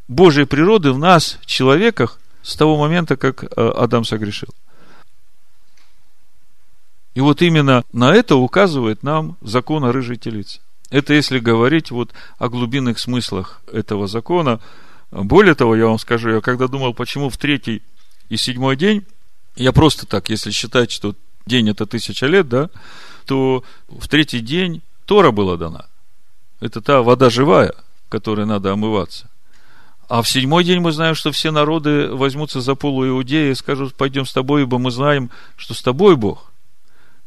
Божьей 0.08 0.46
природы 0.46 0.92
в 0.92 1.00
нас, 1.00 1.40
человеках, 1.46 2.20
с 2.42 2.56
того 2.58 2.78
момента, 2.78 3.16
как 3.16 3.44
э, 3.44 3.48
Адам 3.56 4.04
согрешил. 4.04 4.50
И 7.16 7.22
вот 7.22 7.42
именно 7.42 7.84
на 7.92 8.14
это 8.14 8.36
указывает 8.36 9.04
нам 9.04 9.38
закон 9.42 9.84
о 9.86 9.92
рыжей 9.92 10.18
телице. 10.18 10.60
Это 10.90 11.14
если 11.14 11.40
говорить 11.40 11.92
вот 11.92 12.12
о 12.38 12.50
глубинных 12.50 13.00
смыслах 13.00 13.62
этого 13.72 14.08
закона. 14.08 14.60
Более 15.12 15.56
того, 15.56 15.76
я 15.76 15.88
вам 15.88 16.00
скажу, 16.00 16.30
я 16.30 16.42
когда 16.42 16.68
думал, 16.68 16.94
почему 16.94 17.30
в 17.30 17.38
третий 17.38 17.82
и 18.30 18.38
седьмой 18.38 18.76
день, 18.76 19.06
я 19.56 19.72
просто 19.72 20.08
так, 20.08 20.30
если 20.30 20.52
считать, 20.52 20.92
что 20.92 21.16
день 21.46 21.70
это 21.70 21.86
тысяча 21.86 22.26
лет, 22.26 22.50
да, 22.50 22.70
то 23.26 23.64
в 23.88 24.08
третий 24.08 24.40
день 24.40 24.82
Тора 25.06 25.32
была 25.32 25.58
дана. 25.58 25.86
Это 26.60 26.82
та 26.82 27.02
вода 27.02 27.30
живая, 27.30 27.74
которой 28.10 28.46
надо 28.46 28.72
омываться. 28.72 29.30
А 30.08 30.22
в 30.22 30.30
седьмой 30.30 30.64
день 30.64 30.80
мы 30.80 30.92
знаем, 30.92 31.16
что 31.16 31.32
все 31.32 31.52
народы 31.52 32.08
возьмутся 32.10 32.62
за 32.62 32.76
полу 32.76 33.08
Иудеи 33.08 33.52
и 33.52 33.56
скажут, 33.56 33.96
пойдем 33.96 34.26
с 34.26 34.34
тобой, 34.34 34.64
ибо 34.64 34.78
мы 34.78 34.92
знаем, 34.92 35.32
что 35.58 35.74
с 35.74 35.82
тобой 35.82 36.16
Бог. 36.16 36.53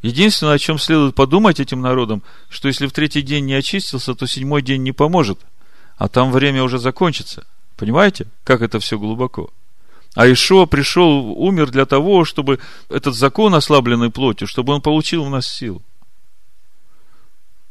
Единственное, 0.01 0.53
о 0.53 0.59
чем 0.59 0.77
следует 0.77 1.15
подумать 1.15 1.59
этим 1.59 1.81
народам, 1.81 2.21
что 2.49 2.67
если 2.67 2.87
в 2.87 2.91
третий 2.91 3.21
день 3.21 3.45
не 3.45 3.53
очистился, 3.53 4.13
то 4.13 4.27
седьмой 4.27 4.61
день 4.61 4.83
не 4.83 4.91
поможет, 4.91 5.39
а 5.97 6.07
там 6.07 6.31
время 6.31 6.63
уже 6.63 6.77
закончится. 6.77 7.45
Понимаете, 7.75 8.27
как 8.43 8.61
это 8.61 8.79
все 8.79 8.99
глубоко? 8.99 9.49
А 10.15 10.31
Ишуа 10.31 10.65
пришел, 10.65 11.31
умер 11.31 11.69
для 11.69 11.85
того, 11.85 12.25
чтобы 12.25 12.59
этот 12.89 13.15
закон, 13.15 13.53
ослабленный 13.53 14.09
плотью, 14.09 14.47
чтобы 14.47 14.73
он 14.73 14.81
получил 14.81 15.23
у 15.23 15.29
нас 15.29 15.47
силу. 15.47 15.81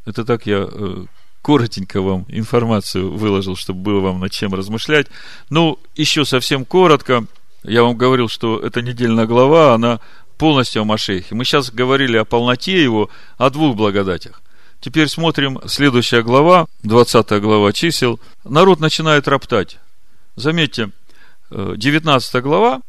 Это 0.04 0.24
так 0.24 0.46
я 0.46 0.68
э, 0.70 1.04
коротенько 1.42 2.00
вам 2.00 2.24
информацию 2.28 3.12
выложил, 3.12 3.56
чтобы 3.56 3.80
было 3.80 4.00
вам 4.00 4.20
над 4.20 4.30
чем 4.30 4.54
размышлять. 4.54 5.08
Ну, 5.50 5.78
еще 5.96 6.24
совсем 6.24 6.64
коротко. 6.64 7.26
Я 7.64 7.82
вам 7.82 7.96
говорил, 7.96 8.28
что 8.28 8.60
эта 8.60 8.80
недельная 8.80 9.26
глава, 9.26 9.74
она 9.74 10.00
полностью 10.38 10.82
о 10.82 10.84
Машехе. 10.84 11.34
Мы 11.34 11.44
сейчас 11.44 11.70
говорили 11.70 12.16
о 12.16 12.24
полноте 12.24 12.82
его, 12.82 13.10
о 13.38 13.50
двух 13.50 13.76
благодатях. 13.76 14.42
Теперь 14.80 15.08
смотрим 15.08 15.60
следующая 15.66 16.22
глава, 16.22 16.66
20 16.82 17.40
глава 17.40 17.72
чисел. 17.72 18.20
Народ 18.44 18.80
начинает 18.80 19.26
роптать. 19.26 19.78
Заметьте, 20.36 20.90
19 21.50 22.34
э, 22.34 22.40
глава, 22.40 22.82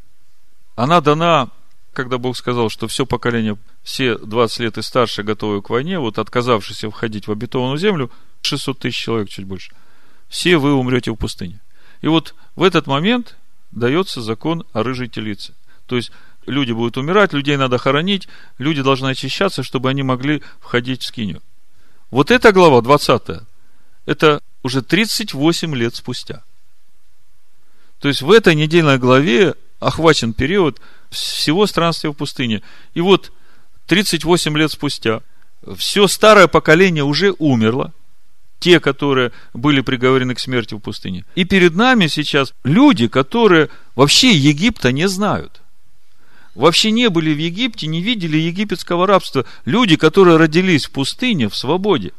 она 0.75 1.01
дана, 1.01 1.49
когда 1.93 2.17
Бог 2.17 2.35
сказал, 2.35 2.69
что 2.69 2.87
все 2.87 3.05
поколение, 3.05 3.57
все 3.83 4.17
20 4.17 4.59
лет 4.59 4.77
и 4.77 4.81
старше 4.81 5.23
готовы 5.23 5.61
к 5.61 5.69
войне, 5.69 5.97
вот 5.97 6.19
отказавшиеся 6.19 6.91
входить 6.91 7.27
в 7.27 7.31
обетованную 7.31 7.77
землю, 7.77 8.11
600 8.41 8.79
тысяч 8.79 8.97
человек, 8.97 9.29
чуть 9.29 9.45
больше, 9.45 9.71
все 10.27 10.57
вы 10.57 10.73
умрете 10.73 11.11
в 11.11 11.15
пустыне. 11.15 11.59
И 12.01 12.07
вот 12.07 12.35
в 12.55 12.63
этот 12.63 12.85
момент 12.85 13.37
дается 13.71 14.21
закон 14.21 14.65
о 14.73 14.83
рыжей 14.83 15.07
телице. 15.07 15.53
То 15.87 15.95
есть, 15.95 16.11
люди 16.47 16.71
будут 16.71 16.97
умирать, 16.97 17.33
людей 17.33 17.57
надо 17.57 17.77
хоронить, 17.77 18.27
люди 18.57 18.81
должны 18.81 19.09
очищаться, 19.09 19.61
чтобы 19.61 19.89
они 19.89 20.03
могли 20.03 20.41
входить 20.59 21.03
в 21.03 21.05
скинию. 21.05 21.41
Вот 22.09 22.31
эта 22.31 22.51
глава, 22.51 22.81
20 22.81 23.43
это 24.07 24.41
уже 24.63 24.81
38 24.81 25.75
лет 25.75 25.95
спустя. 25.95 26.43
То 27.99 28.07
есть 28.07 28.21
в 28.21 28.31
этой 28.31 28.55
недельной 28.55 28.97
главе 28.97 29.53
охвачен 29.79 30.33
период 30.33 30.81
всего 31.11 31.67
странствия 31.67 32.11
в 32.11 32.15
пустыне. 32.15 32.63
И 32.93 33.01
вот 33.01 33.31
38 33.87 34.57
лет 34.57 34.71
спустя. 34.71 35.21
Все 35.75 36.07
старое 36.07 36.47
поколение 36.47 37.03
уже 37.03 37.33
умерло. 37.37 37.93
Те, 38.59 38.79
которые 38.79 39.33
были 39.53 39.81
приговорены 39.81 40.33
к 40.33 40.39
смерти 40.39 40.73
в 40.73 40.79
пустыне. 40.79 41.25
И 41.35 41.43
перед 41.43 41.75
нами 41.75 42.07
сейчас 42.07 42.53
люди, 42.63 43.07
которые 43.07 43.69
вообще 43.95 44.31
Египта 44.31 44.91
не 44.91 45.07
знают. 45.07 45.61
Вообще 46.57 46.89
не 46.89 47.09
были 47.09 47.35
в 47.35 47.37
Египте, 47.37 47.85
не 47.85 48.01
видели 48.01 48.35
египетского 48.35 49.05
рабства. 49.05 49.45
Люди, 49.65 49.95
которые 49.95 50.37
родились 50.37 50.85
в 50.85 50.91
пустыне, 50.91 51.49
в 51.49 51.55
свободе. 51.55 52.13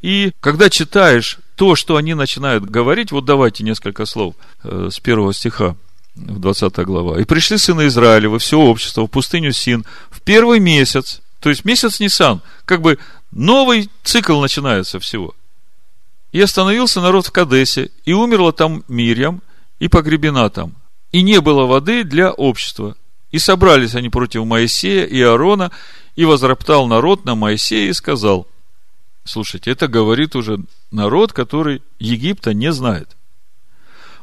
И 0.00 0.30
когда 0.38 0.70
читаешь 0.70 1.38
то, 1.56 1.74
что 1.74 1.96
они 1.96 2.14
начинают 2.14 2.64
говорить, 2.64 3.10
вот 3.10 3.24
давайте 3.24 3.64
несколько 3.64 4.06
слов 4.06 4.36
э, 4.62 4.90
с 4.92 5.00
первого 5.00 5.34
стиха 5.34 5.74
в 6.14 6.38
20 6.38 6.76
глава. 6.84 7.20
«И 7.20 7.24
пришли 7.24 7.58
сыны 7.58 7.88
Израилева, 7.88 8.38
все 8.38 8.56
общество, 8.56 9.02
в 9.02 9.10
пустыню 9.10 9.50
Син, 9.50 9.84
в 10.10 10.20
первый 10.20 10.60
месяц, 10.60 11.20
то 11.40 11.50
есть 11.50 11.64
месяц 11.64 11.98
Нисан, 11.98 12.42
как 12.66 12.82
бы 12.82 12.98
новый 13.32 13.90
цикл 14.04 14.40
начинается 14.40 15.00
всего. 15.00 15.34
И 16.30 16.40
остановился 16.40 17.00
народ 17.00 17.26
в 17.26 17.32
Кадесе, 17.32 17.90
и 18.04 18.12
умерла 18.12 18.52
там 18.52 18.84
Мирьям, 18.86 19.42
и 19.80 19.88
погребена 19.88 20.50
там. 20.50 20.76
И 21.10 21.22
не 21.22 21.40
было 21.40 21.66
воды 21.66 22.04
для 22.04 22.30
общества. 22.30 22.94
И 23.36 23.38
собрались 23.38 23.94
они 23.94 24.08
против 24.08 24.46
Моисея 24.46 25.04
и 25.04 25.20
Аарона, 25.20 25.70
и 26.14 26.24
возроптал 26.24 26.86
народ 26.86 27.26
на 27.26 27.34
Моисея 27.34 27.90
и 27.90 27.92
сказал, 27.92 28.46
слушайте, 29.24 29.70
это 29.70 29.88
говорит 29.88 30.34
уже 30.34 30.60
народ, 30.90 31.34
который 31.34 31.82
Египта 31.98 32.54
не 32.54 32.72
знает. 32.72 33.14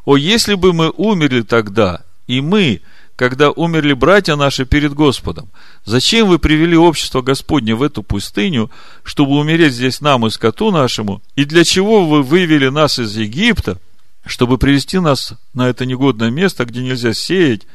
О, 0.04 0.18
если 0.18 0.56
бы 0.56 0.74
мы 0.74 0.90
умерли 0.90 1.44
тогда, 1.44 2.02
и 2.26 2.42
мы, 2.42 2.82
когда 3.16 3.52
умерли 3.52 3.94
братья 3.94 4.36
наши 4.36 4.66
перед 4.66 4.96
Господом, 4.96 5.52
зачем 5.86 6.28
вы 6.28 6.40
привели 6.40 6.76
общество 6.76 7.22
Господне 7.22 7.76
в 7.76 7.84
эту 7.84 8.02
пустыню, 8.02 8.72
чтобы 9.04 9.34
умереть 9.34 9.74
здесь 9.74 10.02
нам 10.02 10.26
и 10.26 10.32
скоту 10.32 10.72
нашему? 10.72 11.22
И 11.36 11.46
для 11.46 11.64
чего 11.64 12.08
вы 12.08 12.24
вывели 12.24 12.70
нас 12.70 12.98
из 12.98 13.16
Египта, 13.16 13.78
чтобы 14.26 14.58
привести 14.58 14.98
нас 14.98 15.34
на 15.54 15.70
это 15.70 15.86
негодное 15.86 16.32
место, 16.32 16.66
где 16.66 16.82
нельзя 16.82 17.14
сеять, 17.14 17.68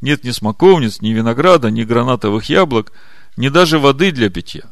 нет 0.00 0.24
ни 0.24 0.30
смоковниц, 0.30 1.00
ни 1.00 1.10
винограда, 1.10 1.70
ни 1.70 1.84
гранатовых 1.84 2.48
яблок, 2.48 2.92
ни 3.36 3.48
даже 3.48 3.78
воды 3.78 4.12
для 4.12 4.30
питья? 4.30 4.62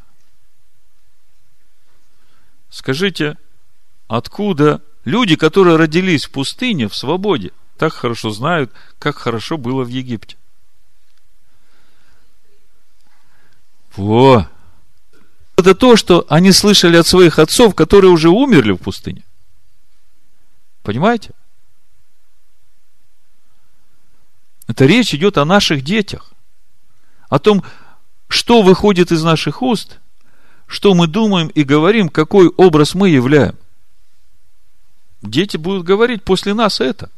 Скажите, 2.71 3.37
откуда 4.09 4.83
Люди, 5.05 5.35
которые 5.35 5.77
родились 5.77 6.27
в 6.27 6.31
пустыне, 6.31 6.89
в 6.89 6.95
свободе, 6.95 7.51
так 7.77 7.93
хорошо 7.93 8.31
знают, 8.31 8.73
как 8.99 9.17
хорошо 9.17 9.57
было 9.57 9.83
в 9.83 9.89
Египте. 9.89 10.37
Во! 13.97 14.49
Это 15.57 15.75
то, 15.75 15.97
что 15.97 16.25
они 16.29 16.53
слышали 16.53 16.97
от 16.97 17.07
своих 17.07 17.39
отцов, 17.39 17.75
которые 17.75 18.11
уже 18.11 18.31
умерли 18.31 18.73
в 18.73 18.79
пустыне. 18.79 19.25
Понимаете? 20.83 21.33
Это 24.73 24.87
речь 24.87 25.13
идет 25.13 25.37
о 25.37 25.45
наших 25.45 25.85
детях. 25.85 26.33
О 27.29 27.39
том, 27.39 27.63
что 28.27 28.63
выходит 28.63 29.13
из 29.13 29.23
наших 29.23 29.61
уст, 29.61 29.99
что 30.67 30.95
мы 30.95 31.07
думаем 31.07 31.49
и 31.49 31.63
говорим, 31.63 32.09
какой 32.09 32.49
образ 32.49 32.95
мы 32.95 33.11
являем. 33.11 33.55
Дети 35.21 35.59
будут 35.59 35.85
говорить 35.85 36.25
после 36.25 36.55
нас 36.55 36.81
это. 36.81 37.11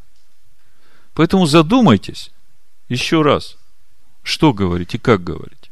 Поэтому 1.14 1.46
задумайтесь 1.46 2.32
еще 2.88 3.22
раз, 3.22 3.56
что 4.24 4.52
говорить 4.52 4.96
и 4.96 4.98
как 4.98 5.22
говорить. 5.22 5.63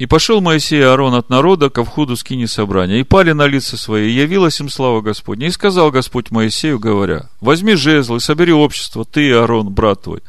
И 0.00 0.06
пошел 0.06 0.40
Моисей 0.40 0.80
и 0.80 0.82
Аарон 0.82 1.12
от 1.12 1.28
народа 1.28 1.68
ко 1.68 1.84
входу 1.84 2.16
скини 2.16 2.46
собрания, 2.46 3.00
и 3.00 3.02
пали 3.02 3.32
на 3.32 3.46
лица 3.46 3.76
свои, 3.76 4.08
и 4.08 4.14
явилась 4.14 4.58
им 4.58 4.70
слава 4.70 5.02
Господня. 5.02 5.46
И 5.46 5.50
сказал 5.50 5.90
Господь 5.90 6.30
Моисею, 6.30 6.78
говоря, 6.78 7.28
возьми 7.42 7.74
жезл 7.74 8.16
и 8.16 8.20
собери 8.20 8.50
общество, 8.50 9.04
ты 9.04 9.28
и 9.28 9.30
Аарон, 9.30 9.68
брат 9.68 10.04
твой, 10.04 10.22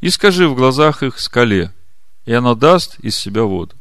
и 0.00 0.08
скажи 0.08 0.48
в 0.48 0.54
глазах 0.54 1.02
их 1.02 1.20
скале, 1.20 1.70
и 2.24 2.32
она 2.32 2.54
даст 2.54 2.98
из 3.00 3.14
себя 3.14 3.42
воду. 3.42 3.76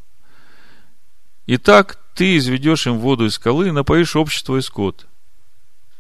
Итак, 1.48 2.00
ты 2.16 2.36
изведешь 2.36 2.86
им 2.86 3.00
воду 3.00 3.26
из 3.26 3.36
скалы 3.36 3.70
и 3.70 3.72
напоишь 3.72 4.18
общество 4.18 4.58
и 4.58 4.62
скот. 4.62 5.06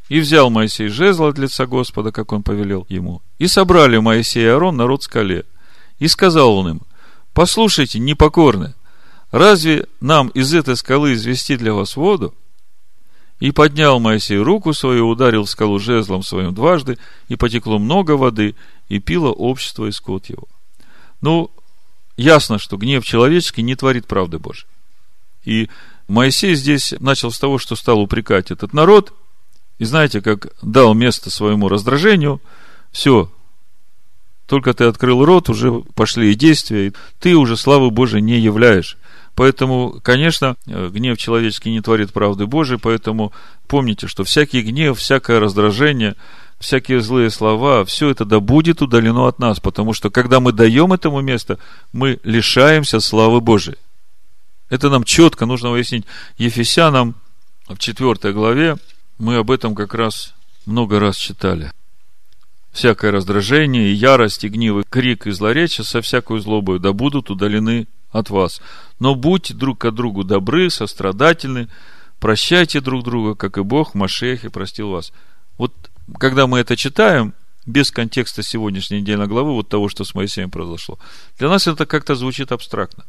И 0.09 0.19
взял 0.19 0.49
Моисей 0.49 0.89
жезл 0.89 1.23
от 1.23 1.37
лица 1.37 1.65
Господа, 1.65 2.11
как 2.11 2.33
он 2.33 2.43
повелел 2.43 2.85
ему. 2.89 3.21
И 3.37 3.47
собрали 3.47 3.99
Моисей 3.99 4.43
и 4.43 4.47
Аарон 4.47 4.75
народ 4.75 5.03
скале. 5.03 5.45
И 5.97 6.09
сказал 6.09 6.57
он 6.57 6.71
им, 6.71 6.81
послушайте, 7.33 7.99
непокорные, 7.99 8.75
разве 9.31 9.87
нам 9.99 10.29
из 10.29 10.53
этой 10.53 10.75
скалы 10.75 11.13
извести 11.13 11.57
для 11.57 11.73
вас 11.73 11.95
воду? 11.95 12.33
И 13.39 13.51
поднял 13.51 13.99
Моисей 13.99 14.37
руку 14.37 14.73
свою, 14.73 15.07
ударил 15.07 15.47
скалу 15.47 15.79
жезлом 15.79 16.23
своим 16.23 16.53
дважды, 16.53 16.97
и 17.29 17.35
потекло 17.35 17.79
много 17.79 18.11
воды, 18.11 18.55
и 18.89 18.99
пило 18.99 19.31
общество 19.31 19.85
и 19.85 19.91
скот 19.91 20.25
его. 20.25 20.47
Ну, 21.21 21.49
ясно, 22.17 22.59
что 22.59 22.77
гнев 22.77 23.05
человеческий 23.05 23.61
не 23.61 23.75
творит 23.75 24.07
правды 24.07 24.39
Божьей. 24.39 24.67
И 25.45 25.69
Моисей 26.09 26.55
здесь 26.55 26.93
начал 26.99 27.31
с 27.31 27.39
того, 27.39 27.59
что 27.59 27.75
стал 27.75 27.99
упрекать 27.99 28.51
этот 28.51 28.73
народ, 28.73 29.13
и 29.77 29.85
знаете, 29.85 30.21
как 30.21 30.47
дал 30.61 30.93
место 30.93 31.29
своему 31.29 31.69
раздражению, 31.69 32.41
все, 32.91 33.31
только 34.49 34.73
ты 34.73 34.85
открыл 34.85 35.23
рот, 35.23 35.47
уже 35.47 35.71
пошли 35.93 36.31
и 36.31 36.35
действия, 36.35 36.87
и 36.87 36.93
ты 37.19 37.35
уже 37.35 37.55
славы 37.55 37.91
Божией 37.91 38.23
не 38.23 38.39
являешь. 38.39 38.97
Поэтому, 39.39 40.01
конечно, 40.03 40.57
гнев 40.65 41.17
человеческий 41.17 41.71
не 41.71 41.79
творит 41.79 42.11
правды 42.11 42.45
Божией, 42.45 42.77
поэтому 42.77 43.31
помните, 43.69 44.05
что 44.05 44.25
всякий 44.25 44.61
гнев, 44.61 44.99
всякое 44.99 45.39
раздражение, 45.39 46.17
всякие 46.59 46.99
злые 46.99 47.29
слова, 47.29 47.85
все 47.85 48.09
это 48.09 48.25
да 48.25 48.41
будет 48.41 48.81
удалено 48.81 49.29
от 49.29 49.39
нас, 49.39 49.61
потому 49.61 49.93
что 49.93 50.09
когда 50.09 50.41
мы 50.41 50.51
даем 50.51 50.91
этому 50.91 51.21
место, 51.21 51.57
мы 51.93 52.19
лишаемся 52.25 52.99
славы 52.99 53.39
Божией. 53.39 53.77
Это 54.69 54.89
нам 54.89 55.05
четко 55.05 55.45
нужно 55.45 55.69
выяснить 55.69 56.03
Ефесянам 56.37 57.15
в 57.69 57.77
4 57.77 58.33
главе, 58.33 58.75
мы 59.19 59.37
об 59.37 59.51
этом 59.51 59.73
как 59.73 59.93
раз 59.93 60.33
много 60.65 60.99
раз 60.99 61.15
читали. 61.15 61.71
Всякое 62.73 63.11
раздражение, 63.11 63.87
и 63.87 63.93
ярость, 63.93 64.43
и 64.43 64.49
гнев, 64.49 64.79
и 64.79 64.83
крик, 64.83 65.27
и 65.27 65.31
злоречие 65.31 65.85
со 65.85 66.01
всякой 66.01 66.41
злобой 66.41 66.79
да 66.79 66.91
будут 66.91 67.29
удалены 67.29 67.87
от 68.11 68.29
вас. 68.29 68.61
Но 68.99 69.15
будьте 69.15 69.53
друг 69.53 69.79
к 69.79 69.91
другу 69.91 70.23
добры, 70.23 70.69
сострадательны, 70.69 71.67
прощайте 72.19 72.81
друг 72.81 73.03
друга, 73.03 73.35
как 73.35 73.57
и 73.57 73.63
Бог 73.63 73.91
в 73.91 73.95
Машехе 73.95 74.49
простил 74.49 74.89
вас. 74.89 75.11
Вот 75.57 75.73
когда 76.17 76.47
мы 76.47 76.59
это 76.59 76.75
читаем, 76.75 77.33
без 77.65 77.91
контекста 77.91 78.41
сегодняшней 78.41 79.01
недельной 79.01 79.27
главы, 79.27 79.53
вот 79.53 79.69
того, 79.69 79.89
что 79.89 80.03
с 80.03 80.15
Моисеем 80.15 80.49
произошло, 80.49 80.97
для 81.37 81.49
нас 81.49 81.67
это 81.67 81.85
как-то 81.85 82.15
звучит 82.15 82.51
абстрактно. 82.51 83.05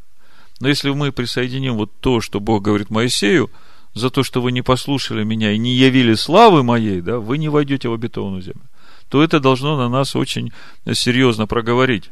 Но 0.60 0.68
если 0.68 0.90
мы 0.90 1.12
присоединим 1.12 1.76
вот 1.76 1.90
то, 2.00 2.20
что 2.20 2.40
Бог 2.40 2.62
говорит 2.62 2.90
Моисею– 2.90 3.50
за 3.94 4.10
то, 4.10 4.22
что 4.22 4.40
вы 4.40 4.52
не 4.52 4.62
послушали 4.62 5.24
меня 5.24 5.52
и 5.52 5.58
не 5.58 5.74
явили 5.74 6.14
славы 6.14 6.62
моей, 6.62 7.00
да, 7.00 7.18
вы 7.18 7.38
не 7.38 7.48
войдете 7.48 7.88
в 7.88 7.92
обетованную 7.92 8.42
землю, 8.42 8.62
то 9.08 9.22
это 9.22 9.40
должно 9.40 9.76
на 9.76 9.88
нас 9.88 10.14
очень 10.14 10.52
серьезно 10.92 11.46
проговорить. 11.46 12.10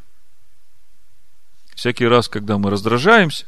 Всякий 1.79 2.09
раз, 2.09 2.27
когда 2.27 2.59
мы 2.59 2.71
раздражаемся, 2.71 3.47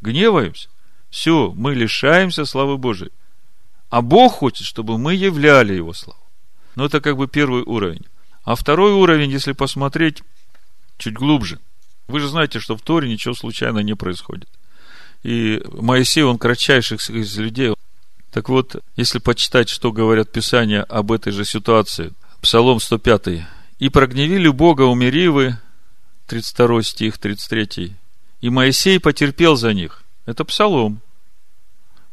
гневаемся, 0.00 0.68
все, 1.08 1.52
мы 1.54 1.72
лишаемся 1.72 2.44
славы 2.44 2.78
Божией. 2.78 3.12
А 3.90 4.02
Бог 4.02 4.32
хочет, 4.32 4.66
чтобы 4.66 4.98
мы 4.98 5.14
являли 5.14 5.72
Его 5.72 5.92
славу. 5.92 6.18
Но 6.74 6.86
это 6.86 7.00
как 7.00 7.16
бы 7.16 7.28
первый 7.28 7.62
уровень. 7.62 8.04
А 8.42 8.56
второй 8.56 8.90
уровень, 8.90 9.30
если 9.30 9.52
посмотреть 9.52 10.24
чуть 10.96 11.14
глубже, 11.14 11.60
вы 12.08 12.18
же 12.18 12.26
знаете, 12.26 12.58
что 12.58 12.76
в 12.76 12.82
Торе 12.82 13.08
ничего 13.08 13.34
случайно 13.34 13.78
не 13.78 13.94
происходит. 13.94 14.48
И 15.22 15.62
Моисей, 15.70 16.24
он 16.24 16.38
кратчайших 16.38 17.08
из 17.08 17.38
людей. 17.38 17.72
Так 18.32 18.48
вот, 18.48 18.82
если 18.96 19.20
почитать, 19.20 19.68
что 19.68 19.92
говорят 19.92 20.32
Писания 20.32 20.82
об 20.82 21.12
этой 21.12 21.32
же 21.32 21.44
ситуации, 21.44 22.14
Псалом 22.40 22.80
105. 22.80 23.46
«И 23.78 23.88
прогневили 23.90 24.48
Бога 24.48 24.82
у 24.82 24.96
Меривы», 24.96 25.56
32 26.28 26.82
стих, 26.82 27.18
33. 27.18 27.96
«И 28.40 28.50
Моисей 28.50 29.00
потерпел 29.00 29.56
за 29.56 29.72
них». 29.72 30.04
Это 30.26 30.44
Псалом. 30.44 31.00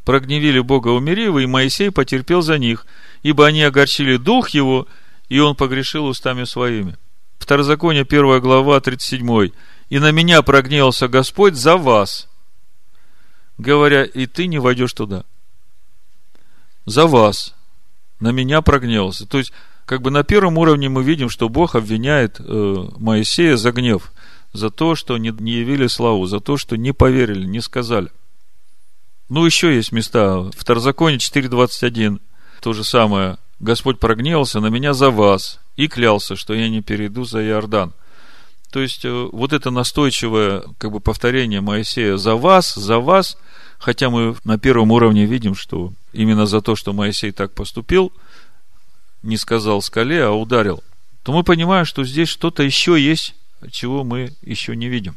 Прогневили 0.06 0.60
Бога 0.60 0.90
у 0.90 1.00
Меривы, 1.00 1.44
и 1.44 1.48
Моисей 1.48 1.92
потерпел 1.92 2.42
за 2.42 2.58
них, 2.58 2.88
ибо 3.24 3.46
они 3.46 3.62
огорчили 3.62 4.18
дух 4.18 4.50
его, 4.50 4.88
и 5.28 5.40
он 5.40 5.56
погрешил 5.56 6.06
устами 6.06 6.46
своими. 6.46 6.96
Второзаконие, 7.40 8.04
1 8.04 8.40
глава, 8.40 8.80
37. 8.80 9.52
«И 9.90 10.00
на 10.00 10.12
меня 10.12 10.42
прогневался 10.42 11.08
Господь 11.08 11.56
за 11.56 11.76
вас, 11.76 12.28
говоря, 13.58 14.04
и 14.06 14.26
ты 14.26 14.48
не 14.48 14.60
войдешь 14.60 14.94
туда. 14.94 15.26
За 16.86 17.06
вас. 17.06 17.54
На 18.20 18.32
меня 18.32 18.62
прогневался. 18.62 19.26
То 19.26 19.40
есть, 19.40 19.52
как 19.86 20.02
бы 20.02 20.12
на 20.12 20.24
первом 20.24 20.57
уровне 20.57 20.90
мы 20.90 21.03
видим, 21.03 21.30
что 21.30 21.48
Бог 21.48 21.76
обвиняет 21.76 22.38
э, 22.40 22.86
Моисея 22.98 23.56
за 23.56 23.72
гнев, 23.72 24.12
за 24.52 24.70
то, 24.70 24.95
что 24.95 25.18
не, 25.18 25.34
не 25.40 25.53
явили 25.53 25.88
славу, 25.88 26.26
за 26.26 26.40
то, 26.40 26.57
что 26.57 26.76
не 26.76 26.91
поверили, 26.91 27.45
не 27.45 27.62
сказали. 27.62 28.10
Ну, 29.30 29.45
еще 29.45 29.76
есть 29.76 29.91
места. 29.91 30.38
В 30.38 30.52
Второзаконе 30.52 31.18
4.21 31.18 32.20
то 32.62 32.74
же 32.74 32.84
самое. 32.84 33.38
Господь 33.60 33.99
прогневался 33.99 34.60
на 34.60 34.68
меня 34.68 34.94
за 34.94 35.12
вас 35.12 35.60
и 35.76 35.88
клялся, 35.88 36.36
что 36.36 36.53
я 36.53 36.68
не 36.68 36.82
перейду 36.82 37.24
за 37.24 37.45
Иордан. 37.45 37.94
То 38.72 38.82
есть, 38.82 39.06
э, 39.06 39.30
вот 39.32 39.53
это 39.53 39.70
настойчивое 39.70 40.64
как 40.80 40.91
бы, 40.91 40.99
повторение 40.99 41.62
Моисея 41.62 42.18
за 42.18 42.36
вас, 42.36 42.74
за 42.74 42.99
вас, 42.99 43.38
хотя 43.78 44.10
мы 44.10 44.36
на 44.44 44.57
первом 44.57 44.91
уровне 44.91 45.26
видим, 45.26 45.56
что 45.56 45.94
именно 46.12 46.45
за 46.45 46.62
то, 46.62 46.76
что 46.76 46.91
Моисей 46.91 47.32
так 47.32 47.53
поступил, 47.53 48.12
не 49.26 49.38
сказал 49.38 49.82
скале, 49.82 50.24
а 50.24 50.32
ударил, 50.32 50.84
то 51.24 51.34
мы 51.34 51.44
понимаем, 51.44 51.86
что 51.86 52.04
здесь 52.04 52.30
что-то 52.30 52.64
еще 52.64 53.00
есть, 53.00 53.36
чего 53.72 54.04
мы 54.04 54.34
еще 54.42 54.76
не 54.76 54.88
видим. 54.88 55.16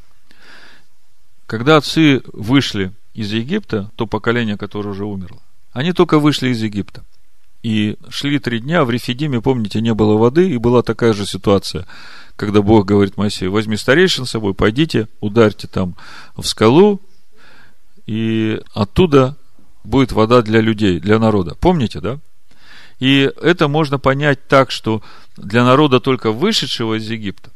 Когда 1.46 1.76
отцы 1.76 2.22
вышли 2.32 2.92
из 3.14 3.32
Египта, 3.32 3.90
то 3.96 4.06
поколение, 4.06 4.56
которое 4.56 4.90
уже 4.90 5.04
умерло, 5.04 5.40
они 5.72 5.92
только 5.92 6.18
вышли 6.18 6.48
из 6.48 6.62
Египта. 6.62 7.04
И 7.62 7.96
шли 8.08 8.38
три 8.38 8.60
дня, 8.60 8.84
в 8.84 8.90
Рефидиме, 8.90 9.40
помните, 9.40 9.80
не 9.80 9.92
было 9.92 10.16
воды, 10.16 10.48
и 10.48 10.58
была 10.58 10.82
такая 10.82 11.12
же 11.12 11.26
ситуация, 11.26 11.86
когда 12.36 12.62
Бог 12.62 12.86
говорит 12.86 13.16
Моисею, 13.16 13.50
возьми 13.50 13.76
старейшин 13.76 14.26
с 14.26 14.30
собой, 14.30 14.54
пойдите, 14.54 15.08
ударьте 15.20 15.66
там 15.66 15.96
в 16.36 16.44
скалу, 16.44 17.00
и 18.06 18.60
оттуда 18.74 19.36
будет 19.84 20.12
вода 20.12 20.42
для 20.42 20.60
людей, 20.60 21.00
для 21.00 21.18
народа. 21.18 21.56
Помните, 21.60 22.00
да? 22.00 22.20
И 22.98 23.30
это 23.40 23.68
можно 23.68 23.98
понять 23.98 24.48
так, 24.48 24.70
что 24.70 25.02
для 25.36 25.64
народа 25.64 26.00
только 26.00 26.32
вышедшего 26.32 26.98
из 26.98 27.08
Египта, 27.08 27.50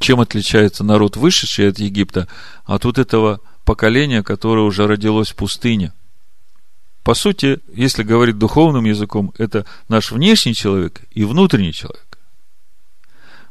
чем 0.00 0.20
отличается 0.20 0.82
народ, 0.82 1.16
вышедший 1.16 1.68
от 1.68 1.78
Египта, 1.78 2.28
от 2.64 2.84
вот 2.84 2.98
этого 2.98 3.40
поколения, 3.64 4.22
которое 4.22 4.62
уже 4.62 4.86
родилось 4.86 5.30
в 5.30 5.36
пустыне– 5.36 5.92
по 7.04 7.12
сути, 7.12 7.60
если 7.74 8.02
говорить 8.02 8.38
духовным 8.38 8.86
языком, 8.86 9.34
это 9.36 9.66
наш 9.88 10.10
внешний 10.10 10.54
человек 10.54 11.02
и 11.10 11.24
внутренний 11.24 11.74
человек. 11.74 12.18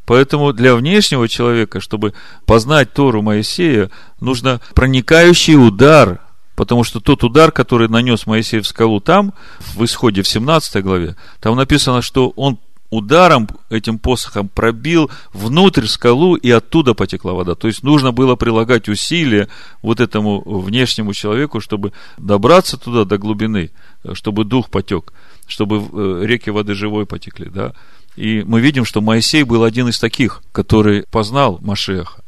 Поэтому 0.06 0.52
для 0.54 0.76
внешнего 0.76 1.30
человека, 1.30 1.80
чтобы 1.80 2.14
познать 2.48 2.94
Тору 2.94 3.22
Моисея, 3.22 3.92
нужно 4.20 4.60
проникающий 4.74 5.56
удар, 5.56 6.20
потому 6.64 6.86
что 6.86 7.02
тот 7.02 7.26
удар, 7.26 7.52
который 7.52 7.90
нанес 7.90 8.26
Моисей 8.26 8.62
в 8.62 8.68
скалу 8.68 9.02
там, 9.02 9.34
в 9.76 9.84
исходе 9.84 10.22
в 10.22 10.28
17 10.30 10.82
главе, 10.82 11.18
там 11.42 11.58
написано, 11.58 12.02
что 12.02 12.30
он 12.38 12.58
ударом 12.90 13.50
этим 13.70 14.00
посохом 14.00 14.48
пробил 14.48 15.12
внутрь 15.34 15.88
скалу, 15.88 16.36
и 16.36 16.50
оттуда 16.52 16.94
потекла 16.94 17.34
вода. 17.34 17.54
То 17.56 17.68
есть 17.68 17.84
нужно 17.84 18.14
было 18.14 18.36
прилагать 18.36 18.88
усилия 18.88 19.50
вот 19.82 20.00
этому 20.00 20.42
внешнему 20.42 21.14
человеку, 21.14 21.60
чтобы 21.60 21.92
добраться 22.18 22.78
туда 22.78 23.04
до 23.04 23.18
глубины, 23.18 23.72
чтобы 24.14 24.46
дух 24.46 24.70
потек, 24.70 25.12
чтобы 25.48 25.84
э, 25.92 26.26
реки 26.26 26.50
воды 26.50 26.76
живой 26.76 27.06
потекли. 27.06 27.50
Да? 27.50 27.74
И 28.16 28.42
мы 28.46 28.62
видим, 28.62 28.86
что 28.86 29.02
Моисей 29.02 29.44
был 29.44 29.66
один 29.66 29.90
из 29.90 30.00
таких, 30.00 30.42
который 30.54 31.04
познал 31.12 31.60
Машеха. 31.62 32.24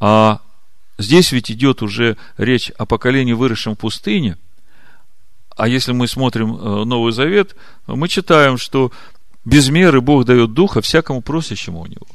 А 0.00 0.40
здесь 1.00 1.32
ведь 1.32 1.50
идет 1.50 1.82
уже 1.82 2.16
речь 2.36 2.70
о 2.78 2.86
поколении, 2.86 3.32
выросшем 3.32 3.74
в 3.74 3.78
пустыне. 3.78 4.36
А 5.56 5.68
если 5.68 5.92
мы 5.92 6.08
смотрим 6.08 6.54
э, 6.54 6.84
Новый 6.84 7.12
Завет, 7.12 7.56
мы 7.86 8.08
читаем, 8.08 8.56
что 8.56 8.92
без 9.44 9.68
меры 9.68 10.00
Бог 10.00 10.24
дает 10.24 10.52
духа 10.52 10.80
всякому 10.80 11.22
просящему 11.22 11.80
у 11.80 11.86
него. 11.86 12.06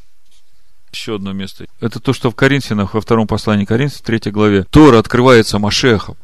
Еще 0.91 1.15
одно 1.15 1.33
место. 1.33 1.65
Это 1.81 1.99
то, 1.99 2.13
что 2.13 2.31
в 2.31 2.35
Коринфянах, 2.35 2.93
во 2.93 3.01
втором 3.01 3.27
послании 3.27 3.65
Коринфянам, 3.65 4.01
в 4.01 4.05
третьей 4.05 4.31
главе. 4.31 4.63
Тора 4.63 4.99
открывается 4.99 5.59
Машехом. 5.59 6.15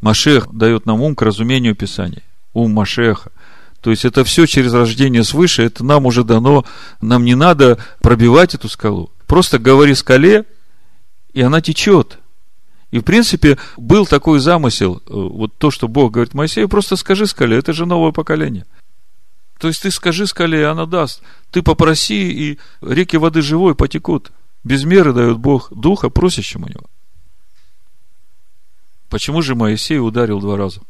Машех 0.00 0.52
дает 0.52 0.86
нам 0.86 1.00
ум 1.00 1.14
к 1.14 1.22
разумению 1.22 1.76
Писания. 1.76 2.22
Ум 2.52 2.72
Машеха. 2.72 3.30
То 3.80 3.90
есть 3.90 4.04
это 4.04 4.24
все 4.24 4.46
через 4.46 4.74
рождение 4.74 5.24
свыше, 5.24 5.62
это 5.62 5.84
нам 5.84 6.04
уже 6.04 6.22
дано, 6.22 6.64
нам 7.00 7.24
не 7.24 7.34
надо 7.34 7.78
пробивать 8.00 8.54
эту 8.54 8.68
скалу. 8.68 9.10
Просто 9.26 9.58
говори 9.58 9.94
скале, 9.94 10.44
и 11.32 11.42
она 11.42 11.60
течет. 11.60 12.18
И, 12.90 12.98
в 12.98 13.02
принципе, 13.02 13.58
был 13.76 14.06
такой 14.06 14.40
замысел, 14.40 15.02
э, 15.06 15.12
вот 15.12 15.56
то, 15.58 15.70
что 15.70 15.88
Бог 15.88 16.12
говорит 16.12 16.34
Моисею, 16.34 16.68
просто 16.68 16.96
скажи 16.96 17.26
скале, 17.26 17.56
это 17.56 17.72
же 17.72 17.86
новое 17.86 18.12
поколение– 18.12 18.66
то 19.60 19.68
есть 19.68 19.82
ты 19.82 19.90
скажи 19.90 20.26
скале, 20.26 20.60
и 20.60 20.64
она 20.64 20.86
даст. 20.86 21.22
Ты 21.50 21.62
попроси, 21.62 22.30
и 22.30 22.58
реки 22.80 23.18
воды 23.18 23.42
живой 23.42 23.74
потекут. 23.74 24.32
Без 24.64 24.84
меры 24.84 25.12
дает 25.12 25.36
Бог 25.36 25.70
духа 25.70 26.08
просящему 26.08 26.66
него. 26.66 26.86
Почему 29.10 29.42
же 29.42 29.54
Моисей 29.54 29.98
ударил 29.98 30.40
два 30.40 30.56
раза? 30.56 30.80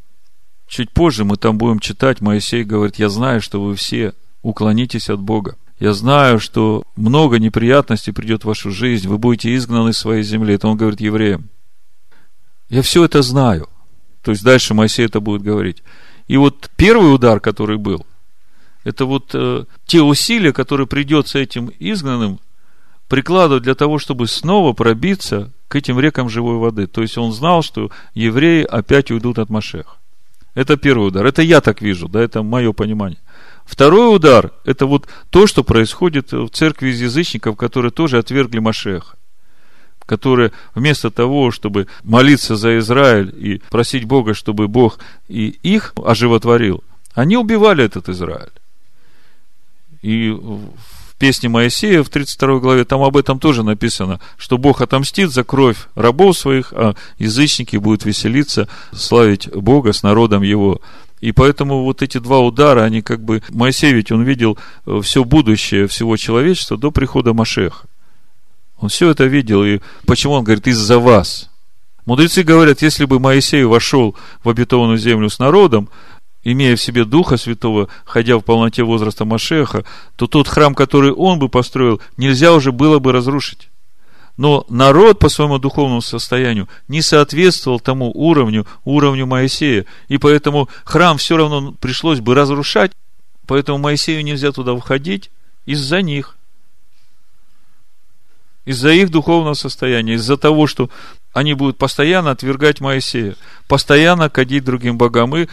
Чуть 0.67 0.91
позже 0.91 1.25
мы 1.25 1.35
там 1.35 1.57
будем 1.57 1.79
читать, 1.79 2.21
Моисей 2.21 2.63
говорит, 2.63 2.95
я 2.95 3.09
знаю, 3.09 3.41
что 3.41 3.61
вы 3.61 3.75
все 3.75 4.13
уклонитесь 4.41 5.09
от 5.09 5.19
Бога. 5.19 5.57
Я 5.81 5.93
знаю, 5.93 6.39
что 6.39 6.83
много 6.95 7.39
неприятностей 7.39 8.11
придет 8.11 8.43
в 8.43 8.47
вашу 8.47 8.69
жизнь, 8.69 9.07
вы 9.07 9.17
будете 9.17 9.55
изгнаны 9.55 9.89
из 9.89 9.97
своей 9.97 10.21
земли. 10.21 10.53
Это 10.53 10.67
он 10.67 10.77
говорит 10.77 11.01
евреям. 11.01 11.49
Я 12.69 12.83
все 12.83 13.03
это 13.03 13.23
знаю. 13.23 13.67
То 14.21 14.29
есть 14.29 14.43
дальше 14.43 14.75
Моисей 14.75 15.07
это 15.07 15.19
будет 15.19 15.41
говорить. 15.41 15.81
И 16.27 16.37
вот 16.37 16.69
первый 16.75 17.11
удар, 17.11 17.39
который 17.39 17.77
был, 17.77 18.05
это 18.83 19.05
вот 19.05 19.31
э, 19.33 19.65
те 19.87 20.03
усилия, 20.03 20.53
которые 20.53 20.85
придется 20.85 21.39
этим 21.39 21.71
изгнанным 21.79 22.39
прикладывать 23.07 23.63
для 23.63 23.73
того, 23.73 23.97
чтобы 23.97 24.27
снова 24.27 24.73
пробиться 24.73 25.51
к 25.67 25.75
этим 25.75 25.99
рекам 25.99 26.29
живой 26.29 26.57
воды. 26.57 26.85
То 26.85 27.01
есть 27.01 27.17
он 27.17 27.31
знал, 27.31 27.63
что 27.63 27.89
евреи 28.13 28.63
опять 28.65 29.09
уйдут 29.09 29.39
от 29.39 29.49
Машеха. 29.49 29.97
Это 30.53 30.77
первый 30.77 31.07
удар. 31.07 31.25
Это 31.25 31.41
я 31.41 31.59
так 31.59 31.81
вижу, 31.81 32.07
да, 32.07 32.21
это 32.21 32.43
мое 32.43 32.71
понимание. 32.71 33.19
Второй 33.71 34.13
удар– 34.13 34.51
это 34.65 34.85
вот 34.85 35.07
то, 35.29 35.47
что 35.47 35.63
происходит 35.63 36.33
в 36.33 36.49
церкви 36.49 36.89
из 36.89 37.01
язычников, 37.01 37.55
которые 37.55 37.91
тоже 37.91 38.17
отвергли 38.17 38.59
Машеха 38.59 39.15
которые 40.07 40.51
вместо 40.75 41.09
того, 41.09 41.51
чтобы 41.51 41.87
молиться 42.03 42.57
за 42.57 42.79
Израиль 42.79 43.33
и 43.33 43.61
просить 43.69 44.03
Бога, 44.03 44.33
чтобы 44.33 44.67
Бог 44.67 44.99
и 45.29 45.57
их 45.63 45.93
оживотворил, 46.03 46.83
они 47.13 47.37
убивали 47.37 47.85
этот 47.85 48.09
Израиль. 48.09 48.51
И 50.01 50.31
в 50.31 51.15
песне 51.17 51.47
Моисея 51.47 52.03
в 52.03 52.09
32 52.09 52.59
главе 52.59 52.83
там 52.83 53.03
об 53.03 53.15
этом 53.15 53.39
тоже 53.39 53.63
написано, 53.63 54.19
что 54.37 54.57
Бог 54.57 54.81
отомстит 54.81 55.31
за 55.31 55.45
кровь 55.45 55.77
рабов 55.95 56.37
своих, 56.37 56.73
а 56.73 56.95
язычники 57.17 57.77
будут 57.77 58.03
веселиться, 58.03 58.67
славить 58.91 59.47
Бога 59.47 59.93
с 59.93 60.03
народом 60.03 60.41
его. 60.41 60.81
И 61.21 61.31
поэтому 61.31 61.83
вот 61.83 62.01
эти 62.01 62.17
два 62.17 62.39
удара, 62.39 62.83
они 62.83 63.01
как 63.01 63.23
бы... 63.23 63.41
Моисей 63.49 63.93
ведь 63.93 64.11
он 64.11 64.23
видел 64.23 64.57
э, 64.85 64.99
все 65.03 65.23
будущее 65.23 65.87
всего 65.87 66.17
человечества 66.17 66.77
до 66.77 66.91
прихода 66.91 67.33
Машеха. 67.33 67.85
Он 68.79 68.89
все 68.89 69.11
это 69.11 69.25
видел. 69.25 69.63
И 69.63 69.79
почему 70.07 70.33
он 70.33 70.43
говорит, 70.43 70.67
из-за 70.67 70.97
вас. 70.97 71.49
Мудрецы 72.05 72.41
говорят, 72.41 72.81
если 72.81 73.05
бы 73.05 73.19
Моисей 73.19 73.63
вошел 73.63 74.15
в 74.43 74.49
обетованную 74.49 74.97
землю 74.97 75.29
с 75.29 75.37
народом, 75.37 75.89
имея 76.43 76.75
в 76.75 76.81
себе 76.81 77.05
Духа 77.05 77.37
Святого, 77.37 77.87
ходя 78.03 78.37
в 78.37 78.41
полноте 78.41 78.83
возраста 78.83 79.23
Машеха, 79.23 79.85
то 80.15 80.25
тот 80.25 80.47
храм, 80.47 80.73
который 80.73 81.11
он 81.11 81.37
бы 81.37 81.49
построил, 81.49 82.01
нельзя 82.17 82.53
уже 82.53 82.71
было 82.71 82.97
бы 82.97 83.11
разрушить. 83.11 83.69
Но 84.37 84.65
народ 84.69 85.19
по 85.19 85.29
своему 85.29 85.59
духовному 85.59 86.01
состоянию 86.01 86.67
не 86.87 87.01
соответствовал 87.01 87.79
тому 87.79 88.11
уровню, 88.13 88.65
уровню 88.85 89.25
Моисея. 89.25 89.85
И 90.07 90.17
поэтому 90.17 90.69
храм 90.83 91.17
все 91.17 91.37
равно 91.37 91.73
пришлось 91.73 92.19
бы 92.19 92.33
разрушать. 92.33 92.91
Поэтому 93.45 93.77
Моисею 93.77 94.23
нельзя 94.23 94.51
туда 94.51 94.75
входить 94.75 95.29
из-за 95.65 96.01
них. 96.01 96.37
Из-за 98.65 98.91
их 98.91 99.09
духовного 99.09 99.55
состояния, 99.55 100.13
из-за 100.13 100.37
того, 100.37 100.67
что 100.67 100.89
они 101.33 101.53
будут 101.53 101.77
постоянно 101.77 102.31
отвергать 102.31 102.79
Моисея, 102.79 103.35
постоянно 103.67 104.29
кадить 104.29 104.63
другим 104.63 104.97
богам. 104.97 105.35
И 105.35 105.47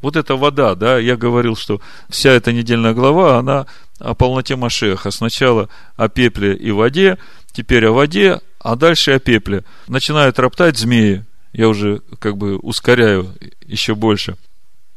вот 0.00 0.16
эта 0.16 0.36
вода, 0.36 0.74
да, 0.74 0.98
я 0.98 1.16
говорил, 1.16 1.56
что 1.56 1.80
вся 2.08 2.30
эта 2.30 2.52
недельная 2.52 2.94
глава, 2.94 3.38
она 3.38 3.66
о 3.98 4.14
полноте 4.14 4.56
Машеха. 4.56 5.10
Сначала 5.10 5.68
о 5.96 6.08
пепле 6.08 6.56
и 6.56 6.70
воде, 6.70 7.18
теперь 7.52 7.86
о 7.86 7.92
воде, 7.92 8.40
а 8.58 8.76
дальше 8.76 9.12
о 9.12 9.18
пепле. 9.18 9.64
Начинают 9.88 10.38
роптать 10.38 10.78
змеи. 10.78 11.24
Я 11.52 11.68
уже 11.68 12.00
как 12.18 12.36
бы 12.36 12.56
ускоряю 12.56 13.34
еще 13.66 13.94
больше. 13.94 14.36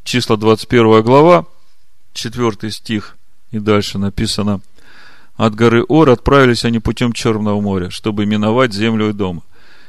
Числа 0.03 0.37
21 0.37 1.01
глава, 1.01 1.45
4 2.13 2.71
стих 2.71 3.17
и 3.51 3.59
дальше 3.59 3.97
написано. 3.97 4.61
От 5.35 5.55
горы 5.55 5.83
Ор 5.87 6.09
отправились 6.09 6.63
они 6.63 6.79
путем 6.79 7.11
Черного 7.11 7.59
моря, 7.59 7.89
чтобы 7.89 8.25
миновать 8.25 8.73
землю 8.73 9.09
и 9.09 9.13
дом. 9.13 9.43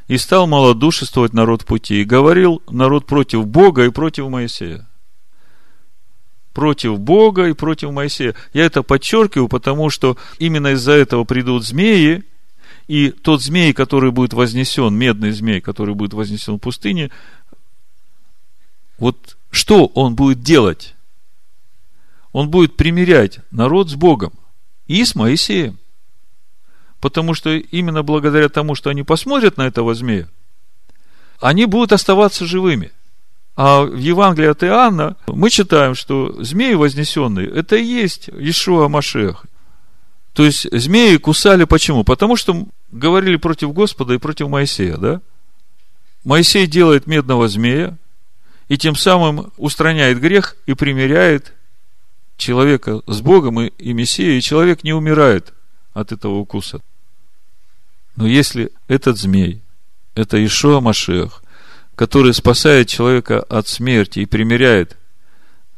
И 0.08 0.18
стал 0.18 0.46
малодушествовать 0.46 1.32
народ 1.32 1.64
пути, 1.64 2.02
и 2.02 2.04
говорил 2.04 2.62
народ 2.68 3.06
против 3.06 3.46
Бога 3.46 3.84
и 3.84 3.90
против 3.90 4.28
Моисея 4.28 4.86
против 6.56 6.98
Бога 6.98 7.48
и 7.48 7.52
против 7.52 7.90
Моисея. 7.90 8.34
Я 8.54 8.64
это 8.64 8.82
подчеркиваю, 8.82 9.46
потому 9.46 9.90
что 9.90 10.16
именно 10.38 10.68
из-за 10.68 10.92
этого 10.92 11.24
придут 11.24 11.66
змеи, 11.66 12.24
И 12.88 13.10
тот 13.10 13.42
змей, 13.42 13.72
который 13.72 14.12
будет 14.12 14.32
вознесен, 14.32 14.94
медный 14.94 15.32
змей, 15.32 15.60
который 15.60 15.94
будет 15.94 16.14
вознесен 16.14 16.54
в 16.56 16.58
пустыне, 16.58 17.10
вот 18.98 19.36
что 19.50 19.86
он 19.86 20.14
будет 20.14 20.42
делать? 20.42 20.94
Он 22.32 22.48
будет 22.48 22.76
примирять 22.76 23.40
народ 23.50 23.90
с 23.90 23.94
Богом 23.94 24.32
и 24.86 25.04
с 25.04 25.14
Моисеем. 25.14 25.78
Потому 27.00 27.34
что 27.34 27.50
именно 27.56 28.02
благодаря 28.02 28.48
тому, 28.48 28.74
что 28.74 28.90
они 28.90 29.02
посмотрят 29.02 29.56
на 29.56 29.66
этого 29.66 29.94
змея, 29.94 30.28
они 31.40 31.66
будут 31.66 31.92
оставаться 31.92 32.46
живыми. 32.46 32.92
А 33.56 33.82
в 33.82 33.96
Евангелии 33.96 34.50
от 34.50 34.62
Иоанна 34.64 35.16
мы 35.26 35.50
читаем, 35.50 35.94
что 35.94 36.42
змеи 36.42 36.74
вознесенные, 36.74 37.48
это 37.48 37.76
и 37.76 37.84
есть 37.84 38.28
Ишуа 38.28 38.88
Машех. 38.88 39.46
То 40.36 40.44
есть, 40.44 40.66
змеи 40.70 41.16
кусали 41.16 41.64
почему? 41.64 42.04
Потому 42.04 42.36
что 42.36 42.66
говорили 42.92 43.36
против 43.36 43.72
Господа 43.72 44.12
и 44.12 44.18
против 44.18 44.48
Моисея, 44.48 44.98
да? 44.98 45.22
Моисей 46.24 46.66
делает 46.66 47.06
медного 47.06 47.48
змея, 47.48 47.96
и 48.68 48.76
тем 48.76 48.96
самым 48.96 49.50
устраняет 49.56 50.20
грех 50.20 50.56
и 50.66 50.74
примиряет 50.74 51.54
человека 52.36 53.00
с 53.06 53.22
Богом 53.22 53.62
и, 53.62 53.68
и 53.78 53.94
Мессией, 53.94 54.36
и 54.36 54.42
человек 54.42 54.84
не 54.84 54.92
умирает 54.92 55.54
от 55.94 56.12
этого 56.12 56.34
укуса. 56.34 56.82
Но 58.16 58.26
если 58.26 58.70
этот 58.88 59.16
змей, 59.16 59.62
это 60.14 60.44
Ишуа 60.44 60.80
Машех, 60.82 61.42
который 61.94 62.34
спасает 62.34 62.88
человека 62.88 63.40
от 63.40 63.68
смерти 63.68 64.18
и 64.18 64.26
примиряет 64.26 64.98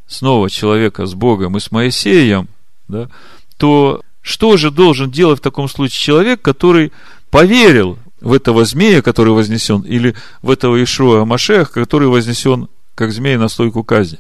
снова 0.09 0.51
человека 0.51 1.07
с 1.07 1.15
Богом 1.15 1.57
и 1.57 1.61
с 1.61 1.71
Моисеем, 1.71 2.49
да, 2.89 3.09
то 3.57 4.03
что 4.23 4.57
же 4.57 4.71
должен 4.71 5.11
делать 5.11 5.41
в 5.41 5.43
таком 5.43 5.69
случае 5.69 6.01
человек, 6.01 6.43
который 6.43 6.93
поверил 7.31 7.99
в 8.21 8.33
этого 8.33 8.65
змея, 8.65 9.03
который 9.03 9.33
вознесен, 9.33 9.83
или 9.83 10.15
в 10.43 10.51
этого 10.51 10.83
Ишуа 10.83 11.25
Машех, 11.25 11.71
который 11.71 12.09
вознесен 12.09 12.69
как 12.95 13.13
змей 13.13 13.37
на 13.37 13.49
стойку 13.49 13.85
казни? 13.85 14.19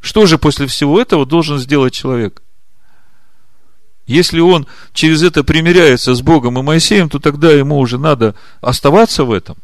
Что 0.00 0.26
же 0.26 0.38
после 0.38 0.66
всего 0.66 1.00
этого 1.00 1.26
должен 1.26 1.58
сделать 1.58 1.92
человек? 1.92 2.42
Если 4.06 4.40
он 4.40 4.66
через 4.92 5.22
это 5.22 5.44
примиряется 5.44 6.14
с 6.14 6.22
Богом 6.22 6.58
и 6.58 6.62
Моисеем, 6.62 7.08
то 7.08 7.20
тогда 7.20 7.52
ему 7.52 7.78
уже 7.78 7.96
надо 7.96 8.34
оставаться 8.60 9.24
в 9.24 9.32
этом. 9.32 9.56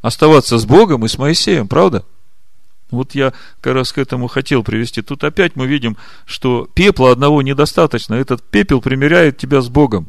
Оставаться 0.00 0.58
с 0.58 0.64
Богом 0.64 1.04
и 1.04 1.08
с 1.08 1.18
Моисеем, 1.18 1.66
правда? 1.66 2.04
Вот 2.90 3.14
я 3.14 3.32
как 3.60 3.74
раз 3.74 3.92
к 3.92 3.98
этому 3.98 4.28
хотел 4.28 4.62
привести. 4.62 5.02
Тут 5.02 5.24
опять 5.24 5.56
мы 5.56 5.66
видим, 5.66 5.96
что 6.24 6.68
пепла 6.74 7.12
одного 7.12 7.42
недостаточно. 7.42 8.14
Этот 8.14 8.42
пепел 8.42 8.80
примиряет 8.80 9.36
тебя 9.36 9.60
с 9.60 9.68
Богом. 9.68 10.08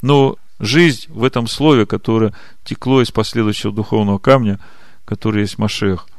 Но 0.00 0.36
жизнь 0.58 1.06
в 1.08 1.24
этом 1.24 1.46
слове, 1.46 1.86
которое 1.86 2.34
текло 2.64 3.02
из 3.02 3.10
последующего 3.10 3.72
духовного 3.72 4.18
камня, 4.18 4.58
который 5.04 5.42
есть 5.42 5.58
Машех– 5.58 6.06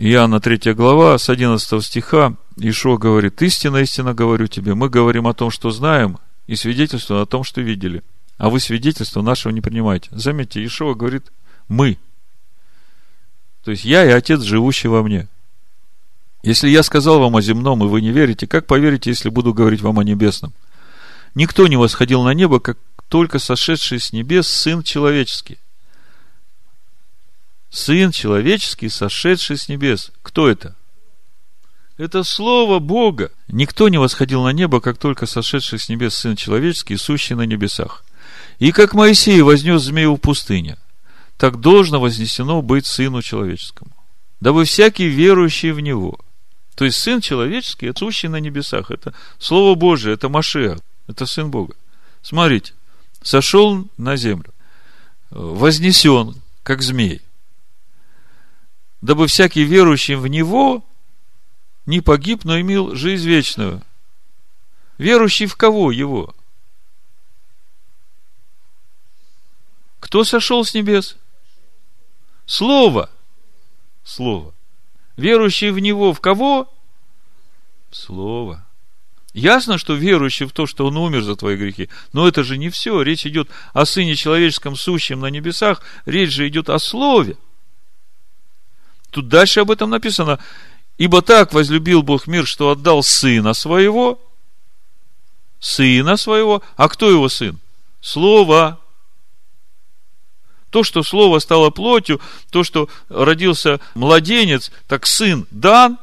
Иоанна 0.00 0.38
3 0.38 0.74
глава, 0.74 1.18
с 1.18 1.28
11 1.28 1.84
стиха, 1.84 2.36
Ишо 2.56 2.98
говорит, 2.98 3.42
истинно, 3.42 3.78
истинно 3.78 4.14
говорю 4.14 4.46
тебе, 4.46 4.76
мы 4.76 4.88
говорим 4.88 5.26
о 5.26 5.34
том, 5.34 5.50
что 5.50 5.72
знаем, 5.72 6.18
и 6.46 6.54
свидетельствуем 6.54 7.20
о 7.20 7.26
том, 7.26 7.42
что 7.42 7.60
видели. 7.60 8.04
А 8.36 8.48
вы 8.48 8.60
свидетельство 8.60 9.22
нашего 9.22 9.50
не 9.50 9.60
принимаете. 9.60 10.08
Заметьте, 10.12 10.64
Ишова 10.64 10.94
говорит 10.94 11.32
«мы». 11.68 11.98
То 13.64 13.70
есть 13.70 13.84
я 13.84 14.04
и 14.04 14.10
Отец, 14.10 14.42
живущий 14.42 14.88
во 14.88 15.02
мне. 15.02 15.28
Если 16.42 16.68
я 16.68 16.82
сказал 16.82 17.18
вам 17.18 17.36
о 17.36 17.42
земном, 17.42 17.84
и 17.84 17.88
вы 17.88 18.00
не 18.00 18.12
верите, 18.12 18.46
как 18.46 18.66
поверите, 18.66 19.10
если 19.10 19.28
буду 19.28 19.52
говорить 19.52 19.80
вам 19.80 19.98
о 19.98 20.04
небесном? 20.04 20.52
Никто 21.34 21.66
не 21.66 21.76
восходил 21.76 22.22
на 22.22 22.32
небо, 22.34 22.60
как 22.60 22.78
только 23.08 23.38
сошедший 23.38 24.00
с 24.00 24.12
небес 24.12 24.46
Сын 24.46 24.82
Человеческий. 24.82 25.58
Сын 27.70 28.12
человеческий, 28.12 28.88
сошедший 28.88 29.58
с 29.58 29.68
небес. 29.68 30.10
Кто 30.22 30.48
это? 30.48 30.74
Это 31.98 32.22
Слово 32.22 32.78
Бога. 32.78 33.30
Никто 33.48 33.88
не 33.88 33.98
восходил 33.98 34.42
на 34.42 34.50
небо, 34.50 34.80
как 34.80 34.96
только 34.98 35.26
сошедший 35.26 35.78
с 35.78 35.88
небес 35.88 36.14
Сын 36.14 36.34
человеческий, 36.34 36.96
сущий 36.96 37.34
на 37.34 37.42
небесах. 37.42 38.04
И 38.58 38.72
как 38.72 38.94
Моисей 38.94 39.42
вознес 39.42 39.82
змею 39.82 40.14
в 40.14 40.18
пустыне, 40.18 40.78
так 41.38 41.60
должно 41.60 42.00
вознесено 42.00 42.60
быть 42.60 42.86
Сыну 42.86 43.22
человеческому. 43.22 43.90
Дабы 44.40 44.66
всякий 44.66 45.06
верующий 45.06 45.70
в 45.70 45.80
Него. 45.80 46.18
То 46.74 46.84
есть 46.84 46.98
Сын 46.98 47.20
человеческий, 47.22 47.86
это 47.86 48.04
на 48.28 48.36
небесах. 48.36 48.90
Это 48.90 49.14
Слово 49.38 49.74
Божие, 49.74 50.14
это 50.14 50.28
Машех, 50.28 50.78
это 51.06 51.24
Сын 51.24 51.50
Бога. 51.50 51.74
Смотрите, 52.20 52.74
сошел 53.22 53.88
на 53.96 54.16
землю, 54.16 54.52
вознесен, 55.30 56.34
как 56.62 56.82
змей 56.82 57.22
дабы 59.00 59.26
всякий 59.26 59.64
верующий 59.64 60.16
в 60.16 60.26
Него 60.26 60.84
не 61.86 62.00
погиб, 62.00 62.44
но 62.44 62.60
имел 62.60 62.94
жизнь 62.94 63.26
вечную. 63.26 63.82
Верующий 64.98 65.46
в 65.46 65.56
кого 65.56 65.92
его? 65.92 66.34
Кто 70.00 70.24
сошел 70.24 70.64
с 70.64 70.74
небес? 70.74 71.16
Слово. 72.48 73.10
Слово. 74.04 74.54
Верующий 75.18 75.70
в 75.70 75.78
Него 75.78 76.14
в 76.14 76.20
кого? 76.20 76.72
Слово. 77.90 78.64
Ясно, 79.34 79.76
что 79.76 79.92
верующий 79.92 80.46
в 80.46 80.52
то, 80.52 80.66
что 80.66 80.86
Он 80.86 80.96
умер 80.96 81.22
за 81.22 81.36
твои 81.36 81.56
грехи. 81.56 81.90
Но 82.14 82.26
это 82.26 82.42
же 82.42 82.56
не 82.56 82.70
все. 82.70 83.02
Речь 83.02 83.26
идет 83.26 83.50
о 83.74 83.84
Сыне 83.84 84.16
Человеческом, 84.16 84.76
сущем 84.76 85.20
на 85.20 85.26
небесах. 85.26 85.82
Речь 86.06 86.30
же 86.30 86.48
идет 86.48 86.70
о 86.70 86.78
Слове. 86.78 87.36
Тут 89.10 89.28
дальше 89.28 89.60
об 89.60 89.70
этом 89.70 89.90
написано. 89.90 90.38
Ибо 90.96 91.20
так 91.20 91.52
возлюбил 91.52 92.02
Бог 92.02 92.26
мир, 92.26 92.46
что 92.46 92.70
отдал 92.70 93.02
Сына 93.02 93.52
Своего. 93.52 94.18
Сына 95.60 96.16
Своего. 96.16 96.62
А 96.76 96.88
кто 96.88 97.10
его 97.10 97.28
Сын? 97.28 97.58
Слово. 98.00 98.80
То, 100.70 100.84
что 100.84 101.02
Слово 101.02 101.38
стало 101.38 101.70
плотью, 101.70 102.20
то, 102.50 102.62
что 102.62 102.88
родился 103.08 103.80
младенец, 103.94 104.70
так 104.86 105.06
Сын 105.06 105.46
дан. 105.50 105.98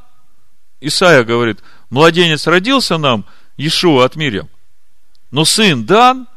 Исаия 0.81 1.23
говорит, 1.23 1.59
младенец 1.89 2.47
родился 2.47 2.97
нам, 2.97 3.25
Иешуа 3.57 4.05
от 4.05 4.15
Мирям. 4.15 4.49
Но 5.31 5.45
Сын 5.45 5.85
дан, 5.85 6.27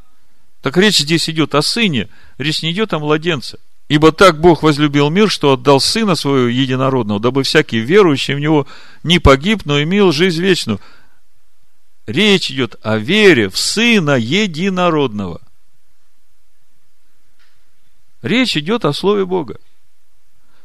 так 0.62 0.76
речь 0.76 0.98
здесь 0.98 1.28
идет 1.30 1.54
о 1.54 1.62
Сыне, 1.62 2.08
речь 2.36 2.62
не 2.62 2.72
идет 2.72 2.92
о 2.92 2.98
младенце. 2.98 3.58
Ибо 3.88 4.12
так 4.12 4.38
Бог 4.40 4.62
возлюбил 4.62 5.08
мир, 5.08 5.30
что 5.30 5.54
отдал 5.54 5.80
Сына 5.80 6.14
Своего 6.14 6.48
Единородного, 6.48 7.20
дабы 7.20 7.42
всякий 7.42 7.78
верующий 7.78 8.34
в 8.34 8.38
Него 8.38 8.66
не 9.02 9.18
погиб, 9.18 9.62
но 9.64 9.82
имел 9.82 10.12
жизнь 10.12 10.42
вечную. 10.42 10.78
Речь 12.06 12.50
идет 12.50 12.76
о 12.82 12.98
вере 12.98 13.48
в 13.48 13.56
Сына 13.56 14.18
Единородного. 14.18 15.40
Речь 18.22 18.56
идет 18.56 18.84
о 18.84 18.92
Слове 18.92 19.24
Бога. 19.24 19.58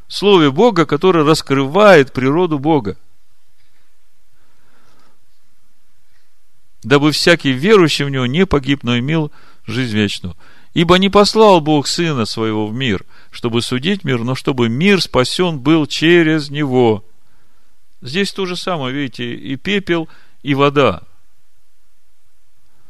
Слове 0.08 0.50
Бога, 0.50 0.86
которое 0.86 1.24
раскрывает 1.24 2.12
природу 2.12 2.58
Бога. 2.58 2.96
Дабы 6.82 7.12
всякий 7.12 7.52
верующий 7.52 8.04
в 8.04 8.10
Него 8.10 8.26
не 8.26 8.44
погиб, 8.44 8.82
но 8.82 8.98
имел 8.98 9.32
жизнь 9.66 9.94
вечную. 9.96 10.36
Ибо 10.74 10.98
не 10.98 11.08
послал 11.08 11.60
Бог 11.60 11.86
Сына 11.86 12.26
Своего 12.26 12.66
в 12.66 12.74
мир, 12.74 13.04
чтобы 13.30 13.62
судить 13.62 14.04
мир, 14.04 14.22
но 14.24 14.34
чтобы 14.34 14.68
мир 14.68 15.00
спасен 15.00 15.60
был 15.60 15.86
через 15.86 16.50
Него. 16.50 17.04
Здесь 18.02 18.32
то 18.32 18.44
же 18.44 18.56
самое, 18.56 18.94
видите, 18.94 19.34
и 19.34 19.56
пепел, 19.56 20.08
и 20.42 20.54
вода. 20.54 21.02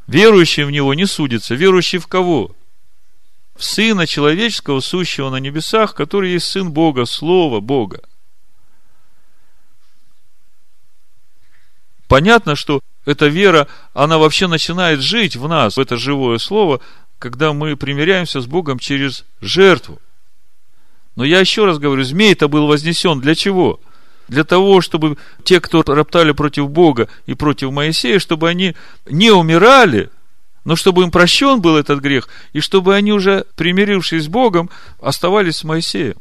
Верующий 0.09 0.65
в 0.65 0.71
Него 0.71 0.93
не 0.95 1.07
судится. 1.07 1.55
Верующий 1.55 1.99
в 1.99 2.09
кого? 2.09 2.57
В 3.57 3.65
Сына 3.65 4.07
Человеческого, 4.07 4.81
сущего 4.81 5.31
на 5.31 5.37
небесах, 5.37 5.95
который 5.95 6.33
есть 6.33 6.47
Сын 6.47 6.73
Бога, 6.73 7.05
Слово 7.05 7.61
Бога. 7.61 8.01
Понятно, 12.09 12.57
что 12.57 12.81
эта 13.05 13.27
вера, 13.27 13.69
она 13.93 14.19
вообще 14.19 14.47
начинает 14.47 15.01
жить 15.01 15.37
в 15.37 15.49
нас, 15.49 15.79
это 15.79 15.97
живое 15.97 16.39
слово, 16.39 16.81
когда 17.19 17.53
мы 17.53 17.77
примиряемся 17.77 18.41
с 18.41 18.47
Богом 18.47 18.79
через 18.79 19.25
жертву. 19.41 20.01
Но 21.17 21.25
я 21.25 21.41
еще 21.41 21.65
раз 21.65 21.79
говорю, 21.79 22.03
змей-то 22.03 22.49
был 22.49 22.67
вознесен 22.67 23.21
для 23.21 23.35
чего? 23.35 23.81
Для 24.29 24.45
того, 24.45 24.81
чтобы 24.81 25.17
те, 25.45 25.61
кто 25.61 25.83
роптали 25.83 26.33
против 26.33 26.71
Бога 26.71 27.09
и 27.27 27.35
против 27.35 27.71
Моисея, 27.71 28.19
чтобы 28.19 28.49
они 28.49 28.75
не 29.07 29.31
умирали, 29.31 30.11
но 30.65 30.77
чтобы 30.77 31.03
им 31.03 31.11
прощен 31.11 31.61
был 31.61 31.77
этот 31.77 32.01
грех, 32.01 32.29
и 32.53 32.61
чтобы 32.61 32.95
они 32.95 33.13
уже, 33.13 33.47
примирившись 33.57 34.25
с 34.25 34.29
Богом, 34.29 34.71
оставались 35.01 35.57
с 35.57 35.65
Моисеем. 35.65 36.17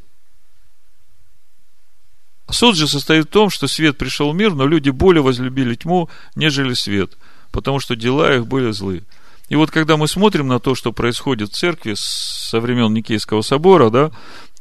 Суд 2.50 2.76
же 2.76 2.88
состоит 2.88 3.26
в 3.26 3.30
том, 3.30 3.50
что 3.50 3.68
свет 3.68 3.98
пришел 3.98 4.32
в 4.32 4.36
мир, 4.36 4.54
но 4.54 4.68
люди 4.68 4.90
более 4.90 5.24
возлюбили 5.24 5.76
тьму, 5.76 6.10
нежели 6.36 6.74
свет, 6.74 7.18
потому 7.52 7.80
что 7.80 7.96
дела 7.96 8.36
их 8.36 8.48
были 8.48 8.72
злые. 8.72 9.04
И 9.50 9.56
вот 9.56 9.72
когда 9.72 9.98
мы 9.98 10.08
смотрим 10.08 10.48
на 10.48 10.60
то, 10.60 10.76
что 10.76 10.92
происходит 10.92 11.52
в 11.52 11.56
церкви 11.56 11.96
со 11.96 12.60
времен 12.60 12.94
Никейского 12.94 13.42
собора, 13.42 13.90
да, 13.90 14.12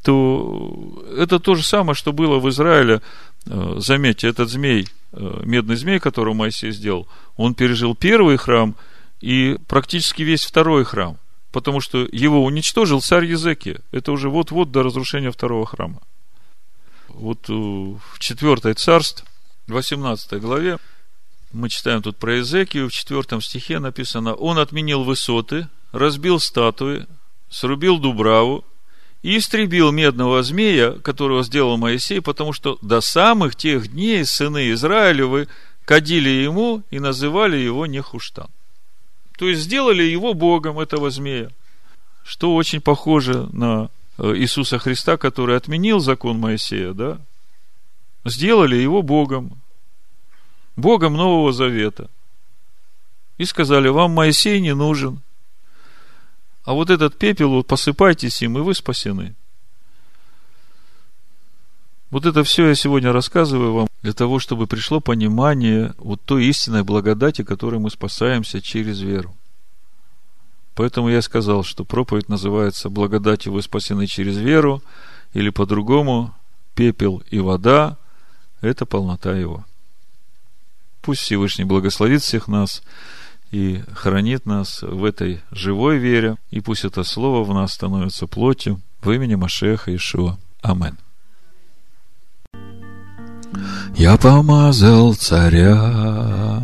то 0.03 1.05
это 1.17 1.39
то 1.39 1.55
же 1.55 1.63
самое, 1.63 1.95
что 1.95 2.13
было 2.13 2.39
в 2.39 2.49
Израиле. 2.51 3.01
Э, 3.47 3.77
заметьте, 3.79 4.29
этот 4.29 4.51
змей, 4.51 4.89
э, 5.13 5.41
медный 5.45 5.77
змей, 5.77 6.01
которого 6.01 6.35
Моисей 6.35 6.73
сделал, 6.73 7.09
он 7.37 7.55
пережил 7.55 7.95
первый 7.95 8.37
храм 8.37 8.75
и 9.23 9.57
практически 9.69 10.23
весь 10.23 10.45
второй 10.45 10.85
храм, 10.85 11.17
потому 11.53 11.81
что 11.81 12.07
его 12.11 12.45
уничтожил 12.45 13.01
царь 13.01 13.25
Езеки. 13.25 13.81
Это 13.93 14.13
уже 14.13 14.29
вот-вот 14.29 14.73
до 14.73 14.83
разрушения 14.83 15.31
второго 15.31 15.65
храма. 15.65 16.03
Вот 17.09 17.49
э, 17.49 17.53
в 17.53 18.19
4 18.19 18.75
царств, 18.75 19.25
18 19.69 20.41
главе, 20.41 20.79
мы 21.53 21.69
читаем 21.69 22.03
тут 22.03 22.17
про 22.17 22.39
Езекию, 22.39 22.89
в 22.89 22.93
4 22.93 23.41
стихе 23.41 23.79
написано, 23.79 24.35
он 24.35 24.59
отменил 24.59 25.05
высоты, 25.05 25.69
разбил 25.93 26.41
статуи, 26.41 27.07
срубил 27.49 27.99
дубраву, 27.99 28.65
и 29.23 29.39
истребил 29.39 29.93
медного 29.93 30.43
змея, 30.43 30.99
которого 30.99 31.45
сделал 31.45 31.77
Моисей, 31.77 32.21
потому 32.21 32.53
что 32.53 32.77
до 32.83 33.01
самых 33.01 33.55
тех 33.55 33.87
дней 33.87 34.25
сыны 34.25 34.73
Израилевы 34.73 35.47
кадили 35.85 36.29
ему 36.29 36.83
и 36.91 36.99
называли 36.99 37.57
его 37.57 37.87
Нехуштан. 37.87 38.49
То 39.43 39.49
есть 39.49 39.63
сделали 39.63 40.05
его 40.05 40.35
Богом, 40.35 40.79
этого 40.79 41.11
змея, 41.11 41.51
что 42.23 42.55
очень 42.55 42.81
похоже 42.81 43.49
на 43.53 43.91
э, 44.17 44.37
Иисуса 44.37 44.79
Христа, 44.79 45.17
который 45.17 45.57
отменил 45.57 45.99
закон 45.99 46.39
Моисея, 46.39 46.93
да? 46.93 47.19
Сделали 48.25 48.77
его 48.77 49.03
Богом, 49.03 49.61
Богом 50.77 51.15
Нового 51.15 51.53
Завета. 51.53 52.09
И 53.37 53.45
сказали, 53.45 53.89
вам 53.89 54.13
Моисей 54.13 54.61
не 54.61 54.77
нужен, 54.77 55.21
а 56.63 56.75
вот 56.75 56.91
этот 56.91 57.19
пепел, 57.19 57.51
вот 57.51 57.67
посыпайтесь 57.67 58.43
им, 58.43 58.59
и 58.59 58.61
вы 58.61 58.75
спасены. 58.75 59.35
Вот 62.13 62.27
это 62.27 62.45
все 62.45 62.69
я 62.69 62.75
сегодня 62.75 63.11
рассказываю 63.11 63.73
вам 63.73 63.89
для 64.03 64.13
того, 64.13 64.39
чтобы 64.39 64.67
пришло 64.67 65.01
понимание 65.01 65.95
вот 65.97 66.21
той 66.21 66.45
истинной 66.45 66.83
благодати, 66.83 67.43
которой 67.43 67.81
мы 67.81 67.89
спасаемся 67.89 68.61
через 68.61 69.01
веру. 69.01 69.35
Поэтому 70.75 71.09
я 71.09 71.23
сказал, 71.23 71.65
что 71.65 71.87
проповедь 71.87 72.29
называется 72.29 72.91
«Благодатью 72.91 73.55
вы 73.55 73.63
спасены 73.63 74.07
через 74.07 74.37
веру», 74.37 74.83
или 75.33 75.49
по-другому 75.49 76.35
«Пепел 76.75 77.23
и 77.31 77.39
вода»– 77.39 77.97
это 78.61 78.85
полнота 78.85 79.35
Его. 79.35 79.65
Пусть 81.01 81.23
Всевышний 81.23 81.65
благословит 81.65 82.23
всех 82.23 82.47
нас– 82.47 82.83
и 83.51 83.83
хранит 83.93 84.47
нас 84.47 84.81
в 84.81 85.05
этой 85.05 85.43
живой 85.51 85.99
вере, 85.99 86.37
и 86.51 86.61
пусть 86.61 86.87
это 86.87 87.05
слово 87.05 87.45
в 87.45 87.53
нас 87.53 87.75
становится 87.75 88.27
плотью 88.27 88.81
в 89.03 89.11
имени 89.11 89.35
Машеха 89.35 89.95
Ишуа. 89.95 90.39
Амен. 90.63 90.97
Я 93.97 94.17
помазал 94.17 95.15
царя 95.15 96.63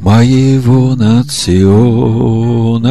моего 0.00 0.94
над 0.94 1.30
Сионом 1.30 2.88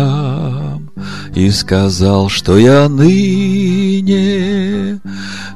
и 1.35 1.49
сказал, 1.51 2.29
что 2.29 2.57
я 2.57 2.89
ныне 2.89 4.17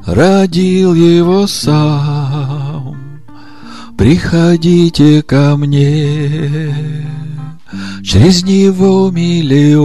родил 0.05 0.93
его 0.93 1.47
сам. 1.47 2.95
Приходите 3.97 5.21
ко 5.21 5.55
мне, 5.57 7.05
через 8.03 8.43
него 8.43 9.11
миллионы, 9.11 9.81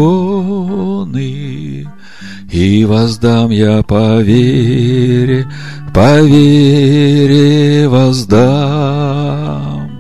и 2.50 2.84
воздам 2.84 3.50
я 3.50 3.82
по 3.82 4.22
вере, 4.22 5.46
по 5.96 6.20
вере 6.20 7.88
воздам. 7.88 9.90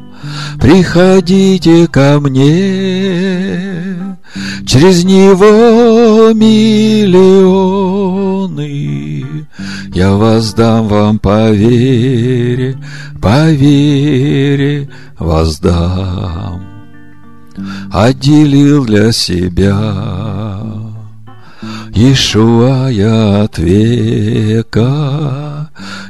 Приходите 0.60 1.86
ко 1.86 2.20
мне, 2.20 4.18
через 4.66 5.04
него 5.04 6.34
миллионы, 6.34 7.16
я 9.94 10.12
воздам 10.12 10.88
вам 10.88 11.18
по 11.18 11.50
вере, 11.50 12.76
по 13.22 13.50
вере 13.52 14.90
воздам. 15.18 16.60
Отделил 17.90 18.84
для 18.84 19.12
себя 19.12 19.78
Ишуа 21.94 22.90
я 22.90 23.44
от 23.44 23.56
века, 23.56 25.55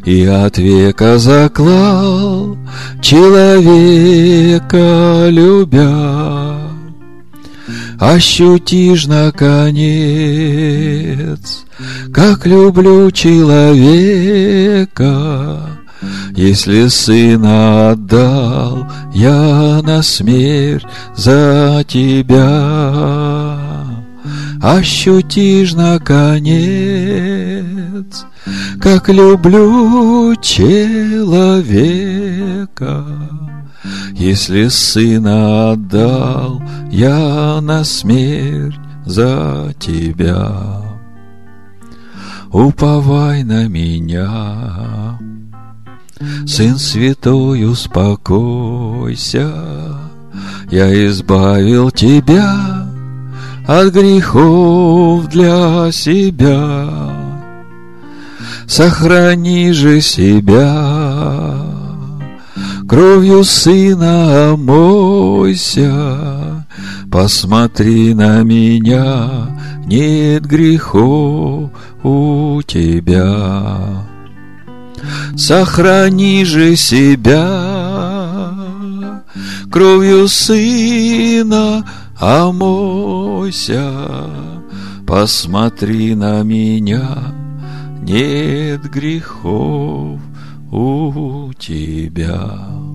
И 0.05 0.25
от 0.25 0.59
века 0.59 1.19
заклал 1.19 2.57
Человека 3.03 3.67
любя. 5.31 6.57
Ощутишь, 7.99 9.07
наконец, 9.07 9.87
Как 12.13 12.47
люблю 12.47 13.11
человека, 13.11 14.07
если 16.35 16.89
сына 16.89 17.91
отдал 17.93 18.87
я 19.15 19.81
на 19.83 20.03
смерть 20.03 20.85
за 21.17 21.85
тебя, 21.89 23.66
ощутишь 24.67 25.75
наконец, 25.75 26.27
как 28.81 29.09
люблю 29.09 30.35
человека. 30.43 31.87
Если 34.13 34.67
сына 34.67 35.73
отдал 35.73 36.61
я 36.91 37.61
на 37.61 37.85
смерть 37.85 38.75
за 39.05 39.73
тебя, 39.79 40.83
уповай 42.51 43.45
на 43.45 43.69
меня. 43.69 45.21
Сын 46.45 46.77
святой, 46.79 47.71
успокойся, 47.71 49.49
я 50.71 51.07
избавил 51.07 51.91
тебя 51.93 52.86
от 53.67 53.93
грехов 53.93 55.27
для 55.29 55.91
себя. 55.93 56.89
Сохрани 58.67 59.73
же 59.73 60.01
себя, 60.01 61.57
кровью 62.89 63.45
сына 63.45 64.53
омойся, 64.53 65.95
посмотри 67.11 68.13
на 68.15 68.43
меня, 68.43 69.49
нет 69.87 70.45
грехов 70.47 71.71
у 72.03 72.61
тебя. 72.67 74.05
Сохрани 75.37 76.45
же 76.45 76.75
себя 76.75 77.77
кровью 79.71 80.29
сына, 80.29 81.85
омойся, 82.19 83.91
посмотри 85.07 86.15
на 86.15 86.43
меня, 86.43 87.35
нет 88.03 88.91
грехов 88.91 90.21
у 90.71 91.53
тебя. 91.59 92.87